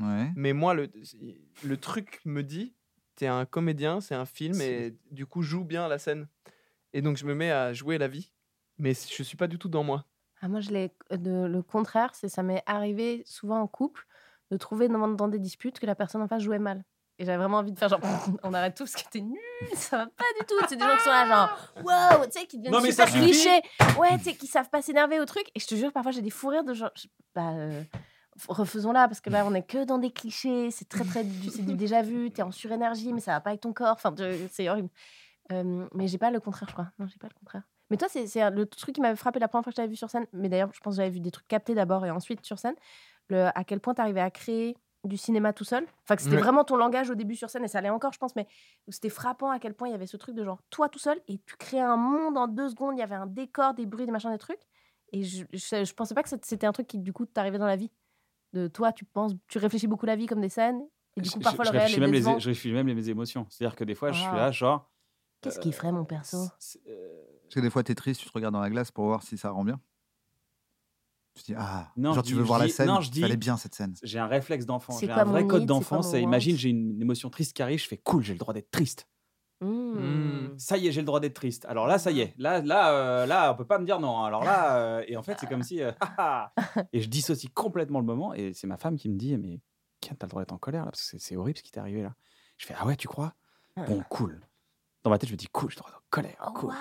Ouais. 0.00 0.30
Mais 0.36 0.52
moi, 0.52 0.74
le, 0.74 0.88
le 1.64 1.76
truc 1.76 2.20
me 2.24 2.42
dit, 2.42 2.74
t'es 3.16 3.26
un 3.26 3.44
comédien, 3.46 4.00
c'est 4.00 4.14
un 4.14 4.26
film, 4.26 4.60
et 4.60 4.94
du 5.10 5.26
coup, 5.26 5.42
joue 5.42 5.64
bien 5.64 5.88
la 5.88 5.98
scène. 5.98 6.28
Et 6.96 7.02
donc, 7.02 7.18
je 7.18 7.26
me 7.26 7.34
mets 7.34 7.50
à 7.50 7.74
jouer 7.74 7.98
la 7.98 8.08
vie, 8.08 8.32
mais 8.78 8.94
je 8.94 9.22
suis 9.22 9.36
pas 9.36 9.48
du 9.48 9.58
tout 9.58 9.68
dans 9.68 9.84
moi. 9.84 10.06
Ah, 10.40 10.48
moi, 10.48 10.60
je 10.60 10.70
l'ai 10.70 10.90
de, 11.10 11.44
le 11.44 11.60
contraire, 11.62 12.14
c'est 12.14 12.30
ça 12.30 12.42
m'est 12.42 12.62
arrivé 12.64 13.22
souvent 13.26 13.60
en 13.60 13.66
couple 13.66 14.06
de 14.50 14.56
trouver 14.56 14.88
dans, 14.88 15.06
dans 15.08 15.28
des 15.28 15.38
disputes 15.38 15.78
que 15.78 15.84
la 15.84 15.94
personne 15.94 16.22
en 16.22 16.26
face 16.26 16.42
jouait 16.42 16.58
mal. 16.58 16.84
Et 17.18 17.26
j'avais 17.26 17.36
vraiment 17.36 17.58
envie 17.58 17.72
de 17.72 17.78
faire 17.78 17.90
genre, 17.90 18.00
on 18.42 18.54
arrête 18.54 18.74
tout 18.74 18.86
ce 18.86 18.96
qui 18.96 19.04
était 19.04 19.20
nul, 19.20 19.36
ça 19.74 19.98
va 19.98 20.06
pas 20.06 20.24
du 20.40 20.46
tout. 20.46 20.54
C'est 20.70 20.76
des 20.76 20.84
gens 20.84 20.96
qui 20.96 21.02
sont 21.02 21.10
là, 21.10 21.26
genre, 21.26 21.50
wow, 21.84 22.24
tu 22.24 22.30
sais, 22.40 22.46
qui 22.46 22.56
deviennent 22.56 22.72
Non, 22.72 22.80
super 22.80 23.04
clichés. 23.10 23.60
Ouais, 23.98 24.16
tu 24.16 24.24
sais, 24.24 24.34
qui 24.34 24.46
savent 24.46 24.70
pas 24.70 24.80
s'énerver 24.80 25.20
au 25.20 25.26
truc. 25.26 25.44
Et 25.54 25.60
je 25.60 25.66
te 25.66 25.74
jure, 25.74 25.92
parfois, 25.92 26.12
j'ai 26.12 26.22
des 26.22 26.30
fous 26.30 26.48
rires 26.48 26.64
de 26.64 26.72
genre, 26.72 26.92
je- 26.96 27.08
bah, 27.34 27.50
euh, 27.50 27.82
refaisons 28.48 28.92
là, 28.92 29.06
parce 29.06 29.20
que 29.20 29.28
là, 29.28 29.44
on 29.44 29.52
est 29.52 29.66
que 29.66 29.84
dans 29.84 29.98
des 29.98 30.12
clichés, 30.12 30.70
c'est 30.70 30.88
très, 30.88 31.04
très, 31.04 31.24
du, 31.24 31.50
c'est 31.50 31.62
du 31.62 31.74
déjà 31.74 32.00
vu, 32.00 32.30
t'es 32.30 32.40
en 32.40 32.52
surénergie, 32.52 33.12
mais 33.12 33.20
ça 33.20 33.32
va 33.32 33.40
pas 33.42 33.50
avec 33.50 33.60
ton 33.60 33.74
corps. 33.74 33.96
Enfin, 34.02 34.14
c'est 34.50 34.70
horrible. 34.70 34.88
Euh, 35.52 35.86
mais 35.94 36.06
j'ai 36.08 36.18
pas 36.18 36.30
le 36.30 36.40
contraire, 36.40 36.68
je 36.68 36.72
crois. 36.74 36.90
Non, 36.98 37.06
j'ai 37.06 37.18
pas 37.18 37.28
le 37.28 37.34
contraire. 37.38 37.62
Mais 37.90 37.96
toi, 37.96 38.08
c'est 38.10 38.24
le 38.50 38.66
truc 38.66 38.94
qui 38.96 39.00
m'avait 39.00 39.16
frappé 39.16 39.38
la 39.38 39.46
première 39.48 39.62
fois 39.64 39.70
que 39.70 39.74
je 39.74 39.76
t'avais 39.76 39.88
vu 39.88 39.96
sur 39.96 40.10
scène. 40.10 40.26
Mais 40.32 40.48
d'ailleurs, 40.48 40.70
je 40.72 40.80
pense 40.80 40.94
que 40.94 40.96
j'avais 40.96 41.10
vu 41.10 41.20
des 41.20 41.30
trucs 41.30 41.46
captés 41.46 41.74
d'abord 41.74 42.04
et 42.04 42.10
ensuite 42.10 42.44
sur 42.44 42.58
scène. 42.58 42.74
Le, 43.28 43.46
à 43.56 43.64
quel 43.64 43.80
point 43.80 43.94
tu 43.94 44.00
arrivais 44.00 44.20
à 44.20 44.30
créer 44.30 44.76
du 45.04 45.16
cinéma 45.16 45.52
tout 45.52 45.62
seul. 45.62 45.86
Enfin, 46.02 46.16
que 46.16 46.22
c'était 46.22 46.34
Ouais. 46.34 46.42
vraiment 46.42 46.64
ton 46.64 46.76
langage 46.76 47.10
au 47.10 47.14
début 47.14 47.36
sur 47.36 47.48
scène, 47.48 47.62
et 47.64 47.68
ça 47.68 47.78
allait 47.78 47.90
encore, 47.90 48.12
je 48.12 48.18
pense, 48.18 48.34
mais 48.34 48.48
c'était 48.88 49.08
frappant 49.08 49.50
à 49.50 49.60
quel 49.60 49.72
point 49.72 49.86
il 49.86 49.92
y 49.92 49.94
avait 49.94 50.06
ce 50.08 50.16
truc 50.16 50.34
de 50.34 50.42
genre, 50.44 50.58
toi 50.68 50.88
tout 50.88 50.98
seul, 50.98 51.20
et 51.28 51.38
tu 51.46 51.54
créais 51.56 51.80
un 51.80 51.96
monde 51.96 52.36
en 52.36 52.48
deux 52.48 52.68
secondes, 52.70 52.94
il 52.96 52.98
y 52.98 53.02
avait 53.04 53.14
un 53.14 53.26
décor, 53.26 53.74
des 53.74 53.86
bruits, 53.86 54.06
des 54.06 54.10
machins, 54.10 54.32
des 54.32 54.38
trucs. 54.38 54.58
Et 55.12 55.22
je, 55.22 55.44
je, 55.52 55.84
je 55.84 55.94
pensais 55.94 56.12
pas 56.14 56.24
que 56.24 56.28
c'était 56.42 56.66
un 56.66 56.72
truc 56.72 56.88
qui, 56.88 56.98
du 56.98 57.12
coup, 57.12 57.24
t'arrivait 57.24 57.58
dans 57.58 57.66
la 57.66 57.76
vie. 57.76 57.92
De 58.52 58.66
toi, 58.66 58.92
tu 58.92 59.04
penses, 59.04 59.32
tu 59.46 59.58
réfléchis 59.58 59.86
beaucoup 59.86 60.06
la 60.06 60.16
vie 60.16 60.26
comme 60.26 60.40
des 60.40 60.48
scènes, 60.48 60.82
et 61.16 61.20
du 61.20 61.30
coup, 61.30 61.38
parfois 61.38 61.64
je, 61.64 61.70
le 61.70 61.78
réel 61.78 61.82
réfléchis 61.88 61.98
est 61.98 62.00
même 62.00 62.12
les, 62.34 62.40
je 62.40 62.48
réfléchis 62.48 62.72
même 62.72 62.88
les 62.88 63.10
émotions. 63.10 63.46
C'est-à-dire 63.48 63.76
que 63.76 63.84
des 63.84 63.94
fois, 63.94 64.10
je 64.10 64.18
suis 64.18 64.28
Ah. 64.32 64.36
là, 64.36 64.50
genre. 64.50 64.90
Qu'est-ce 65.46 65.60
qu'il 65.60 65.72
ferait, 65.72 65.92
mon 65.92 66.04
perso? 66.04 66.36
c'est- 66.58 66.80
euh, 66.88 67.22
Parce 67.44 67.54
que 67.54 67.60
des 67.60 67.70
fois, 67.70 67.82
t'es 67.82 67.94
triste, 67.94 68.20
tu 68.20 68.26
te 68.28 68.32
regardes 68.32 68.54
dans 68.54 68.60
la 68.60 68.70
glace 68.70 68.90
pour 68.90 69.04
voir 69.06 69.22
si 69.22 69.38
ça 69.38 69.50
rend 69.50 69.64
bien. 69.64 69.80
Tu 71.34 71.42
te 71.42 71.46
dis, 71.48 71.54
ah, 71.58 71.92
Non, 71.96 72.14
genre 72.14 72.22
tu 72.24 72.28
dis- 72.32 72.38
veux 72.38 72.42
voir 72.42 72.58
la 72.58 72.68
scène, 72.68 72.86
non, 72.86 73.00
je 73.00 73.10
dis- 73.10 73.20
fallait 73.20 73.36
bien 73.36 73.56
cette 73.56 73.74
scène. 73.74 73.94
J'ai 74.02 74.18
un 74.18 74.26
réflexe 74.26 74.64
d'enfant. 74.64 74.94
J'ai 74.98 75.10
un 75.10 75.24
vrai 75.24 75.46
code 75.46 75.60
need, 75.60 75.68
c'est 76.02 76.22
Imagine, 76.22 76.56
j'ai 76.56 76.70
une 76.70 77.00
émotion 77.00 77.28
triste 77.30 77.54
qui 77.54 77.62
arrive, 77.62 77.78
je 77.78 77.86
fais 77.88 77.98
cool, 77.98 78.22
j'ai 78.22 78.32
le 78.32 78.38
droit 78.38 78.54
d'être 78.54 78.70
triste. 78.70 79.06
Mmh. 79.60 80.58
Ça 80.58 80.76
y 80.76 80.86
est, 80.88 80.92
j'ai 80.92 81.00
le 81.00 81.06
droit 81.06 81.20
d'être 81.20 81.34
triste. 81.34 81.64
Alors 81.66 81.86
là, 81.86 81.98
ça 81.98 82.10
y 82.10 82.20
est. 82.20 82.34
Là, 82.36 82.60
là, 82.60 82.92
euh, 82.92 83.26
là, 83.26 83.52
on 83.52 83.56
peut 83.56 83.64
pas 83.66 83.78
me 83.78 83.86
dire 83.86 84.00
non. 84.00 84.22
Alors 84.24 84.44
là, 84.44 84.76
euh, 84.78 85.04
et 85.08 85.16
en 85.16 85.22
fait, 85.22 85.36
c'est 85.40 85.46
comme 85.46 85.62
si. 85.62 85.82
euh, 85.82 85.92
ah, 86.00 86.52
ah. 86.56 86.82
et 86.92 87.00
je 87.00 87.08
dissocie 87.08 87.50
complètement 87.52 88.00
le 88.00 88.04
moment. 88.06 88.34
Et 88.34 88.52
c'est 88.52 88.66
ma 88.66 88.76
femme 88.76 88.96
qui 88.96 89.08
me 89.08 89.16
dit 89.16 89.36
Mais 89.38 89.60
Ken, 90.00 90.14
t'as 90.16 90.26
le 90.26 90.30
droit 90.30 90.42
d'être 90.42 90.52
en 90.52 90.58
colère 90.58 90.84
là, 90.84 90.90
parce 90.90 91.00
que 91.02 91.06
c'est- 91.08 91.18
c'est 91.18 91.36
horrible 91.36 91.56
ce 91.58 91.62
qui 91.62 91.70
t'est 91.70 91.80
arrivé 91.80 92.02
là. 92.02 92.14
Je 92.58 92.66
fais 92.66 92.74
Ah 92.78 92.86
ouais, 92.86 92.96
tu 92.96 93.08
crois? 93.08 93.34
Bon, 93.76 94.02
cool. 94.10 94.40
Dans 95.06 95.10
ma 95.10 95.18
tête, 95.18 95.28
je 95.28 95.34
me 95.34 95.38
dis 95.38 95.46
Cool, 95.46 95.68
d'être 95.68 95.84
en 95.86 96.00
colère. 96.10 96.44
Oh, 96.48 96.50
cool. 96.52 96.74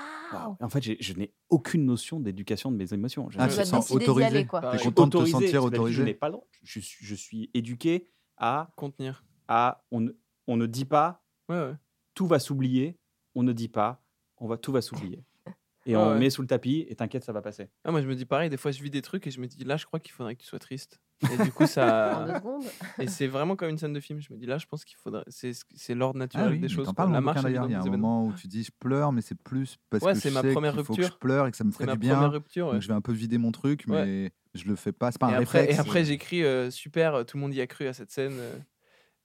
en 0.59 0.67
fait, 0.69 0.81
je 0.99 1.13
n'ai 1.13 1.31
aucune 1.49 1.85
notion 1.85 2.19
d'éducation 2.19 2.71
de 2.71 2.75
mes 2.75 2.91
émotions. 2.91 3.29
Je- 3.29 3.37
Ah, 3.39 3.47
Tu 3.47 3.55
te 3.55 3.63
sens 3.65 3.91
aller, 3.91 4.47
content 4.47 5.19
de 5.19 5.25
te 5.25 5.29
sentir 5.29 5.61
Je 5.91 6.01
n'ai 6.01 6.15
pas 6.15 6.29
le 6.29 6.31
droit. 6.31 6.47
Je 6.63 6.79
suis, 6.79 7.05
je 7.05 7.13
suis 7.13 7.51
éduqué 7.53 8.09
à, 8.37 8.71
Contenir. 8.77 9.23
à 9.47 9.85
on, 9.91 9.99
ne- 10.01 10.11
on 10.47 10.57
ne 10.57 10.65
dit 10.65 10.85
pas 10.85 11.23
Ouais, 11.49 11.55
ouais. 11.55 11.73
tout 12.15 12.25
va 12.25 12.39
s'oublier, 12.39 12.97
on 13.35 13.43
ne 13.43 13.53
dit 13.53 13.69
pas, 13.69 14.01
on 14.37 14.47
va, 14.47 14.57
tout 14.57 14.71
va 14.71 14.81
s'oublier. 14.81 15.23
Et 15.85 15.95
on 15.95 16.13
ouais. 16.13 16.17
met 16.17 16.31
sous 16.31 16.41
le 16.41 16.47
tapis, 16.47 16.83
et 16.89 16.95
t'inquiète, 16.95 17.23
ça 17.23 17.31
va 17.31 17.43
passer. 17.43 17.69
Ah, 17.83 17.91
moi, 17.91 18.01
je 18.01 18.07
me 18.07 18.15
dis 18.15 18.25
pareil, 18.25 18.49
des 18.49 18.57
fois, 18.57 18.71
je 18.71 18.81
vis 18.81 18.89
des 18.89 19.03
trucs 19.03 19.27
et 19.27 19.29
je 19.29 19.39
me 19.39 19.45
dis, 19.45 19.63
là, 19.63 19.77
je 19.77 19.85
crois 19.85 19.99
qu'il 19.99 20.13
faudrait 20.13 20.35
que 20.35 20.41
tu 20.41 20.47
sois 20.47 20.57
triste. 20.57 20.99
Et 21.31 21.43
du 21.43 21.51
coup, 21.51 21.65
ça. 21.65 22.41
et 22.99 23.07
c'est 23.07 23.27
vraiment 23.27 23.55
comme 23.55 23.69
une 23.69 23.77
scène 23.77 23.93
de 23.93 23.99
film. 23.99 24.19
Je 24.21 24.31
me 24.33 24.37
dis, 24.37 24.45
là, 24.45 24.57
je 24.57 24.65
pense 24.65 24.83
qu'il 24.85 24.97
faudrait. 24.97 25.23
C'est 25.29 25.95
l'ordre 25.95 26.15
Ah 26.17 26.19
naturel 26.19 26.51
oui, 26.51 26.59
des 26.59 26.69
choses. 26.69 26.91
parles 26.93 27.11
La 27.13 27.21
marche 27.21 27.37
bouquin, 27.37 27.49
d'ailleurs. 27.49 27.65
Il 27.67 27.71
y 27.71 27.75
a 27.75 27.81
un 27.81 27.85
moment 27.85 28.25
où 28.27 28.33
tu 28.33 28.47
dis 28.47 28.63
je 28.63 28.71
pleure, 28.79 29.11
mais 29.11 29.21
c'est 29.21 29.35
plus 29.35 29.77
parce 29.89 30.03
Ouais, 30.03 30.13
que 30.13 30.19
c'est 30.19 30.29
je 30.29 30.33
ma 30.33 30.41
sais 30.41 30.51
première 30.53 30.73
qu'il 30.73 30.83
faut 30.83 30.93
que 30.95 31.01
je 31.01 31.07
rupture. 31.07 31.19
pleure 31.19 31.47
et 31.47 31.51
que 31.51 31.57
ça 31.57 31.63
me 31.63 31.71
ferait 31.71 31.85
ma 31.85 31.93
du 31.93 31.99
bien. 31.99 32.27
rupture. 32.27 32.67
ouais. 32.67 32.73
Donc 32.73 32.81
je 32.81 32.87
vais 32.87 32.93
un 32.93 33.01
peu 33.01 33.13
vider 33.13 33.37
mon 33.37 33.51
truc, 33.51 33.87
mais 33.87 34.31
je 34.53 34.65
le 34.65 34.75
fais 34.75 34.91
pas. 34.91 35.11
C'est 35.11 35.19
pas 35.19 35.27
un 35.27 35.31
Et 35.31 35.35
après, 35.35 35.59
réflexe. 35.61 35.77
et 35.77 35.81
après 35.81 36.05
j'écris 36.05 36.43
euh, 36.43 36.69
super, 36.69 37.15
euh, 37.15 37.23
tout 37.23 37.37
le 37.37 37.41
monde 37.41 37.53
y 37.53 37.61
a 37.61 37.67
cru 37.67 37.87
à 37.87 37.93
cette 37.93 38.11
scène. 38.11 38.37
euh. 38.39 38.55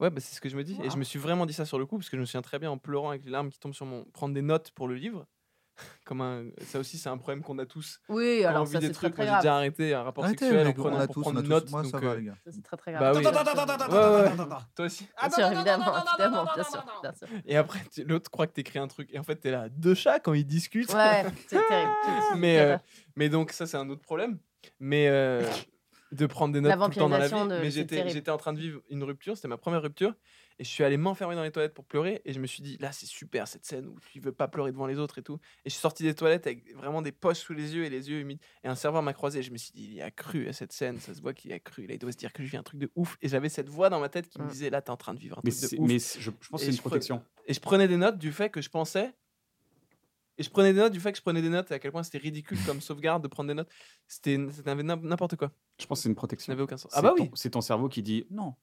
Ouais, 0.01 0.09
bah, 0.11 0.21
c'est 0.21 0.35
ce 0.35 0.41
que 0.41 0.49
je 0.49 0.57
me 0.57 0.65
dis. 0.65 0.79
Et 0.83 0.89
je 0.91 0.97
me 0.97 1.05
suis 1.05 1.19
vraiment 1.19 1.45
dit 1.45 1.53
ça 1.53 1.67
sur 1.67 1.79
le 1.79 1.85
coup, 1.85 1.99
parce 1.99 2.09
que 2.09 2.17
je 2.17 2.21
me 2.23 2.27
souviens 2.27 2.41
très 2.43 2.59
bien 2.59 2.71
en 2.71 2.79
pleurant 2.79 3.11
avec 3.11 3.25
les 3.25 3.31
larmes 3.31 3.51
qui 3.51 3.59
tombent 3.59 3.75
sur 3.75 3.85
mon. 3.87 4.05
prendre 4.05 4.33
des 4.35 4.43
notes 4.43 4.71
pour 4.71 4.89
le 4.89 4.95
livre. 4.95 5.27
Comme 6.05 6.21
un... 6.21 6.45
Ça 6.67 6.79
aussi, 6.79 6.99
c'est 6.99 7.09
un 7.09 7.17
problème 7.19 7.43
qu'on 7.43 7.59
a 7.59 7.67
tous. 7.67 8.01
Oui, 8.09 8.41
Quand 8.43 8.49
alors 8.49 8.63
on 8.63 8.65
vit 8.65 8.73
ça, 8.73 8.79
des 8.81 8.87
c'est 8.89 8.93
très 8.93 9.09
trucs. 9.11 9.15
très 9.15 9.25
Moi, 9.27 9.33
j'ai 9.33 9.39
déjà 9.39 9.49
grave. 9.49 9.57
arrêté 9.59 9.95
un 9.95 10.03
rapport 10.03 10.25
Arrêtez, 10.25 10.39
sexuel 10.49 10.67
en 10.67 10.71
on 10.71 10.75
pour 10.75 10.85
tous, 10.85 11.19
on 11.19 11.23
prendre 11.23 11.39
a 11.39 11.43
tous. 11.43 11.49
note. 11.49 11.71
Moi, 11.71 11.83
donc, 11.83 11.91
ça 11.93 11.99
va, 12.01 12.17
les 12.17 12.25
gars. 12.25 12.35
C'est 12.51 12.63
très 12.63 12.77
très 12.77 12.93
Bah 12.93 13.13
grave. 13.13 14.65
Toi 14.75 14.87
aussi. 14.87 15.07
Bien 15.21 15.31
sûr, 15.31 15.53
évidemment, 15.53 15.93
évidemment, 16.09 16.45
bien 16.55 16.65
sûr, 16.65 16.85
bien 17.03 17.13
sûr. 17.13 17.29
Et 17.47 17.57
après, 17.57 17.81
l'autre 18.07 18.31
croit 18.31 18.47
que 18.47 18.53
t'écris 18.53 18.79
un 18.79 18.89
truc. 18.89 19.09
Et 19.13 19.19
en 19.19 19.23
fait, 19.23 19.37
t'es 19.37 19.51
là, 19.51 19.69
deux 19.69 19.95
chats 19.95 20.21
quand 20.21 20.35
ils 20.35 20.47
discutent. 20.47 20.93
Ouais, 20.93 21.25
c'est 21.47 21.61
terrible. 21.69 21.91
mais, 22.37 22.59
euh, 22.61 22.77
mais 23.17 23.29
donc, 23.29 23.53
ça, 23.53 23.67
c'est 23.67 23.77
un 23.77 23.89
autre 23.89 24.03
problème. 24.03 24.39
Mais 24.79 25.09
euh, 25.09 25.43
de 26.13 26.27
prendre 26.27 26.53
des 26.53 26.61
notes 26.61 26.73
tout 26.73 26.89
le 26.91 26.95
temps 26.95 27.09
dans 27.09 27.19
la 27.19 27.29
vie. 27.29 27.35
Mais 27.63 27.71
j'étais 27.71 28.09
j'étais 28.09 28.31
en 28.31 28.37
train 28.37 28.53
de 28.53 28.59
vivre 28.59 28.81
une 28.91 29.03
rupture. 29.05 29.37
C'était 29.37 29.49
ma 29.49 29.57
première 29.57 29.83
rupture. 29.83 30.15
Et 30.61 30.65
je 30.65 30.69
suis 30.69 30.85
allé 30.85 30.99
m'enfermer 30.99 31.35
dans 31.37 31.43
les 31.43 31.51
toilettes 31.51 31.73
pour 31.73 31.87
pleurer. 31.87 32.21
Et 32.27 32.35
je 32.35 32.39
me 32.39 32.47
suis 32.47 32.63
dit, 32.63 32.77
là, 32.81 32.93
c'est 32.93 33.07
super 33.07 33.49
cette 33.49 33.65
scène 33.65 33.87
où 33.89 33.97
tu 34.13 34.21
veux 34.21 34.31
pas 34.31 34.47
pleurer 34.47 34.73
devant 34.73 34.87
les 34.87 34.99
autres 34.99 35.17
et 35.17 35.23
tout. 35.23 35.41
Et 35.65 35.71
je 35.71 35.71
suis 35.71 35.81
sorti 35.81 36.03
des 36.03 36.15
toilettes 36.15 36.47
avec 36.47 36.77
vraiment 36.77 37.01
des 37.01 37.13
poches 37.13 37.39
sous 37.39 37.55
les 37.55 37.75
yeux 37.75 37.85
et 37.87 37.89
les 37.89 38.11
yeux 38.11 38.21
humides. 38.21 38.41
Et 38.63 38.69
un 38.69 38.75
serveur 38.75 39.03
m'a 39.03 39.15
croisé. 39.15 39.39
Et 39.39 39.43
je 39.43 39.53
me 39.53 39.57
suis 39.57 39.73
dit, 39.73 39.85
il 39.85 39.95
y 39.95 40.03
a 40.03 40.11
cru 40.11 40.49
à 40.49 40.53
cette 40.53 40.73
scène. 40.75 40.99
Ça 41.01 41.15
se 41.15 41.23
voit 41.23 41.33
qu'il 41.33 41.51
y 41.51 41.55
a 41.55 41.59
cru. 41.61 41.87
Là, 41.87 41.95
il 41.95 41.99
doit 41.99 42.13
se 42.13 42.19
dire 42.19 42.35
que 42.35 42.45
je 42.45 42.51
vis 42.51 42.59
un 42.59 42.63
truc 42.63 42.79
de 42.79 42.91
ouf. 42.95 43.17
Et 43.23 43.29
j'avais 43.29 43.49
cette 43.49 43.71
voix 43.71 43.89
dans 43.89 44.01
ma 44.01 44.11
tête 44.11 44.29
qui 44.29 44.39
me 44.39 44.45
Mm. 44.45 44.49
disait, 44.51 44.69
là, 44.69 44.83
t'es 44.83 44.91
en 44.91 44.99
train 44.99 45.15
de 45.15 45.19
vivre 45.19 45.39
un 45.39 45.41
Mais, 45.45 45.51
truc 45.51 45.71
de 45.73 45.79
ouf. 45.79 45.89
mais 45.89 45.99
je, 45.99 46.21
je 46.21 46.31
pense 46.31 46.61
que 46.61 46.67
Et 46.67 46.71
c'est 46.71 46.77
une 46.77 46.79
protection. 46.83 47.25
Et 47.47 47.55
je 47.55 47.61
prenais 47.61 47.89
des 47.89 47.97
notes 47.97 48.19
du 48.19 48.31
fait 48.31 48.51
que 48.51 48.61
je 48.61 48.69
pensais. 48.69 49.15
Et 50.37 50.43
je 50.43 50.51
prenais 50.51 50.73
des 50.73 50.79
notes 50.81 50.93
du 50.93 51.01
fait 51.01 51.13
que 51.13 51.19
je 51.19 51.23
prenais 51.23 51.43
des 51.43 51.49
notes 51.51 51.71
et 51.71 51.75
à 51.75 51.79
quel 51.79 51.91
point 51.93 52.03
c'était 52.03 52.19
ridicule 52.19 52.59
comme 52.67 52.81
sauvegarde 52.81 53.23
de 53.23 53.29
prendre 53.29 53.49
des 53.49 53.55
notes. 53.55 53.69
C'était 54.09 54.39
c'était 54.53 54.75
n'im- 54.75 54.97
n'importe 55.03 55.37
quoi. 55.37 55.53
Je 55.79 55.87
pense 55.87 55.99
que 56.01 56.03
c'est 56.05 56.09
une 56.09 56.15
Ça 56.15 56.19
protection. 56.19 56.53
n'avait 56.53 56.63
aucun 56.63 56.77
sens. 56.79 56.93
Ah 56.95 57.03
bah 57.03 57.13
ton- 57.17 57.25
oui, 57.25 57.31
C'est 57.35 57.51
ton 57.51 57.61
cerveau 57.61 57.89
qui 57.89 58.03
dit 58.03 58.27
non, 58.31 58.55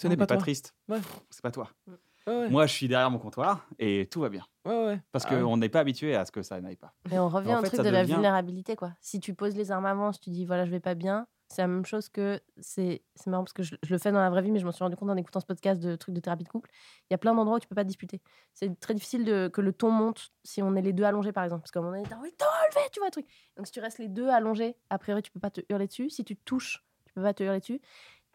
ce 0.00 0.06
n'est 0.08 0.16
pas 0.16 0.26
toi. 0.26 0.36
triste. 0.36 0.74
Ouais. 0.88 1.00
C'est 1.30 1.42
pas 1.42 1.50
toi. 1.50 1.70
Ouais, 1.86 1.94
ouais. 2.26 2.48
Moi, 2.50 2.66
je 2.66 2.72
suis 2.72 2.88
derrière 2.88 3.10
mon 3.10 3.18
comptoir 3.18 3.66
et 3.78 4.06
tout 4.10 4.20
va 4.20 4.28
bien. 4.28 4.44
Ouais, 4.64 4.84
ouais. 4.86 5.00
Parce 5.12 5.24
Ah 5.28 5.36
qu'on 5.36 5.56
n'est 5.56 5.68
pas 5.68 5.80
habitué 5.80 6.14
à 6.14 6.24
ce 6.24 6.32
que 6.32 6.42
ça 6.42 6.60
n'aille 6.60 6.76
pas. 6.76 6.92
Et 7.10 7.18
on 7.18 7.28
revient 7.28 7.54
en 7.54 7.60
au 7.60 7.66
truc 7.66 7.80
de 7.80 7.88
la 7.88 8.04
vulnérabilité, 8.04 8.76
quoi. 8.76 8.92
Si 9.00 9.18
tu 9.18 9.34
poses 9.34 9.56
les 9.56 9.70
armes 9.70 9.86
avant, 9.86 10.12
si 10.12 10.20
tu 10.20 10.30
dis 10.30 10.44
voilà, 10.44 10.66
je 10.66 10.70
vais 10.70 10.80
pas 10.80 10.94
bien, 10.94 11.26
c'est 11.48 11.62
la 11.62 11.68
même 11.68 11.86
chose 11.86 12.10
que. 12.10 12.38
C'est 12.60 13.02
c'est 13.14 13.30
marrant 13.30 13.44
parce 13.44 13.54
que 13.54 13.62
je, 13.62 13.76
je 13.82 13.90
le 13.94 13.98
fais 13.98 14.12
dans 14.12 14.20
la 14.20 14.28
vraie 14.28 14.42
vie, 14.42 14.50
mais 14.50 14.58
je 14.58 14.66
m'en 14.66 14.72
suis 14.72 14.84
rendu 14.84 14.96
compte 14.96 15.08
en 15.08 15.16
écoutant 15.16 15.40
ce 15.40 15.46
podcast 15.46 15.80
de 15.80 15.96
trucs 15.96 16.14
de 16.14 16.20
thérapie 16.20 16.44
de 16.44 16.48
couple. 16.50 16.68
Il 17.08 17.12
y 17.12 17.14
a 17.14 17.18
plein 17.18 17.34
d'endroits 17.34 17.56
où 17.56 17.60
tu 17.60 17.66
peux 17.66 17.74
pas 17.74 17.84
te 17.84 17.88
disputer. 17.88 18.20
C'est 18.52 18.78
très 18.78 18.92
difficile 18.92 19.24
de, 19.24 19.48
que 19.48 19.62
le 19.62 19.72
ton 19.72 19.90
monte 19.90 20.30
si 20.44 20.62
on 20.62 20.76
est 20.76 20.82
les 20.82 20.92
deux 20.92 21.04
allongés, 21.04 21.32
par 21.32 21.44
exemple. 21.44 21.62
Parce 21.62 21.70
qu'à 21.70 21.80
un 21.80 21.82
moment 21.82 21.96
donné, 21.96 22.06
t'as 22.08 22.16
de 22.16 22.28
te 22.36 22.44
relever, 22.44 22.90
tu 22.92 23.00
vois, 23.00 23.06
le 23.08 23.12
truc. 23.12 23.26
Donc 23.56 23.66
si 23.66 23.72
tu 23.72 23.80
restes 23.80 23.98
les 23.98 24.08
deux 24.08 24.28
allongés, 24.28 24.76
a 24.90 24.98
priori, 24.98 25.22
tu 25.22 25.30
peux 25.30 25.40
pas 25.40 25.50
te 25.50 25.62
hurler 25.70 25.86
dessus. 25.86 26.10
Si 26.10 26.24
tu 26.24 26.36
te 26.36 26.44
touches, 26.44 26.84
tu 27.06 27.14
peux 27.14 27.22
pas 27.22 27.32
te 27.32 27.42
hurler 27.42 27.60
dessus. 27.60 27.80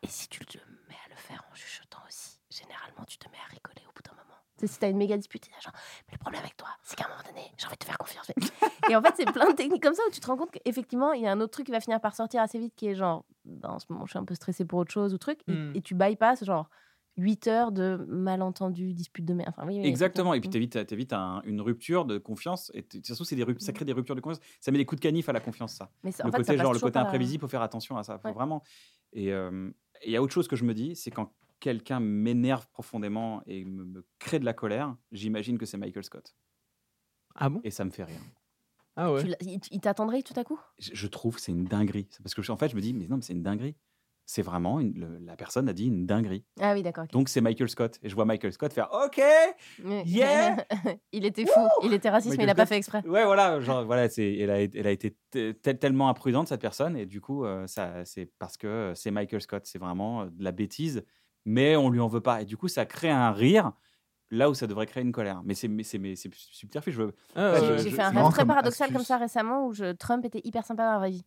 Et 0.02 0.08
si 0.08 0.28
tu 0.28 0.44
te 0.46 0.58
mets 0.94 1.00
à 1.06 1.10
le 1.10 1.16
faire 1.16 1.44
en 1.52 1.56
chuchotant 1.56 2.00
aussi, 2.08 2.40
généralement, 2.52 3.04
tu 3.08 3.18
te 3.18 3.28
mets 3.30 3.38
à 3.38 3.50
rigoler 3.52 3.82
au 3.90 3.94
bout 3.94 4.04
d'un 4.04 4.12
moment. 4.16 4.38
Tu 4.60 4.68
sais, 4.68 4.74
si 4.74 4.80
t'as 4.80 4.90
une 4.90 4.98
méga 4.98 5.18
dispute, 5.18 5.42
t'es 5.42 5.52
genre, 5.62 5.74
mais 6.08 6.14
le 6.14 6.20
problème 6.20 6.42
avec 6.42 6.56
toi, 6.56 6.70
c'est 6.84 6.96
qu'à 6.96 7.06
un 7.06 7.10
moment 7.10 7.24
donné, 7.28 7.52
j'ai 7.58 7.66
envie 7.66 7.76
de 7.76 7.80
te 7.80 7.86
faire 7.86 7.98
confiance. 7.98 8.32
Et 8.90 8.96
en 8.96 9.02
fait, 9.02 9.14
c'est 9.18 9.32
plein 9.32 9.50
de 9.50 9.56
techniques 9.56 9.82
comme 9.82 9.96
ça 9.96 10.04
où 10.08 10.12
tu 10.12 10.20
te 10.20 10.28
rends 10.28 10.38
compte 10.38 10.52
qu'effectivement, 10.52 11.14
il 11.14 11.24
y 11.24 11.28
a 11.28 11.32
un 11.32 11.42
autre 11.42 11.52
truc 11.52 11.66
qui 11.66 11.72
va 11.72 11.80
finir 11.80 12.00
par 12.00 12.16
sortir 12.16 12.42
assez 12.42 12.60
vite 12.60 12.74
qui 12.76 12.88
est 12.88 12.96
genre, 12.96 13.26
bah, 13.46 13.70
en 13.72 13.80
ce 13.80 13.86
moment, 13.90 14.06
je 14.06 14.12
suis 14.12 14.20
un 14.20 14.26
peu 14.26 14.36
stressée 14.36 14.66
pour 14.66 14.80
autre 14.80 14.92
chose 14.92 15.14
ou 15.14 15.18
truc. 15.18 15.40
Et, 15.48 15.54
Mm. 15.54 15.72
et 15.76 15.82
tu 15.82 15.96
bypasses 15.96 16.44
genre 16.46 16.70
8 17.18 17.48
heures 17.48 17.72
de 17.72 18.06
malentendus, 18.10 18.94
disputes 18.94 19.26
de 19.26 19.34
merde. 19.34 19.54
Enfin, 19.56 19.68
oui, 19.68 19.80
oui, 19.80 19.88
Exactement. 19.88 20.34
Et 20.34 20.40
puis, 20.42 20.50
t'évites 20.50 21.14
un- 21.14 21.42
une 21.46 21.62
rupture 21.62 22.06
de 22.06 22.18
confiance. 22.18 22.72
Et 22.76 22.86
surtout, 23.04 23.24
c'est 23.24 23.36
des 23.36 23.46
ça 23.60 23.72
crée 23.74 23.86
des 23.86 23.94
ruptures 23.94 24.16
de 24.16 24.22
confiance. 24.22 24.44
Ça 24.60 24.72
met 24.72 24.78
des 24.78 24.86
coups 24.86 25.00
de 25.02 25.04
canif 25.08 25.30
à 25.30 25.34
la 25.34 25.40
confiance, 25.40 25.74
ça. 25.74 25.90
Mais 26.04 26.12
ça- 26.12 26.24
le 26.24 26.30
en 26.30 26.32
fait, 26.32 26.38
ça 26.38 26.44
côté, 26.44 26.58
passe 26.58 26.64
genre, 26.64 26.74
le 26.74 26.80
côté 26.80 27.00
la- 27.00 27.06
imprévisible, 27.06 27.42
faut 27.42 27.48
faire 27.48 27.62
attention 27.62 27.98
à 27.98 28.04
ça. 28.04 28.18
Faut 28.20 28.28
Ouais. 28.30 28.34
vraiment. 28.34 28.64
Et 29.14 29.32
euh, 29.32 29.70
et 29.70 29.74
il 30.06 30.12
y 30.12 30.16
a 30.18 30.22
autre 30.22 30.34
chose 30.34 30.48
que 30.48 30.56
je 30.56 30.64
me 30.66 30.74
dis, 30.74 30.96
c'est 30.96 31.12
quand 31.12 31.34
quelqu'un 31.60 32.00
m'énerve 32.00 32.68
profondément 32.70 33.42
et 33.46 33.64
me, 33.66 33.86
me 33.86 34.06
crée 34.20 34.40
de 34.40 34.46
la 34.46 34.54
colère, 34.54 34.96
j'imagine 35.12 35.58
que 35.58 35.66
c'est 35.66 35.78
Michael 35.78 36.04
Scott. 36.04 36.36
Ah 37.36 37.50
bon? 37.50 37.62
Et 37.64 37.72
ça 37.72 37.86
me 37.86 37.90
fait 37.92 38.04
rire. 38.04 38.20
Ah 38.96 39.12
ouais. 39.12 39.24
Tu 39.24 39.58
il 39.72 39.82
t'attendrait 39.82 40.22
tout 40.22 40.34
à 40.38 40.44
coup? 40.44 40.60
Je, 40.78 40.92
je 40.94 41.08
trouve 41.08 41.36
que 41.36 41.42
c'est 41.42 41.52
une 41.52 41.66
dinguerie. 41.66 42.08
Parce 42.22 42.36
que, 42.36 42.42
je- 42.42 42.52
en 42.52 42.58
fait, 42.58 42.70
je 42.70 42.76
me 42.76 42.82
dis, 42.82 42.94
mais 42.94 43.08
non, 43.08 43.16
mais 43.18 43.24
c'est 43.24 43.34
une 43.34 43.42
dinguerie. 43.44 43.76
C'est 44.26 44.42
vraiment, 44.42 44.80
une- 44.80 44.94
le- 44.98 45.18
la 45.26 45.36
personne 45.36 45.68
a 45.68 45.74
dit 45.74 45.88
une 45.88 46.06
dinguerie. 46.06 46.46
Ah 46.62 46.74
oui, 46.74 46.82
d'accord. 46.82 47.06
Donc, 47.12 47.28
c'est 47.28 47.42
Michael 47.42 47.68
Scott. 47.70 48.00
Et 48.04 48.10
je 48.10 48.16
vois 48.16 48.24
Michael 48.26 48.54
Scott 48.54 48.72
faire 48.72 48.90
OK 48.94 49.22
Mais- 49.84 50.04
yeah 50.06 50.56
il 51.12 51.26
était 51.26 51.46
fou, 51.46 51.60
il 51.84 51.94
était 51.94 52.10
raciste, 52.10 52.38
mais 52.38 52.44
il 52.46 52.50
a 52.50 52.54
Michael 52.54 52.56
pas 52.56 52.66
fait 52.68 52.78
exprès. 52.78 53.06
Ouais, 53.06 53.26
voilà, 53.26 53.60
genre, 53.60 53.84
voilà, 53.86 54.08
c'est, 54.08 54.34
elle, 54.38 54.50
a, 54.50 54.60
été- 54.62 54.80
elle 54.80 54.88
a 54.88 54.92
été 54.92 55.18
te- 55.30 55.52
te- 55.52 55.70
tellement 55.72 56.08
imprudente, 56.10 56.48
cette 56.48 56.62
personne, 56.62 56.96
et 56.96 57.06
du 57.06 57.20
coup, 57.20 57.44
euh, 57.46 57.68
ça, 57.68 58.06
c'est 58.06 58.32
parce 58.40 58.56
que 58.56 58.94
c'est 58.96 59.12
Michael 59.12 59.42
Scott, 59.42 59.64
c'est 59.66 59.80
vraiment 59.80 60.22
euh, 60.22 60.26
de 60.32 60.44
la 60.44 60.52
bêtise, 60.54 61.04
mais 61.46 61.76
on 61.76 61.90
lui 61.90 62.00
en 62.00 62.08
veut 62.08 62.22
pas. 62.22 62.42
Et 62.42 62.46
du 62.46 62.56
coup, 62.56 62.70
ça 62.70 62.86
crée 62.86 63.10
un 63.10 63.32
rire 63.32 63.74
là 64.32 64.50
où 64.50 64.54
ça 64.54 64.66
devrait 64.68 64.86
créer 64.88 65.04
une 65.04 65.12
colère. 65.12 65.42
Mais 65.44 65.54
c'est, 65.54 65.68
mais 65.68 65.84
c'est, 65.84 65.98
mais 66.00 66.16
c'est 66.16 66.34
subterfuge. 66.34 67.00
Ah 67.36 67.56
J'ai 67.78 67.92
fait 67.92 68.02
un 68.02 68.12
c'est 68.12 68.18
rêve 68.22 68.32
très 68.32 68.46
paradoxal 68.46 68.92
comme 68.94 69.04
ça 69.04 69.18
récemment 69.18 69.68
où 69.68 69.74
je, 69.74 69.92
Trump 69.92 70.24
était 70.26 70.42
hyper 70.46 70.66
sympa 70.66 70.86
dans 70.86 70.94
la 70.94 70.98
vraie 70.98 71.12
vie. 71.12 71.26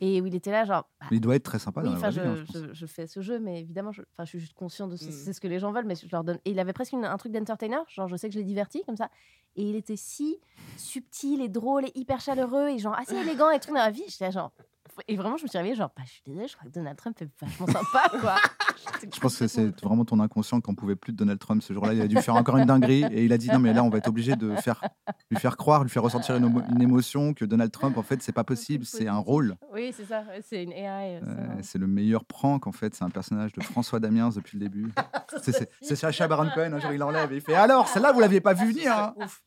Et 0.00 0.20
où 0.20 0.26
il 0.26 0.34
était 0.34 0.50
là, 0.52 0.64
genre. 0.64 0.88
bah, 1.00 1.06
il 1.10 1.20
doit 1.20 1.34
être 1.36 1.42
très 1.42 1.58
sympa 1.58 1.80
oui, 1.80 1.86
dans 1.86 1.92
la 1.92 1.98
enfin, 1.98 2.10
vraie 2.10 2.22
je, 2.24 2.30
vie, 2.32 2.40
hein, 2.40 2.44
je 2.54 2.68
je- 2.68 2.72
je 2.74 2.86
fais 2.86 3.06
ce 3.06 3.20
jeu, 3.20 3.38
mais 3.40 3.60
évidemment, 3.60 3.90
je, 3.92 4.02
enfin, 4.12 4.24
je 4.24 4.28
suis 4.28 4.38
juste 4.40 4.54
conscient 4.54 4.86
de 4.86 4.96
ce, 4.96 5.06
Mm. 5.08 5.10
c'est 5.12 5.32
ce 5.32 5.40
que 5.40 5.48
les 5.48 5.58
gens 5.58 5.72
veulent, 5.72 5.86
mais 5.86 5.96
je 5.96 6.06
leur 6.12 6.22
donne. 6.24 6.38
Et 6.44 6.50
il 6.52 6.58
avait 6.60 6.72
presque 6.72 6.92
une- 6.92 7.04
un 7.04 7.16
truc 7.16 7.32
d'entertainer, 7.32 7.78
genre 7.88 8.06
je 8.08 8.16
sais 8.16 8.28
que 8.28 8.34
je 8.34 8.38
l'ai 8.38 8.44
diverti 8.44 8.82
comme 8.86 8.96
ça. 8.96 9.10
Et 9.56 9.62
il 9.68 9.74
était 9.76 9.96
si 9.96 10.38
subtil 10.76 11.40
et 11.42 11.48
drôle 11.48 11.84
et 11.86 11.92
hyper 11.94 12.20
chaleureux 12.20 12.68
et 12.68 12.78
genre 12.78 12.94
assez 12.98 13.16
élégant 13.16 13.50
et 13.50 13.58
tout 13.60 13.70
dans 13.70 13.74
la 13.80 13.90
vie. 13.90 14.04
J'étais 14.08 14.26
là, 14.26 14.30
genre. 14.30 14.52
Et 15.06 15.16
vraiment, 15.16 15.36
je 15.36 15.44
me 15.44 15.48
suis 15.48 15.56
réveillée, 15.58 15.76
genre, 15.76 15.90
bah, 15.96 16.02
je 16.06 16.10
suis 16.12 16.22
désolée, 16.26 16.48
je 16.48 16.56
crois 16.56 16.68
que 16.68 16.74
Donald 16.74 16.96
Trump 16.96 17.16
est 17.22 17.28
vachement 17.40 17.66
sympa, 17.66 18.08
quoi. 18.20 18.34
Je 19.14 19.20
pense 19.20 19.36
que 19.38 19.46
c'est 19.46 19.80
vraiment 19.84 20.04
ton 20.04 20.18
inconscient 20.20 20.60
qu'on 20.60 20.74
pouvait 20.74 20.96
plus 20.96 21.12
de 21.12 21.18
Donald 21.18 21.38
Trump 21.38 21.62
ce 21.62 21.72
jour-là. 21.72 21.92
Il 21.94 22.00
a 22.00 22.06
dû 22.08 22.16
faire 22.16 22.36
encore 22.36 22.56
une 22.56 22.64
dinguerie 22.66 23.04
et 23.04 23.24
il 23.24 23.32
a 23.32 23.38
dit 23.38 23.48
non 23.48 23.58
mais 23.58 23.72
là 23.72 23.82
on 23.84 23.90
va 23.90 23.98
être 23.98 24.08
obligé 24.08 24.34
de 24.36 24.54
faire 24.56 24.80
lui 25.30 25.38
faire 25.38 25.56
croire, 25.56 25.82
lui 25.82 25.90
faire 25.90 26.02
ressentir 26.02 26.36
une, 26.36 26.80
émotion 26.80 27.34
que 27.34 27.44
Donald 27.44 27.70
Trump 27.70 27.96
en 27.98 28.02
fait 28.02 28.22
c'est 28.22 28.32
pas 28.32 28.44
possible, 28.44 28.84
c'est 28.84 29.06
un 29.08 29.18
rôle. 29.18 29.56
Oui, 29.72 29.92
c'est 29.94 30.04
ça, 30.06 30.24
c'est 30.42 30.62
une 30.62 30.72
AI. 30.72 31.16
euh, 31.16 31.20
c'est 31.22 31.28
Euh, 31.30 31.62
c'est 31.62 31.78
le 31.78 31.86
meilleur 31.86 32.24
prank 32.24 32.66
en 32.66 32.72
fait, 32.72 32.94
c'est 32.94 33.04
un 33.04 33.10
personnage 33.10 33.52
de 33.52 33.62
François 33.62 34.00
Damiens 34.00 34.30
depuis 34.34 34.58
le 34.58 34.64
début. 34.64 34.90
C'est- 35.42 35.68
Sacha 35.96 36.26
Baron 36.28 36.48
Cohen, 36.54 36.72
un 36.72 36.78
jour 36.78 36.92
il 36.92 37.02
enlève 37.02 37.32
et 37.32 37.36
il 37.36 37.40
fait 37.42 37.54
alors 37.54 37.88
celle-là 37.88 38.12
vous 38.12 38.20
l'aviez 38.20 38.40
pas 38.40 38.54
vu 38.54 38.72
venir. 38.72 38.92
hein 38.96 39.14
Ouf, 39.16 39.42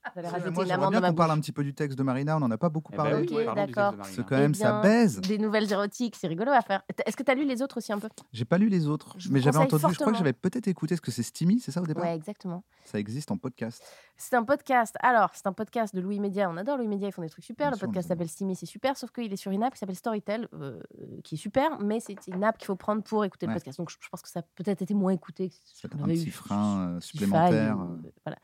Moi 0.54 0.66
j'aimerais 0.66 0.90
bien 0.90 1.02
qu'on 1.02 1.14
parle 1.14 1.32
un 1.32 1.40
petit 1.40 1.52
peu 1.52 1.64
du 1.64 1.74
texte 1.74 1.98
de 1.98 2.04
Marina, 2.04 2.38
on 2.38 2.42
en 2.42 2.52
a 2.52 2.58
pas 2.58 2.70
beaucoup 2.70 2.92
Eh 2.94 2.98
ben 2.98 3.04
parlé. 3.04 3.24
ok, 3.24 3.30
oui, 3.32 3.46
parlons 3.46 3.62
du 3.66 3.68
texte 3.68 3.70
de 3.70 3.76
d'accord. 3.82 3.98
Marina. 3.98 4.16
C'est 4.16 4.26
quand 4.26 4.36
Eh 4.38 4.42
même 4.42 4.54
ça 4.56 4.72
bien, 4.74 4.82
baise. 4.82 5.22
Des 5.22 5.38
nouvelles 5.42 5.72
érotiques, 5.72 6.16
c'est 6.16 6.28
rigolo 6.28 6.52
à 6.52 6.62
faire. 6.62 6.84
Est-ce 7.06 7.18
que 7.18 7.24
tu 7.24 7.32
as 7.32 7.36
lu 7.36 7.46
les 7.46 7.62
autres 7.62 7.78
aussi 7.78 7.92
un 7.92 8.00
peu? 8.00 8.08
J'ai 8.32 8.46
pas 8.46 8.58
lu 8.58 8.70
les 8.70 8.88
autres, 8.88 9.16
Je 9.18 9.30
mais 9.30 9.40
j'avais 9.42 9.58
entendu, 9.58 9.84
je 9.94 10.00
crois 10.00 10.12
que 10.12 10.18
j'avais 10.18 10.34
peut-être 10.34 10.68
écouté, 10.68 10.96
ce 10.96 11.02
que 11.02 11.12
c'est 11.12 11.24
Steamy, 11.24 11.60
c'est 11.60 11.72
ça 11.72 11.82
au 11.82 11.86
départ? 11.86 12.04
Ouais, 12.04 12.16
exactement. 12.16 12.64
Ça 12.86 12.98
existe 13.00 13.32
en 13.32 13.38
podcast. 13.38 13.84
C'est 14.18 14.36
un 14.36 14.44
podcast. 14.44 14.96
Alors, 15.02 15.32
c'est 15.34 15.48
un 15.48 15.54
podcast 15.54 15.96
de 15.96 16.02
Louis 16.02 16.20
Média. 16.20 16.50
On 16.50 16.58
adore 16.58 16.78
Louis 16.78 16.88
Média, 16.88 17.08
ils 17.08 17.12
font 17.12 17.22
des 17.22 17.30
trucs 17.30 17.44
super. 17.46 17.68
Bien 17.68 17.72
le 17.72 17.78
sûr, 17.78 17.88
podcast 17.88 18.08
s'appelle 18.08 18.30
Steamy, 18.30 18.56
c'est 18.56 18.66
super. 18.66 18.98
Sauf 18.98 19.12
qu'il 19.12 19.32
est 19.32 19.36
sur 19.38 19.52
une 19.52 19.64
app 19.64 19.74
qui 19.74 19.80
s'appelle 19.80 19.96
Storytel, 19.96 20.48
euh, 20.54 20.80
qui 21.24 21.36
est 21.36 21.38
super, 21.38 21.80
mais 21.80 22.00
c'est 22.00 22.16
une 22.28 22.44
app 22.44 22.58
qu'il 22.58 22.66
faut 22.68 22.76
prendre 22.76 23.02
pour 23.04 23.24
écouter 23.26 23.46
Ouais. 23.48 23.54
le 23.54 23.60
podcast. 23.60 23.78
Donc, 23.78 23.90
je, 23.90 23.98
je 24.00 24.10
pense 24.10 24.22
que 24.22 24.30
ça 24.30 24.40
a 24.40 24.44
peut-être 24.56 24.82
été 24.82 24.94
moins 24.94 25.12
écouté. 25.12 25.50
que 25.50 25.88
on 26.00 26.04
un 26.04 26.08
petit 26.08 26.28
eu 26.28 26.32
frein 26.32 26.96
euh, 26.96 27.00
supplémentaire. 27.00 27.78
ou- 27.78 27.82
euh. 27.94 28.12
voilà. 28.26 28.38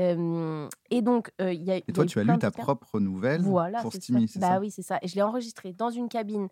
Euh, 0.00 0.68
et 0.90 1.02
donc, 1.02 1.32
euh, 1.40 1.52
il 1.52 1.62
y 1.62 1.72
a. 1.72 1.76
Et 1.76 1.82
toi, 1.92 2.06
tu 2.06 2.18
as 2.20 2.24
lu 2.24 2.38
ta 2.38 2.50
propre 2.50 3.00
nouvelle 3.00 3.42
voilà, 3.42 3.82
pour 3.82 3.92
c'est 3.92 4.02
Steamy, 4.02 4.28
ça. 4.28 4.34
c'est 4.34 4.40
Bah 4.40 4.58
oui, 4.60 4.70
c'est 4.70 4.82
ça. 4.82 4.98
Et 5.02 5.08
je 5.08 5.14
l'ai 5.16 5.22
enregistré 5.22 5.72
dans 5.72 5.90
une 5.90 6.08
cabine 6.08 6.48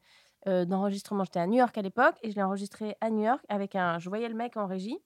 euh, 0.48 0.64
d'enregistrement. 0.64 1.24
J'étais 1.24 1.40
à 1.40 1.46
New 1.46 1.58
York 1.58 1.76
à 1.78 1.82
l'époque 1.82 2.16
et 2.22 2.30
je 2.30 2.36
l'ai 2.36 2.42
enregistré 2.42 2.96
à 3.00 3.10
New 3.10 3.24
York 3.24 3.44
avec 3.48 3.76
un. 3.76 3.98
Je 3.98 4.08
voyais 4.08 4.28
le 4.28 4.34
mec 4.34 4.56
en 4.56 4.66
régie 4.66 4.98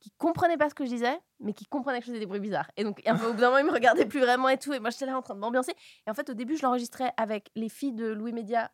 qui 0.00 0.10
comprenait 0.18 0.56
pas 0.56 0.68
ce 0.68 0.74
que 0.74 0.84
je 0.84 0.90
disais, 0.90 1.16
mais 1.38 1.52
qui 1.52 1.64
comprenait 1.64 2.00
que 2.00 2.06
je 2.06 2.10
faisais 2.10 2.18
des 2.18 2.26
bruits 2.26 2.40
bizarres. 2.40 2.68
Et 2.76 2.82
donc, 2.82 3.00
un 3.06 3.16
peu, 3.16 3.28
au 3.28 3.34
bout 3.34 3.40
d'un 3.40 3.50
moment, 3.50 3.58
il 3.58 3.66
me 3.66 3.72
regardait 3.72 4.04
plus 4.04 4.18
vraiment 4.18 4.48
et 4.48 4.58
tout. 4.58 4.72
Et 4.72 4.80
moi, 4.80 4.90
j'étais 4.90 5.06
là 5.06 5.16
en 5.16 5.22
train 5.22 5.34
de 5.34 5.38
m'ambiancer. 5.38 5.72
Et 6.06 6.10
en 6.10 6.14
fait, 6.14 6.28
au 6.28 6.34
début, 6.34 6.56
je 6.56 6.62
l'enregistrais 6.62 7.12
avec 7.16 7.52
les 7.54 7.68
filles 7.68 7.92
de 7.92 8.08
Louis 8.08 8.32
Média, 8.32 8.72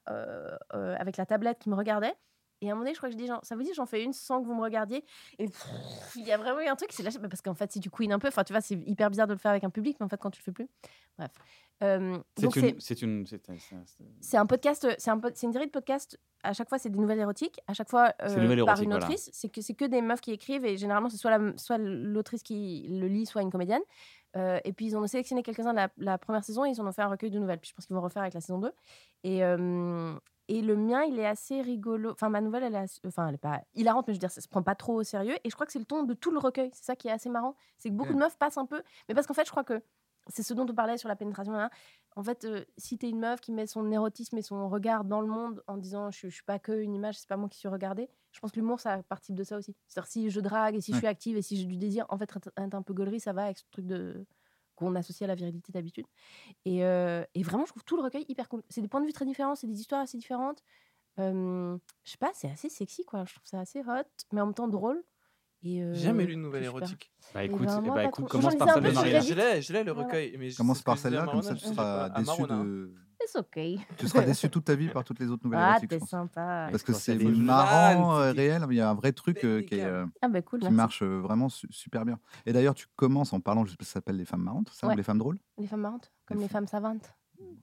avec 0.71 1.19
la 1.19 1.27
tablette 1.27 1.59
qui 1.59 1.69
me 1.69 1.75
regardaient. 1.75 2.15
Et 2.61 2.69
à 2.69 2.73
un 2.73 2.75
moment 2.75 2.85
donné, 2.85 2.95
je 2.95 2.99
crois 2.99 3.09
que 3.09 3.13
je 3.15 3.19
dis, 3.19 3.27
genre, 3.27 3.41
ça 3.45 3.55
vous 3.57 3.63
dit, 3.63 3.73
j'en 3.75 3.87
fais 3.87 4.03
une 4.03 4.13
sans 4.13 4.41
que 4.43 4.47
vous 4.47 4.55
me 4.55 4.63
regardiez? 4.63 5.05
Et 5.39 5.47
pff, 5.47 5.69
il 6.17 6.27
y 6.27 6.33
a 6.33 6.37
vraiment 6.39 6.61
eu 6.61 6.67
un 6.67 6.77
truc, 6.77 6.91
c'est 6.93 7.03
lâché. 7.03 7.19
Parce 7.19 7.41
qu'en 7.43 7.55
fait, 7.55 7.71
si 7.73 7.81
tu 7.81 7.91
couines 7.91 8.13
un 8.13 8.19
peu, 8.19 8.29
enfin, 8.29 8.45
tu 8.45 8.53
vois, 8.53 8.61
c'est 8.61 8.75
hyper 8.87 9.11
bizarre 9.11 9.27
de 9.29 9.33
le 9.35 9.39
faire 9.39 9.51
avec 9.53 9.65
un 9.65 9.71
public, 9.71 9.97
mais 10.01 10.07
en 10.07 10.09
fait, 10.09 10.17
quand 10.19 10.31
tu 10.31 10.41
le 10.41 10.45
fais 10.45 10.53
plus. 10.53 10.69
Bref. 11.17 11.31
Euh, 11.83 12.19
C'est 12.37 13.03
une. 13.03 13.25
C'est 14.21 14.37
un 14.37 14.47
podcast, 14.47 14.89
c'est 14.99 15.11
un 15.11 15.21
une 15.21 15.53
série 15.53 15.67
de 15.67 15.71
podcasts. 15.71 16.19
À 16.43 16.53
chaque 16.53 16.69
fois, 16.69 16.79
c'est 16.79 16.89
des 16.89 16.99
nouvelles 16.99 17.21
érotiques. 17.21 17.61
À 17.69 17.75
chaque 17.75 17.89
fois, 17.89 18.13
euh, 18.23 18.65
par 18.65 18.81
une 18.81 18.91
voilà. 18.91 19.05
autrice. 19.05 19.31
C'est 19.33 19.49
que 19.49 19.61
c'est 19.61 19.75
que 19.75 19.85
des 19.85 20.03
meufs 20.03 20.21
qui 20.21 20.33
écrivent 20.33 20.65
et 20.65 20.77
généralement, 20.77 21.09
c'est 21.09 21.17
soit 21.17 21.37
la- 21.37 21.57
soit 21.57 21.79
l'autrice 21.79 22.43
qui 22.43 22.87
le 22.91 23.07
lit, 23.07 23.27
soit 23.27 23.43
une 23.43 23.51
comédienne. 23.51 23.83
Euh, 24.37 24.59
et 24.65 24.73
puis 24.73 24.87
ils 24.87 24.97
ont 24.97 25.07
sélectionné 25.07 25.43
quelques-uns 25.43 25.71
de 25.73 25.77
la, 25.77 25.89
la 25.99 26.19
première 26.19 26.45
saison 26.45 26.65
et 26.65 26.71
ils 26.71 26.81
en 26.81 26.87
ont 26.87 26.93
fait 26.93 27.03
un 27.03 27.09
recueil 27.09 27.31
de 27.31 27.39
nouvelles. 27.39 27.59
Puis 27.61 27.71
je 27.71 27.75
pense 27.75 27.87
qu'ils 27.87 27.95
vont 27.97 28.03
refaire 28.03 28.23
avec 28.23 28.35
la 28.35 28.41
saison 28.41 28.59
2. 28.59 28.73
Et 29.25 29.45
euh, 29.45 30.15
et 30.49 30.63
le 30.63 30.77
mien, 30.77 31.03
il 31.05 31.19
est 31.19 31.27
assez 31.27 31.61
rigolo. 31.63 32.11
Enfin, 32.13 32.29
ma 32.31 32.41
nouvelle, 32.41 32.63
elle 32.65 32.75
est, 32.75 32.79
assez- 32.79 33.01
enfin, 33.07 33.29
elle 33.29 33.35
est 33.35 33.39
pas 33.39 33.61
hilarante, 33.75 34.07
mais 34.09 34.15
je 34.15 34.17
veux 34.19 34.21
dire, 34.21 34.31
ça 34.31 34.41
se 34.41 34.49
prend 34.49 34.63
pas 34.63 34.75
trop 34.75 34.95
au 34.95 35.03
sérieux. 35.05 35.37
Et 35.45 35.51
je 35.51 35.55
crois 35.55 35.67
que 35.67 35.73
c'est 35.73 35.79
le 35.79 35.85
ton 35.85 36.03
de 36.05 36.15
tout 36.15 36.31
le 36.31 36.39
recueil. 36.39 36.71
C'est 36.75 36.85
ça 36.85 36.97
qui 36.97 37.09
est 37.09 37.13
assez 37.13 37.29
marrant. 37.29 37.55
C'est 37.79 37.91
que 37.91 37.95
beaucoup 37.95 38.11
Ok. 38.11 38.17
de 38.17 38.21
meufs 38.21 38.39
passent 38.39 38.59
un 38.59 38.67
peu. 38.67 38.83
Mais 39.09 39.15
parce 39.15 39.27
qu'en 39.27 39.35
fait, 39.35 39.45
je 39.45 39.51
crois 39.51 39.65
que 39.65 39.83
c'est 40.31 40.43
ce 40.43 40.53
dont 40.55 40.67
on 40.69 40.75
parlait 40.75 40.99
sur 40.99 41.09
la 41.09 41.17
pénétration. 41.17 41.55
hein. 41.55 41.71
En 42.17 42.23
fait, 42.23 42.45
euh, 42.45 42.65
si 42.77 42.99
t'es 42.99 43.09
une 43.09 43.21
meuf 43.21 43.41
qui 43.41 43.53
met 43.53 43.67
son 43.67 43.91
érotisme 43.91 44.37
et 44.37 44.43
son 44.43 44.69
regard 44.69 45.05
dans 45.05 45.21
le 45.21 45.27
monde 45.29 45.63
en 45.69 45.77
disant 45.77 46.11
je, 46.11 46.29
je 46.29 46.35
suis 46.35 46.43
pas 46.45 46.59
que 46.59 46.73
une 46.73 46.95
image, 46.95 47.17
c'est 47.19 47.29
pas 47.29 47.37
moi 47.37 47.49
qui 47.49 47.59
suis 47.59 47.69
regardée, 47.69 48.11
je 48.33 48.41
pense 48.41 48.51
que 48.53 48.57
l'humour, 48.61 48.81
ça 48.81 49.03
participe 49.05 49.37
de 49.37 49.45
ça 49.45 49.57
aussi. 49.57 49.75
C'est-à-dire 49.87 50.11
si 50.11 50.29
je 50.31 50.41
drague 50.41 50.75
et 50.75 50.81
si 50.81 50.93
je 50.93 50.99
suis 50.99 51.07
active 51.07 51.37
et 51.37 51.43
si 51.43 51.57
j'ai 51.57 51.65
du 51.65 51.77
désir, 51.79 52.05
en 52.11 52.19
fait, 52.19 52.31
être 52.59 52.75
un 52.75 52.83
peu 52.83 52.93
gaulerie, 52.93 53.21
ça 53.21 53.33
va 53.33 53.45
avec 53.45 53.59
ce 53.59 53.65
truc 53.71 53.87
de 53.87 54.27
qu'on 54.79 54.95
associe 54.95 55.23
à 55.23 55.27
la 55.27 55.35
virilité 55.35 55.73
d'habitude. 55.73 56.07
Et, 56.65 56.85
euh, 56.85 57.25
et 57.35 57.43
vraiment, 57.43 57.65
je 57.67 57.71
trouve 57.73 57.85
tout 57.85 57.97
le 57.97 58.03
recueil 58.03 58.25
hyper 58.29 58.49
cool. 58.49 58.63
C'est 58.69 58.81
des 58.81 58.89
points 58.89 59.01
de 59.01 59.07
vue 59.07 59.13
très 59.13 59.25
différents, 59.25 59.57
c'est 59.57 59.67
des 59.67 59.81
histoires 59.81 60.01
assez 60.03 60.17
différentes. 60.17 60.63
Euh, 61.19 61.77
je 62.05 62.11
sais 62.13 62.17
pas, 62.19 62.31
c'est 62.33 62.49
assez 62.49 62.69
sexy, 62.69 63.05
quoi. 63.05 63.25
Je 63.25 63.35
trouve 63.35 63.47
ça 63.47 63.59
assez 63.61 63.81
hot, 63.81 64.05
mais 64.33 64.41
en 64.41 64.47
même 64.47 64.55
temps 64.55 64.69
drôle. 64.69 65.03
Et 65.65 65.83
euh, 65.83 65.93
J'ai 65.93 66.03
jamais 66.03 66.25
lu 66.25 66.35
une 66.35 66.43
nouvelle 66.43 66.63
érotique. 66.63 67.11
Bah 67.35 67.43
Eh 67.43 67.47
écoute, 67.47 67.67
ben, 67.67 67.81
eh 67.83 67.87
moi, 67.87 67.95
bah, 67.97 68.05
écoute 68.05 68.29
commence 68.29 68.55
par 68.55 68.73
celle 68.73 68.85
de 68.85 68.91
Maria. 68.93 69.21
Je 69.21 69.35
l'ai, 69.35 69.61
je 69.61 69.73
l'ai 69.73 69.83
le 69.83 69.91
Voilà. 69.91 70.07
recueil. 70.07 70.37
Mais 70.39 70.53
Commence 70.53 70.83
par 70.83 70.97
celle-là, 70.97 71.27
comme 71.27 71.43
ça 71.43 71.57
tu 71.57 71.67
seras 71.67 72.11
déçu 72.11 72.43
de. 72.43 72.95
C'est 73.27 73.39
ok. 73.39 73.59
Tu 73.99 74.09
seras 74.09 74.23
déçu 74.25 74.49
toute 74.51 74.65
ta 74.65 74.75
vie 74.75 74.89
par 74.89 75.05
toutes 75.05 75.19
les 75.19 75.31
autres 75.31 75.45
nouvelles 75.45 75.61
Ah, 75.61 75.71
érotiques, 75.73 75.99
pense. 75.99 76.09
sympa. 76.09 76.69
Parce 76.71 76.83
que 76.83 76.93
c'est 76.93 77.17
marrant, 77.19 78.17
euh, 78.17 78.33
réel. 78.33 78.65
Il 78.71 78.77
y 78.77 78.81
a 78.81 78.91
un 78.91 78.95
vrai 78.95 79.13
truc 79.13 79.45
euh, 79.45 79.61
qui, 79.63 79.75
est, 79.75 79.85
euh, 79.85 80.07
Ah, 80.23 80.29
bah 80.29 80.41
cool. 80.43 80.61
qui 80.61 80.65
merci. 80.67 80.77
marche 80.77 81.03
euh, 81.03 81.21
vraiment 81.21 81.49
su- 81.49 81.67
super 81.71 82.05
bien. 82.05 82.19
Et 82.47 82.53
d'ailleurs, 82.53 82.75
tu 82.75 82.87
commences 82.97 83.33
en 83.33 83.41
parlant, 83.41 83.65
je 83.67 83.73
sais 83.73 83.77
pas 83.77 83.85
si 83.85 83.91
ça 83.91 83.95
s'appelle 83.95 84.17
les 84.17 84.25
femmes 84.25 84.43
marrantes, 84.43 84.71
ça, 84.71 84.87
ou 84.89 84.97
les 84.97 85.03
femmes 85.03 85.19
drôles. 85.19 85.39
Les 85.59 85.67
femmes 85.67 85.81
marrantes, 85.81 86.13
comme 86.27 86.37
Les 86.39 86.45
les 86.45 86.49
femmes 86.49 86.67
savantes. 86.67 87.15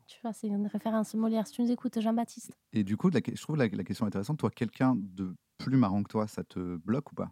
Tu 0.08 0.20
vois, 0.22 0.34
c'est 0.34 0.48
une 0.48 0.68
référence 0.68 1.14
Molière. 1.16 1.48
Si 1.48 1.54
tu 1.54 1.62
nous 1.64 1.72
écoutes, 1.72 2.00
Jean-Baptiste. 2.00 2.58
Et 2.74 2.84
du 2.84 2.96
coup, 2.98 3.10
la 3.10 3.20
je 3.26 3.42
trouve 3.42 3.58
la, 3.58 3.68
la 3.68 3.84
question 3.84 4.06
intéressante. 4.06 4.38
Toi, 4.40 4.50
quelqu'un 4.52 4.96
de 4.98 5.36
plus 5.58 5.78
marrant 5.78 6.04
que 6.04 6.10
toi, 6.10 6.28
ça 6.28 6.44
te 6.44 6.78
bloque 6.78 7.12
ou 7.12 7.16
pas? 7.16 7.32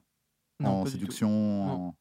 Non, 0.60 0.70
En 0.70 0.84
pas 0.84 0.90
du 0.90 0.96
tout. 0.96 1.00
séduction 1.00 1.30
en... 1.64 1.96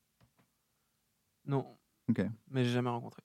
Non. 1.46 1.76
Ok. 2.08 2.22
Mais 2.50 2.64
j'ai 2.64 2.70
jamais 2.72 2.90
rencontré. 2.90 3.22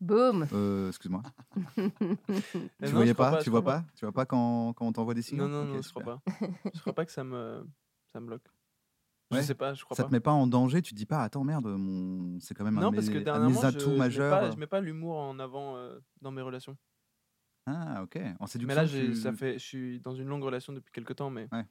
Boum 0.00 0.46
Euh, 0.52 0.88
Excuse-moi. 0.88 1.22
Tu 2.84 2.92
voyais 2.92 3.14
pas, 3.14 3.38
Tu 3.42 3.50
vois 3.50 3.62
pas? 3.64 3.84
Tu 3.96 4.04
vois 4.04 4.12
pas 4.12 4.26
quand, 4.26 4.72
quand 4.74 4.86
on 4.86 4.92
t'envoie 4.92 5.14
des 5.14 5.22
signes 5.22 5.38
Non, 5.38 5.48
non, 5.48 5.64
non, 5.64 5.76
je 5.76 5.88
super. 5.88 6.02
crois 6.02 6.22
pas. 6.22 6.48
Je 6.74 6.80
crois 6.80 6.92
pas 6.94 7.04
que 7.04 7.12
ça 7.12 7.24
me, 7.24 7.66
ça 8.12 8.20
me 8.20 8.26
bloque. 8.26 8.46
Ouais? 9.30 9.40
Je 9.42 9.46
sais 9.46 9.54
pas, 9.54 9.74
je 9.74 9.84
crois 9.84 9.96
Ça 9.96 10.04
pas. 10.04 10.08
te 10.08 10.12
met 10.14 10.20
pas 10.20 10.30
en 10.32 10.46
danger? 10.46 10.80
Tu 10.80 10.92
te 10.92 10.96
dis 10.96 11.04
pas, 11.06 11.22
attends, 11.22 11.44
merde, 11.44 11.66
mon... 11.66 12.38
c'est 12.40 12.54
quand 12.54 12.64
même 12.64 12.78
un 12.78 12.82
Non, 12.82 12.90
de 12.90 12.96
parce 12.96 13.08
que 13.08 13.12
mes, 13.14 13.18
un 13.18 13.20
de 13.20 13.24
dernièrement, 13.24 13.60
mes 13.60 13.60
je, 13.60 13.66
atouts 13.66 13.80
je 13.80 13.90
mets 13.90 13.96
majeurs. 13.98 14.40
pas, 14.40 14.50
je 14.50 14.56
mets 14.56 14.66
pas 14.66 14.80
l'humour 14.80 15.16
en 15.18 15.38
avant 15.38 15.76
euh, 15.76 15.98
dans 16.22 16.30
mes 16.30 16.42
relations. 16.42 16.76
Ah, 17.66 18.02
ok. 18.02 18.18
En 18.40 18.46
séduction, 18.46 18.68
Mais 18.68 18.82
là, 18.82 18.88
tu- 18.88 19.14
ça 19.14 19.32
fait, 19.32 19.54
je 19.58 19.64
suis 19.64 20.00
dans 20.00 20.14
une 20.14 20.28
longue 20.28 20.42
relation 20.44 20.72
depuis 20.72 20.92
quelques 20.92 21.16
temps, 21.16 21.28
mais, 21.28 21.48
Ouais. 21.52 21.66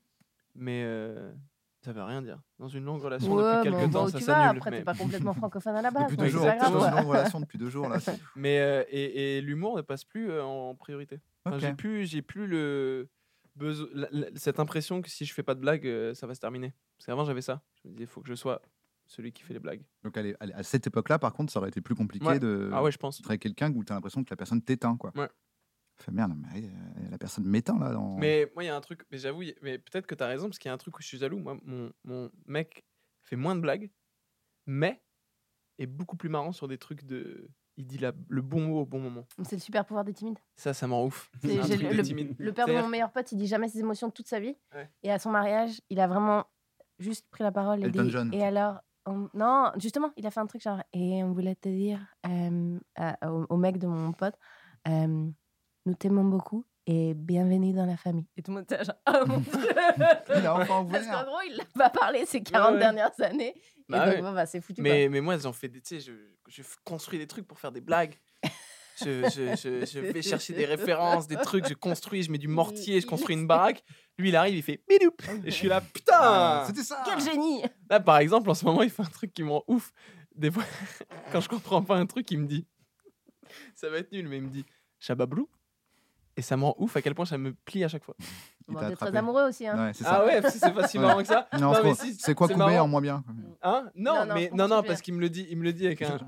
mais 0.54 0.84
euh, 0.86 1.34
ça 1.82 1.92
veut 1.94 2.04
rien 2.04 2.22
dire. 2.22 2.40
Dans 2.60 2.68
une 2.68 2.84
longue 2.84 3.02
relation 3.02 3.34
Ouais, 3.34 3.44
depuis 3.58 3.72
quelques 3.72 3.84
bon, 3.86 3.90
temps, 3.92 4.08
ça 4.08 4.18
tu 4.18 4.24
vas, 4.26 4.34
s'annule. 4.34 4.58
après, 4.58 4.72
mais- 4.72 4.78
t'es 4.80 4.84
pas 4.84 4.94
complètement 4.96 5.34
francophone 5.34 5.76
à 5.76 5.82
la 5.82 5.92
base. 5.92 6.04
Depuis 6.04 6.18
deux 6.18 6.28
jours, 6.30 6.46
grave, 6.46 6.74
dans 6.74 6.86
une 6.88 6.96
longue 6.96 7.08
relation 7.08 7.40
depuis 7.40 7.58
deux 7.58 7.70
jours 7.70 7.88
là. 7.88 7.98
Mais 8.36 8.60
euh, 8.60 8.84
et, 8.90 9.38
et 9.38 9.42
l'humour 9.42 9.78
ne 9.78 9.82
passe 9.82 10.04
plus 10.04 10.30
euh, 10.32 10.44
en 10.44 10.76
priorité. 10.76 11.20
Enfin. 11.46 11.60
J'ai 11.60 11.74
plus, 11.74 12.06
j'ai 12.06 12.22
plus 12.22 12.48
le 12.48 13.08
besoin, 13.56 13.88
la- 13.94 14.10
la- 14.12 14.28
cette 14.36 14.60
impression 14.60 15.02
que 15.02 15.10
si 15.10 15.26
je 15.26 15.34
fais 15.34 15.44
pas 15.44 15.56
de 15.56 15.60
blagues, 15.62 15.88
euh, 15.88 16.14
ça 16.14 16.28
va 16.28 16.36
se 16.36 16.40
terminer. 16.40 16.74
Parce 16.98 17.06
qu'avant 17.08 17.26
j'avais 17.26 17.42
ça. 17.42 17.62
Je 17.84 17.88
me 17.90 17.94
disais, 17.94 18.04
il 18.04 18.08
faut 18.08 18.22
que 18.22 18.28
je 18.30 18.36
sois 18.36 18.62
celui 19.06 19.32
qui 19.32 19.44
fait 19.44 19.54
les 19.54 19.60
blagues. 19.60 19.82
Donc 20.04 20.18
allez, 20.18 20.36
allez, 20.42 20.52
à 20.54 20.64
cette 20.64 20.86
époque-là, 20.88 21.18
par 21.20 21.32
contre, 21.32 21.54
ça 21.54 21.60
aurait 21.60 21.70
été 21.70 21.80
plus 21.80 21.96
compliqué 21.96 22.26
Ouais. 22.28 22.40
de 22.40 22.70
ah 22.74 22.84
ouais, 22.84 22.92
je 22.92 22.98
pense. 22.98 23.22
quelqu'un 23.40 23.72
où 23.74 23.84
tu 23.86 23.94
as 23.94 23.96
l'impression 23.96 24.22
que 24.24 24.30
la 24.30 24.36
personne 24.36 24.62
t'éteint. 24.62 24.98
Quoi. 24.98 25.14
Ouais. 25.16 25.30
Fait 26.00 26.12
merde, 26.12 26.34
mais 26.36 26.64
euh, 26.64 27.10
la 27.10 27.18
personne 27.18 27.46
m'éteint 27.46 27.80
là. 27.80 27.92
Dans... 27.92 28.16
Mais 28.18 28.52
moi, 28.54 28.64
il 28.64 28.68
y 28.68 28.70
a 28.70 28.76
un 28.76 28.82
truc, 28.82 29.06
mais 29.12 29.18
j'avoue, 29.18 29.42
mais 29.62 29.80
peut-être 29.80 30.06
que 30.06 30.14
tu 30.16 30.24
as 30.24 30.28
raison, 30.28 30.46
parce 30.48 30.60
qu'il 30.60 30.70
y 30.70 30.72
a 30.72 30.74
un 30.74 30.78
truc 30.78 30.98
où 30.98 31.02
je 31.02 31.08
suis 31.08 31.18
jaloux. 31.18 31.40
Moi, 31.40 31.58
mon, 31.64 31.92
mon 32.04 32.32
mec 32.46 32.86
fait 33.24 33.36
moins 33.36 33.56
de 33.56 33.62
blagues, 33.62 33.90
mais 34.68 35.02
est 35.80 35.88
beaucoup 35.88 36.16
plus 36.18 36.30
marrant 36.30 36.52
sur 36.52 36.68
des 36.68 36.78
trucs 36.78 37.04
de. 37.06 37.50
Il 37.80 37.86
dit 37.86 37.98
la- 38.00 38.14
le 38.30 38.42
bon 38.42 38.62
mot 38.62 38.82
au 38.82 38.86
bon 38.86 39.00
moment. 39.00 39.26
C'est 39.44 39.56
le 39.56 39.62
super 39.62 39.86
pouvoir 39.86 40.04
des 40.04 40.14
timides. 40.14 40.40
Ça, 40.56 40.74
ça 40.74 40.88
m'en 40.88 41.04
ouf. 41.06 41.30
C'est- 41.42 41.48
j'ai 41.64 41.78
le- 41.78 42.52
père 42.54 42.66
de 42.68 42.74
mon 42.74 42.88
meilleur 42.88 43.12
pote, 43.12 43.32
il 43.32 43.38
dit 43.38 43.46
jamais 43.48 43.68
ses 43.68 43.80
émotions 43.80 44.10
toute 44.10 44.28
sa 44.28 44.40
vie. 44.40 44.56
Ouais. 44.74 44.90
Et 45.04 45.12
à 45.12 45.20
son 45.20 45.30
mariage, 45.32 45.80
il 45.90 46.00
a 46.00 46.08
vraiment 46.08 46.46
juste 47.00 47.28
pris 47.30 47.44
la 47.44 47.52
parole 47.52 47.82
et 47.82 47.86
Elton 47.86 48.04
dit. 48.04 48.10
John. 48.10 48.34
Et 48.34 48.44
alors, 48.44 48.80
on- 49.06 49.30
non, 49.36 49.72
justement, 49.78 50.12
il 50.18 50.26
a 50.26 50.32
fait 50.32 50.40
un 50.40 50.48
truc 50.48 50.62
genre. 50.64 50.82
Et 50.94 51.24
on 51.24 51.32
voulait 51.34 51.54
te 51.56 51.70
dire 51.70 52.00
euh, 52.28 52.80
à- 52.96 53.32
au, 53.32 53.46
au 53.50 53.58
mec 53.58 53.78
de 53.78 53.86
mon 53.88 54.12
pote, 54.12 54.36
euh, 54.88 55.30
nous 55.88 55.94
t'aimons 55.94 56.26
beaucoup 56.26 56.66
et 56.86 57.14
bienvenue 57.14 57.72
dans 57.72 57.86
la 57.86 57.96
famille. 57.96 58.26
Et 58.36 58.42
tout 58.44 58.52
le 58.52 58.56
monde 58.58 58.66
était 58.66 58.84
genre, 58.84 58.96
oh 59.08 59.26
mon 59.26 59.38
dieu 59.38 59.52
Il 60.38 60.46
a 60.46 60.54
enfin 60.54 60.86
Parce 60.92 61.06
qu'en 61.06 61.14
ouvert. 61.14 61.26
gros, 61.26 61.42
il 61.50 61.56
n'a 61.58 61.64
pas 61.76 61.90
parlé 61.90 62.26
ces 62.26 62.44
40 62.44 62.74
ouais. 62.74 62.80
dernières 62.80 63.22
années. 63.22 63.54
Et 63.56 63.62
Bah 63.88 64.06
donc, 64.06 64.16
ouais. 64.16 64.22
bon, 64.22 64.34
bah, 64.34 64.46
c'est 64.46 64.60
foutu. 64.60 64.82
Mais, 64.82 65.08
mais 65.08 65.22
moi, 65.22 65.38
j'en 65.38 65.54
fais 65.54 65.70
des. 65.70 65.80
Tu 65.82 66.02
sais, 66.02 66.02
je, 66.02 66.12
je 66.50 66.62
construis 66.84 67.20
des 67.20 67.28
trucs 67.28 67.48
pour 67.48 67.58
faire 67.58 67.72
des 67.72 67.80
blagues. 67.80 68.20
Je, 69.00 69.30
je, 69.30 69.56
je, 69.56 69.86
je 69.92 70.00
vais 70.00 70.22
chercher 70.22 70.54
des 70.54 70.66
références, 70.66 71.26
des 71.28 71.38
trucs, 71.38 71.70
je 71.70 71.74
construis, 71.74 72.24
je 72.24 72.32
mets 72.32 72.38
du 72.38 72.50
mortier, 72.50 73.00
je 73.00 73.08
construis 73.08 73.36
une 73.36 73.48
baraque. 73.54 73.82
Lui, 74.18 74.28
il 74.30 74.36
arrive, 74.36 74.56
il 74.56 74.64
fait 74.64 74.84
bidoup. 74.90 75.16
Et 75.46 75.52
je 75.52 75.56
suis 75.56 75.70
là, 75.70 75.82
Ah, 75.82 75.90
putain 75.94 76.64
C'était 76.68 76.84
ça. 76.84 77.02
Quel 77.06 77.22
génie 77.22 77.64
Là, 77.90 78.02
par 78.02 78.18
exemple, 78.18 78.50
en 78.50 78.54
ce 78.56 78.66
moment, 78.66 78.84
il 78.84 78.90
fait 78.90 79.04
un 79.04 79.06
truc 79.06 79.34
qui 79.34 79.44
me 79.44 79.52
rend 79.52 79.64
ouf. 79.68 79.94
Des 80.36 80.52
fois, 80.52 80.64
quand 81.32 81.40
je 81.40 81.48
comprends 81.48 81.82
pas 81.82 81.96
un 81.96 82.06
truc, 82.06 82.30
il 82.32 82.40
me 82.40 82.46
dit. 82.48 82.68
Ça 83.74 83.90
va 83.90 84.00
être 84.00 84.12
nul, 84.12 84.28
mais 84.28 84.38
il 84.38 84.44
me 84.44 84.50
dit 84.50 84.66
Chabablou. 85.00 85.48
Et 86.38 86.42
ça 86.44 86.56
me 86.56 86.64
rend 86.64 86.76
ouf 86.78 86.96
à 86.96 87.02
quel 87.02 87.16
point 87.16 87.26
ça 87.26 87.38
me 87.38 87.52
plie 87.54 87.84
à 87.84 87.88
chaque 87.88 88.04
fois. 88.04 88.16
Bon, 88.68 88.80
T'es 88.80 88.96
très 88.96 89.16
amoureux 89.16 89.44
aussi. 89.48 89.66
Hein. 89.66 89.88
Ouais, 89.88 89.94
c'est 89.94 90.04
ça. 90.04 90.22
Ah 90.22 90.26
ouais, 90.26 90.42
c'est 90.50 90.74
pas 90.74 90.88
si 90.88 91.00
marrant 91.00 91.18
que 91.20 91.26
ça. 91.28 91.48
Non, 91.54 91.60
Non, 91.60 91.74
c'est 91.74 91.84
mais 91.84 91.90
quoi- 91.96 92.06
si, 92.06 92.14
c'est 92.14 92.36
quoi 92.36 92.48
c'est 92.48 92.54
couper 92.54 92.66
marrant. 92.66 92.84
en 92.84 92.88
moins 92.88 93.02
bien 93.02 93.24
Hein? 93.64 93.90
Non, 93.96 94.14
Non, 94.54 94.68
non, 94.68 94.82
mais 94.82 94.88
parce 94.88 95.02
qu'il 95.02 95.16
me 95.16 95.20
le 95.20 95.30
dit, 95.30 95.48
il 95.50 95.58
me 95.58 95.64
le 95.64 95.74
dit 95.74 95.88
avec 95.88 96.02
un, 96.04 96.20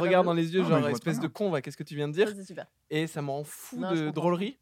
regard 0.00 0.24
dans 0.24 0.34
les 0.34 0.52
yeux, 0.52 0.62
Non, 0.62 0.68
mais 0.68 0.80
genre 0.80 0.88
espèce 0.90 1.20
de 1.20 1.28
con, 1.28 1.50
va, 1.50 1.62
qu'est-ce 1.62 1.76
que 1.76 1.84
tu 1.84 1.94
viens 1.94 2.08
de 2.08 2.12
dire? 2.12 2.28
Ça, 2.28 2.34
c'est 2.34 2.44
super. 2.44 2.66
Et 2.90 3.06
ça 3.06 3.22
me 3.22 3.30
rend 3.30 3.44
fou 3.44 3.78
Non, 3.78 3.94
je 3.94 4.04
de 4.06 4.10
drôlerie. 4.10 4.58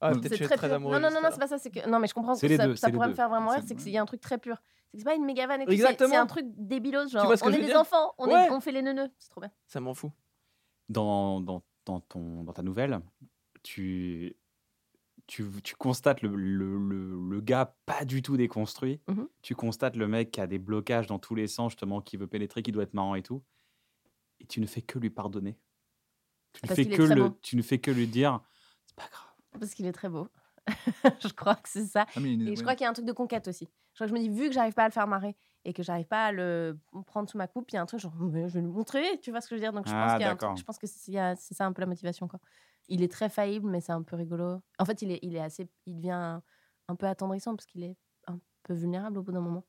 Ah, 0.00 0.12
peut-être 0.12 0.44
très 0.44 0.56
très 0.56 0.72
amoureux. 0.72 0.98
Non, 0.98 1.10
non, 1.10 1.20
non, 1.20 1.28
c'est 1.30 1.38
pas 1.40 1.46
ça. 1.48 1.58
Que 1.58 1.88
non, 1.88 1.98
mais 1.98 2.06
je 2.06 2.14
comprends 2.14 2.32
que 2.34 2.38
ça, 2.40 2.46
deux, 2.48 2.56
pourrait 2.92 3.06
deux. 3.06 3.10
me 3.10 3.14
faire 3.14 3.28
vraiment 3.28 3.50
rire. 3.50 3.62
C'est- 3.66 3.74
qu'il 3.74 3.90
y 3.90 3.98
a 3.98 4.02
un 4.02 4.06
truc 4.06 4.20
très 4.20 4.38
pur. 4.38 4.56
C'est 4.96 5.04
pas 5.04 5.14
une 5.14 5.24
méga 5.24 5.46
vanne. 5.46 5.62
c'est- 5.66 5.72
Exactement. 5.72 6.10
C'est 6.10 6.16
un 6.16 6.26
truc 6.26 6.46
débilos. 6.56 7.08
Genre, 7.10 7.26
vois 7.26 7.36
ce 7.36 7.42
que 7.42 7.48
on 7.48 7.50
je 7.52 7.56
est 7.56 7.60
veux 7.60 7.66
des 7.66 7.72
dire? 7.72 7.80
enfants, 7.80 8.14
on, 8.18 8.28
on 8.28 8.60
fait 8.60 8.72
les 8.72 8.82
neuneux. 8.82 9.08
C'est 9.18 9.28
trop 9.30 9.40
bien. 9.40 9.50
Ça 9.66 9.80
m'en 9.80 9.92
fout. 9.94 10.10
dans, 10.88 11.40
dans, 11.40 11.62
dans, 11.86 12.00
ton, 12.00 12.42
dans 12.44 12.52
ta 12.52 12.62
nouvelle, 12.62 13.00
tu, 13.62 14.36
tu, 15.26 15.44
tu 15.62 15.76
constates 15.76 16.22
le, 16.22 16.34
le, 16.36 16.78
le, 16.78 17.20
le 17.30 17.40
gars 17.40 17.76
pas 17.86 18.04
du 18.04 18.22
tout 18.22 18.36
déconstruit. 18.36 19.00
Mhm. 19.08 19.28
Tu 19.42 19.54
constates 19.54 19.96
le 19.96 20.08
mec 20.08 20.30
qui 20.32 20.40
a 20.40 20.46
des 20.46 20.58
blocages 20.58 21.06
dans 21.06 21.18
tous 21.18 21.34
les 21.34 21.46
sens, 21.48 21.72
justement, 21.72 22.00
qui 22.00 22.16
veut 22.16 22.26
pénétrer, 22.26 22.62
qui 22.62 22.72
doit 22.72 22.82
être 22.84 22.94
marrant 22.94 23.14
et 23.14 23.22
tout. 23.22 23.42
Et 24.40 24.46
tu 24.46 24.60
ne 24.60 24.66
fais 24.66 24.82
que 24.82 24.98
lui 24.98 25.10
pardonner. 25.10 25.58
Tu 26.52 26.66
ne, 26.66 26.74
fais 26.74 26.84
que 26.86 27.02
le, 27.02 27.28
beau. 27.28 27.38
tu 27.42 27.56
ne 27.56 27.62
fais 27.62 27.78
que 27.78 27.90
lui 27.90 28.08
dire 28.08 28.40
c'est 28.86 28.96
pas 28.96 29.08
grave. 29.10 29.26
Parce 29.58 29.74
qu'il 29.74 29.86
est 29.86 29.92
très 29.92 30.08
beau. 30.08 30.28
je 31.22 31.32
crois 31.32 31.54
que 31.56 31.68
c'est 31.68 31.86
ça. 31.86 32.06
Ah, 32.14 32.20
Et 32.20 32.26
ouais. 32.50 32.56
je 32.56 32.60
crois 32.62 32.74
qu'il 32.74 32.84
y 32.84 32.86
a 32.86 32.90
un 32.90 32.92
truc 32.92 33.06
de 33.06 33.12
conquête 33.12 33.48
aussi. 33.48 33.66
Je 33.92 33.94
crois 33.96 34.06
que 34.06 34.10
je 34.10 34.14
me 34.14 34.20
dis, 34.20 34.28
vu 34.28 34.48
que 34.48 34.52
j'arrive 34.54 34.74
pas 34.74 34.84
à 34.84 34.88
le 34.88 34.92
faire 34.92 35.06
marrer 35.06 35.36
et 35.64 35.72
que 35.72 35.82
j'arrive 35.82 36.06
pas 36.06 36.26
à 36.26 36.32
le 36.32 36.78
prendre 37.06 37.28
sous 37.28 37.38
ma 37.38 37.46
coupe, 37.46 37.70
il 37.70 37.74
y 37.74 37.78
a 37.78 37.82
un 37.82 37.86
truc 37.86 38.00
genre, 38.00 38.12
je 38.18 38.26
vais 38.54 38.60
lui 38.60 38.66
montrer, 38.68 39.20
tu 39.20 39.30
vois 39.30 39.40
ce 39.40 39.48
que 39.48 39.54
je 39.56 39.60
veux 39.60 39.64
dire? 39.64 39.72
Donc 39.72 39.88
je 39.88 39.94
pense 39.94 40.12
Ah, 40.12 40.14
qu'il 40.14 40.22
y 40.22 40.24
a 40.24 40.30
un 40.30 40.32
d'accord. 40.34 40.54
truc- 40.54 40.58
je 40.58 40.64
pense 40.64 40.78
que 40.78 40.86
c'est 40.86 41.54
ça 41.54 41.66
un 41.66 41.72
peu 41.72 41.80
la 41.82 41.86
motivation 41.86 42.28
quoi. 42.28 42.40
Il 42.88 43.02
est 43.02 43.12
très 43.12 43.28
faillible, 43.28 43.68
mais 43.70 43.80
c'est 43.80 43.92
un 43.92 44.02
peu 44.02 44.16
rigolo. 44.16 44.62
En 44.78 44.84
fait, 44.84 45.02
il 45.02 45.12
est, 45.12 45.18
il 45.22 45.36
est 45.36 45.40
assez, 45.40 45.68
il 45.86 45.96
devient 45.96 46.10
un, 46.12 46.42
un 46.88 46.96
peu 46.96 47.06
attendrissant 47.06 47.54
parce 47.56 47.66
qu'il 47.66 47.84
est 47.84 47.96
un 48.26 48.40
peu 48.64 48.74
vulnérable 48.74 49.18
au 49.18 49.22
bout 49.22 49.32
d'un 49.32 49.40
moment. 49.40 49.66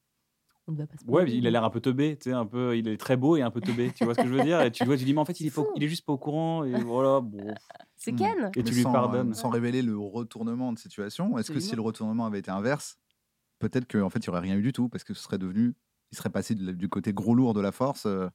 On 0.67 0.73
ne 0.73 0.77
va 0.77 0.87
pas 0.87 0.97
se 0.97 1.05
Ouais, 1.07 1.31
il 1.31 1.47
a 1.47 1.51
l'air 1.51 1.63
un 1.63 1.71
peu 1.71 1.79
teubé, 1.81 2.15
tu 2.17 2.25
sais, 2.29 2.31
un 2.35 2.45
peu, 2.45 2.77
il 2.77 2.87
est 2.87 2.97
très 2.97 3.17
beau 3.17 3.35
et 3.35 3.41
un 3.41 3.49
peu 3.49 3.61
teubé, 3.61 3.91
tu 3.91 4.03
vois 4.03 4.13
ce 4.13 4.19
que 4.19 4.27
je 4.27 4.33
veux 4.33 4.41
dire? 4.43 4.61
Et 4.61 4.71
tu 4.71 4.85
vois, 4.85 4.97
tu 4.97 5.03
dis, 5.05 5.13
mais 5.15 5.19
en 5.21 5.25
fait, 5.25 5.39
il 5.39 5.47
est, 5.47 5.51
pas 5.51 5.63
il 5.73 5.83
est 5.83 5.87
juste 5.87 6.05
pas 6.05 6.13
au 6.13 6.17
courant, 6.19 6.63
et 6.63 6.79
voilà, 6.81 7.21
bon. 7.21 7.57
C'est 7.95 8.11
Hmm. 8.11 8.15
Ken. 8.15 8.55
Et 8.55 8.63
tu 8.63 8.73
Mais 8.73 8.75
lui 8.75 8.81
sans, 8.81 8.91
pardonnes. 8.91 9.33
euh, 9.33 9.33
Sans 9.33 9.49
révéler 9.49 9.81
le 9.81 9.97
retournement 9.97 10.73
de 10.73 10.77
situation, 10.79 11.37
est-ce 11.37 11.49
que 11.51 11.59
si 11.59 11.75
le 11.75 11.81
retournement 11.81 12.25
avait 12.25 12.39
été 12.39 12.51
inverse, 12.51 12.97
peut-être 13.59 13.87
qu'en 13.91 14.09
fait, 14.09 14.19
il 14.19 14.29
n'y 14.29 14.31
aurait 14.31 14.41
rien 14.41 14.57
eu 14.57 14.63
du 14.63 14.73
tout, 14.73 14.89
parce 14.89 15.03
que 15.03 15.13
ce 15.13 15.23
serait 15.23 15.37
devenu. 15.39 15.75
Il 16.11 16.17
serait 16.17 16.29
passé 16.31 16.55
du 16.55 16.89
côté 16.89 17.13
gros 17.13 17.35
lourd 17.35 17.53
de 17.53 17.61
la 17.61 17.71
force. 17.73 18.05
euh, 18.07 18.29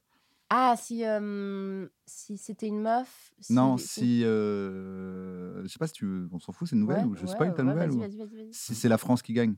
Ah, 0.49 0.75
si, 0.77 1.05
euh, 1.05 1.87
si 2.05 2.37
c'était 2.37 2.67
une 2.67 2.81
meuf. 2.81 3.31
non, 3.49 3.77
si. 3.77 4.23
euh, 4.23 5.61
je 5.63 5.67
sais 5.67 5.79
pas 5.79 5.87
si 5.87 5.93
tu 5.93 6.05
veux. 6.05 6.29
On 6.31 6.39
s'en 6.39 6.53
fout, 6.53 6.67
c'est 6.69 6.75
une 6.75 6.81
nouvelle 6.81 6.99
Ouais, 7.05 7.11
ou 7.11 7.15
je 7.15 7.23
ouais, 7.23 7.27
spoil 7.27 7.53
ta 7.53 7.63
ouais, 7.63 7.69
nouvelle 7.69 7.89
vas-y, 7.89 7.97
ou... 7.97 7.99
vas-y, 7.99 8.17
vas-y, 8.17 8.35
vas-y. 8.37 8.53
Si 8.53 8.73
c'est 8.75 8.89
la 8.89 8.97
France 8.97 9.21
qui 9.21 9.33
gagne. 9.33 9.55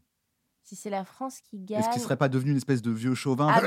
Si 0.63 0.75
c'est 0.75 0.89
la 0.91 1.03
France 1.03 1.41
qui 1.41 1.59
gagne. 1.59 1.79
Est-ce 1.79 1.89
qu'il 1.89 2.01
serait 2.01 2.17
pas 2.17 2.29
devenu 2.29 2.51
une 2.51 2.57
espèce 2.57 2.81
de 2.83 2.91
vieux 2.91 3.15
chauvin? 3.15 3.47
Ah. 3.49 3.59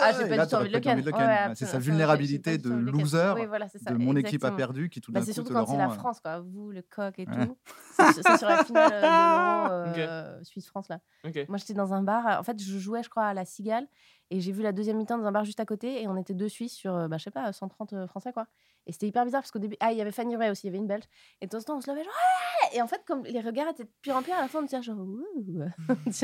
Ah, 0.00 0.12
j'ai 0.12 0.26
pas 0.28 0.44
du 0.46 0.50
tout 0.50 0.56
envie 0.56 0.70
de 0.70 0.78
le 0.78 1.12
Ouais, 1.12 1.54
C'est 1.54 1.66
sa 1.66 1.78
vulnérabilité 1.78 2.56
de 2.58 2.70
loser 2.70 3.32
Oui, 3.34 3.46
voilà, 3.46 3.68
c'est 3.68 3.78
ça, 3.78 3.90
de 3.90 3.96
mon 3.96 4.16
équipe 4.16 4.44
a 4.44 4.52
perdu 4.52 4.88
qui 4.88 5.00
tout 5.00 5.12
Bah, 5.12 5.20
d'un 5.20 5.26
c'est 5.26 5.32
coup 5.32 5.34
surtout 5.34 5.48
te 5.50 5.54
quand 5.54 5.66
c'est 5.66 5.76
la 5.76 5.90
euh, 5.90 5.94
France, 5.94 6.20
quoi. 6.20 6.40
Vous, 6.40 6.70
le 6.70 6.82
coq 6.82 7.18
et 7.18 7.26
tout. 7.26 7.58
C'est 7.92 8.22
c'est 8.22 8.36
sur 8.38 8.48
la 8.48 8.64
finale 8.64 8.90
euh, 8.92 9.92
de 9.92 10.00
euh, 10.00 10.44
Suisse-France, 10.44 10.88
là. 10.88 11.00
Moi, 11.48 11.58
j'étais 11.58 11.74
dans 11.74 11.92
un 11.92 12.02
bar. 12.02 12.38
En 12.38 12.42
fait, 12.42 12.58
je 12.62 12.78
jouais, 12.78 13.02
je 13.02 13.10
crois, 13.10 13.24
à 13.24 13.34
la 13.34 13.44
Cigale. 13.44 13.86
Et 14.30 14.40
j'ai 14.40 14.52
vu 14.52 14.62
la 14.62 14.72
deuxième 14.72 14.96
mi-temps 14.96 15.18
dans 15.18 15.24
un 15.24 15.32
bar 15.32 15.44
juste 15.44 15.60
à 15.60 15.64
côté. 15.64 16.02
Et 16.02 16.08
on 16.08 16.16
était 16.16 16.34
deux 16.34 16.48
Suisses 16.48 16.74
sur, 16.74 16.94
euh, 16.94 17.08
bah, 17.08 17.16
je 17.18 17.24
sais 17.24 17.30
pas, 17.30 17.52
130 17.52 17.92
euh, 17.92 18.06
Français, 18.06 18.32
quoi. 18.32 18.46
Et 18.86 18.92
c'était 18.92 19.06
hyper 19.06 19.24
bizarre 19.24 19.42
parce 19.42 19.50
qu'au 19.50 19.58
début. 19.58 19.76
Ah, 19.80 19.92
il 19.92 19.98
y 19.98 20.00
avait 20.00 20.12
Fanny 20.12 20.36
Ray 20.36 20.50
aussi, 20.50 20.66
il 20.66 20.70
y 20.70 20.70
avait 20.70 20.78
une 20.78 20.86
Belge. 20.86 21.04
Et 21.40 21.46
de 21.46 21.50
temps 21.50 21.58
en 21.58 21.62
temps, 21.62 21.76
on 21.76 21.80
se 21.80 21.90
levait 21.90 22.04
genre. 22.04 22.12
Ouais 22.12 22.76
Et 22.76 22.82
en 22.82 22.86
fait, 22.86 23.02
comme 23.06 23.24
les 23.24 23.40
regards 23.40 23.68
étaient 23.68 23.84
de 23.84 23.90
pire 24.02 24.16
en 24.16 24.22
pire, 24.22 24.36
à 24.36 24.42
la 24.42 24.48
fin, 24.48 24.60
on 24.60 24.64
était 24.64 24.82
genre. 24.82 24.96
Vois, 25.46 25.66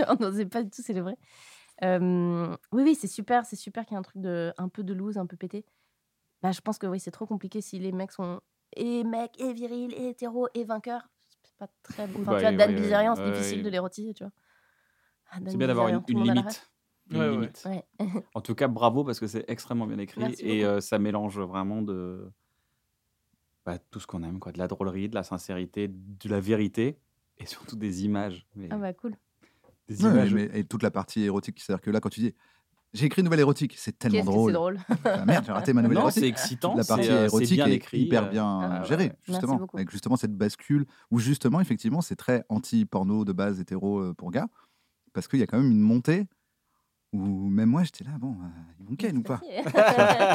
on 0.08 0.16
n'osait 0.16 0.46
pas 0.46 0.62
du 0.62 0.70
tout 0.70 0.82
célébrer. 0.82 1.16
Euh, 1.84 2.56
oui, 2.72 2.82
oui, 2.82 2.94
c'est 2.94 3.08
super. 3.08 3.46
C'est 3.46 3.56
super 3.56 3.84
qu'il 3.84 3.94
y 3.94 3.96
ait 3.96 3.98
un 3.98 4.02
truc 4.02 4.20
de, 4.20 4.52
un 4.58 4.68
peu 4.68 4.82
de 4.82 4.94
loose, 4.94 5.18
un 5.18 5.26
peu 5.26 5.36
pété. 5.36 5.64
Bah, 6.42 6.52
je 6.52 6.60
pense 6.60 6.78
que 6.78 6.86
oui, 6.86 6.98
c'est 6.98 7.10
trop 7.12 7.26
compliqué 7.26 7.60
si 7.60 7.78
les 7.78 7.92
mecs 7.92 8.12
sont 8.12 8.40
et 8.74 9.04
mecs, 9.04 9.38
et 9.40 9.52
virils, 9.52 9.92
et 9.94 10.08
hétéros, 10.08 10.48
et 10.54 10.64
vainqueurs. 10.64 11.08
C'est 11.42 11.56
pas 11.56 11.68
très 11.82 12.06
bon. 12.06 12.22
Enfin, 12.22 12.32
Bah, 12.32 12.38
tu 12.38 12.42
vois, 12.44 12.52
Dan 12.52 12.70
oui, 12.70 12.80
Bilzerian, 12.80 13.14
c'est 13.14 13.22
ouais, 13.22 13.32
difficile 13.32 13.62
de 13.62 13.68
l'érotiser, 13.68 14.14
tu 14.14 14.24
vois. 14.24 14.32
Ah, 15.30 15.38
C'est 15.46 15.56
bien 15.56 15.66
d'avoir 15.66 15.88
une, 15.88 16.02
une 16.08 16.22
limite. 16.24 16.71
Ouais, 17.18 17.30
limite. 17.30 17.62
Ouais. 17.66 17.84
En 18.34 18.40
tout 18.40 18.54
cas, 18.54 18.68
bravo 18.68 19.04
parce 19.04 19.20
que 19.20 19.26
c'est 19.26 19.44
extrêmement 19.48 19.86
bien 19.86 19.98
écrit 19.98 20.20
Merci 20.20 20.42
et 20.44 20.64
euh, 20.64 20.80
ça 20.80 20.98
mélange 20.98 21.38
vraiment 21.38 21.82
de 21.82 22.30
bah, 23.64 23.78
tout 23.90 24.00
ce 24.00 24.06
qu'on 24.06 24.22
aime, 24.22 24.38
quoi, 24.40 24.52
de 24.52 24.58
la 24.58 24.68
drôlerie, 24.68 25.08
de 25.08 25.14
la 25.14 25.22
sincérité, 25.22 25.88
de 25.88 26.28
la 26.28 26.40
vérité 26.40 26.98
et 27.38 27.46
surtout 27.46 27.76
des 27.76 28.04
images. 28.04 28.46
Mais 28.56 28.68
Ah 28.70 28.76
bah 28.76 28.92
cool. 28.92 29.16
Des 29.88 30.04
Ouais, 30.04 30.10
images. 30.10 30.34
mais, 30.34 30.50
et 30.54 30.64
toute 30.64 30.82
la 30.82 30.90
partie 30.90 31.22
érotique, 31.22 31.60
c'est-à-dire 31.60 31.80
que 31.82 31.90
là, 31.90 32.00
quand 32.00 32.08
tu 32.08 32.20
dis 32.20 32.34
j'ai 32.94 33.06
écrit 33.06 33.22
une 33.22 33.24
nouvelle 33.24 33.40
érotique, 33.40 33.74
c'est 33.78 33.98
tellement 33.98 34.22
drôle. 34.22 34.50
c'est 34.50 34.54
drôle. 34.54 34.78
Ah, 35.04 35.24
merde, 35.24 35.44
j'ai 35.46 35.52
raté 35.52 35.72
ma 35.72 35.80
nouvelle 35.80 35.96
Non, 35.96 36.10
c'est 36.10 36.20
érotique. 36.20 36.34
excitant, 36.34 36.76
la 36.76 36.82
c'est 36.82 36.88
partie 36.88 37.08
euh, 37.10 37.20
c'est 37.28 37.36
érotique 37.36 37.56
bien 37.56 37.66
est 37.68 37.74
écrit. 37.76 38.00
hyper 38.02 38.24
euh, 38.26 38.28
bien 38.30 38.60
Ah, 38.60 38.84
gérée, 38.84 39.12
justement, 39.22 39.66
avec 39.72 39.90
justement 39.90 40.16
cette 40.16 40.36
bascule 40.36 40.84
où 41.10 41.18
justement, 41.18 41.60
effectivement, 41.62 42.02
c'est 42.02 42.16
très 42.16 42.44
anti-porno 42.50 43.24
de 43.24 43.32
base 43.32 43.60
hétéro 43.60 44.00
euh, 44.00 44.12
pour 44.12 44.30
gars, 44.30 44.46
parce 45.14 45.26
qu'il 45.26 45.38
y 45.38 45.42
a 45.42 45.46
quand 45.46 45.56
même 45.58 45.70
une 45.70 45.80
montée 45.80 46.26
où 47.12 47.18
même 47.18 47.68
moi, 47.68 47.82
j'étais 47.84 48.04
là, 48.04 48.12
bon, 48.18 48.32
euh, 48.32 48.46
ils 48.80 48.86
vont 48.86 48.96
ken 48.96 49.16
ou 49.18 49.22
pas 49.22 49.40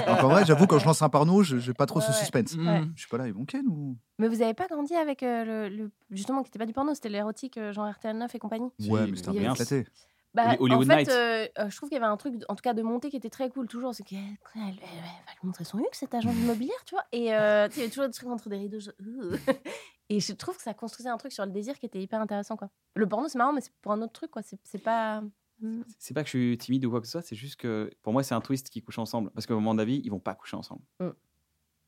Donc 0.07 0.23
en 0.23 0.27
vrai, 0.29 0.45
j'avoue, 0.45 0.67
quand 0.67 0.79
je 0.79 0.85
lance 0.85 1.01
un 1.01 1.09
porno, 1.09 1.43
je 1.43 1.55
n'ai 1.67 1.73
pas 1.73 1.85
trop 1.85 1.99
ce 2.01 2.07
Ouais, 2.07 2.13
ouais. 2.13 2.19
suspense. 2.19 2.53
Ouais. 2.55 2.81
Mm. 2.81 2.93
Je 2.95 2.99
suis 3.01 3.09
pas 3.09 3.17
là, 3.17 3.27
ils 3.27 3.33
vont 3.33 3.45
ken 3.45 3.65
ou 3.67 3.97
Mais 4.19 4.27
vous 4.27 4.41
avez 4.41 4.53
pas 4.53 4.67
grandi 4.67 4.93
avec 4.95 5.23
euh, 5.23 5.43
le, 5.69 5.75
le- 5.75 5.91
justement 6.11 6.43
qui 6.43 6.49
était 6.49 6.59
pas 6.59 6.65
du 6.65 6.73
porno, 6.73 6.93
c'était 6.93 7.09
l'érotique 7.09 7.57
euh, 7.57 7.73
genre 7.73 7.89
RTL 7.91 8.15
9 8.17 8.33
et 8.35 8.39
compagnie. 8.39 8.69
Ouais, 8.89 9.07
mais 9.07 9.15
c'était 9.15 9.29
un 9.29 9.33
peu 9.33 9.41
éclaté. 9.41 9.87
Bah, 10.33 10.55
en 10.59 10.81
fait, 10.81 10.85
Night. 10.95 11.09
euh, 11.09 11.47
euh, 11.57 11.69
je 11.69 11.75
trouve 11.77 11.89
qu'il 11.89 11.97
y 11.97 12.01
avait 12.01 12.11
un 12.11 12.17
truc, 12.17 12.35
en 12.47 12.53
tout 12.53 12.61
cas 12.61 12.75
de 12.75 12.83
montée, 12.83 13.09
qui 13.09 13.15
était 13.17 13.29
très 13.29 13.49
cool 13.49 13.65
toujours. 13.67 13.95
C'est 13.95 14.03
qu'elle 14.03 14.19
elle, 14.19 14.61
elle 14.61 14.67
va 14.67 15.31
lui 15.31 15.39
montrer 15.47 15.63
son 15.63 15.79
huc, 15.79 15.87
cet 15.93 16.13
agent 16.13 16.29
immobilière, 16.29 16.75
tu 16.85 16.93
vois. 16.93 17.05
Et 17.11 17.33
euh, 17.33 17.67
il 17.71 17.77
y 17.77 17.81
avait 17.81 17.89
toujours 17.89 18.05
des 18.05 18.13
trucs 18.13 18.29
entre 18.29 18.47
des 18.49 18.57
rideaux. 18.57 18.79
je-. 18.79 18.91
Et 20.09 20.19
je 20.19 20.31
trouve 20.33 20.55
que 20.55 20.61
ça 20.63 20.73
construisait 20.75 21.09
un 21.09 21.17
truc 21.17 21.31
sur 21.31 21.43
le 21.45 21.51
désir 21.51 21.79
qui 21.79 21.85
était 21.87 21.99
hyper 21.99 22.21
intéressant, 22.21 22.55
quoi. 22.55 22.69
Le 22.95 23.07
porno, 23.07 23.27
c'est 23.29 23.37
marrant, 23.39 23.51
mais 23.51 23.61
c'est 23.61 23.73
pour 23.81 23.91
un 23.93 24.01
autre 24.01 24.13
truc, 24.13 24.29
quoi. 24.29 24.41
C'est 24.43 24.59
c'est 24.63 24.77
pas. 24.83 25.23
Hmm. 25.61 25.81
C'est 25.97 26.13
pas 26.13 26.21
que 26.23 26.27
je 26.29 26.37
suis 26.37 26.57
timide 26.57 26.85
ou 26.85 26.89
quoi 26.91 27.01
que 27.01 27.07
ce 27.07 27.13
soit, 27.13 27.21
c'est 27.21 27.35
juste 27.35 27.55
que 27.55 27.89
pour 28.03 28.13
moi, 28.13 28.21
c'est 28.23 28.35
un 28.35 28.41
twist 28.41 28.69
qui 28.69 28.81
couche 28.81 28.99
ensemble. 28.99 29.31
Parce 29.31 29.45
qu'au 29.47 29.55
moment 29.55 29.73
d'avis, 29.75 30.01
ils 30.03 30.09
vont 30.11 30.19
pas 30.19 30.35
coucher 30.35 30.55
ensemble. 30.55 30.81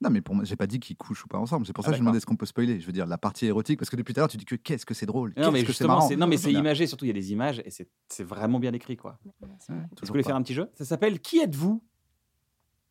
Non, 0.01 0.09
mais 0.09 0.21
pour 0.21 0.33
moi, 0.33 0.45
j'ai 0.45 0.55
pas 0.55 0.65
dit 0.65 0.79
qu'ils 0.79 0.95
couchent 0.95 1.25
ou 1.25 1.27
pas 1.27 1.37
ensemble. 1.37 1.65
C'est 1.65 1.73
pour 1.73 1.83
Ah, 1.83 1.87
ça 1.87 1.91
que 1.91 1.95
je 1.97 1.99
d'accord. 1.99 2.05
demandais 2.13 2.19
ce 2.21 2.25
qu'on 2.25 2.37
peut 2.37 2.45
spoiler? 2.45 2.79
Je 2.79 2.85
veux 2.85 2.93
dire, 2.93 3.05
la 3.05 3.17
partie 3.17 3.45
érotique, 3.47 3.77
parce 3.79 3.89
que 3.89 3.97
depuis 3.97 4.13
tout 4.13 4.19
à 4.19 4.21
l'heure, 4.21 4.29
tu 4.29 4.37
dis 4.37 4.45
que 4.45 4.55
qu'est-ce 4.55 4.85
que 4.85 4.93
c'est 4.93 5.05
drôle? 5.05 5.33
Non, 5.35 5.51
mais 5.51 5.59
qu'est-ce 5.59 5.61
que 5.61 5.65
c'est 5.65 5.67
justement, 5.73 5.95
marrant? 5.95 6.07
c'est 6.07 6.15
non, 6.15 6.25
mais 6.25 6.37
c'est 6.37 6.53
imagé, 6.53 6.87
surtout 6.87 7.03
il 7.03 7.09
y 7.09 7.11
a 7.11 7.13
des 7.13 7.33
images 7.33 7.61
et 7.65 7.69
c'est 7.69 7.89
c'est 8.07 8.23
vraiment 8.23 8.59
bien 8.59 8.71
écrit, 8.71 8.95
quoi. 8.95 9.19
Est-ce 9.25 9.67
que 9.67 10.05
vous 10.05 10.07
voulez 10.07 10.23
faire 10.23 10.37
un 10.37 10.41
petit 10.41 10.53
jeu? 10.53 10.69
Ça 10.73 10.85
s'appelle 10.85 11.19
Qui 11.19 11.39
êtes-vous? 11.39 11.83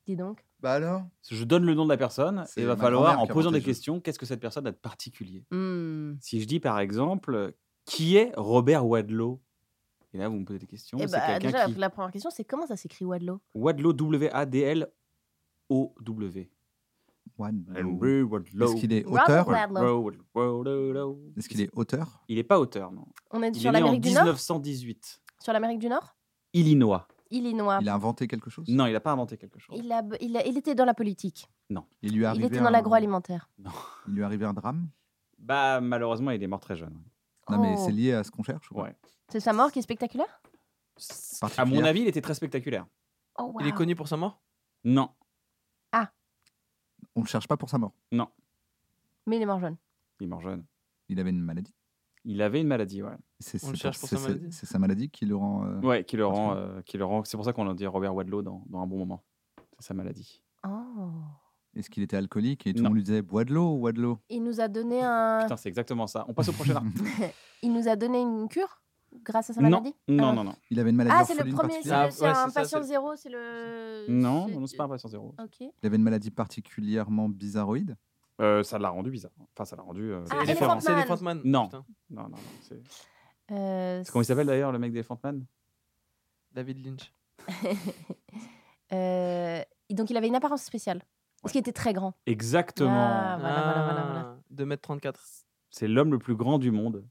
Dis 0.07 0.17
donc. 0.17 0.45
Bah 0.61 0.73
alors? 0.75 1.03
Je 1.31 1.45
donne 1.45 1.65
le 1.65 1.73
nom 1.75 1.85
de 1.85 1.91
la 1.91 1.97
personne 1.97 2.45
et 2.57 2.61
il 2.61 2.67
va 2.67 2.77
falloir, 2.77 3.19
en 3.21 3.27
posant 3.27 3.53
des 3.53 3.63
questions, 3.63 4.01
qu'est-ce 4.01 4.19
que 4.19 4.27
cette 4.27 4.41
personne 4.41 4.67
a 4.67 4.71
de 4.73 4.77
particulier? 4.77 5.47
Hmm. 5.51 6.17
Si 6.21 6.41
je 6.43 6.47
dis 6.47 6.61
par 6.61 6.79
exemple, 6.79 7.55
qui 7.87 8.17
est 8.17 8.33
Robert 8.37 8.87
Wadlow? 8.87 9.41
Et 10.15 10.19
là, 10.19 10.29
vous 10.29 10.37
me 10.39 10.45
posez 10.45 10.59
des 10.59 10.67
questions. 10.67 10.99
Eh 11.01 11.07
bah, 11.07 11.39
déjà, 11.39 11.67
qui. 11.67 11.75
la 11.75 11.91
première 11.91 12.11
question, 12.11 12.31
c'est 12.31 12.45
comment 12.45 12.67
ça 12.67 12.77
s'écrit 12.77 13.05
Wadlow 13.05 13.41
Wadlow, 13.55 13.93
W-A-D-L-O-W. 13.93 14.91
One. 17.37 17.65
Henry 17.77 18.23
Wadlow. 18.23 18.67
Est-ce 18.67 18.77
qu'il 18.81 18.93
est 18.93 19.05
auteur? 19.05 19.49
Est-ce 21.37 21.49
qu'il 21.49 21.61
est 21.61 21.71
auteur? 21.75 22.23
Il 22.29 22.37
n'est 22.37 22.43
pas 22.45 22.59
auteur, 22.59 22.91
non. 22.91 23.07
On 23.31 23.43
est 23.43 23.49
Il 23.49 23.57
sur 23.61 23.71
est 23.71 23.73
né 23.75 23.79
en 23.79 23.85
l'Amérique 23.85 24.03
du 24.03 24.13
Nord? 24.13 24.25
1918. 24.25 25.21
Sur 25.41 25.53
l'Amérique 25.53 25.79
du 25.79 25.89
Nord? 25.89 26.17
Illinois. 26.55 27.07
Illinois. 27.31 27.79
Il 27.83 27.89
a 27.91 27.95
inventé 27.95 28.27
quelque 28.27 28.49
chose? 28.49 28.67
Non, 28.69 28.87
il 28.87 28.93
n'a 28.95 29.01
pas 29.01 29.13
inventé 29.13 29.37
quelque 29.37 29.59
chose. 29.59 29.79
Il, 29.79 29.93
a, 29.93 30.03
il, 30.21 30.35
a- 30.39 30.47
il 30.47 30.57
était 30.57 30.75
dans 30.75 30.87
la 30.87 30.95
politique. 30.95 31.47
Il 32.03 32.13
lui 32.15 32.25
Il 32.35 32.45
était 32.45 32.59
dans 32.61 32.67
un- 32.67 32.71
l'agroalimentaire. 32.71 33.51
Il 34.09 34.15
lui 34.15 34.23
est 34.23 34.25
arrivé 34.25 34.47
un 34.47 34.55
drame? 34.55 34.89
Bah, 35.39 35.81
malheureusement, 35.83 36.31
il 36.31 36.43
est 36.43 36.47
mort 36.47 36.61
très 36.61 36.77
jeune. 36.77 36.99
Non, 37.51 37.61
mais 37.61 37.75
Oh. 37.77 37.83
c'est 37.85 37.93
lié 37.93 38.15
à 38.15 38.25
ce 38.25 38.31
qu'on 38.31 38.43
cherche 38.43 38.73
Ouais. 38.73 38.97
C'est 39.31 39.41
sa 39.41 39.53
mort 39.53 39.71
qui 39.73 39.79
est 39.79 39.83
spectaculaire? 39.83 40.41
À 41.57 41.65
mon 41.65 41.85
avis, 41.85 42.01
il 42.01 42.09
était 42.09 42.21
très 42.21 42.35
spectaculaire. 42.35 42.87
Oh, 43.39 43.55
Il 43.61 43.67
est 43.67 43.71
wow. 43.71 43.77
connu 43.77 43.95
pour 43.95 44.09
sa 44.09 44.17
mort? 44.17 44.41
Non, 44.85 45.11
On 47.15 47.21
ne 47.21 47.25
le 47.25 47.29
cherche 47.29 47.49
pas 47.49 47.57
pour 47.57 47.69
sa 47.69 47.79
mort. 47.79 47.93
non, 48.13 48.29
Mais 49.27 49.37
il 49.37 49.43
est 49.43 49.47
mort 49.47 49.59
jeune. 49.61 49.77
il 50.21 50.25
est 50.25 50.29
mort 50.29 50.41
jeune. 50.41 50.65
Il 51.09 51.19
avait 51.21 51.31
une 51.31 51.41
maladie. 51.41 51.75
Il 52.25 52.43
avait 52.43 52.61
une 52.61 52.67
maladie, 52.69 53.03
ouais. 53.03 53.17
C'est 53.41 53.63
On 53.65 53.71
le 53.71 53.77
cherche 53.77 53.99
pour 53.99 54.09
sa 54.09 54.19
maladie. 54.19 54.53
C'est 54.53 54.67
sa 54.67 54.79
maladie 54.79 55.09
qui 55.11 55.25
le 55.27 55.35
rend. 55.37 55.65
euh, 55.65 55.81
Ouais, 55.81 56.05
qui 56.05 56.17
le 56.17 56.27
rend, 56.27 56.55
euh, 56.55 56.81
qui 56.83 56.97
le 56.99 57.05
rend. 57.05 57.25
C'est 57.25 57.37
pour 57.37 57.45
ça 57.45 57.53
qu'on 57.53 57.69
a 57.69 57.75
dit 57.75 57.87
Robert 57.87 58.15
Wadlow 58.15 58.43
dans, 58.43 58.63
dans 58.69 58.81
un 58.81 58.87
bon 58.87 58.99
moment. 58.99 59.25
C'est 59.79 59.87
sa 59.89 59.95
maladie. 59.95 60.43
Oh. 60.67 61.11
Est-ce 61.75 61.91
qu'il 61.91 62.03
était 62.03 62.17
alcoolique 62.17 62.67
et 62.67 62.73
tout 62.75 62.83
le 62.83 62.89
monde 62.89 62.97
lui 62.97 63.03
disait 63.05 63.23
bois 63.23 63.45
de 63.45 63.53
l'eau, 63.55 63.79
bois 63.79 63.93
de 63.93 64.01
l'eau 64.01 64.19
Il 64.29 64.43
nous 64.43 64.61
a 64.61 64.69
donné 64.69 65.01
un. 65.03 65.41
Putain, 65.43 65.57
c'est 65.57 65.69
exactement 65.69 66.07
ça. 66.07 66.25
On 66.29 66.35
passe 66.35 66.49
au 66.49 66.53
prochain 66.53 66.77
article. 66.77 67.03
Il 67.63 67.73
nous 67.73 67.89
a 67.89 67.97
donné 67.97 68.21
une 68.21 68.49
cure? 68.49 68.81
Grâce 69.25 69.51
à 69.51 69.53
sa 69.55 69.61
non, 69.61 69.71
maladie 69.71 69.95
non, 70.09 70.29
Ah. 70.29 70.33
non, 70.33 70.45
non, 70.45 70.55
Il 70.71 70.79
avait 70.81 70.91
une 70.91 70.97
maladie 70.97 71.17
Ah, 71.21 71.25
c'est 71.25 71.35
le 71.35 71.41
orpheline 71.41 71.57
premier, 71.59 71.83
c'est. 71.83 71.91
Ah, 71.91 72.07
le- 72.07 72.11
c'est 72.11 72.23
ouais, 72.23 72.29
un 72.29 72.35
c'est 72.47 72.51
ça, 72.53 72.61
patient 72.63 72.79
c'est- 72.83 72.89
zéro, 72.89 73.17
c'est 73.17 73.29
le. 73.31 74.07
non, 74.09 74.49
non, 74.49 74.67
c'est 74.67 74.77
pas 74.77 74.85
un 74.85 74.89
patient 74.89 75.09
zéro. 75.09 75.35
Ok. 75.43 75.61
Il 75.61 75.87
avait 75.87 75.97
une 75.97 76.03
maladie 76.03 76.31
particulièrement 76.31 77.29
bizarroïde. 77.29 77.97
Euh, 78.41 78.63
ça 78.63 78.79
l'a 78.79 78.89
rendu 78.91 79.11
bizarre. 79.11 79.33
Enfin, 79.55 79.65
ça 79.65 79.75
l'a 79.77 79.83
rendu. 79.83 80.13
euh, 80.13 80.25
Ah, 80.31 80.37
C'est. 80.45 80.53
Elephant 80.93 81.21
Man. 81.23 81.41
Non. 81.45 81.65
putain. 81.67 81.85
Non, 82.11 82.23
non, 82.23 82.29
non. 82.31 82.37
C'est 82.63 82.81
Euh, 83.51 84.03
c'est 84.05 84.13
comment 84.13 84.23
il 84.23 84.27
s'appelle 84.27 84.47
d'ailleurs, 84.47 84.71
le 84.73 84.79
mec 84.79 84.93
d'Elephant 84.93 85.19
Man? 85.25 85.45
David 86.53 86.85
Lynch. 86.87 87.13
euh, 88.93 89.63
Donc 89.91 90.11
il 90.11 90.17
avait 90.17 90.29
une 90.29 90.35
apparence 90.37 90.63
spéciale. 90.63 91.03
Parce 91.43 91.53
qu'il 91.53 91.61
était 91.61 91.73
très 91.73 91.93
grand. 91.93 92.15
Exactement. 92.27 92.91
Ah, 92.93 93.37
voilà, 93.41 93.63
voilà, 93.63 93.85
voilà, 93.85 94.03
voilà. 94.05 94.37
Ah, 94.37 94.37
2m34. 94.51 95.45
C'est 95.71 95.87
l'homme 95.89 96.11
le 96.11 96.19
plus 96.19 96.35
grand 96.35 96.59
du 96.59 96.71
monde. 96.73 97.07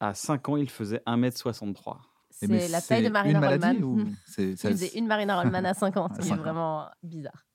À 0.00 0.14
5 0.14 0.48
ans, 0.50 0.56
il 0.56 0.68
faisait 0.70 1.00
1m63. 1.06 1.96
C'est 2.30 2.46
la 2.68 2.82
taille 2.82 3.00
de 3.00 3.06
c'est 3.06 3.10
Marina 3.10 3.40
Rollman. 3.48 3.74
ou 3.82 4.04
c'est 4.26 4.56
ça- 4.56 4.68
Il 4.70 4.72
faisait 4.76 4.98
une 4.98 5.06
Marina 5.06 5.40
Rollman 5.40 5.64
à 5.64 5.72
5 5.74 5.96
ans, 5.96 6.06
À 6.06 6.14
ce 6.14 6.20
qui 6.20 6.26
est 6.26 6.28
cinq 6.30 6.38
ans. 6.38 6.42
vraiment 6.42 6.86
bizarre. 7.02 7.46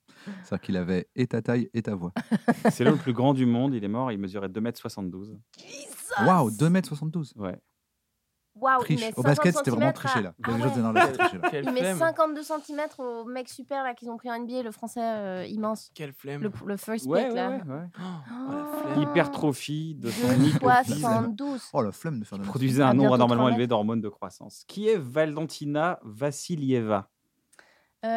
C'est-à-dire 0.43 0.61
qu'il 0.61 0.77
avait 0.77 1.07
et 1.15 1.27
ta 1.27 1.41
taille 1.41 1.69
et 1.73 1.81
ta 1.83 1.95
voix. 1.95 2.13
C'est 2.71 2.83
l'homme 2.83 2.95
le 2.95 2.99
plus 3.01 3.13
grand 3.13 3.33
du 3.33 3.45
monde. 3.45 3.73
Il 3.73 3.83
est 3.83 3.87
mort. 3.87 4.11
Il 4.11 4.17
mesurait 4.19 4.49
2m72. 4.49 5.35
Waouh, 6.25 6.51
2m72 6.51 7.33
Ouais. 7.37 7.59
Waouh, 8.53 8.83
il 8.89 8.97
Au 8.97 8.99
50 8.99 9.23
basket, 9.25 9.55
c'était 9.57 9.71
vraiment 9.71 9.87
à- 9.87 9.93
triché 9.93 10.21
là. 10.21 10.33
Ah 10.43 10.51
ouais. 10.51 10.57
non, 10.81 10.91
là, 10.91 11.07
c'est 11.07 11.17
triché, 11.17 11.37
là. 11.37 11.49
Quelle 11.51 11.63
Il 11.65 11.71
met 11.71 11.79
flemme. 11.79 11.97
52 11.97 12.43
cm 12.43 12.81
au 12.97 13.23
mec 13.23 13.47
super 13.47 13.81
là 13.83 13.93
qu'ils 13.93 14.09
ont 14.09 14.17
pris 14.17 14.29
en 14.29 14.39
NBA, 14.39 14.61
le 14.63 14.71
français 14.71 14.99
euh, 15.01 15.45
immense. 15.47 15.89
Quelle 15.95 16.11
flemme. 16.11 16.41
Le, 16.43 16.51
le 16.65 16.77
first 16.77 17.05
Ouais, 17.05 17.23
pick 17.23 17.29
ouais, 17.33 17.35
là. 17.35 17.49
ouais, 17.49 17.61
ouais. 17.63 17.87
Oh, 17.97 18.01
Oh. 18.95 18.99
Hypertrophie 19.01 19.95
de 19.95 20.11
son 20.11 20.27
De 20.27 20.33
hypophyse. 20.43 20.99
72. 21.01 21.61
Oh 21.73 21.81
la 21.81 21.91
flemme 21.93 22.19
de 22.19 22.25
faire 22.25 22.37
de 22.39 22.43
la 22.43 22.49
Produisait 22.49 22.83
un 22.83 22.93
nombre 22.93 23.13
anormalement 23.13 23.43
3 23.45 23.51
élevé 23.53 23.67
d'hormones 23.67 24.01
de 24.01 24.09
croissance. 24.09 24.63
Qui 24.67 24.89
est 24.89 24.97
Valentina 24.97 25.99
Vassilieva 26.03 27.09
Euh, 28.03 28.07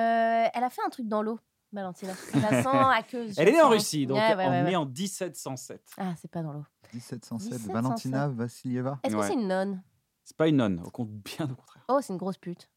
elle 0.53 0.65
a 0.65 0.71
fait 0.71 0.83
un 0.85 0.89
truc 0.91 1.07
dans 1.07 1.23
l'eau, 1.23 1.39
Valentina. 1.73 2.13
La 2.35 2.91
aqueuse. 2.97 3.35
Elle 3.39 3.49
est 3.49 3.53
née 3.53 3.63
en. 3.63 3.69
Russie, 3.69 4.07
donc 4.07 4.17
Ouais, 4.19 4.35
ouais, 4.35 4.45
en, 4.47 4.65
ouais, 4.65 4.77
en 4.77 4.87
1707. 4.87 5.81
Ah, 5.99 6.13
c'est 6.21 6.31
pas 6.31 6.43
dans 6.43 6.53
l'eau. 6.53 6.65
1707, 6.93 7.51
1707. 7.53 7.73
Valentina 7.73 8.29
Vassilieva. 8.29 8.99
Est-ce 9.03 9.15
que 9.17 9.23
c'est 9.23 9.35
une 9.35 9.49
nonne? 9.49 9.83
C'est 10.25 10.37
pas 10.37 10.49
une 10.49 10.57
nonne, 10.57 10.81
au 10.85 10.91
compte 10.91 11.11
bien 11.11 11.45
au 11.51 11.55
contraire. 11.55 11.85
Oh, 11.89 11.99
c'est 12.01 12.13
une 12.13 12.19
grosse 12.19 12.39
pute. 12.39 12.71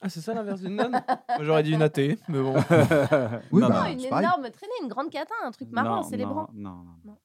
Ah, 0.00 0.08
c'est 0.08 0.20
ça 0.20 0.34
l'inverse 0.34 0.60
d'une 0.60 0.76
nonne? 0.76 0.92
Moi, 1.28 1.42
J'aurais 1.44 1.62
dit 1.62 1.72
une 1.72 1.82
athée, 1.82 2.18
mais 2.28 2.40
bon. 2.40 2.54
Oui, 3.52 3.60
Non, 3.62 3.68
bah, 3.68 3.84
Oh, 3.86 3.90
une 3.92 4.08
pareil. 4.08 4.24
énorme 4.24 4.50
traînée, 4.50 4.72
une 4.82 4.88
grande 4.88 5.10
catin, 5.10 5.34
un 5.44 5.50
truc 5.50 5.70
marrant, 5.70 5.96
non, 5.96 6.02
célébrant. 6.02 6.48
Non, 6.52 6.70
non, 6.70 6.84
non. 6.84 6.96
Non. 7.04 7.18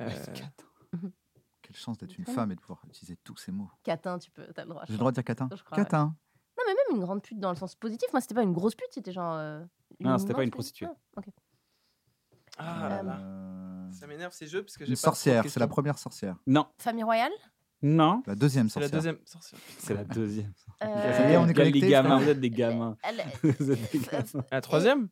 Euh, 0.00 0.10
Quelle 1.62 1.76
chance 1.76 1.98
d'être 1.98 2.16
une 2.18 2.26
femme 2.26 2.50
et 2.52 2.54
de 2.56 2.60
pouvoir 2.60 2.80
utiliser 2.86 3.16
tous 3.24 3.36
ces 3.36 3.52
mots. 3.52 3.70
Catin, 3.82 4.18
tu 4.18 4.30
peux, 4.30 4.46
t'as 4.52 4.64
le 4.64 4.70
droit. 4.70 4.82
J'ai 4.86 4.92
le 4.92 4.98
droit 4.98 5.10
de 5.10 5.14
dire 5.14 5.24
catin 5.24 5.48
Je 5.54 5.62
crois, 5.62 5.78
ouais. 5.78 5.84
Catin. 5.84 6.14
Non, 6.58 6.64
mais 6.66 6.74
même 6.74 6.96
une 6.98 7.00
grande 7.04 7.22
pute 7.22 7.38
dans 7.40 7.50
le 7.50 7.56
sens 7.56 7.74
positif. 7.74 8.08
Moi, 8.12 8.20
c'était 8.20 8.34
pas 8.34 8.42
une 8.42 8.52
grosse 8.52 8.74
pute, 8.74 8.88
c'était 8.90 9.12
genre. 9.12 9.34
euh, 9.36 9.64
Non, 10.00 10.18
c'était 10.18 10.34
pas 10.34 10.44
une 10.44 10.50
prostituée. 10.50 10.86
Ah, 10.88 10.94
ok. 11.18 11.24
Ah 12.58 12.88
là 12.88 13.02
là. 13.02 13.18
Euh, 13.20 13.90
Ça 13.92 14.06
m'énerve 14.06 14.32
ces 14.32 14.46
jeux 14.46 14.62
parce 14.62 14.76
que 14.76 14.84
j'ai 14.84 14.90
Une 14.90 14.96
sorcière, 14.96 15.44
c'est 15.48 15.58
la 15.60 15.66
première 15.68 15.98
sorcière. 15.98 16.36
Non, 16.46 16.66
Famille 16.78 17.04
royale? 17.04 17.32
Non, 17.82 18.22
La 18.26 18.34
deuxième 18.34 18.68
C'est 18.68 18.80
la 18.80 18.86
sorcière. 18.88 19.12
deuxième 19.14 19.26
sorcière. 19.26 19.60
c'est 19.78 19.94
la 19.94 20.04
deuxième. 20.04 20.52
Euh, 20.82 20.86
est, 21.30 21.36
on 21.36 21.46
est 21.48 21.54
Les 21.70 21.80
gamins, 21.88 22.18
vous 22.18 22.28
êtes 22.28 22.40
des 22.40 22.50
gamins. 22.50 22.96
elle- 23.02 23.24
Vous 23.58 23.70
êtes 23.72 23.92
des 23.92 23.98
gamins. 23.98 24.44
La 24.50 24.60
troisième 24.60 25.08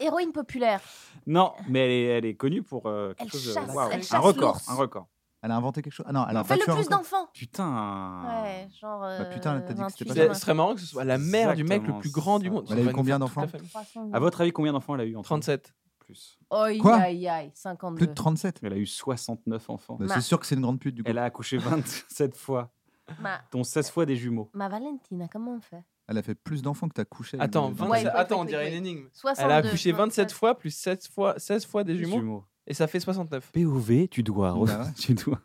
Héroïne 0.00 0.32
populaire. 0.32 0.80
Non, 1.26 1.52
mais 1.68 1.80
elle 1.86 1.90
est, 1.90 2.04
elle 2.18 2.24
est 2.26 2.34
connue 2.34 2.62
pour 2.62 2.86
euh, 2.86 3.14
quelque 3.14 3.22
Elle 3.36 3.40
chose 3.40 3.46
de 3.48 3.52
chasse, 3.54 3.74
waouh, 3.74 3.88
elle 3.92 3.98
un 4.00 4.02
chasse 4.02 4.20
record, 4.20 4.52
l'ours. 4.54 4.68
un 4.68 4.74
record. 4.74 5.06
Elle 5.42 5.50
a 5.50 5.56
inventé 5.56 5.82
quelque 5.82 5.92
chose 5.92 6.06
Ah 6.08 6.12
non, 6.12 6.26
elle 6.28 6.36
a 6.36 6.40
Elle 6.40 6.46
fait 6.46 6.56
le 6.56 6.62
un 6.62 6.74
plus 6.74 6.84
record. 6.84 6.98
d'enfants. 6.98 7.28
Putain. 7.34 8.42
Ouais, 8.44 8.68
genre. 8.80 9.00
Bah, 9.00 9.24
putain, 9.26 9.60
t'as 9.60 9.72
dit 9.74 9.82
que 9.82 9.88
c'était 9.90 10.04
28, 10.04 10.20
pas 10.28 10.28
Ce 10.28 10.34
ça. 10.34 10.40
serait 10.40 10.54
marrant 10.54 10.74
que 10.74 10.80
ce 10.80 10.86
soit 10.86 11.04
la 11.04 11.18
mère 11.18 11.54
du 11.54 11.64
mec 11.64 11.86
le 11.86 11.98
plus 11.98 12.10
grand 12.10 12.38
du 12.38 12.50
monde. 12.50 12.66
Elle 12.70 12.78
a 12.86 12.90
eu 12.90 12.92
combien 12.92 13.18
d'enfants 13.18 13.46
famille. 13.46 13.68
300. 13.68 14.10
À 14.12 14.18
votre 14.20 14.40
avis, 14.40 14.52
combien 14.52 14.72
d'enfants 14.72 14.94
elle 14.94 15.02
a 15.02 15.04
eu 15.04 15.16
en 15.16 15.20
tout 15.20 15.24
37. 15.24 15.74
Plus. 16.14 16.38
Aïe, 16.50 16.78
Quoi 16.78 16.96
aïe, 16.96 17.28
aïe, 17.28 17.50
52. 17.54 17.96
Plus 17.98 18.06
de 18.08 18.14
37 18.14 18.60
Elle 18.62 18.72
a 18.72 18.76
eu 18.76 18.86
69 18.86 19.70
enfants. 19.70 19.96
Bah, 19.98 20.06
Ma- 20.06 20.14
C'est 20.14 20.20
sûr 20.20 20.38
que 20.38 20.46
c'est 20.46 20.54
une 20.54 20.60
grande 20.62 20.78
pute 20.80 20.94
du 20.94 21.02
coup. 21.02 21.10
Elle 21.10 21.18
a 21.18 21.24
accouché 21.24 21.58
27 21.58 22.36
fois, 22.36 22.72
Ma, 23.20 23.40
dont 23.52 23.64
16 23.64 23.90
fois 23.90 24.06
des 24.06 24.16
jumeaux. 24.16 24.50
ma 24.54 24.68
Valentina, 24.68 25.28
comment 25.28 25.54
on 25.56 25.60
fait? 25.60 25.82
Elle 26.06 26.18
a 26.18 26.22
fait 26.22 26.34
plus 26.34 26.60
d'enfants 26.62 26.88
que 26.88 26.94
t'as 26.94 27.04
couché. 27.04 27.36
avec 27.38 27.48
Attends, 27.48 27.70
des- 27.70 27.74
27 27.78 28.04
Ouais, 28.04 28.10
attends, 28.10 28.40
on 28.40 28.44
dirait 28.44 28.68
une 28.68 28.74
énigme. 28.74 29.08
62. 29.12 29.42
Elle 29.46 29.52
a 29.52 29.56
accouché 29.56 29.92
27 29.92 30.24
27. 30.28 30.32
fois 30.32 30.58
plus 30.58 30.70
16 30.70 31.08
fois, 31.08 31.38
16 31.38 31.64
fois 31.66 31.82
des 31.84 31.94
Des 31.94 32.04
jumeaux 32.04 32.44
et 32.66 32.74
ça 32.74 32.86
fait 32.86 33.00
69. 33.00 33.50
POV, 33.52 34.08
tu 34.08 34.22
dois. 34.22 34.52
Bah 34.52 34.58
ouais. 34.58 34.92
tu 34.98 35.14
dois. 35.14 35.40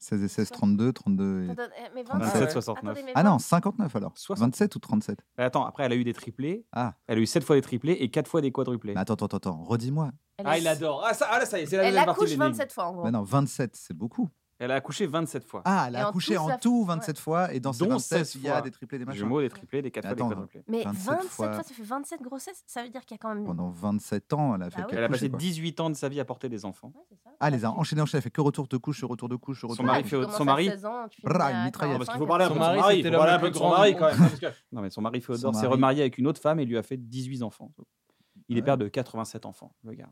16 0.00 0.22
et 0.22 0.28
16, 0.28 0.50
32, 0.50 0.92
32 0.92 1.42
et... 1.44 1.50
Attends, 1.50 1.62
euh, 1.62 1.66
mais 1.94 2.04
37, 2.04 2.22
27, 2.24 2.36
Attendez, 2.42 2.50
69. 2.52 3.02
mais 3.04 3.12
Ah 3.14 3.22
non, 3.24 3.32
20. 3.32 3.38
59 3.40 3.96
alors. 3.96 4.12
60. 4.16 4.38
27 4.46 4.76
ou 4.76 4.78
37 4.78 5.18
Euh, 5.40 5.46
Attends, 5.46 5.66
après, 5.66 5.84
elle 5.84 5.92
a 5.92 5.96
eu 5.96 6.04
des 6.04 6.12
triplés. 6.14 6.64
Ah. 6.72 6.94
Elle 7.08 7.18
a 7.18 7.20
eu 7.20 7.26
7 7.26 7.42
fois 7.42 7.56
des 7.56 7.62
triplés 7.62 7.94
et 7.94 8.10
4 8.10 8.28
fois 8.28 8.40
des 8.40 8.52
quadruplés. 8.52 8.94
Mais 8.94 9.00
attends, 9.00 9.14
attends, 9.14 9.36
attends, 9.36 9.62
redis-moi. 9.64 10.10
Elle 10.36 10.46
Ah, 10.46 10.56
est- 10.56 10.60
il 10.60 10.68
adore. 10.68 11.04
Ah, 11.04 11.14
ça, 11.14 11.26
ah, 11.30 11.40
là, 11.40 11.46
ça 11.46 11.58
y 11.58 11.62
est, 11.62 11.66
c'est 11.66 11.76
la 11.76 11.82
Elle 11.82 11.88
deuxième 11.90 12.06
partie 12.06 12.20
de 12.20 12.24
accouche 12.26 12.30
l'énigme. 12.38 12.52
27 12.52 12.72
fois 12.72 12.84
en 12.86 12.92
gros. 12.92 13.02
Bah 13.02 13.10
non, 13.10 13.22
27, 13.22 13.74
c'est 13.76 13.94
beaucoup. 13.94 14.28
Elle 14.60 14.72
a 14.72 14.74
accouché 14.74 15.06
27 15.06 15.44
fois. 15.44 15.62
Ah, 15.64 15.84
elle 15.86 15.94
Et 15.94 15.98
a 15.98 16.06
en 16.06 16.08
accouché 16.10 16.34
tout, 16.34 16.40
en 16.40 16.58
tout 16.58 16.84
27 16.84 17.18
fois 17.18 17.54
et 17.54 17.60
dans 17.60 17.72
ces 17.72 17.84
Dont 17.84 17.90
27, 17.90 18.18
16 18.26 18.34
il 18.34 18.42
y 18.42 18.48
a 18.48 18.60
des 18.60 18.72
triplés, 18.72 18.98
des 18.98 19.04
Des 19.04 19.06
machins. 19.06 19.20
jumeaux, 19.20 19.40
des 19.40 19.48
triplés, 19.48 19.82
des 19.82 19.90
4 19.92 20.04
fois, 20.06 20.14
des 20.16 20.22
quadruplés. 20.22 20.64
Mais 20.66 20.82
27 20.82 21.04
27 21.06 21.28
fois. 21.30 21.52
fois, 21.52 21.62
ça 21.62 21.74
fait 21.74 21.82
27 21.84 22.22
grossesses. 22.22 22.62
Ça 22.66 22.82
veut 22.82 22.88
dire 22.88 23.02
qu'il 23.06 23.14
y 23.14 23.18
a 23.18 23.22
quand 23.22 23.34
même. 23.34 23.44
Pendant 23.44 23.70
27 23.70 24.32
ans, 24.32 24.56
elle 24.56 24.62
a 24.62 24.70
fait 24.70 24.82
que 24.82 24.86
oui. 24.86 24.92
Elle 24.96 25.04
a 25.04 25.08
passé 25.08 25.30
quoi. 25.30 25.38
18 25.38 25.80
ans 25.80 25.90
de 25.90 25.94
sa 25.94 26.08
vie 26.08 26.18
à 26.18 26.24
porter 26.24 26.48
des 26.48 26.64
enfants. 26.64 26.92
Ouais, 26.94 27.16
ça. 27.22 27.30
Ah, 27.38 27.50
les 27.50 27.64
a 27.64 27.70
enchaînés, 27.70 28.02
enchaînés, 28.02 28.18
elle 28.18 28.22
fait 28.22 28.30
que 28.30 28.40
retour 28.40 28.66
de 28.66 28.76
couche, 28.78 29.04
retour 29.04 29.28
de 29.28 29.36
couche, 29.36 29.62
retour 29.62 29.76
Son 29.76 29.82
de 29.84 29.86
mari 29.86 30.02
couche. 30.02 30.10
fait- 30.10 30.30
son 30.32 30.42
à 30.42 30.44
mari- 30.44 30.66
16 30.70 30.84
ans, 30.86 31.06
tu 31.08 31.22
Brrr, 31.22 31.32
finis 31.34 31.50
une 31.50 31.56
à 31.56 31.64
mitraillette. 31.64 31.92
Non, 32.00 32.04
parce 32.04 32.10
qu'il 32.10 32.18
45, 32.18 32.18
faut 32.18 32.26
parler 32.26 32.44
un 32.44 32.48
Son 32.48 32.54
son 32.54 32.60
mari, 32.60 32.78
mari. 32.80 32.96
c'était 32.96 33.14
un 33.14 33.38
peu 33.38 33.50
de 33.50 33.56
son 33.56 33.70
mari 33.70 33.96
quand 33.96 34.06
même. 34.06 34.30
Non, 34.72 34.82
mais 34.82 34.90
son 34.90 35.00
mari 35.02 35.20
Féodore 35.20 35.52
Son 35.54 35.58
s'est 35.60 35.66
mari. 35.66 35.72
remarié 35.74 36.00
avec 36.00 36.18
une 36.18 36.26
autre 36.26 36.40
femme 36.40 36.58
et 36.58 36.64
lui 36.64 36.76
a 36.76 36.82
fait 36.82 36.96
18 36.96 37.42
enfants. 37.44 37.70
Il 38.48 38.56
est 38.56 38.60
Ouais. 38.60 38.64
père 38.64 38.76
de 38.78 38.88
87 38.88 39.46
enfants, 39.46 39.72
le 39.84 39.92
gars. 39.94 40.08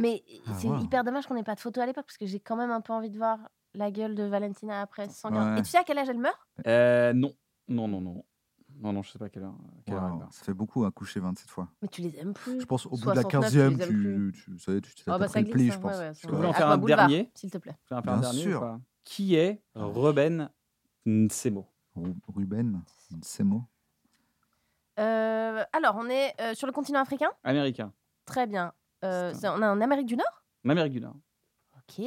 Mais 0.00 0.22
Ah, 0.46 0.54
c'est 0.54 0.68
wow. 0.68 0.78
hyper 0.80 1.04
dommage 1.04 1.26
qu'on 1.26 1.34
n'ait 1.34 1.42
pas 1.44 1.54
de 1.54 1.60
photo 1.60 1.80
à 1.80 1.86
l'époque 1.86 2.06
parce 2.06 2.18
que 2.18 2.26
j'ai 2.26 2.40
quand 2.40 2.56
même 2.56 2.70
un 2.70 2.80
peu 2.80 2.92
envie 2.92 3.10
de 3.10 3.16
voir 3.18 3.38
la 3.74 3.90
gueule 3.90 4.14
de 4.14 4.24
Valentina 4.24 4.80
après 4.82 5.08
100 5.08 5.32
ans. 5.32 5.52
Ouais. 5.54 5.60
Et 5.60 5.62
tu 5.62 5.70
sais 5.70 5.78
à 5.78 5.84
quel 5.84 5.98
âge 5.98 6.08
elle 6.08 6.18
meurt? 6.18 6.38
Euh, 6.66 7.12
non. 7.12 7.32
Non, 7.68 7.86
non, 7.88 8.00
non. 8.00 8.24
Non, 8.80 8.92
non, 8.94 9.02
je 9.02 9.10
sais 9.10 9.18
pas 9.18 9.28
quelle 9.28 9.42
heure. 9.42 9.54
Quelle 9.84 9.94
heure 9.96 10.04
elle 10.04 10.10
Waouh, 10.10 10.18
meurt. 10.20 10.32
ça 10.32 10.44
fait 10.44 10.54
beaucoup 10.54 10.84
à 10.84 10.90
coucher 10.90 11.20
27 11.20 11.48
fois. 11.50 11.68
Mais 11.82 11.88
tu 11.88 12.00
les 12.00 12.18
aimes 12.18 12.32
plus. 12.32 12.60
Je 12.60 12.64
pense 12.66 12.86
au 12.86 12.90
bout 12.90 13.10
de 13.10 13.14
la 13.16 13.22
69, 13.22 13.52
15e, 13.52 13.78
tu 13.78 14.32
tu, 14.32 14.32
tu, 14.56 14.70
y 14.72 14.74
est, 14.76 14.80
tu 14.80 14.94
t'es 14.94 15.02
Ah 15.06 15.18
bah 15.18 15.26
pris 15.26 15.40
le 15.40 15.44
pli, 15.50 15.52
glisse. 15.64 15.72
je 15.74 15.78
hein, 15.78 15.80
pense. 15.82 15.96
ouais, 15.96 16.08
ouais, 16.08 16.12
Vous 16.28 16.36
voulez 16.36 16.48
en 16.48 16.52
faire 16.52 16.68
un 16.70 16.78
Boulevard, 16.78 17.06
dernier 17.08 17.30
S'il 17.34 17.50
te 17.50 17.58
plaît. 17.58 17.76
Je 17.90 17.94
en 17.94 18.02
faire 18.02 18.12
un 18.14 18.16
Bien 18.18 18.30
dernier 18.32 18.46
ou 18.46 18.50
sûr. 18.58 18.80
Qui 19.04 19.34
est 19.34 19.62
Ruben 19.74 20.50
Nsemo 21.06 21.66
Ru- 21.94 22.14
Ruben, 22.34 22.82
mots. 23.40 23.64
Euh, 24.98 25.64
alors, 25.72 25.96
on 25.98 26.08
est 26.08 26.34
euh, 26.40 26.54
sur 26.54 26.66
le 26.66 26.72
continent 26.72 27.00
africain? 27.00 27.30
Américain. 27.44 27.92
Très 28.24 28.46
bien. 28.46 28.72
Euh, 29.04 29.32
C'est 29.34 29.48
on 29.48 29.60
est 29.62 29.66
en 29.66 29.80
Amérique 29.80 30.06
du 30.06 30.16
Nord? 30.16 30.42
En 30.66 30.70
Amérique 30.70 30.92
du 30.92 31.00
Nord. 31.00 31.16
Ok. 31.76 32.04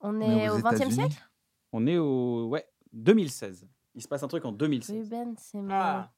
On 0.00 0.20
est 0.20 0.48
au 0.50 0.58
XXe 0.58 0.90
siècle? 0.94 1.28
On 1.72 1.86
est 1.86 1.98
au. 1.98 2.48
Ouais, 2.48 2.66
2016. 2.92 3.66
Il 3.94 4.02
se 4.02 4.08
passe 4.08 4.22
un 4.22 4.28
truc 4.28 4.44
en 4.44 4.52
2016. 4.52 4.96
Ruben, 5.04 5.34
c'est 5.38 5.60
mon. 5.62 5.68
Ah. 5.72 6.10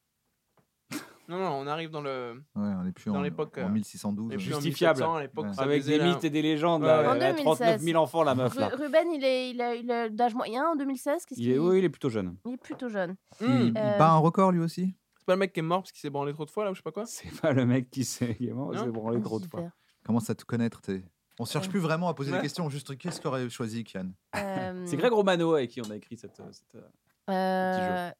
Non, 1.28 1.36
non, 1.38 1.50
on 1.58 1.66
arrive 1.66 1.90
dans 1.90 2.00
le. 2.00 2.42
Ouais, 2.56 2.70
on 2.80 2.86
est 2.86 2.92
plus 2.92 3.10
Dans 3.12 3.18
en, 3.18 3.22
l'époque, 3.22 3.58
en 3.58 3.66
euh, 3.66 3.68
1612. 3.68 4.32
et 4.32 4.36
puis 4.38 4.46
euh, 4.50 4.56
en 4.56 4.60
Justifiable. 4.60 4.98
1700, 5.00 5.14
à 5.14 5.20
l'époque, 5.22 5.44
Ouais. 5.46 5.52
ça 5.52 5.62
Avec 5.62 5.82
faisait 5.82 5.92
des 5.92 5.98
la- 5.98 6.04
mythes 6.14 6.24
et 6.24 6.30
des 6.30 6.40
légendes, 6.40 6.80
Ouais, 6.82 6.88
là. 6.88 7.00
ouais. 7.12 7.16
Elle 7.18 7.22
a 7.22 7.30
En 7.32 7.34
39 7.34 7.58
000 7.58 7.78
2016. 7.78 7.96
enfants, 7.96 8.22
la 8.22 8.34
meuf, 8.34 8.54
là. 8.56 8.68
Ru- 8.68 8.84
Ruben, 8.84 9.08
il 9.12 9.22
est, 9.22 9.50
il 9.50 9.60
a, 9.60 9.74
il 9.74 9.90
a 9.90 10.08
d'âge 10.08 10.34
moyen 10.34 10.64
en 10.70 10.74
2016 10.76 11.26
Qu'est-ce 11.26 11.38
Il 11.38 11.44
qu'il 11.44 11.52
est, 11.52 11.58
oui, 11.58 11.78
il 11.80 11.84
est 11.84 11.90
plutôt 11.90 12.08
jeune. 12.08 12.34
il 12.46 12.54
est 12.54 12.56
plutôt 12.56 12.88
jeune. 12.88 13.14
il, 13.42 13.46
Hmm. 13.46 13.60
il 13.60 13.74
Euh, 13.76 13.98
bat 13.98 14.10
un 14.12 14.16
record 14.16 14.52
lui 14.52 14.60
aussi? 14.60 14.94
C'est 15.18 15.26
pas 15.26 15.34
le 15.34 15.38
mec 15.40 15.52
qui 15.52 15.60
est 15.60 15.62
mort 15.62 15.82
parce 15.82 15.92
qu'il 15.92 16.00
s'est 16.00 16.08
branlé 16.08 16.32
trop 16.32 16.46
de 16.46 16.50
fois 16.50 16.64
là 16.64 16.70
ou 16.70 16.74
je 16.74 16.78
sais 16.78 16.82
pas 16.82 16.92
quoi? 16.92 17.04
C'est 17.04 17.30
pas 17.42 17.52
le 17.52 17.66
mec 17.66 17.90
qui 17.90 18.04
s'est 18.06 18.34
également 18.40 18.72
Non 18.72 18.84
s'est 18.84 18.90
branlé 18.90 19.20
trop 19.20 19.38
de 19.38 19.46
fois. 19.46 19.60
Super. 19.60 19.72
Comment 20.08 20.20
ça 20.20 20.34
te 20.34 20.42
connaître 20.46 20.80
t'es- 20.80 21.04
On 21.38 21.44
cherche 21.44 21.66
Ouais. 21.66 21.70
plus 21.72 21.80
vraiment 21.80 22.08
à 22.08 22.14
poser 22.14 22.30
Ouais. 22.32 22.38
des 22.38 22.42
questions, 22.42 22.66
juste 22.70 22.96
qu'est-ce 22.96 23.20
qu'aurait 23.20 23.50
choisi 23.50 23.84
Kian? 23.84 24.08
Euh, 24.36 24.86
C'est 24.86 24.96
Greg 24.96 25.12
Romano 25.12 25.52
avec 25.52 25.68
qui 25.70 25.82
on 25.82 25.90
a 25.90 25.96
écrit 25.96 26.16
cette. 26.16 26.40
cette- 26.50 26.82
euh, 27.28 28.10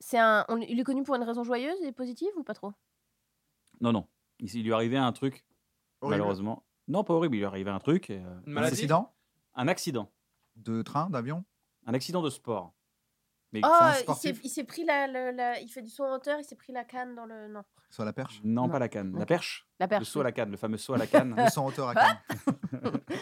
c'est 0.00 0.18
un, 0.18 0.46
on- 0.48 0.56
il 0.56 0.80
est 0.80 0.84
connu 0.84 1.02
pour 1.02 1.14
une 1.16 1.22
raison 1.22 1.44
joyeuse 1.44 1.76
et 1.82 1.92
positive 1.92 2.30
ou 2.38 2.44
pas 2.44 2.54
trop? 2.54 2.72
Non, 3.82 3.92
non. 3.92 4.06
Il, 4.38 4.52
il 4.54 4.64
lui 4.64 4.72
arrivait 4.72 4.96
un 4.96 5.12
truc, 5.12 5.44
Horrible. 6.00 6.18
malheureusement. 6.18 6.64
Non, 6.88 7.04
pas 7.04 7.12
horrible. 7.12 7.36
Il 7.36 7.40
lui 7.40 7.44
arrivait 7.44 7.70
un 7.70 7.78
truc. 7.78 8.08
et, 8.08 8.20
euh, 8.24 8.40
Un 8.46 8.56
accident? 8.62 9.14
Un 9.54 9.68
accident. 9.68 10.10
de 10.56 10.80
train, 10.80 11.10
d'avion? 11.10 11.44
Un 11.84 11.92
accident 11.92 12.22
de 12.22 12.30
sport. 12.30 12.72
Mais 13.54 13.60
Oh, 13.64 13.68
il 14.42 14.50
s'est, 14.50 14.64
pris 14.64 14.84
la, 14.84 15.06
le- 15.06 15.30
la- 15.30 15.60
il 15.60 15.68
fait 15.68 15.80
du 15.80 15.88
saut 15.88 16.04
en 16.04 16.16
hauteur, 16.16 16.38
il 16.40 16.44
s'est 16.44 16.56
pris 16.56 16.72
la 16.72 16.82
canne 16.84 17.14
dans 17.14 17.24
le 17.24 17.46
non 17.48 17.62
sur 17.90 18.04
la 18.04 18.12
perche? 18.12 18.40
Non, 18.42 18.62
Non. 18.62 18.68
pas 18.68 18.80
la 18.80 18.88
canne. 18.88 19.16
La 19.16 19.24
perche? 19.26 19.64
la 19.78 19.86
Le 19.86 19.90
perche. 19.90 20.04
saut 20.08 20.20
à 20.20 20.24
la 20.24 20.32
canne, 20.32 20.50
le 20.50 20.56
fameux 20.56 20.76
saut 20.76 20.94
à 20.94 20.98
la 20.98 21.06
canne. 21.06 21.36
Le 21.38 21.48
sans 21.48 21.64
hauteur 21.66 21.88
à 21.88 21.94
Cannes. 21.94 22.18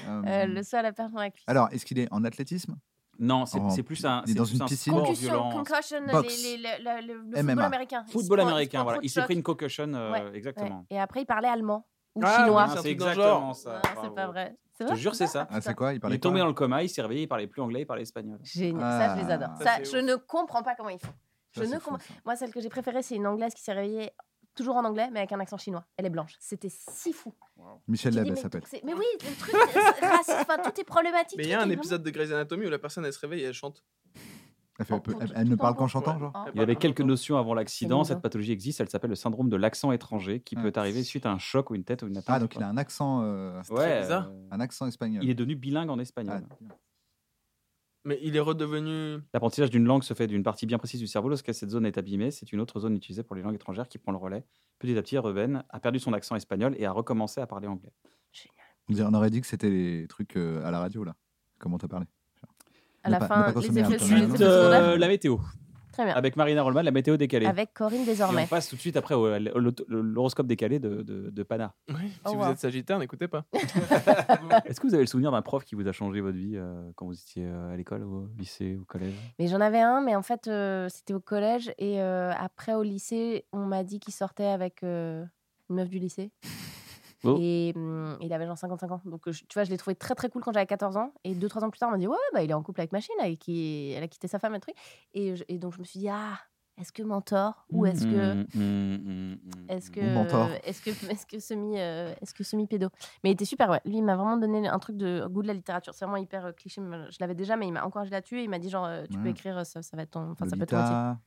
Euh, 0.08 0.22
Euh, 0.26 0.46
le 0.46 0.62
saut 0.62 0.76
à 0.78 0.82
la 0.82 0.92
perche 0.92 1.12
dans 1.12 1.20
la 1.20 1.30
cuisse. 1.30 1.44
Alors, 1.46 1.68
est-ce 1.70 1.84
qu'il 1.84 1.98
est 1.98 2.08
en 2.10 2.24
athlétisme? 2.24 2.76
Non, 3.18 3.44
c'est 3.44 3.58
Oh, 3.60 3.68
c'est 3.70 3.82
plus 3.82 4.02
un. 4.06 4.22
il 4.26 4.30
est 4.30 4.32
c'est 4.32 4.38
dans 4.38 4.44
plus 4.46 4.54
une 4.56 4.62
un 4.62 4.66
piscine? 4.66 4.92
concussion, 4.94 5.28
violent. 5.28 5.50
concussion, 5.64 6.00
les- 6.06 6.12
Boxe. 6.12 6.42
les- 6.42 6.56
les- 6.56 6.78
le, 6.78 7.06
le 7.06 7.42
MMA. 7.42 7.52
football 7.52 7.64
américain. 7.64 8.04
Football 8.08 8.40
américain, 8.40 8.82
voilà. 8.82 8.98
Il 9.02 9.10
s'est 9.10 9.22
pris 9.22 9.34
une 9.34 9.42
concussion, 9.42 9.92
euh, 9.92 10.12
Ouais, 10.12 10.36
exactement. 10.36 10.78
Ouais. 10.90 10.96
Et 10.96 10.98
après, 11.00 11.20
il 11.22 11.26
parlait 11.26 11.48
allemand 11.48 11.86
ou 12.14 12.20
Ah, 12.24 12.44
chinois. 12.44 12.66
oui, 12.74 12.78
c'est 12.82 12.90
exactement 12.90 13.24
genre. 13.24 13.56
ça. 13.56 13.80
Bravo. 13.82 14.00
c'est 14.04 14.14
pas 14.14 14.26
vrai. 14.26 14.56
Je 14.80 14.86
te 14.86 14.94
jure, 14.94 15.14
c'est 15.14 15.26
ça. 15.26 15.46
Ah, 15.50 15.60
c'est 15.60 15.74
quoi? 15.74 15.92
Il 15.94 16.12
est 16.14 16.18
tombé 16.18 16.40
dans 16.40 16.46
le 16.46 16.52
coma, 16.54 16.82
il 16.82 16.88
s'est 16.88 17.02
réveillé, 17.02 17.22
il 17.22 17.28
parlait 17.28 17.46
plus 17.46 17.62
anglais, 17.62 17.82
il 17.82 17.86
parlait 17.86 18.02
espagnol. 18.02 18.38
Génial. 18.42 18.80
Ça, 18.80 19.16
je 19.16 19.22
les 19.24 19.30
Ah. 19.30 19.34
adore. 19.34 19.56
Ça, 19.58 19.64
Ça, 19.64 19.70
c'est 19.78 19.84
je 19.84 19.98
ouf. 19.98 20.04
ne 20.04 20.16
comprends 20.16 20.62
pas 20.62 20.74
comment 20.74 20.88
ils 20.88 20.98
font. 20.98 21.12
Je 21.52 21.62
Ça, 21.64 21.68
ne 21.74 21.78
fou, 21.78 21.90
comprends-. 21.90 22.04
Moi, 22.24 22.36
celle 22.36 22.52
que 22.52 22.60
j'ai 22.60 22.68
préférée, 22.70 23.02
c'est 23.02 23.14
une 23.16 23.26
anglaise 23.26 23.54
qui 23.54 23.62
s'est 23.62 23.72
réveillée 23.72 24.10
toujours 24.54 24.76
en 24.76 24.84
anglais, 24.84 25.08
mais 25.12 25.20
avec 25.20 25.32
un 25.32 25.40
accent 25.40 25.56
chinois. 25.58 25.84
Elle 25.96 26.06
est 26.06 26.10
blanche. 26.10 26.34
C'était 26.40 26.68
si 26.70 27.12
fou. 27.12 27.32
Michel 27.86 28.12
Tu 28.12 28.16
Leb, 28.18 28.24
dis, 28.24 28.30
elle 28.30 28.34
mais 28.36 28.40
s'appelle. 28.42 28.62
Mais 28.84 28.94
oui, 28.94 29.04
le 29.22 29.36
truc, 29.38 29.54
raciste, 30.00 30.36
enfin, 30.40 30.58
tout 30.58 30.78
est 30.80 30.84
problématique. 30.84 31.38
Mais 31.38 31.44
il 31.44 31.50
y 31.50 31.54
a 31.54 31.60
un 31.62 31.70
épisode 31.70 32.02
de 32.02 32.10
Grey's 32.10 32.30
Anatomy 32.32 32.66
où 32.66 32.70
la 32.70 32.78
personne 32.78 33.04
elle 33.04 33.12
se 33.12 33.20
réveille 33.20 33.42
et 33.42 33.46
elle 33.46 33.54
chante. 33.54 33.84
Elle, 34.78 34.86
fait- 34.86 34.94
elle- 34.94 35.02
tout- 35.02 35.14
elle 35.20 35.44
tout 35.44 35.50
ne 35.50 35.56
parle 35.56 35.76
qu'en 35.76 35.86
chantant, 35.86 36.18
genre 36.18 36.32
Ah. 36.34 36.46
Il 36.54 36.58
y 36.58 36.62
avait 36.62 36.76
quelques 36.76 37.00
notions. 37.02 37.36
avant 37.36 37.54
l'accident. 37.54 38.04
Cette 38.04 38.20
pathologie 38.22 38.52
existe. 38.52 38.80
Elle 38.80 38.88
s'appelle 38.88 39.10
le 39.10 39.16
syndrome 39.16 39.48
de 39.48 39.56
l'accent 39.56 39.92
étranger 39.92 40.40
qui 40.40 40.54
Ah. 40.58 40.62
peut 40.62 40.72
arriver 40.76 41.02
suite 41.02 41.26
à 41.26 41.32
un 41.32 41.38
choc 41.38 41.70
ou 41.70 41.74
une 41.74 41.84
tête 41.84 42.02
ou 42.02 42.06
une 42.08 42.16
atteinte. 42.16 42.36
Ah, 42.36 42.40
donc 42.40 42.54
il 42.56 42.62
a 42.62 42.68
un 42.68 42.76
accent, 42.78 43.22
euh, 43.22 43.60
Ouais, 43.70 44.00
bizarre. 44.00 44.30
un 44.50 44.60
accent 44.60 44.86
espagnol. 44.86 45.22
il 45.22 45.30
est 45.30 45.34
devenu 45.34 45.54
bilingue 45.56 45.90
en 45.90 45.98
espagnol. 45.98 46.42
Ah. 46.50 46.74
Mais 48.04 48.18
il 48.22 48.34
est 48.34 48.40
redevenu. 48.40 49.20
L'apprentissage 49.32 49.70
d'une 49.70 49.84
langue 49.84 50.02
se 50.02 50.12
fait 50.14 50.26
d'une 50.26 50.42
partie 50.42 50.66
bien 50.66 50.78
précise 50.78 50.98
du 50.98 51.06
cerveau. 51.06 51.28
Lorsque 51.28 51.54
cette 51.54 51.70
zone 51.70 51.86
est 51.86 51.98
abîmée, 51.98 52.32
c'est 52.32 52.50
une 52.52 52.58
autre 52.60 52.80
zone 52.80 52.96
utilisée 52.96 53.22
pour 53.22 53.36
les 53.36 53.42
langues 53.42 53.54
étrangères 53.54 53.88
qui 53.88 53.98
prend 53.98 54.10
le 54.10 54.18
relais. 54.18 54.44
Petit 54.80 54.96
à 54.98 55.02
petit, 55.02 55.16
Ruben 55.18 55.62
a 55.68 55.78
perdu 55.78 56.00
son 56.00 56.12
accent 56.12 56.34
espagnol 56.34 56.74
et 56.78 56.84
a 56.86 56.90
recommencé 56.90 57.40
à 57.40 57.46
parler 57.46 57.68
anglais. 57.68 57.92
Dirait- 58.88 59.08
on 59.08 59.14
aurait 59.14 59.30
dit 59.30 59.40
que 59.40 59.46
c'était 59.46 59.70
les 59.70 60.08
trucs 60.08 60.36
euh, 60.36 60.64
à 60.64 60.72
la 60.72 60.80
radio, 60.80 61.04
là. 61.04 61.14
Comment 61.60 61.78
t'as 61.78 61.86
parlé? 61.86 62.06
À 63.04 63.10
la 63.10 63.18
pas- 63.18 63.26
fin, 63.26 63.52
pas 63.52 63.60
les 63.60 63.66
effets, 63.78 63.84
Ensuite, 63.96 64.00
secondaires. 64.00 64.82
euh, 64.84 64.96
la 64.96 65.08
météo. 65.08 65.36
Très 65.92 66.06
bien. 66.06 66.14
Avec 66.14 66.36
Marina 66.36 66.62
Rollman, 66.62 66.80
la 66.82 66.90
météo 66.90 67.18
décalée. 67.18 67.44
Avec 67.44 67.74
Corinne 67.74 68.00
Et 68.00 68.06
désormais. 68.06 68.44
on 68.44 68.46
passe 68.46 68.68
tout 68.70 68.76
de 68.76 68.80
suite 68.80 68.96
après 68.96 69.14
au- 69.14 69.28
l'horoscope 69.88 70.46
décalé 70.46 70.78
de, 70.78 71.02
de, 71.02 71.28
de 71.28 71.42
Pana. 71.42 71.74
Oui, 71.90 71.94
Oh, 72.24 72.30
si 72.30 72.36
vous 72.36 72.42
wow. 72.42 72.50
êtes 72.52 72.58
sagittaire, 72.60 72.98
n'écoutez 72.98 73.28
pas. 73.28 73.44
Est-ce 74.64 74.80
que 74.80 74.86
vous 74.86 74.94
avez 74.94 75.02
le 75.02 75.06
souvenir 75.08 75.30
d'un 75.32 75.42
prof 75.42 75.64
qui 75.66 75.74
vous 75.74 75.86
a 75.86 75.92
changé 75.92 76.22
votre 76.22 76.38
vie 76.38 76.56
euh, 76.56 76.90
quand 76.96 77.04
vous 77.04 77.12
étiez 77.12 77.44
euh, 77.44 77.74
à 77.74 77.76
l'école, 77.76 78.04
au 78.04 78.26
lycée, 78.38 78.78
au 78.80 78.84
collège? 78.86 79.12
Mais 79.38 79.48
j'en 79.48 79.60
avais 79.60 79.80
un, 79.80 80.00
mais 80.00 80.16
en 80.16 80.22
fait, 80.22 80.48
euh, 80.48 80.88
c'était 80.88 81.12
au 81.12 81.20
collège. 81.20 81.70
Et 81.76 82.00
euh, 82.00 82.32
après, 82.38 82.72
au 82.72 82.82
lycée, 82.82 83.44
on 83.52 83.66
m'a 83.66 83.84
dit 83.84 84.00
qu'il 84.00 84.14
sortait 84.14 84.46
avec 84.46 84.82
euh, 84.84 85.22
une 85.68 85.76
meuf 85.76 85.90
du 85.90 85.98
lycée. 85.98 86.30
Oh. 87.24 87.36
Et 87.40 87.72
hum, 87.76 88.16
il 88.20 88.32
avait 88.32 88.46
genre 88.46 88.58
55 88.58 88.90
ans. 88.90 89.00
Donc, 89.04 89.22
je- 89.30 89.44
tu 89.44 89.54
vois, 89.54 89.64
je 89.64 89.70
l'ai 89.70 89.76
trouvé 89.76 89.94
très 89.94 90.14
très 90.14 90.28
cool 90.28 90.42
quand 90.42 90.52
j'avais 90.52 90.66
14 90.66 90.96
ans. 90.96 91.12
Et 91.24 91.34
2-3 91.34 91.62
ans 91.64 91.70
plus 91.70 91.78
tard, 91.78 91.88
on 91.88 91.92
m'a 91.92 91.98
dit 91.98 92.06
Ouais, 92.08 92.16
bah, 92.32 92.42
il 92.42 92.50
est 92.50 92.54
en 92.54 92.62
couple 92.62 92.80
avec 92.80 92.92
Machine, 92.92 93.14
et 93.24 93.36
qui... 93.36 93.92
elle 93.96 94.02
a 94.02 94.08
quitté 94.08 94.28
sa 94.28 94.38
femme 94.38 94.54
et 94.54 94.60
truc. 94.60 94.74
Et, 95.14 95.36
je- 95.36 95.44
et 95.48 95.58
donc, 95.58 95.72
je 95.74 95.78
me 95.78 95.84
suis 95.84 96.00
dit 96.00 96.08
Ah, 96.08 96.38
est-ce 96.78 96.90
que 96.90 97.02
mentor 97.02 97.66
Ou 97.70 97.86
est-ce 97.86 98.04
que. 98.06 98.34
Mm, 98.34 98.46
mm, 98.54 98.54
mm, 98.54 99.32
mm, 99.34 99.38
Est-ce 99.68 99.90
que, 99.90 100.14
mentor. 100.14 100.48
est-ce 100.64 100.82
que, 100.82 100.90
est-ce 101.12 101.26
que 101.26 101.38
semi, 101.38 101.78
euh, 101.78 102.12
est-ce 102.20 102.34
que 102.34 102.42
semi 102.42 102.66
pédo 102.66 102.88
Mais 103.22 103.30
il 103.30 103.34
était 103.34 103.44
super, 103.44 103.68
ouais. 103.70 103.80
Lui, 103.84 103.98
il 103.98 104.02
m'a 104.02 104.16
vraiment 104.16 104.36
donné 104.38 104.66
un 104.66 104.78
truc 104.78 104.96
de 104.96 105.24
goût 105.28 105.42
de 105.42 105.48
la 105.48 105.54
littérature. 105.54 105.94
C'est 105.94 106.04
vraiment 106.06 106.16
hyper 106.16 106.46
euh, 106.46 106.52
cliché. 106.52 106.80
mais 106.80 106.96
Je 107.10 107.18
l'avais 107.20 107.34
déjà, 107.34 107.56
mais 107.56 107.66
il 107.68 107.72
m'a 107.72 107.84
encouragé 107.84 108.10
là-dessus. 108.10 108.40
Et 108.40 108.44
il 108.44 108.50
m'a 108.50 108.58
dit 108.58 108.70
genre, 108.70 108.86
euh, 108.86 109.04
tu 109.10 109.18
peux 109.18 109.24
Ouais. 109.24 109.30
écrire, 109.30 109.64
ça, 109.66 109.82
ça 109.82 109.96
va 109.96 110.02
être 110.02 110.10
ton, 110.12 110.30
enfin, 110.32 110.46
ça 110.48 110.56
peut 110.56 110.62
être 110.62 110.70
ton 110.70 110.76
métier. 110.78 110.94
Lolita. 110.94 111.18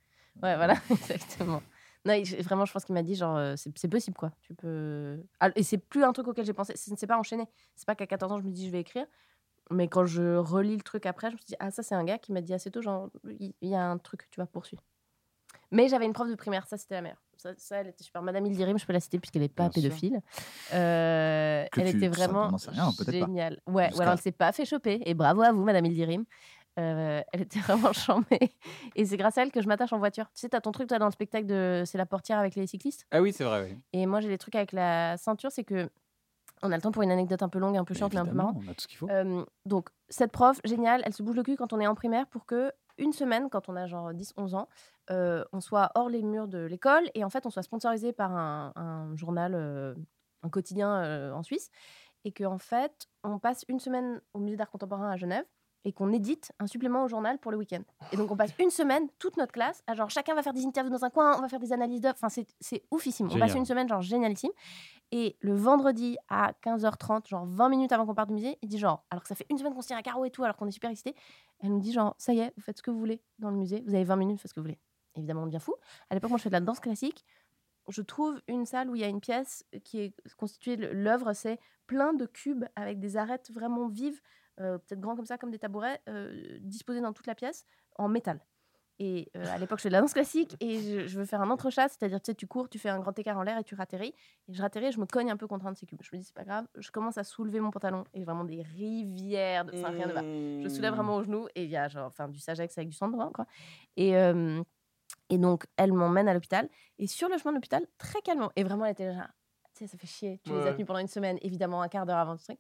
Ouais, 0.44 0.56
voilà, 0.58 0.74
exactement. 0.90 1.62
Non, 2.06 2.22
vraiment, 2.42 2.66
je 2.66 2.72
pense 2.74 2.86
qu'il 2.86 2.94
m'a 2.94 3.04
dit 3.04 3.16
genre, 3.16 3.58
c'est 3.58 3.76
c'est 3.78 3.88
possible 3.88 4.16
quoi. 4.16 4.32
Tu 4.42 4.54
peux. 4.54 5.20
Ah, 5.40 5.50
et 5.56 5.64
c'est 5.64 5.78
plus 5.80 6.04
un 6.04 6.14
truc 6.14 6.28
auquel 6.28 6.46
j'ai 6.46 6.54
pensé. 6.54 6.76
Ce 6.78 6.92
ne 6.92 6.96
s'est 6.96 7.08
pas 7.08 7.18
enchaîné. 7.18 7.46
C'est 7.76 7.86
pas 7.88 7.96
qu'à 7.96 8.06
14 8.08 8.32
ans, 8.32 8.38
je 8.38 8.44
me 8.44 8.52
dis 8.52 8.68
je 8.68 8.72
vais 8.72 8.82
écrire. 8.82 9.06
Mais 9.72 9.88
quand 9.88 10.06
je 10.06 10.36
relis 10.36 10.76
le 10.78 10.84
truc 10.84 11.06
après, 11.06 11.30
je 11.30 11.34
me 11.34 11.38
suis 11.38 11.48
dit, 11.48 11.56
ah, 11.60 11.72
ça, 11.72 11.82
c'est 11.82 11.96
un 11.96 12.04
gars 12.04 12.18
qui 12.18 12.32
m'a 12.32 12.42
dit 12.42 12.54
assez 12.54 12.70
tôt, 12.70 12.82
genre, 12.82 13.10
il 13.28 13.54
y, 13.62 13.76
a 13.76 13.84
un 13.84 13.98
truc, 13.98 14.28
tu 14.30 14.40
vas 14.40 14.46
poursuivre. 14.46 14.84
Mais 15.72 15.88
j'avais 15.88 16.06
une 16.06 16.14
prof 16.14 16.30
de 16.30 16.36
primaire, 16.36 16.68
ça, 16.68 16.78
c'était 16.78 16.96
la 16.96 17.02
meilleure. 17.02 17.22
Ça, 17.38 17.52
ça, 17.58 17.78
elle 17.78 17.88
était 17.88 18.04
super. 18.04 18.22
Madame 18.22 18.46
Ildirim, 18.46 18.78
je 18.78 18.86
peux 18.86 18.94
la 18.94 19.00
citer 19.00 19.20
puisqu'elle 19.20 19.42
n'est 19.42 19.50
pas 19.50 19.70
Bien 19.70 19.82
pédophile. 19.82 20.22
Euh, 20.74 21.66
elle 21.76 21.90
tu- 21.92 21.98
était 21.98 22.08
vraiment 22.08 22.50
rien, 22.68 22.92
géniale. 23.08 23.60
Ouais, 23.68 23.92
ou 23.96 24.02
alors 24.02 24.14
elle 24.14 24.22
s'est 24.22 24.32
pas 24.32 24.52
fait 24.52 24.66
choper. 24.66 25.02
Et 25.06 25.14
bravo 25.14 25.42
à 25.42 25.52
vous, 25.52 25.64
Madame 25.64 25.86
Ildirim. 25.86 26.24
Euh, 26.78 27.22
elle 27.32 27.42
était 27.42 27.60
vraiment 27.62 27.94
chambée. 27.94 28.52
Et 28.96 29.06
c'est 29.06 29.18
grâce 29.18 29.38
à 29.38 29.44
elle 29.44 29.52
que 29.52 29.62
je 29.62 29.68
m'attache 29.68 29.94
en 29.94 29.98
voiture. 29.98 30.26
Tu 30.34 30.42
sais, 30.42 30.50
t'as 30.50 30.62
ton 30.62 30.72
truc, 30.72 30.88
toi, 30.88 31.00
dans 31.00 31.06
le 31.06 31.12
spectacle 31.12 31.46
de 31.46 31.84
C'est 31.86 31.98
la 31.98 32.06
portière 32.06 32.40
avec 32.40 32.56
les 32.56 32.68
cyclistes? 32.68 33.06
Ah 33.12 33.22
oui, 33.22 33.34
c'est 33.34 33.44
vrai. 33.44 33.70
oui. 33.70 33.78
Et 33.94 34.06
moi, 34.06 34.20
j'ai 34.20 34.28
des 34.28 34.38
trucs 34.38 34.56
avec 34.56 34.72
la 34.72 35.18
ceinture, 35.18 35.52
c'est 35.52 35.64
que. 35.64 35.90
On 36.62 36.72
a 36.72 36.76
le 36.76 36.82
temps 36.82 36.92
pour 36.92 37.04
une 37.04 37.12
anecdote 37.12 37.44
un 37.44 37.50
peu 37.50 37.60
longue, 37.60 37.78
un 37.78 37.84
peu 37.84 37.94
chiante, 37.94 38.14
mais 38.14 38.20
un 38.20 38.26
peu 38.26 38.32
marrante. 38.32 38.58
On 38.58 38.72
a 38.72 38.74
tout 38.74 38.82
ce 38.82 38.88
qu'il 38.88 38.98
faut. 38.98 39.10
Euh, 39.10 39.46
donc, 39.66 39.90
cette 40.10 40.32
prof, 40.32 40.60
géniale, 40.64 41.02
elle 41.06 41.14
se 41.14 41.22
bouge 41.22 41.36
le 41.36 41.44
cul 41.44 41.58
quand 41.58 41.74
on 41.74 41.80
est 41.80 41.88
en 41.88 41.96
primaire 41.96 42.28
pour 42.28 42.46
que, 42.46 42.72
une 42.98 43.12
semaine, 43.12 43.50
quand 43.50 43.68
on 43.68 43.76
a 43.76 43.88
genre 43.88 44.14
10-11 44.14 44.56
ans, 44.56 44.70
euh, 45.12 45.44
on 45.52 45.60
soit 45.60 45.92
hors 45.96 46.08
les 46.08 46.24
murs 46.24 46.48
de 46.48 46.60
l'école 46.60 47.04
et 47.14 47.26
en 47.26 47.30
fait, 47.30 47.46
on 47.46 47.50
soit 47.50 47.62
sponsorisé 47.62 48.14
par 48.14 48.32
un, 48.32 48.72
un 48.78 49.16
journal, 49.18 49.96
un 50.44 50.50
quotidien 50.50 51.34
en 51.34 51.44
Suisse. 51.44 51.70
Et 52.24 52.32
qu'en 52.32 52.54
en 52.54 52.58
fait, 52.58 53.08
on 53.24 53.38
passe 53.38 53.66
une 53.68 53.80
semaine 53.80 54.22
au 54.34 54.40
musée 54.40 54.56
d'art 54.56 54.72
contemporain 54.72 55.12
à 55.12 55.18
Genève 55.18 55.46
et 55.86 55.94
qu'on 55.94 56.12
édite 56.12 56.52
un 56.60 56.68
supplément 56.68 57.04
au 57.04 57.08
journal 57.08 57.38
pour 57.40 57.52
le 57.52 57.58
week-end. 57.58 57.82
Et 58.12 58.18
donc, 58.18 58.32
on 58.32 58.36
passe 58.36 58.52
une 58.60 58.70
semaine, 58.72 59.08
toute 59.20 59.38
notre 59.38 59.52
classe, 59.54 59.84
à 59.88 59.94
genre 59.94 60.10
chacun 60.10 60.34
va 60.36 60.42
faire 60.44 60.52
des 60.54 60.66
interviews 60.66 60.92
dans 60.92 61.06
un 61.06 61.10
coin, 61.10 61.38
on 61.38 61.42
va 61.42 61.48
faire 61.48 61.60
des 61.60 61.72
analyses 61.72 62.02
d'œuvres. 62.02 62.16
Enfin, 62.18 62.30
c'est- 62.30 62.54
c'est 62.60 62.84
oufissime. 62.92 63.28
On 63.28 63.40
passe 63.40 63.52
une 63.60 63.66
semaine, 63.66 63.88
genre 63.88 64.02
génialissime. 64.02 64.52
Et 65.12 65.38
le 65.40 65.54
vendredi 65.56 66.18
à 66.30 66.54
15h30, 66.62 67.28
genre 67.28 67.46
20 67.46 67.70
minutes 67.70 67.92
avant 67.92 68.06
qu'on 68.08 68.16
parte 68.16 68.30
du 68.30 68.34
musée, 68.34 68.58
il 68.64 68.68
dit 68.70 68.80
genre, 68.80 69.06
alors 69.12 69.22
que 69.22 69.30
ça 69.30 69.36
fait 69.36 69.46
une 69.52 69.58
semaine 69.60 69.74
qu'on 69.74 69.82
se 69.82 69.88
tient 69.88 69.98
à 69.98 70.02
carreau 70.02 70.26
et 70.26 70.32
tout, 70.32 70.44
alors 70.44 70.58
qu'on 70.58 70.68
est 70.68 70.72
super 70.72 70.90
excités, 70.90 71.16
elle 71.60 71.70
nous 71.70 71.80
dit 71.80 71.94
genre, 71.94 72.16
ça 72.18 72.34
y 72.34 72.40
est, 72.40 72.52
vous 72.58 72.64
faites 72.64 72.78
ce 72.78 72.84
que 72.84 72.90
vous 72.92 72.98
voulez 73.00 73.22
dans 73.38 73.52
le 73.52 73.56
musée, 73.58 73.84
vous 73.86 73.94
avez 73.94 74.04
20 74.04 74.16
minutes, 74.16 74.42
faites 74.42 74.50
ce 74.50 74.54
que 74.56 74.60
vous 74.60 74.66
voulez. 74.66 74.80
Évidemment, 75.14 75.44
on 75.44 75.46
devient 75.46 75.60
fou. 75.62 75.76
À 76.10 76.16
l'époque, 76.16 76.32
moi, 76.32 76.38
je 76.38 76.44
fais 76.44 76.50
de 76.50 76.54
la 76.56 76.60
danse 76.60 76.80
classique. 76.80 77.24
Je 77.88 78.02
trouve 78.02 78.42
une 78.48 78.66
salle 78.66 78.90
où 78.90 78.96
il 78.96 79.02
y 79.02 79.04
a 79.04 79.08
une 79.08 79.22
pièce 79.22 79.64
qui 79.84 80.00
est 80.00 80.14
constituée, 80.38 80.76
de- 80.76 80.88
l'œuvre, 80.88 81.34
c'est 81.34 81.60
plein 81.86 82.14
de 82.14 82.26
cubes 82.26 82.66
avec 82.76 83.00
des 83.00 83.16
arêtes 83.16 83.52
vraiment 83.52 83.88
vives, 83.88 84.20
peut-être 84.58 85.00
grands 85.00 85.16
comme 85.16 85.26
ça, 85.26 85.38
comme 85.38 85.52
des 85.52 85.60
tabourets, 85.60 86.02
euh, 86.10 86.58
disposés 86.62 87.02
dans 87.02 87.14
toute 87.14 87.28
la 87.28 87.36
pièce, 87.36 87.66
en 87.98 88.08
métal. 88.08 88.40
Et 88.98 89.30
euh, 89.36 89.46
à 89.54 89.58
l'époque, 89.58 89.80
je 89.80 89.84
fais 89.84 89.90
de 89.90 89.94
la 89.94 90.00
danse 90.00 90.14
classique 90.14 90.56
et 90.62 90.80
je, 90.80 91.08
je 91.08 91.20
veux 91.20 91.26
faire 91.26 91.42
un 91.42 91.50
entrechat, 91.50 91.90
c'est-à-dire, 91.90 92.22
tu 92.22 92.32
sais, 92.32 92.36
tu 92.36 92.48
cours, 92.48 92.70
tu 92.70 92.80
fais 92.80 92.90
un 92.90 93.00
grand 93.00 93.18
écart 93.20 93.38
en 93.38 93.44
l'air 93.44 93.58
et 93.58 93.64
tu 93.64 93.76
ratterris. 93.76 94.14
Et 94.48 94.54
je 94.54 94.62
ratterris 94.62 94.94
je 94.94 95.00
me 95.00 95.06
cogne 95.06 95.30
un 95.32 95.38
peu 95.38 95.48
contre 95.48 95.66
un 95.68 95.74
de 95.74 95.78
ces 95.78 95.86
cubes. 95.86 96.02
Je 96.02 96.10
me 96.14 96.20
dis, 96.20 96.26
c'est 96.26 96.34
pas 96.34 96.46
grave. 96.46 96.66
Je 96.76 96.92
commence 96.92 97.18
à 97.18 97.24
soulever 97.24 97.60
mon 97.60 97.72
pantalon 97.72 98.06
et 98.14 98.24
vraiment 98.24 98.46
des 98.46 98.62
rivières 98.62 99.66
de. 99.66 99.78
Enfin, 99.78 99.90
rien 99.90 100.08
ne 100.08 100.14
va. 100.14 100.22
Je 100.22 100.70
soulève 100.70 100.94
vraiment 100.94 101.18
au 101.18 101.24
genou 101.24 101.48
et 101.56 101.66
il 101.66 101.70
y 101.70 101.78
a 101.78 101.88
genre, 101.90 102.08
enfin, 102.08 102.30
du 102.30 102.40
Sagex 102.40 102.78
avec 102.78 102.90
du 102.90 102.96
sang 102.96 103.10
dedans, 103.10 103.32
quoi. 103.34 103.46
Et, 103.98 104.16
euh, 104.16 104.64
et 105.30 105.38
donc, 105.38 105.66
elle 105.76 105.92
m'emmène 105.92 106.30
à 106.30 106.34
l'hôpital. 106.34 106.70
Et 106.98 107.08
sur 107.08 107.28
le 107.28 107.38
chemin 107.38 107.52
de 107.52 107.58
l'hôpital, 107.58 107.86
très 107.98 108.22
calmement. 108.22 108.52
Et 108.56 108.64
vraiment, 108.64 108.86
elle 108.86 108.94
était 108.94 109.14
là, 109.14 109.30
tu 109.76 109.80
sais, 109.80 109.88
ça 109.88 109.98
fait 109.98 110.08
chier. 110.08 110.40
Tu 110.46 110.52
les 110.54 110.68
as 110.68 110.72
tenus 110.72 110.88
pendant 110.88 111.00
une 111.00 111.08
semaine, 111.08 111.38
évidemment, 111.42 111.82
un 111.82 111.90
quart 111.90 112.06
d'heure 112.06 112.18
avant 112.18 112.38
ce 112.38 112.46
truc. 112.46 112.60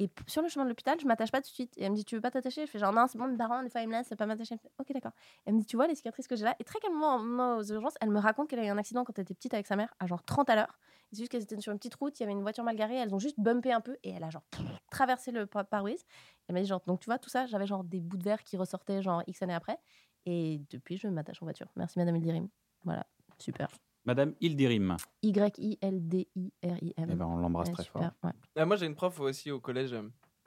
Et 0.00 0.10
sur 0.26 0.40
le 0.40 0.48
chemin 0.48 0.64
de 0.64 0.70
l'hôpital, 0.70 0.98
je 0.98 1.06
m'attache 1.06 1.30
pas 1.30 1.42
tout 1.42 1.50
de 1.50 1.54
suite. 1.54 1.74
Elle 1.78 1.90
me 1.90 1.94
dit, 1.94 2.06
tu 2.06 2.14
veux 2.14 2.22
pas 2.22 2.30
t'attacher 2.30 2.64
Je 2.64 2.70
fais 2.70 2.78
genre, 2.78 2.90
non, 2.92 3.06
c'est 3.06 3.18
bon, 3.18 3.28
mes 3.28 3.36
parents, 3.36 3.62
des 3.62 3.68
fois, 3.68 3.82
ils 3.82 3.86
me 3.86 3.92
laissent 3.92 4.14
pas 4.16 4.24
m'attacher. 4.24 4.56
Ok, 4.78 4.90
d'accord. 4.94 5.12
Elle 5.44 5.52
me 5.52 5.58
dit, 5.60 5.66
tu 5.66 5.76
vois 5.76 5.86
les 5.86 5.94
cicatrices 5.94 6.26
que 6.26 6.36
j'ai 6.36 6.44
là? 6.44 6.56
Et 6.58 6.64
très 6.64 6.78
calmement, 6.80 7.58
aux 7.58 7.62
urgences, 7.64 7.96
elle 8.00 8.08
me 8.08 8.18
raconte 8.18 8.48
qu'elle 8.48 8.60
a 8.60 8.64
eu 8.64 8.70
un 8.70 8.78
accident 8.78 9.04
quand 9.04 9.18
elle 9.18 9.24
était 9.24 9.34
petite 9.34 9.52
avec 9.52 9.66
sa 9.66 9.76
mère, 9.76 9.92
à 10.00 10.06
genre 10.06 10.22
30 10.24 10.48
à 10.48 10.56
l'heure. 10.56 10.78
C'est 11.12 11.18
juste 11.18 11.30
qu'elles 11.30 11.42
étaient 11.42 11.60
sur 11.60 11.72
une 11.72 11.78
petite 11.78 11.96
route, 11.96 12.18
il 12.18 12.22
y 12.22 12.24
avait 12.24 12.32
une 12.32 12.40
voiture 12.40 12.64
mal 12.64 12.76
garée, 12.76 12.94
elles 12.94 13.14
ont 13.14 13.18
juste 13.18 13.38
bumpé 13.38 13.72
un 13.72 13.82
peu 13.82 13.98
et 14.02 14.10
elle 14.10 14.24
a 14.24 14.30
genre 14.30 14.44
traversé 14.90 15.32
le 15.32 15.44
par- 15.44 15.66
pare-brise. 15.66 16.02
Elle 16.48 16.54
m'a 16.54 16.62
dit, 16.62 16.66
genre, 16.66 16.80
donc 16.86 17.00
tu 17.00 17.06
vois, 17.06 17.18
tout 17.18 17.28
ça, 17.28 17.44
j'avais 17.46 17.66
genre 17.66 17.84
des 17.84 18.00
bouts 18.00 18.16
de 18.16 18.24
verre 18.24 18.42
qui 18.42 18.56
ressortaient 18.56 19.02
genre 19.02 19.22
X 19.26 19.42
années 19.42 19.54
après. 19.54 19.78
Et 20.24 20.62
depuis, 20.70 20.96
je 20.96 21.08
m'attache 21.08 21.42
en 21.42 21.46
voiture. 21.46 21.66
Merci, 21.76 21.98
Madame 21.98 22.16
Ildirim. 22.16 22.48
Voilà, 22.84 23.04
super. 23.38 23.68
Madame 24.04 24.34
Ildirim. 24.40 24.96
Y-I-L-D-I-R-I-M. 25.22 27.08
Eh 27.10 27.14
ben, 27.14 27.26
on 27.26 27.36
l'embrasse 27.36 27.68
Ouais, 27.68 27.74
très 27.74 27.82
super, 27.84 28.00
fort. 28.02 28.12
ouais. 28.24 28.30
Ah, 28.56 28.64
moi, 28.66 28.76
j'ai 28.76 28.86
une 28.86 28.94
prof 28.94 29.18
aussi 29.20 29.50
au 29.50 29.60
collège, 29.60 29.92
euh, 29.92 30.02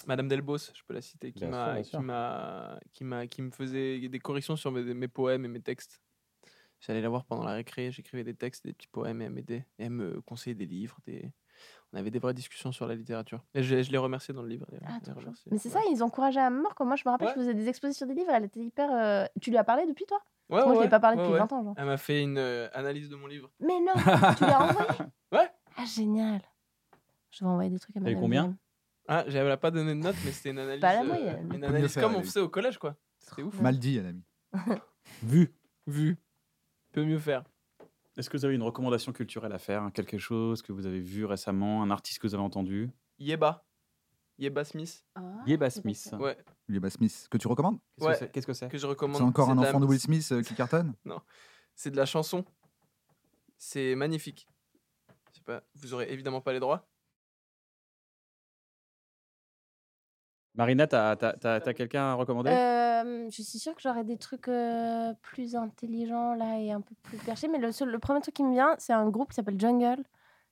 Madame 0.08 0.28
Delbos, 0.28 0.58
je 0.58 0.82
peux 0.88 0.94
la 0.94 1.02
citer, 1.02 1.32
qui 1.32 1.46
m'a, 1.46 1.82
qui 1.82 1.98
m'a, 1.98 2.80
qui 2.92 3.04
m'a, 3.04 3.28
qui 3.28 3.42
me 3.42 3.52
faisait 3.52 4.08
des 4.10 4.20
corrections 4.20 4.56
sur 4.56 4.72
mes, 4.72 4.82
mes 4.94 5.08
poèmes 5.08 5.46
et 5.46 5.48
mes 5.48 5.62
textes. 5.62 6.02
J'allais 6.82 7.02
la 7.02 7.08
voir 7.08 7.24
pendant 7.26 7.44
la 7.46 7.54
récré, 7.54 7.92
j'écrivais 7.92 8.26
des 8.26 8.34
textes, 8.34 8.66
des 8.66 8.74
petits 8.74 8.90
poèmes 8.90 9.22
et 9.22 9.26
elle 9.26 9.32
m'aidait. 9.32 9.66
Et 9.80 9.84
elle 9.86 9.92
me 9.92 10.20
conseillait 10.22 10.56
des 10.56 10.66
livres, 10.66 10.98
des... 11.06 11.32
on 11.94 11.98
avait 11.98 12.12
des 12.12 12.20
vraies 12.20 12.34
discussions 12.34 12.74
sur 12.74 12.86
la 12.88 12.96
littérature. 12.96 13.46
Et 13.54 13.64
je, 13.64 13.82
je 13.82 13.90
l'ai 13.92 13.98
remercié 13.98 14.34
dans 14.34 14.42
le 14.42 14.50
livre. 14.50 14.66
Ah. 14.86 15.00
Mais 15.50 15.58
c'est 15.58 15.70
Ouais. 15.70 15.76
ça, 15.76 15.80
ils 15.92 16.04
encourageaient 16.04 16.42
à 16.42 16.50
mort. 16.50 16.76
Quand 16.76 16.86
moi, 16.86 16.98
je 16.98 17.04
me 17.06 17.12
rappelle, 17.12 17.28
Ouais. 17.30 17.34
je 17.36 17.40
faisais 17.40 17.54
des 17.54 17.70
expositions 17.70 18.06
des 18.06 18.16
livres. 18.16 18.32
Elle 18.34 18.44
était 18.44 18.60
hyper. 18.60 18.92
euh, 18.92 19.26
Tu 19.40 19.50
lui 19.52 19.58
as 19.58 19.64
parlé 19.64 19.86
depuis, 19.88 20.06
toi? 20.06 20.20
Ouais, 20.50 20.58
Moi, 20.58 20.62
je 20.62 20.66
ouais, 20.66 20.72
lui 20.74 20.78
ai 20.78 20.84
ouais. 20.84 20.90
pas 20.90 21.00
parlé 21.00 21.18
Ouais, 21.18 21.24
depuis 21.24 21.34
ouais. 21.34 21.40
20 21.40 21.54
ans, 21.54 21.64
genre. 21.64 21.74
Elle 21.78 21.86
m'a 21.86 21.98
fait 21.98 22.22
une 22.22 22.38
euh, 22.38 22.68
analyse 22.74 23.10
de 23.10 23.16
mon 23.16 23.28
livre. 23.28 23.50
Mais 23.60 23.80
non, 23.80 23.94
tu 24.38 24.44
l'as 24.44 24.62
envoyé 24.62 24.90
Ouais. 25.32 25.50
Ah, 25.78 25.86
génial. 25.86 26.42
Je 27.32 27.44
vais 27.44 27.50
envoyer 27.50 27.70
des 27.70 27.80
trucs 27.80 27.96
à 27.96 28.00
Et 28.00 28.04
Madame 28.04 28.20
combien. 28.20 28.58
Ah, 29.08 29.24
j'avais 29.28 29.56
pas 29.58 29.72
donné 29.72 29.96
de 29.96 30.00
note, 30.00 30.16
mais 30.24 30.32
c'était 30.32 30.52
une 30.52 30.60
analyse. 30.60 30.82
Pas 30.82 30.94
la 30.94 31.02
euh, 31.02 31.06
moyenne. 31.06 31.50
Une 31.54 31.60
Peut 31.62 31.68
analyse 31.68 31.96
comme 31.96 32.16
on 32.16 32.22
faisait 32.24 32.40
au 32.40 32.50
collège, 32.50 32.78
quoi. 32.78 32.96
C'était 33.20 33.42
ouf. 33.42 33.60
Mal 33.60 33.80
dit, 33.80 33.98
elle 33.98 34.08
a 34.08 34.12
mis. 34.14 34.24
Vu. 35.24 35.54
Vu. 35.88 36.18
Peut 36.92 37.04
mieux 37.04 37.20
faire. 37.20 37.44
Est-ce 38.16 38.30
que 38.30 38.38
vous 38.38 38.46
avez 38.46 38.54
une 38.54 38.62
recommandation 38.64 39.12
culturelle 39.12 39.52
à 39.54 39.58
faire 39.58 39.82
hein, 39.82 39.92
Quelque 39.92 40.20
chose 40.20 40.62
que 40.62 40.72
vous 40.72 40.86
avez 40.86 41.00
vu 41.00 41.26
récemment 41.26 41.82
Un 41.82 41.90
artiste 41.90 42.20
que 42.20 42.28
vous 42.28 42.36
avez 42.36 42.44
entendu? 42.44 42.92
Yeba. 43.18 43.66
Yeba 44.44 44.64
Smith. 44.66 45.04
Ah, 45.16 45.22
Yeba 45.46 45.70
Smith. 45.70 46.14
Ouais. 46.20 46.38
Lieba 46.68 46.90
Smith, 46.90 47.28
que 47.30 47.38
tu 47.38 47.48
recommandes 47.48 47.80
Qu'est-ce 47.98 48.06
Ouais. 48.08 48.14
que 48.14 48.20
c'est- 48.20 48.32
qu'est-ce 48.32 48.66
que 48.68 48.78
je 48.78 48.88
recommande. 48.88 49.18
C'est 49.18 49.24
encore 49.24 49.50
un 49.50 49.58
enfant 49.58 49.80
de 49.80 49.86
Will 49.86 50.00
Smith 50.00 50.28
euh, 50.32 50.42
qui 50.42 50.54
cartonne 50.56 50.94
C'est 51.76 51.92
de 51.92 51.98
la 51.98 52.06
chanson. 52.06 52.44
C'est 53.58 53.96
magnifique. 53.96 54.48
Je 55.32 55.38
sais 55.38 55.44
pas, 55.44 55.64
vous 55.76 55.94
aurez 55.94 56.12
évidemment 56.12 56.42
pas 56.42 56.54
les 56.54 56.60
droits. 56.60 56.88
Marina, 60.56 60.86
t'as 60.86 61.16
t'as- 61.16 61.34
t'as- 61.34 61.60
t'as 61.62 61.74
quelqu'un 61.74 62.04
à 62.12 62.14
recommander? 62.14 62.52
Euh, 62.52 63.26
je 63.32 63.42
suis 63.42 63.58
sûre 63.60 63.74
que 63.74 63.82
j'aurais 63.82 64.04
des 64.04 64.18
trucs 64.18 64.48
euh, 64.48 65.12
plus 65.24 65.56
intelligents 65.56 66.36
là 66.36 66.60
et 66.60 66.72
un 66.72 66.82
peu 66.82 66.94
plus 67.02 67.18
perchés. 67.18 67.48
Mais 67.48 67.58
le, 67.58 67.72
seul, 67.72 67.90
le 67.90 67.98
premier 68.00 68.22
truc 68.22 68.36
qui 68.36 68.44
me 68.44 68.52
vient, 68.54 68.76
c'est 68.78 68.94
un 68.94 69.10
groupe 69.10 69.30
qui 69.30 69.36
s'appelle 69.36 69.60
Jungle. 69.60 70.04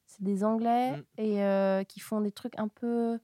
C'est 0.07 0.23
des 0.23 0.43
Anglais 0.43 0.97
Mm. 0.97 1.03
et 1.19 1.43
euh, 1.43 1.83
qui 1.83 1.99
font 1.99 2.19
des 2.19 2.31
trucs 2.31 2.57
un 2.57 2.67
peu 2.67 3.19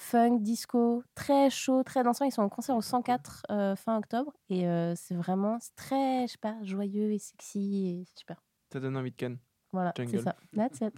funk, 0.00 0.38
disco, 0.40 1.02
très 1.14 1.50
chaud, 1.50 1.82
très 1.82 2.02
dansant. 2.02 2.24
Ils 2.24 2.32
sont 2.32 2.42
en 2.42 2.48
concert 2.48 2.74
au 2.76 2.80
104 2.80 3.42
euh, 3.50 3.76
fin 3.76 3.98
octobre 3.98 4.32
et 4.48 4.66
euh, 4.66 4.94
c'est 4.96 5.14
vraiment 5.14 5.58
très, 5.76 6.26
je 6.26 6.32
sais 6.32 6.38
pas, 6.38 6.56
joyeux 6.62 7.12
et 7.12 7.18
sexy 7.18 7.86
et 7.86 8.04
c'est 8.08 8.18
super. 8.20 8.42
Ça 8.72 8.80
donne 8.80 8.96
envie 8.96 9.10
de 9.10 9.16
Ken. 9.16 9.38
Voilà, 9.72 9.92
c'est 9.96 10.18
ça. 10.18 10.34
That's 10.56 10.80
it. 10.80 10.94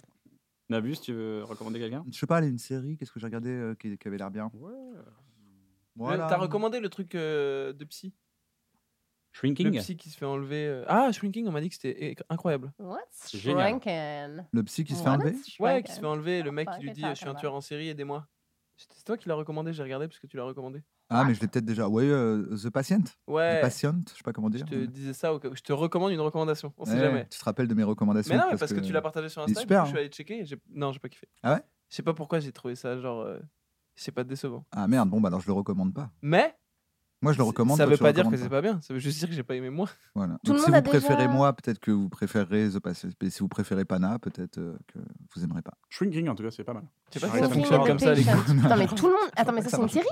Nabus, 0.68 0.96
tu 1.02 1.12
veux 1.12 1.42
recommander 1.44 1.78
quelqu'un? 1.80 2.04
Je 2.10 2.16
sais 2.18 2.26
pas, 2.26 2.40
une 2.42 2.58
série, 2.58 2.96
qu'est-ce 2.96 3.12
que 3.12 3.20
j'ai 3.20 3.26
regardé 3.26 3.50
euh, 3.50 3.74
qui, 3.74 3.98
qui 3.98 4.08
avait 4.08 4.16
l'air 4.16 4.30
bien? 4.30 4.50
Voilà. 5.94 6.26
T'as 6.28 6.38
recommandé 6.38 6.80
le 6.80 6.88
truc 6.88 7.14
euh, 7.14 7.72
de 7.72 7.84
psy? 7.84 8.14
Le 9.34 9.36
Shrinking 9.38 9.78
psy 9.78 9.96
qui 9.96 10.10
se 10.10 10.16
fait 10.18 10.26
enlever. 10.26 10.66
euh, 10.66 10.84
Ah, 10.88 11.10
Shrinking, 11.10 11.46
on 11.48 11.52
m'a 11.52 11.60
dit 11.60 11.68
que 11.70 11.74
c'était 11.74 12.14
incroyable. 12.28 12.72
What's 12.78 13.34
shrinking? 13.36 14.42
Le 14.52 14.62
psy 14.62 14.84
qui 14.84 14.94
se 14.94 15.02
fait 15.02 15.08
What's 15.08 15.20
enlever? 15.22 15.36
Ouais, 15.58 15.82
qui 15.82 15.92
se 15.92 16.00
fait 16.00 16.06
enlever. 16.06 16.42
Le 16.42 16.50
Oh, 16.50 16.52
mec 16.52 16.68
qui 16.70 16.82
lui 16.82 16.90
it, 16.90 16.94
dit 16.94 17.02
Je 17.02 17.14
suis 17.14 17.28
un 17.28 17.34
tueur 17.34 17.54
en 17.54 17.60
série, 17.62 17.88
aidez-moi. 17.88 18.26
C'est 18.90 18.98
c'est 18.98 19.04
toi 19.04 19.16
qui 19.16 19.28
l'as 19.28 19.34
recommandé, 19.34 19.72
j'ai 19.72 19.82
regardé 19.82 20.08
parce 20.08 20.18
que 20.18 20.26
tu 20.26 20.36
l'as 20.36 20.44
recommandé. 20.44 20.82
Ah, 21.10 21.24
mais 21.24 21.34
je 21.34 21.40
l'ai 21.40 21.48
peut-être 21.48 21.64
déjà. 21.64 21.88
Ouais, 21.88 22.04
euh, 22.04 22.56
The 22.56 22.70
Patient 22.70 23.02
Ouais. 23.26 23.58
The 23.58 23.62
Patient, 23.62 24.00
je 24.10 24.16
sais 24.16 24.22
pas 24.24 24.32
comment 24.32 24.48
Je 24.50 24.56
dire. 24.58 24.66
te 24.66 24.74
disais 24.86 25.12
ça, 25.12 25.30
je 25.52 25.60
te 25.60 25.72
recommande 25.72 26.12
une 26.12 26.20
recommandation. 26.20 26.72
On 26.78 26.84
sait 26.84 26.92
Ouais, 26.94 26.98
jamais. 27.00 27.26
Tu 27.30 27.38
te 27.38 27.44
rappelles 27.44 27.68
de 27.68 27.74
mes 27.74 27.82
recommandations 27.82 28.34
Mais 28.34 28.40
non, 28.40 28.46
mais 28.52 28.56
parce 28.56 28.72
que, 28.72 28.80
tu 28.80 28.92
l'as 28.92 29.02
partagé 29.02 29.28
sur 29.28 29.42
il 29.42 29.48
est 29.48 29.50
Insta, 29.50 29.60
et 29.60 29.64
du 29.64 29.68
super, 29.68 29.84
je 29.84 29.88
suis 29.90 29.98
hein. 29.98 30.00
allé 30.00 30.08
checker. 30.08 30.40
et 30.40 30.44
Non, 30.70 30.92
j'ai 30.92 30.98
pas 31.00 31.08
kiffé. 31.08 31.28
Ah 31.42 31.54
ouais? 31.54 31.62
Je 31.90 31.96
sais 31.96 32.02
pas 32.02 32.14
pourquoi 32.14 32.40
j'ai 32.40 32.52
trouvé 32.52 32.74
ça 32.74 32.98
genre. 32.98 33.20
euh, 33.20 33.38
Je 33.96 34.02
sais 34.04 34.12
pas 34.12 34.24
décevant. 34.24 34.64
Ah 34.72 34.88
merde, 34.88 35.10
bon, 35.10 35.20
bah 35.20 35.28
alors 35.28 35.40
je 35.40 35.46
le 35.46 35.52
recommande 35.52 35.92
pas. 35.92 36.10
Mais 36.22 36.54
Moi, 37.22 37.32
je 37.32 37.38
le 37.38 37.44
recommande. 37.44 37.76
ça 37.78 37.84
toi, 37.84 37.92
veut 37.92 37.98
pas 37.98 38.12
dire 38.12 38.28
que 38.28 38.36
c'est 38.36 38.48
pas 38.48 38.60
bien. 38.60 38.80
Ça 38.82 38.92
veut 38.92 39.00
juste 39.00 39.18
dire 39.20 39.28
que 39.28 39.34
j'ai 39.34 39.42
pas 39.44 39.54
aimé 39.54 39.70
moi. 39.70 39.88
Voilà. 40.14 40.34
Tout 40.44 40.52
le 40.52 40.58
Donc, 40.58 40.64
si 40.66 40.70
monde 40.70 40.74
a 40.76 40.80
vous 40.82 40.88
préférez 40.90 41.16
déjà- 41.16 41.28
moi, 41.28 41.52
peut-être 41.52 41.78
que 41.78 41.90
vous 41.92 42.08
préférez 42.08 42.68
The. 42.68 43.14
Mais 43.22 43.30
si 43.30 43.38
vous 43.40 43.48
préférez 43.48 43.84
Pana, 43.84 44.18
peut-être 44.18 44.58
euh, 44.58 44.76
que 44.88 44.98
vous 45.34 45.44
aimerez 45.44 45.62
pas. 45.62 45.74
Shrinking, 45.88 46.28
en 46.28 46.34
tout 46.34 46.42
cas, 46.42 46.50
c'est 46.50 46.64
pas 46.64 46.74
mal. 46.74 46.84
Je 47.14 47.18
sais 47.18 47.26
pas 47.26 47.32
si 47.32 47.38
ça 47.42 47.48
fonctionne 47.48 47.84
comme 47.86 47.98
ça, 47.98 48.12
les 48.14 48.24
coups. 48.24 48.44
Putain, 48.46 48.76
mais 48.76 48.86
tout 48.94 49.06
le 49.06 49.12
monde. 49.12 49.30
Attends, 49.36 49.52
mais 49.52 49.62
ça, 49.62 49.70
c'est 49.70 49.80
une 49.82 49.88
série? 49.88 50.06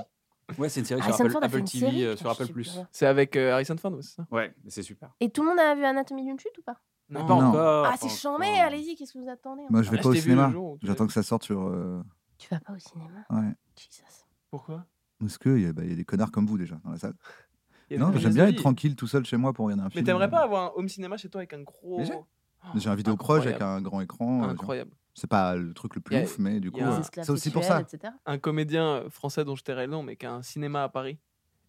Ouais, 0.57 0.67
c'est 0.69 0.79
une 0.81 0.85
série 0.85 1.01
sur 1.01 1.09
Harrison 1.13 1.25
Apple, 1.25 1.37
a 1.37 1.39
fait 1.41 1.45
Apple 1.45 1.57
une 1.59 1.65
TV, 1.65 1.79
série 1.85 2.05
euh, 2.05 2.15
sur 2.17 2.33
je 2.33 2.41
Apple 2.43 2.51
Plus. 2.51 2.79
C'est 2.91 3.05
avec 3.05 3.37
euh, 3.37 3.53
Harrison 3.53 3.77
Ford, 3.77 3.93
ouais, 3.93 4.01
c'est 4.01 4.15
ça? 4.15 4.27
Ouais, 4.31 4.53
mais 4.63 4.69
c'est 4.69 4.83
super. 4.83 5.09
Et 5.21 5.29
tout 5.29 5.43
le 5.43 5.49
monde 5.49 5.59
a 5.59 5.75
vu 5.75 5.85
Anatomie 5.85 6.25
d'une 6.25 6.37
chute 6.39 6.57
ou 6.57 6.61
pas? 6.61 6.75
Non. 7.09 7.25
Pas 7.25 7.27
Non. 7.35 7.47
encore. 7.47 7.85
Ah, 7.85 7.95
c'est 7.99 8.09
chambé, 8.09 8.45
allez-y, 8.47 8.95
qu'est-ce 8.95 9.13
que 9.13 9.19
vous 9.19 9.29
attendez 9.29 9.63
Moi, 9.69 9.81
je 9.81 9.91
vais 9.91 9.97
Ah, 9.99 10.03
pas 10.03 10.09
au 10.09 10.13
cinéma. 10.15 10.47
le 10.53 10.59
J'attends 10.87 11.07
que 11.07 11.13
ça 11.13 11.23
sorte 11.23 11.43
sur. 11.43 11.61
euh, 11.67 12.01
Tu 12.37 12.47
vas 12.49 12.59
pas 12.59 12.73
au 12.73 12.79
cinéma? 12.79 13.25
Ouais. 13.29 13.53
Jesus. 13.77 14.25
Pourquoi? 14.49 14.85
Parce 15.21 15.37
qu'il 15.37 15.61
y, 15.61 15.65
a- 15.65 15.73
bah, 15.73 15.83
y 15.85 15.91
a 15.91 15.95
des 15.95 16.05
connards 16.05 16.31
comme 16.31 16.45
vous 16.45 16.57
déjà 16.57 16.75
dans 16.83 16.91
la 16.91 16.97
salle. 16.97 17.13
Non, 17.91 18.11
j'aime 18.17 18.33
bien 18.33 18.47
être 18.47 18.55
tranquille 18.57 18.95
tout 18.95 19.07
seul 19.07 19.25
chez 19.25 19.37
moi 19.37 19.51
pour 19.53 19.65
regarder 19.65 19.81
un 19.83 19.85
Mais 19.87 19.91
film. 19.91 20.05
t'aimerais 20.05 20.29
pas 20.29 20.43
avoir 20.43 20.71
un 20.71 20.71
home 20.79 20.87
cinéma 20.89 21.17
chez 21.17 21.29
toi 21.29 21.39
avec 21.41 21.53
un 21.53 21.61
gros. 21.61 21.97
Mais 21.99 22.05
j'ai. 22.05 22.13
Oh, 22.13 22.67
J'ai 22.75 22.89
un 22.89 22.95
vidéo 22.95 23.17
proche 23.17 23.45
avec 23.47 23.59
un 23.61 23.81
grand 23.81 24.01
écran. 24.01 24.43
euh, 24.43 24.49
Incroyable. 24.51 24.91
C'est 25.13 25.29
pas 25.29 25.55
le 25.55 25.73
truc 25.73 25.95
le 25.95 26.01
plus 26.01 26.15
a- 26.15 26.21
ouf, 26.23 26.37
mais 26.39 26.59
du 26.59 26.71
coup, 26.71 26.79
a- 26.79 26.99
euh, 26.99 27.01
c'est 27.11 27.29
aussi 27.31 27.49
pour 27.51 27.63
ça. 27.65 27.81
etc. 27.81 28.13
Un 28.25 28.37
comédien 28.37 28.85
euh, 28.85 29.09
français 29.09 29.43
dont 29.43 29.55
je 29.55 29.63
tairai 29.63 29.87
le 29.87 29.91
nom, 29.91 30.03
mais 30.03 30.15
qui 30.15 30.25
a 30.25 30.31
un 30.33 30.41
cinéma 30.41 30.83
à 30.83 30.89
Paris. 30.89 31.17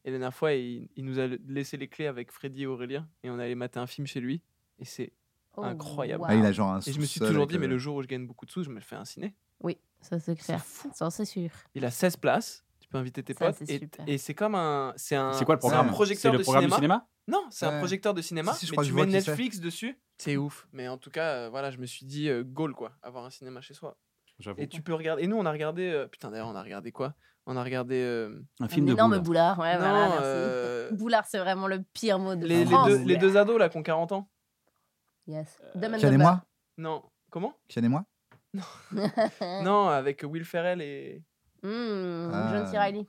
Et 0.05 0.11
la 0.11 0.19
dernière 0.19 0.35
fois, 0.35 0.53
il, 0.53 0.89
il 0.97 1.05
nous 1.05 1.19
a 1.19 1.27
laissé 1.49 1.77
les 1.77 1.89
clés 1.89 2.07
avec 2.07 2.31
Freddy 2.31 2.63
et 2.63 2.67
Aurélien. 2.67 3.09
Et 3.25 3.31
on 3.31 3.39
allait 3.39 3.55
mater 3.55 3.81
un 3.81 3.87
film 3.87 4.07
chez 4.07 4.21
lui. 4.21 4.43
Et 4.79 4.85
c'est. 4.85 5.13
Oh, 5.57 5.63
Incroyable. 5.65 6.25
Ah, 6.29 6.35
il 6.37 6.45
a 6.45 6.53
genre 6.53 6.73
un 6.73 6.81
Et 6.81 6.93
je 6.93 7.01
me 7.01 7.05
suis 7.05 7.21
toujours 7.21 7.47
dit, 7.47 7.59
mais 7.59 7.67
le 7.67 7.79
jour 7.79 7.97
où 7.97 8.03
je 8.03 8.07
gagne 8.07 8.27
beaucoup 8.27 8.47
de 8.47 8.51
sous, 8.51 8.63
je 8.63 8.71
me 8.71 8.81
fais 8.81 8.97
un 8.97 9.05
ciné. 9.05 9.35
Oui, 9.61 9.79
ça 10.01 10.19
c'est 10.21 10.37
clair. 10.37 10.63
Ça 10.95 11.11
c'est 11.11 11.25
sûr. 11.25 11.51
Il 11.75 11.85
a 11.85 11.91
16 11.91 12.17
places. 12.17 12.65
Peux 12.93 12.99
inviter 12.99 13.23
tes 13.23 13.35
Ça, 13.35 13.53
potes. 13.53 13.63
Et, 14.07 14.19
c'est 14.19 14.35
comme 14.35 14.55
un. 14.55 14.93
C'est 14.97 15.17
un. 15.17 15.33
C'est 15.33 15.45
quoi 15.45 15.55
le 15.57 15.61
c'est 15.61 15.67
programme? 15.69 15.89
un 15.89 15.93
projecteur 15.93 16.33
le 16.33 16.39
de 16.39 16.43
programme 16.45 16.65
cinéma. 16.65 16.77
du 16.77 16.81
cinéma 16.83 17.09
Non, 17.27 17.47
c'est 17.51 17.67
un 17.67 17.79
projecteur 17.79 18.13
de 18.15 18.21
cinéma. 18.23 18.53
Si, 18.53 18.67
si, 18.67 18.73
je 18.73 18.75
mais 18.77 18.85
tu 18.87 18.93
mets. 18.93 19.07
Netflix 19.07 19.59
dessus. 19.61 19.99
C'est 20.19 20.37
ouf. 20.37 20.69
Mais 20.73 20.87
en 20.89 20.99
tout 20.99 21.11
cas, 21.11 21.33
euh, 21.33 21.49
voilà, 21.51 21.71
je 21.71 21.79
me 21.79 21.87
suis 21.87 22.05
dit, 22.07 22.29
euh, 22.29 22.45
goal 22.45 22.75
quoi, 22.75 22.93
avoir 23.03 23.25
un 23.25 23.31
cinéma 23.31 23.61
chez 23.61 23.75
soi. 23.75 23.97
Et 24.59 24.69
tu 24.69 24.83
peux 24.83 24.95
regarder. 24.95 25.23
Et 25.23 25.27
nous, 25.27 25.37
on 25.37 25.47
a 25.47 25.51
regardé. 25.53 25.89
euh, 25.91 26.07
Putain, 26.07 26.31
d'ailleurs, 26.31 26.49
on 26.49 26.55
a 26.55 26.63
regardé 26.63 26.93
quoi? 26.93 27.15
On 27.47 27.57
a 27.57 27.63
regardé. 27.65 27.97
euh, 27.97 28.41
Un 28.61 28.67
Un 28.67 28.69
film 28.69 28.87
de 28.87 28.93
énorme 28.93 29.15
boule. 29.15 29.23
boulard, 29.23 29.59
ouais, 29.59 29.73
non, 29.75 29.79
voilà, 29.81 30.09
merci. 30.09 30.21
euh, 30.23 30.91
Boulard, 30.93 31.27
c'est 31.27 31.39
vraiment 31.39 31.67
le 31.67 31.83
pire 31.95 32.19
mot 32.19 32.35
de 32.37 32.47
les, 32.47 32.61
les 32.61 32.67
France. 32.67 32.89
deux, 32.89 32.99
les 33.05 33.17
deux 33.17 33.37
ados 33.37 33.59
là 33.59 33.69
qui 33.69 33.77
ont 33.79 33.83
40 33.83 34.13
ans. 34.13 34.29
Yes. 35.27 35.59
Kian 35.81 36.13
et 36.13 36.17
moi? 36.19 36.43
Non. 36.79 37.03
Comment? 37.31 37.55
Kian 37.69 37.83
et 37.85 37.89
moi? 37.89 38.05
Non, 39.63 39.89
avec 39.89 40.25
Will 40.29 40.45
Ferrell 40.45 40.83
et 40.83 41.23
Hmm, 41.63 42.31
Ah. 42.33 42.51
John 42.53 42.67
C. 42.67 42.79
Reilly. 42.79 43.07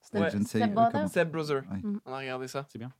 Step- 0.00 0.20
Ouais. 0.22 0.30
John 0.30 0.44
C. 0.44 0.58
Stepbrother. 0.58 0.92
comment- 0.92 1.08
Step 1.08 1.30
Brother. 1.30 1.62
Ouais. 1.70 1.78
Mhm. 1.82 2.00
On 2.04 2.12
a 2.12 2.18
regardé 2.18 2.48
ça. 2.48 2.66
C'est 2.70 2.78
bien. 2.78 2.92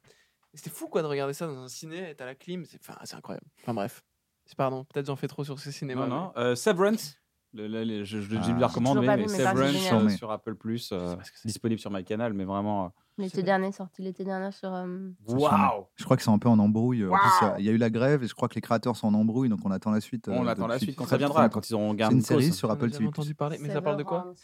C'était 0.54 0.70
fou 0.70 0.88
quoi 0.88 1.02
de 1.02 1.06
regarder 1.06 1.34
ça 1.34 1.46
dans 1.46 1.58
un 1.62 1.68
ciné. 1.68 2.14
T'as 2.16 2.24
la 2.26 2.34
clim. 2.34 2.64
C'est 2.64 2.78
enfin, 2.80 2.98
c'est 3.04 3.14
incroyable. 3.16 3.46
Enfin 3.62 3.74
bref. 3.74 4.02
C'est 4.46 4.56
pardon. 4.56 4.84
Peut-être 4.84 5.06
j'en 5.06 5.16
fais 5.16 5.28
trop 5.28 5.44
sur 5.44 5.58
ces 5.58 5.70
cinémas. 5.72 6.06
Non, 6.06 6.16
non. 6.26 6.32
Euh, 6.36 6.54
Severance. 6.54 7.16
Le, 7.52 7.68
le- 7.68 7.84
le- 7.84 8.04
je 8.04 8.20
je, 8.20 8.36
Ah. 8.36 8.52
le 8.58 8.64
recommande, 8.66 8.98
mais, 9.00 9.06
mais 9.06 9.16
mais 9.18 9.28
c'est 9.28 9.44
Severance 9.44 9.92
euh, 9.92 10.08
sur 10.16 10.30
Apple 10.30 10.56
Plus, 10.56 10.90
euh, 10.92 11.14
c'est. 11.22 11.46
disponible 11.46 11.80
sur 11.80 11.90
MyCanal, 11.90 12.32
mais 12.34 12.44
vraiment. 12.44 12.92
L'été 13.18 13.42
dernier, 13.42 13.72
sorti 13.72 14.02
l'été 14.02 14.24
dernier 14.24 14.50
sur. 14.52 14.74
euh, 14.74 15.08
C'est 15.26 15.38
charmant. 15.40 15.88
Je 15.94 16.04
crois 16.04 16.16
que 16.18 16.22
c'est 16.22 16.30
un 16.30 16.38
peu 16.38 16.48
en 16.50 16.58
embrouille. 16.58 17.06
En 17.06 17.16
plus, 17.16 17.46
Waouh 17.46 17.54
il 17.58 17.64
y 17.64 17.68
a 17.70 17.72
eu 17.72 17.78
la 17.78 17.88
grève 17.88 18.22
et 18.22 18.26
je 18.26 18.34
crois 18.34 18.48
que 18.48 18.54
les 18.56 18.60
créateurs 18.60 18.94
sont 18.96 19.06
en 19.08 19.14
embrouille, 19.14 19.48
donc 19.48 19.60
on 19.64 19.70
attend 19.70 19.90
la 19.90 20.00
suite. 20.02 20.28
On 20.28 20.44
euh, 20.46 20.50
attend 20.50 20.66
la 20.66 20.78
suite 20.78 20.96
quand 20.96 21.06
ça 21.06 21.16
viendra, 21.16 21.48
quand 21.48 21.68
ils 21.70 21.74
auront 21.74 21.92
C'est 21.92 21.96
gardé 21.96 22.16
une 22.16 22.22
série 22.22 22.52
sur 22.52 22.70
Apple 22.70 22.90
TV+. 22.90 23.06
entendu 23.06 23.34
parler. 23.34 23.58
Mais 23.60 23.70
ça 23.72 23.80
parle 23.80 23.96
de 23.96 24.02
quoi? 24.02 24.34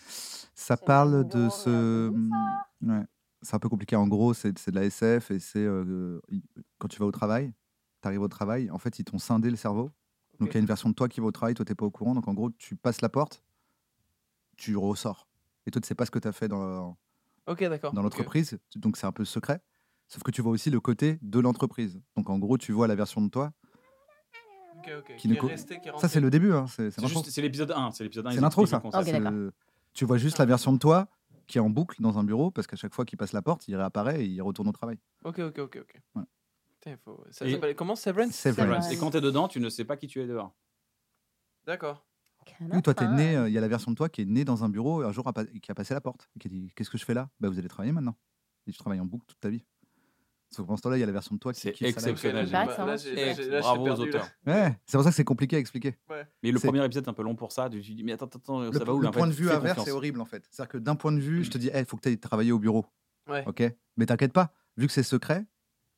Ça 0.54 0.76
parle 0.76 1.24
de 1.24 1.46
drôle, 1.46 1.50
ce. 1.50 2.10
peu 2.10 2.86
Ouais. 2.86 3.04
C'est 3.42 3.54
un 3.56 3.58
peu 3.58 3.68
compliqué. 3.68 3.96
En 3.96 4.06
gros, 4.06 4.34
c'est 4.34 4.56
c'est 4.58 4.70
de 4.70 4.76
la 4.76 4.84
SF 4.84 5.30
et 5.32 5.38
c'est 5.40 5.64
euh, 5.64 6.20
quand 6.78 6.88
tu 6.88 6.98
vas 6.98 7.06
au 7.06 7.10
travail, 7.10 7.52
tu 8.02 8.08
arrives 8.08 8.20
au 8.20 8.28
travail, 8.28 8.70
en 8.70 8.78
fait, 8.78 8.98
ils 8.98 9.04
t'ont 9.04 9.18
scindé 9.18 9.50
le 9.50 9.56
cerveau. 9.56 9.90
Donc, 10.40 10.50
il 10.50 10.54
y 10.54 10.56
a 10.56 10.60
une 10.60 10.66
version 10.66 10.88
de 10.88 10.94
toi 10.94 11.08
qui 11.08 11.20
va 11.20 11.26
au 11.26 11.32
travail, 11.32 11.54
toi, 11.54 11.64
t'es 11.64 11.74
pas 11.74 11.86
au 11.86 11.90
courant. 11.90 12.14
Donc, 12.14 12.26
en 12.26 12.34
gros, 12.34 12.50
tu 12.50 12.74
passes 12.74 13.00
la 13.00 13.08
porte, 13.08 13.44
tu 14.56 14.76
ressors. 14.76 15.28
Et 15.66 15.70
toi, 15.70 15.80
tu 15.80 15.86
sais 15.86 15.94
pas 15.94 16.04
ce 16.04 16.10
que 16.10 16.18
tu 16.18 16.26
as 16.26 16.32
fait 16.32 16.48
dans, 16.48 16.96
l'entreprise. 17.94 18.58
Donc, 18.74 18.96
c'est 18.96 19.06
un 19.06 19.12
peu 19.12 19.24
secret. 19.24 19.60
Sauf 20.08 20.22
que 20.24 20.32
tu 20.32 20.42
vois 20.42 20.52
aussi 20.52 20.70
le 20.70 20.80
côté 20.80 21.18
de 21.22 21.38
l'entreprise. 21.38 22.00
Donc, 22.16 22.28
en 22.28 22.38
gros, 22.38 22.58
tu 22.58 22.72
vois 22.72 22.88
la 22.88 22.96
version 22.96 23.20
de 23.20 23.28
toi. 23.28 23.52
Ok, 24.78 24.90
ok. 24.98 25.16
Qui 25.16 25.28
Qui 25.28 25.34
est 25.34 25.40
resté, 25.40 25.80
qui 25.80 25.88
est 25.88 25.98
Ça, 25.98 26.08
c'est 26.08 26.20
le 26.20 26.30
début. 26.30 26.52
Hein. 26.52 26.66
C'est 26.66 26.90
l'épisode 27.40 27.70
1. 27.70 27.92
C'est 27.92 28.02
l'épisode 28.02 28.26
1. 28.26 28.30
C'est 28.30 28.36
ils 28.36 28.40
l'intro, 28.40 28.66
ça. 28.66 28.82
C'est 29.04 29.20
le- 29.20 29.52
Tu 29.92 30.04
vois 30.04 30.16
juste 30.18 30.38
la 30.38 30.46
version 30.46 30.72
de 30.72 30.78
toi 30.78 31.08
qui 31.46 31.58
est 31.58 31.60
en 31.60 31.70
boucle 31.70 32.00
dans 32.00 32.18
un 32.18 32.24
bureau 32.24 32.50
parce 32.50 32.66
qu'à 32.66 32.76
chaque 32.76 32.94
fois 32.94 33.04
qu'il 33.04 33.18
passe 33.18 33.32
la 33.32 33.42
porte, 33.42 33.68
il 33.68 33.76
réapparaît 33.76 34.24
et 34.24 34.26
il 34.26 34.40
retourne 34.40 34.68
au 34.68 34.72
travail. 34.72 34.98
Ok, 35.24 35.38
ok, 35.40 35.58
ok, 35.58 35.78
ok. 35.82 36.00
Voilà. 36.14 36.28
Putain, 36.70 36.90
il 36.92 36.96
faut... 36.98 37.24
Ça 37.30 37.46
Et- 37.46 37.52
s'appelle 37.52 37.76
comment 37.76 37.94
Severance? 37.96 38.34
Severance. 38.34 38.56
Severance. 38.66 38.92
Et 38.92 38.96
quand 38.96 39.10
t'es 39.10 39.20
dedans, 39.20 39.48
tu 39.48 39.60
ne 39.60 39.68
sais 39.68 39.84
pas 39.84 39.96
qui 39.96 40.06
tu 40.06 40.20
es 40.20 40.26
dehors. 40.26 40.54
D'accord. 41.66 42.06
Oui, 42.60 42.82
toi, 42.82 42.94
t'es 42.94 43.06
né, 43.06 43.36
euh, 43.36 43.48
il 43.48 43.52
y 43.54 43.58
a 43.58 43.60
la 43.60 43.68
version 43.68 43.92
de 43.92 43.96
toi 43.96 44.08
qui 44.08 44.22
est 44.22 44.24
née 44.24 44.44
dans 44.44 44.64
un 44.64 44.68
bureau 44.68 45.02
et 45.02 45.06
un 45.06 45.12
jour 45.12 45.28
a 45.28 45.32
qui 45.44 45.70
a 45.70 45.74
passé 45.74 45.94
la 45.94 46.00
porte 46.00 46.28
et 46.34 46.40
qui 46.40 46.48
a 46.48 46.50
dit 46.50 46.72
Qu'est-ce 46.74 46.90
que 46.90 46.98
je 46.98 47.04
fais 47.04 47.14
là? 47.14 47.30
Bah, 47.38 47.48
Vous 47.48 47.58
allez 47.58 47.68
travailler 47.68 47.92
maintenant. 47.92 48.16
Et 48.66 48.72
tu 48.72 48.78
travailles 48.78 49.00
en 49.00 49.04
boucle 49.06 49.26
toute 49.26 49.38
ta 49.38 49.48
vie. 49.48 49.64
Sauf 50.54 50.64
que 50.64 50.66
pendant 50.66 50.76
ce 50.76 50.82
temps-là, 50.82 50.96
il 50.98 51.00
y 51.00 51.02
a 51.02 51.06
la 51.06 51.12
version 51.12 51.34
de 51.34 51.40
toi 51.40 51.52
qui, 51.52 51.60
C'est 51.60 51.80
exceptionnel. 51.82 52.48
Bah, 52.50 52.64
là, 52.66 52.76
là, 52.86 52.96
là, 52.96 53.34
là, 53.48 53.60
Bravo 53.60 53.80
aux 53.80 53.84
perdu, 53.84 54.02
là. 54.02 54.08
auteurs. 54.08 54.28
Ouais, 54.46 54.78
c'est 54.84 54.96
pour 54.98 55.04
ça 55.04 55.10
que 55.10 55.16
c'est 55.16 55.24
compliqué 55.24 55.56
à 55.56 55.58
expliquer. 55.58 55.96
Mais 56.42 56.50
le 56.50 56.58
C'est- 56.58 56.66
premier 56.68 56.84
épisode 56.84 57.04
est 57.06 57.08
un 57.08 57.14
peu 57.14 57.22
long 57.22 57.34
pour 57.34 57.52
ça. 57.52 57.70
Tu 57.70 57.80
dis, 57.80 58.02
mais 58.04 58.12
attends, 58.12 58.26
attends, 58.26 58.60
Le, 58.60 58.72
ça 58.72 58.84
va 58.84 58.92
où 58.94 59.00
le 59.00 59.08
en 59.08 59.12
fait 59.12 59.18
point 59.18 59.26
de 59.28 59.32
vue 59.32 59.50
inverse 59.50 59.76
confiance. 59.76 59.88
est 59.88 59.92
horrible 59.92 60.20
en 60.20 60.24
fait. 60.26 60.46
C'est-à-dire 60.50 60.72
que 60.72 60.78
d'un 60.78 60.94
point 60.94 61.12
de 61.12 61.20
vue, 61.20 61.42
je 61.44 61.50
te 61.50 61.58
dis 61.58 61.70
Il 61.74 61.84
faut 61.86 61.96
que 61.96 62.02
tu 62.02 62.08
ailles 62.10 62.18
travailler 62.18 62.52
au 62.52 62.58
bureau. 62.58 62.84
Ouais. 63.28 63.44
Ok 63.46 63.62
Mais 63.96 64.06
t'inquiète 64.06 64.32
pas, 64.32 64.52
vu 64.76 64.86
que 64.86 64.92
c'est 64.92 65.02
secret, 65.02 65.46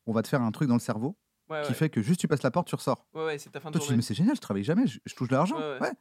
on 0.05 0.13
va 0.13 0.21
te 0.21 0.27
faire 0.27 0.41
un 0.41 0.51
truc 0.51 0.67
dans 0.67 0.75
le 0.75 0.79
cerveau 0.79 1.17
Ouais, 1.49 1.61
qui 1.63 1.69
ouais. 1.69 1.73
fait 1.75 1.89
que 1.89 2.01
juste 2.01 2.19
tu 2.19 2.27
passes 2.27 2.41
la 2.43 2.49
porte, 2.51 2.67
tu 2.67 2.75
ressors. 2.75 3.05
Ouais, 3.13 3.25
ouais, 3.25 3.37
c'est 3.37 3.51
ta 3.51 3.59
fin 3.59 3.69
de 3.69 3.73
Toi, 3.73 3.81
tu 3.81 3.87
te 3.87 3.91
dis. 3.93 3.97
Mais 3.97 4.01
c'est 4.01 4.15
génial, 4.15 4.35
je 4.35 4.41
travaille 4.41 4.63
jamais, 4.63 4.87
je, 4.87 4.99
je 5.05 5.13
touche 5.15 5.27
de 5.27 5.33
l'argent. 5.35 5.57
Ouais. 5.57 5.91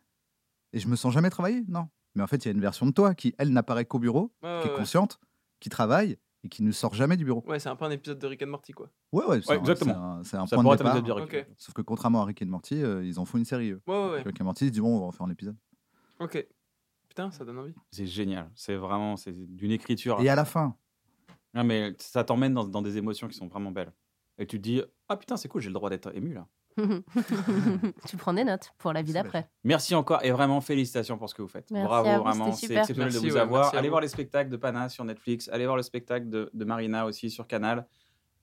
Et 0.73 0.79
je 0.81 0.89
me 0.89 0.97
sens 0.97 1.13
jamais 1.13 1.29
travailler 1.31 1.63
Non. 1.69 1.89
Mais 2.15 2.23
en 2.23 2.27
fait, 2.27 2.37
il 2.45 2.47
y 2.47 2.49
a 2.49 2.53
une 2.55 2.61
version 2.61 2.87
de 2.87 2.93
toi 2.93 3.15
qui, 3.15 3.35
elle, 3.39 3.51
n'apparaît 3.51 3.85
qu'au 3.85 3.99
bureau, 3.99 4.33
qui 4.41 4.69
est 4.69 4.75
consciente, 4.77 5.19
qui 5.61 5.69
travaille 5.69 6.17
et 6.45 6.49
qui 6.49 6.63
ne 6.63 6.71
sort 6.71 6.95
jamais 6.95 7.17
du 7.17 7.25
bureau. 7.25 7.43
Ouais, 7.47 7.59
c'est 7.59 7.69
un 7.71 7.77
peu 7.77 7.85
un 7.87 7.91
épisode 7.91 8.19
de 8.19 8.27
Rick 8.27 8.43
and 8.43 8.49
Morty, 8.49 8.73
quoi. 8.73 8.91
Ouais, 9.13 9.25
ouais, 9.25 9.41
c'est 9.43 9.51
Ouais, 9.51 9.59
exactement. 9.59 10.23
c'est 10.23 10.37
un, 10.37 10.43
un 10.43 10.47
point 10.47 10.63
de 10.63 10.77
départ. 10.77 10.97
épisode 10.97 11.07
de 11.07 11.13
Rick. 11.13 11.35
Ok. 11.35 11.47
Sauf 11.57 11.75
que 11.75 11.83
contrairement 11.83 12.21
à 12.23 12.25
Rick 12.27 12.43
et 12.43 12.45
Morty, 12.45 12.83
euh, 12.83 13.05
ils 13.05 13.19
en 13.19 13.25
font 13.25 13.39
une 13.39 13.45
série. 13.47 13.71
Eux. 13.71 13.81
Ouais, 13.87 13.95
ouais, 13.95 14.11
ouais. 14.13 14.23
Rick 14.23 14.41
et 14.41 14.45
Morty, 14.45 14.65
ils 14.65 14.69
se 14.69 14.73
disent 14.73 14.83
bon, 14.83 14.97
on 14.97 15.01
va 15.01 15.07
en 15.07 15.11
faire 15.13 15.27
un 15.27 15.31
épisode. 15.31 15.57
Ok. 16.21 16.47
Putain, 17.09 17.31
ça 17.31 17.45
donne 17.45 17.59
envie. 17.59 17.75
C'est 17.91 18.07
génial. 18.07 18.51
C'est 18.55 18.77
vraiment 18.77 19.17
c'est 19.17 19.33
d'une 19.33 19.71
écriture. 19.71 20.21
Et 20.21 20.29
à 20.29 20.35
la 20.35 20.45
fin, 20.45 20.77
Non, 21.55 21.65
mais 21.65 21.95
ça 21.99 22.25
t'emmène 22.25 22.53
dans, 22.55 22.65
dans 22.65 22.83
des 22.83 22.97
émotions 22.99 23.27
qui 23.29 23.37
sont 23.37 23.47
vraiment 23.47 23.71
belles. 23.71 23.93
Et 24.39 24.47
tu 24.47 24.59
te 24.59 24.63
dis, 24.63 24.83
ah 25.09 25.17
putain, 25.17 25.37
c'est 25.37 25.49
cool, 25.49 25.63
j'ai 25.63 25.69
le 25.69 25.75
droit 25.75 25.89
d'être 25.91 26.15
ému 26.17 26.35
là. 26.35 26.47
tu 28.07 28.17
prends 28.17 28.33
des 28.33 28.45
notes 28.45 28.73
pour 28.79 28.93
la 28.93 29.03
vie 29.03 29.13
d'après. 29.13 29.49
Merci 29.63 29.95
encore 29.95 30.25
et 30.25 30.31
vraiment 30.31 30.61
félicitations 30.61 31.19
pour 31.19 31.29
ce 31.29 31.35
que 31.35 31.43
vous 31.43 31.49
faites. 31.49 31.71
Merci 31.71 31.87
Bravo, 31.87 32.11
vous, 32.11 32.25
vraiment. 32.25 32.53
C'est 32.53 32.67
exceptionnel 32.67 33.13
Merci, 33.13 33.21
de 33.21 33.29
vous 33.29 33.35
ouais, 33.35 33.41
avoir. 33.41 33.75
Allez 33.75 33.89
vous. 33.89 33.93
voir 33.93 34.01
les 34.01 34.09
spectacles 34.09 34.51
de 34.51 34.57
Pana 34.57 34.89
sur 34.89 35.05
Netflix. 35.05 35.49
Allez 35.53 35.65
voir 35.65 35.77
le 35.77 35.83
spectacle 35.83 36.29
de, 36.29 36.51
de 36.53 36.65
Marina 36.65 37.07
aussi 37.07 37.31
sur 37.31 37.47
Canal. 37.47 37.87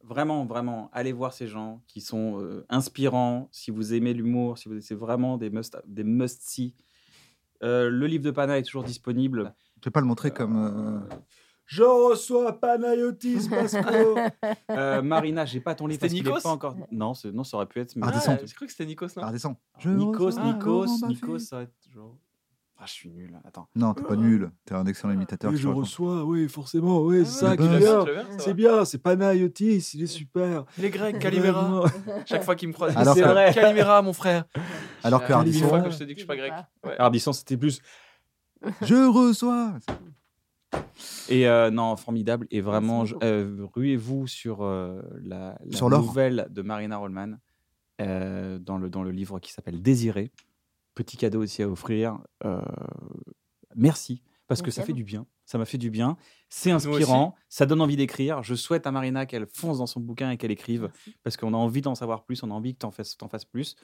Vraiment, 0.04 0.46
vraiment, 0.46 0.90
allez 0.94 1.12
voir 1.12 1.34
ces 1.34 1.48
gens 1.48 1.84
qui 1.88 2.02
sont 2.02 2.42
euh, 2.42 2.66
inspirants. 2.70 3.50
Si 3.52 3.70
vous 3.70 3.94
aimez 3.94 4.14
l'humour, 4.14 4.58
si 4.58 4.68
vous 4.68 4.80
c'est 4.82 4.96
vraiment 4.96 5.38
des 5.38 5.50
must, 5.50 5.78
des 5.86 6.04
must 6.04 6.42
see. 6.42 6.74
Euh, 7.64 7.90
le 7.90 8.08
livre 8.08 8.24
de 8.24 8.32
Pana 8.32 8.58
est 8.58 8.64
toujours 8.64 8.84
disponible. 8.84 9.54
je 9.80 9.86
vais 9.86 9.92
pas 9.92 10.02
le 10.02 10.08
montrer 10.08 10.32
comme. 10.32 11.06
Je 11.72 11.84
reçois 11.84 12.60
Panayotis 12.60 13.48
Pasco. 13.50 13.80
euh, 14.72 15.02
Marina, 15.02 15.46
j'ai 15.46 15.62
pas 15.62 15.74
ton 15.74 15.88
livre 15.88 16.02
C'était 16.02 16.14
Nikos 16.16 16.42
pas 16.42 16.50
encore. 16.50 16.76
Non, 16.92 17.14
non, 17.34 17.44
ça 17.46 17.56
aurait 17.56 17.66
pu 17.66 17.80
être. 17.80 17.96
mais- 17.96 18.06
Ah, 18.14 18.38
j'ai 18.46 18.54
cru 18.54 18.66
que 18.66 18.72
c'était 18.74 18.86
Nikos, 18.86 19.08
non 19.16 19.24
Ah, 19.24 19.32
descends. 19.32 19.56
Je 19.80 19.90
Nikos, 19.90 20.32
Nikos. 20.32 20.86
Nikos, 21.08 21.40
ça 21.40 21.56
va 21.58 21.62
être 21.62 21.74
toujours. 21.82 22.18
Ah, 22.78 22.84
je 22.88 22.92
suis 22.92 23.10
nul. 23.10 23.40
Attends. 23.46 23.70
Non, 23.74 23.94
t'es 23.94 24.04
pas 24.04 24.18
nul. 24.18 24.52
T'es 24.66 24.74
un 24.74 24.86
excellent 24.86 25.14
imitateur. 25.14 25.50
Oui, 25.50 25.56
je 25.58 25.70
reçois, 25.70 26.26
oui, 26.26 26.50
forcément, 26.50 27.04
oui, 27.04 27.20
Ah, 27.22 27.26
c'est 27.26 27.46
ça 27.46 27.56
qui 27.56 27.64
C'est 28.40 28.54
bien, 28.54 28.84
c'est 28.84 28.98
Panayotis, 28.98 29.92
il 29.94 30.04
est 30.04 30.08
super. 30.08 30.66
Les 30.78 30.90
Grecs, 30.90 31.20
Calimera. 31.20 31.86
Chaque 32.26 32.44
fois 32.44 32.56
qu'il 32.58 32.68
me 32.68 32.74
croise, 32.74 32.98
Alors 32.98 33.14
c'est 33.14 33.22
vrai. 33.22 33.54
Calimera, 33.54 34.02
mon 34.02 34.12
frère. 34.12 34.44
Alors 35.04 35.26
que 35.26 35.32
Ardisson- 35.32 35.70
fois 35.70 35.80
que 35.80 35.90
je 35.90 36.00
te 36.00 36.04
dis 36.04 36.16
que 36.16 36.20
je 36.20 36.26
suis 36.26 36.28
pas 36.28 36.36
grec. 36.36 36.52
Ardisson, 37.00 37.32
c'était 37.32 37.56
plus. 37.56 37.80
Je 38.82 39.08
reçois. 39.10 39.76
Et 41.30 41.48
euh, 41.48 41.72
non, 41.72 41.96
formidable. 41.96 42.48
Et 42.52 42.62
vraiment, 42.62 43.06
euh, 43.24 43.66
ruez-vous 43.74 44.28
sur 44.28 44.62
euh, 44.64 45.02
la, 45.24 45.58
la 45.66 45.78
Sur 45.78 45.90
l'or. 45.90 46.02
nouvelle 46.02 46.48
de 46.50 46.62
Marina 46.62 46.98
Rollman 46.98 47.38
euh, 48.02 48.60
dans, 48.60 48.78
le, 48.78 48.90
dans 48.90 49.04
le 49.04 49.12
livre 49.12 49.40
qui 49.40 49.52
s'appelle 49.52 49.82
Désiré. 49.82 50.32
Petit 50.96 51.18
cadeau 51.18 51.42
aussi 51.42 51.64
à 51.64 51.70
offrir. 51.70 52.20
Merci, 53.76 54.22
parce 54.48 54.62
que 54.62 54.72
ça 54.72 54.84
fait 54.84 54.94
du 54.94 55.04
bien. 55.04 55.26
Ça 55.46 55.58
m'a 55.58 55.66
fait 55.66 55.78
du 55.78 55.90
bien. 55.90 56.18
C'est 56.50 56.72
inspirant. 56.72 57.36
Ça 57.50 57.66
donne 57.66 57.82
envie 57.82 57.96
d'écrire. 57.96 58.44
Je 58.44 58.56
souhaite 58.56 58.86
à 58.88 58.92
Marina 58.92 59.26
qu'elle 59.26 59.48
fonce 59.48 59.80
dans 59.80 59.88
son 59.88 60.00
bouquin 60.00 60.32
et 60.32 60.38
qu'elle 60.38 60.52
écrive 60.52 60.90
parce 61.24 61.38
qu'on 61.38 61.54
a 61.54 61.58
envie 61.58 61.82
d'en 61.82 61.96
savoir 61.96 62.24
plus. 62.24 62.44
On 62.44 62.52
a 62.52 62.54
envie 62.54 62.74
que 62.76 62.80
tu 62.80 62.86
en 62.86 62.92
fasses 63.30 63.46
plus. 63.46 63.76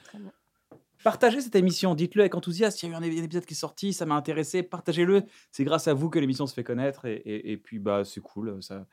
Partagez 1.04 1.40
cette 1.40 1.54
émission, 1.54 1.94
dites-le 1.94 2.22
avec 2.22 2.34
enthousiasme. 2.34 2.78
Il 2.82 2.90
y 2.90 2.94
a 2.94 2.98
eu 2.98 2.98
un, 2.98 3.02
épisode 3.02 3.44
qui 3.44 3.54
est 3.54 3.56
sorti, 3.56 3.92
ça 3.92 4.06
m'a 4.06 4.16
intéressé. 4.16 4.62
Partagez-le. 4.62 5.22
C'est 5.52 5.64
grâce 5.64 5.88
à 5.88 5.94
vous 5.94 6.10
que 6.10 6.18
l'émission 6.18 6.46
se 6.46 6.54
fait 6.54 6.64
connaître. 6.64 7.06
Et, 7.06 7.60
puis, 7.62 7.78
bah, 7.78 8.04
c'est 8.04 8.20
cool. 8.20 8.62
Ça, 8.62 8.86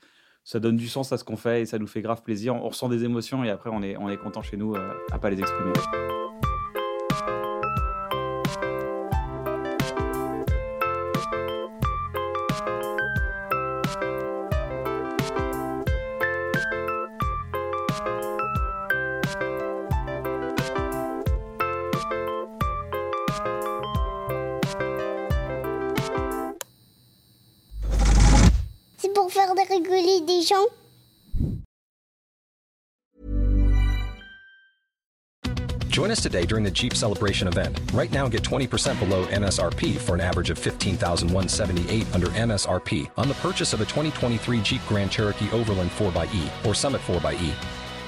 ça 0.44 0.60
donne 0.60 0.77
du 0.77 0.88
sens 0.88 1.11
à 1.11 1.18
ce 1.18 1.23
qu'on 1.23 1.38
fait 1.38 1.61
et 1.61 1.65
ça 1.65 1.80
nous 1.80 1.88
fait 1.88 2.02
grave 2.02 2.22
plaisir. 2.22 2.56
On 2.56 2.69
ressent 2.69 2.90
des 2.90 3.03
émotions 3.03 3.44
et 3.44 3.49
après, 3.49 3.72
on 3.73 3.82
est, 3.82 3.98
on 3.98 4.10
est 4.10 4.18
content 4.18 4.44
chez 4.44 4.57
nous 4.57 4.76
euh, 4.76 4.94
à 5.11 5.19
pas 5.19 5.30
les 5.30 5.40
exprimer. 5.40 5.73
Rigoler 29.80 30.26
des 30.26 30.41
gens. 30.41 30.68
Join 35.89 36.11
us 36.11 36.22
today 36.22 36.45
during 36.45 36.65
the 36.65 36.72
Jeep 36.72 36.93
Celebration 36.93 37.47
event. 37.47 37.80
Right 37.93 38.11
now, 38.11 38.27
get 38.27 38.43
20% 38.43 38.99
below 38.99 39.26
MSRP 39.27 39.95
for 39.97 40.14
an 40.14 40.19
average 40.19 40.49
of 40.49 40.60
15178 40.60 42.14
under 42.14 42.27
MSRP 42.27 43.10
on 43.15 43.30
the 43.30 43.34
purchase 43.35 43.72
of 43.72 43.80
a 43.80 43.85
2023 43.85 44.60
Jeep 44.60 44.81
Grand 44.89 45.10
Cherokee 45.10 45.49
Overland 45.52 45.89
4xE 45.91 46.65
or 46.65 46.76
Summit 46.76 46.99
4xE. 47.02 47.85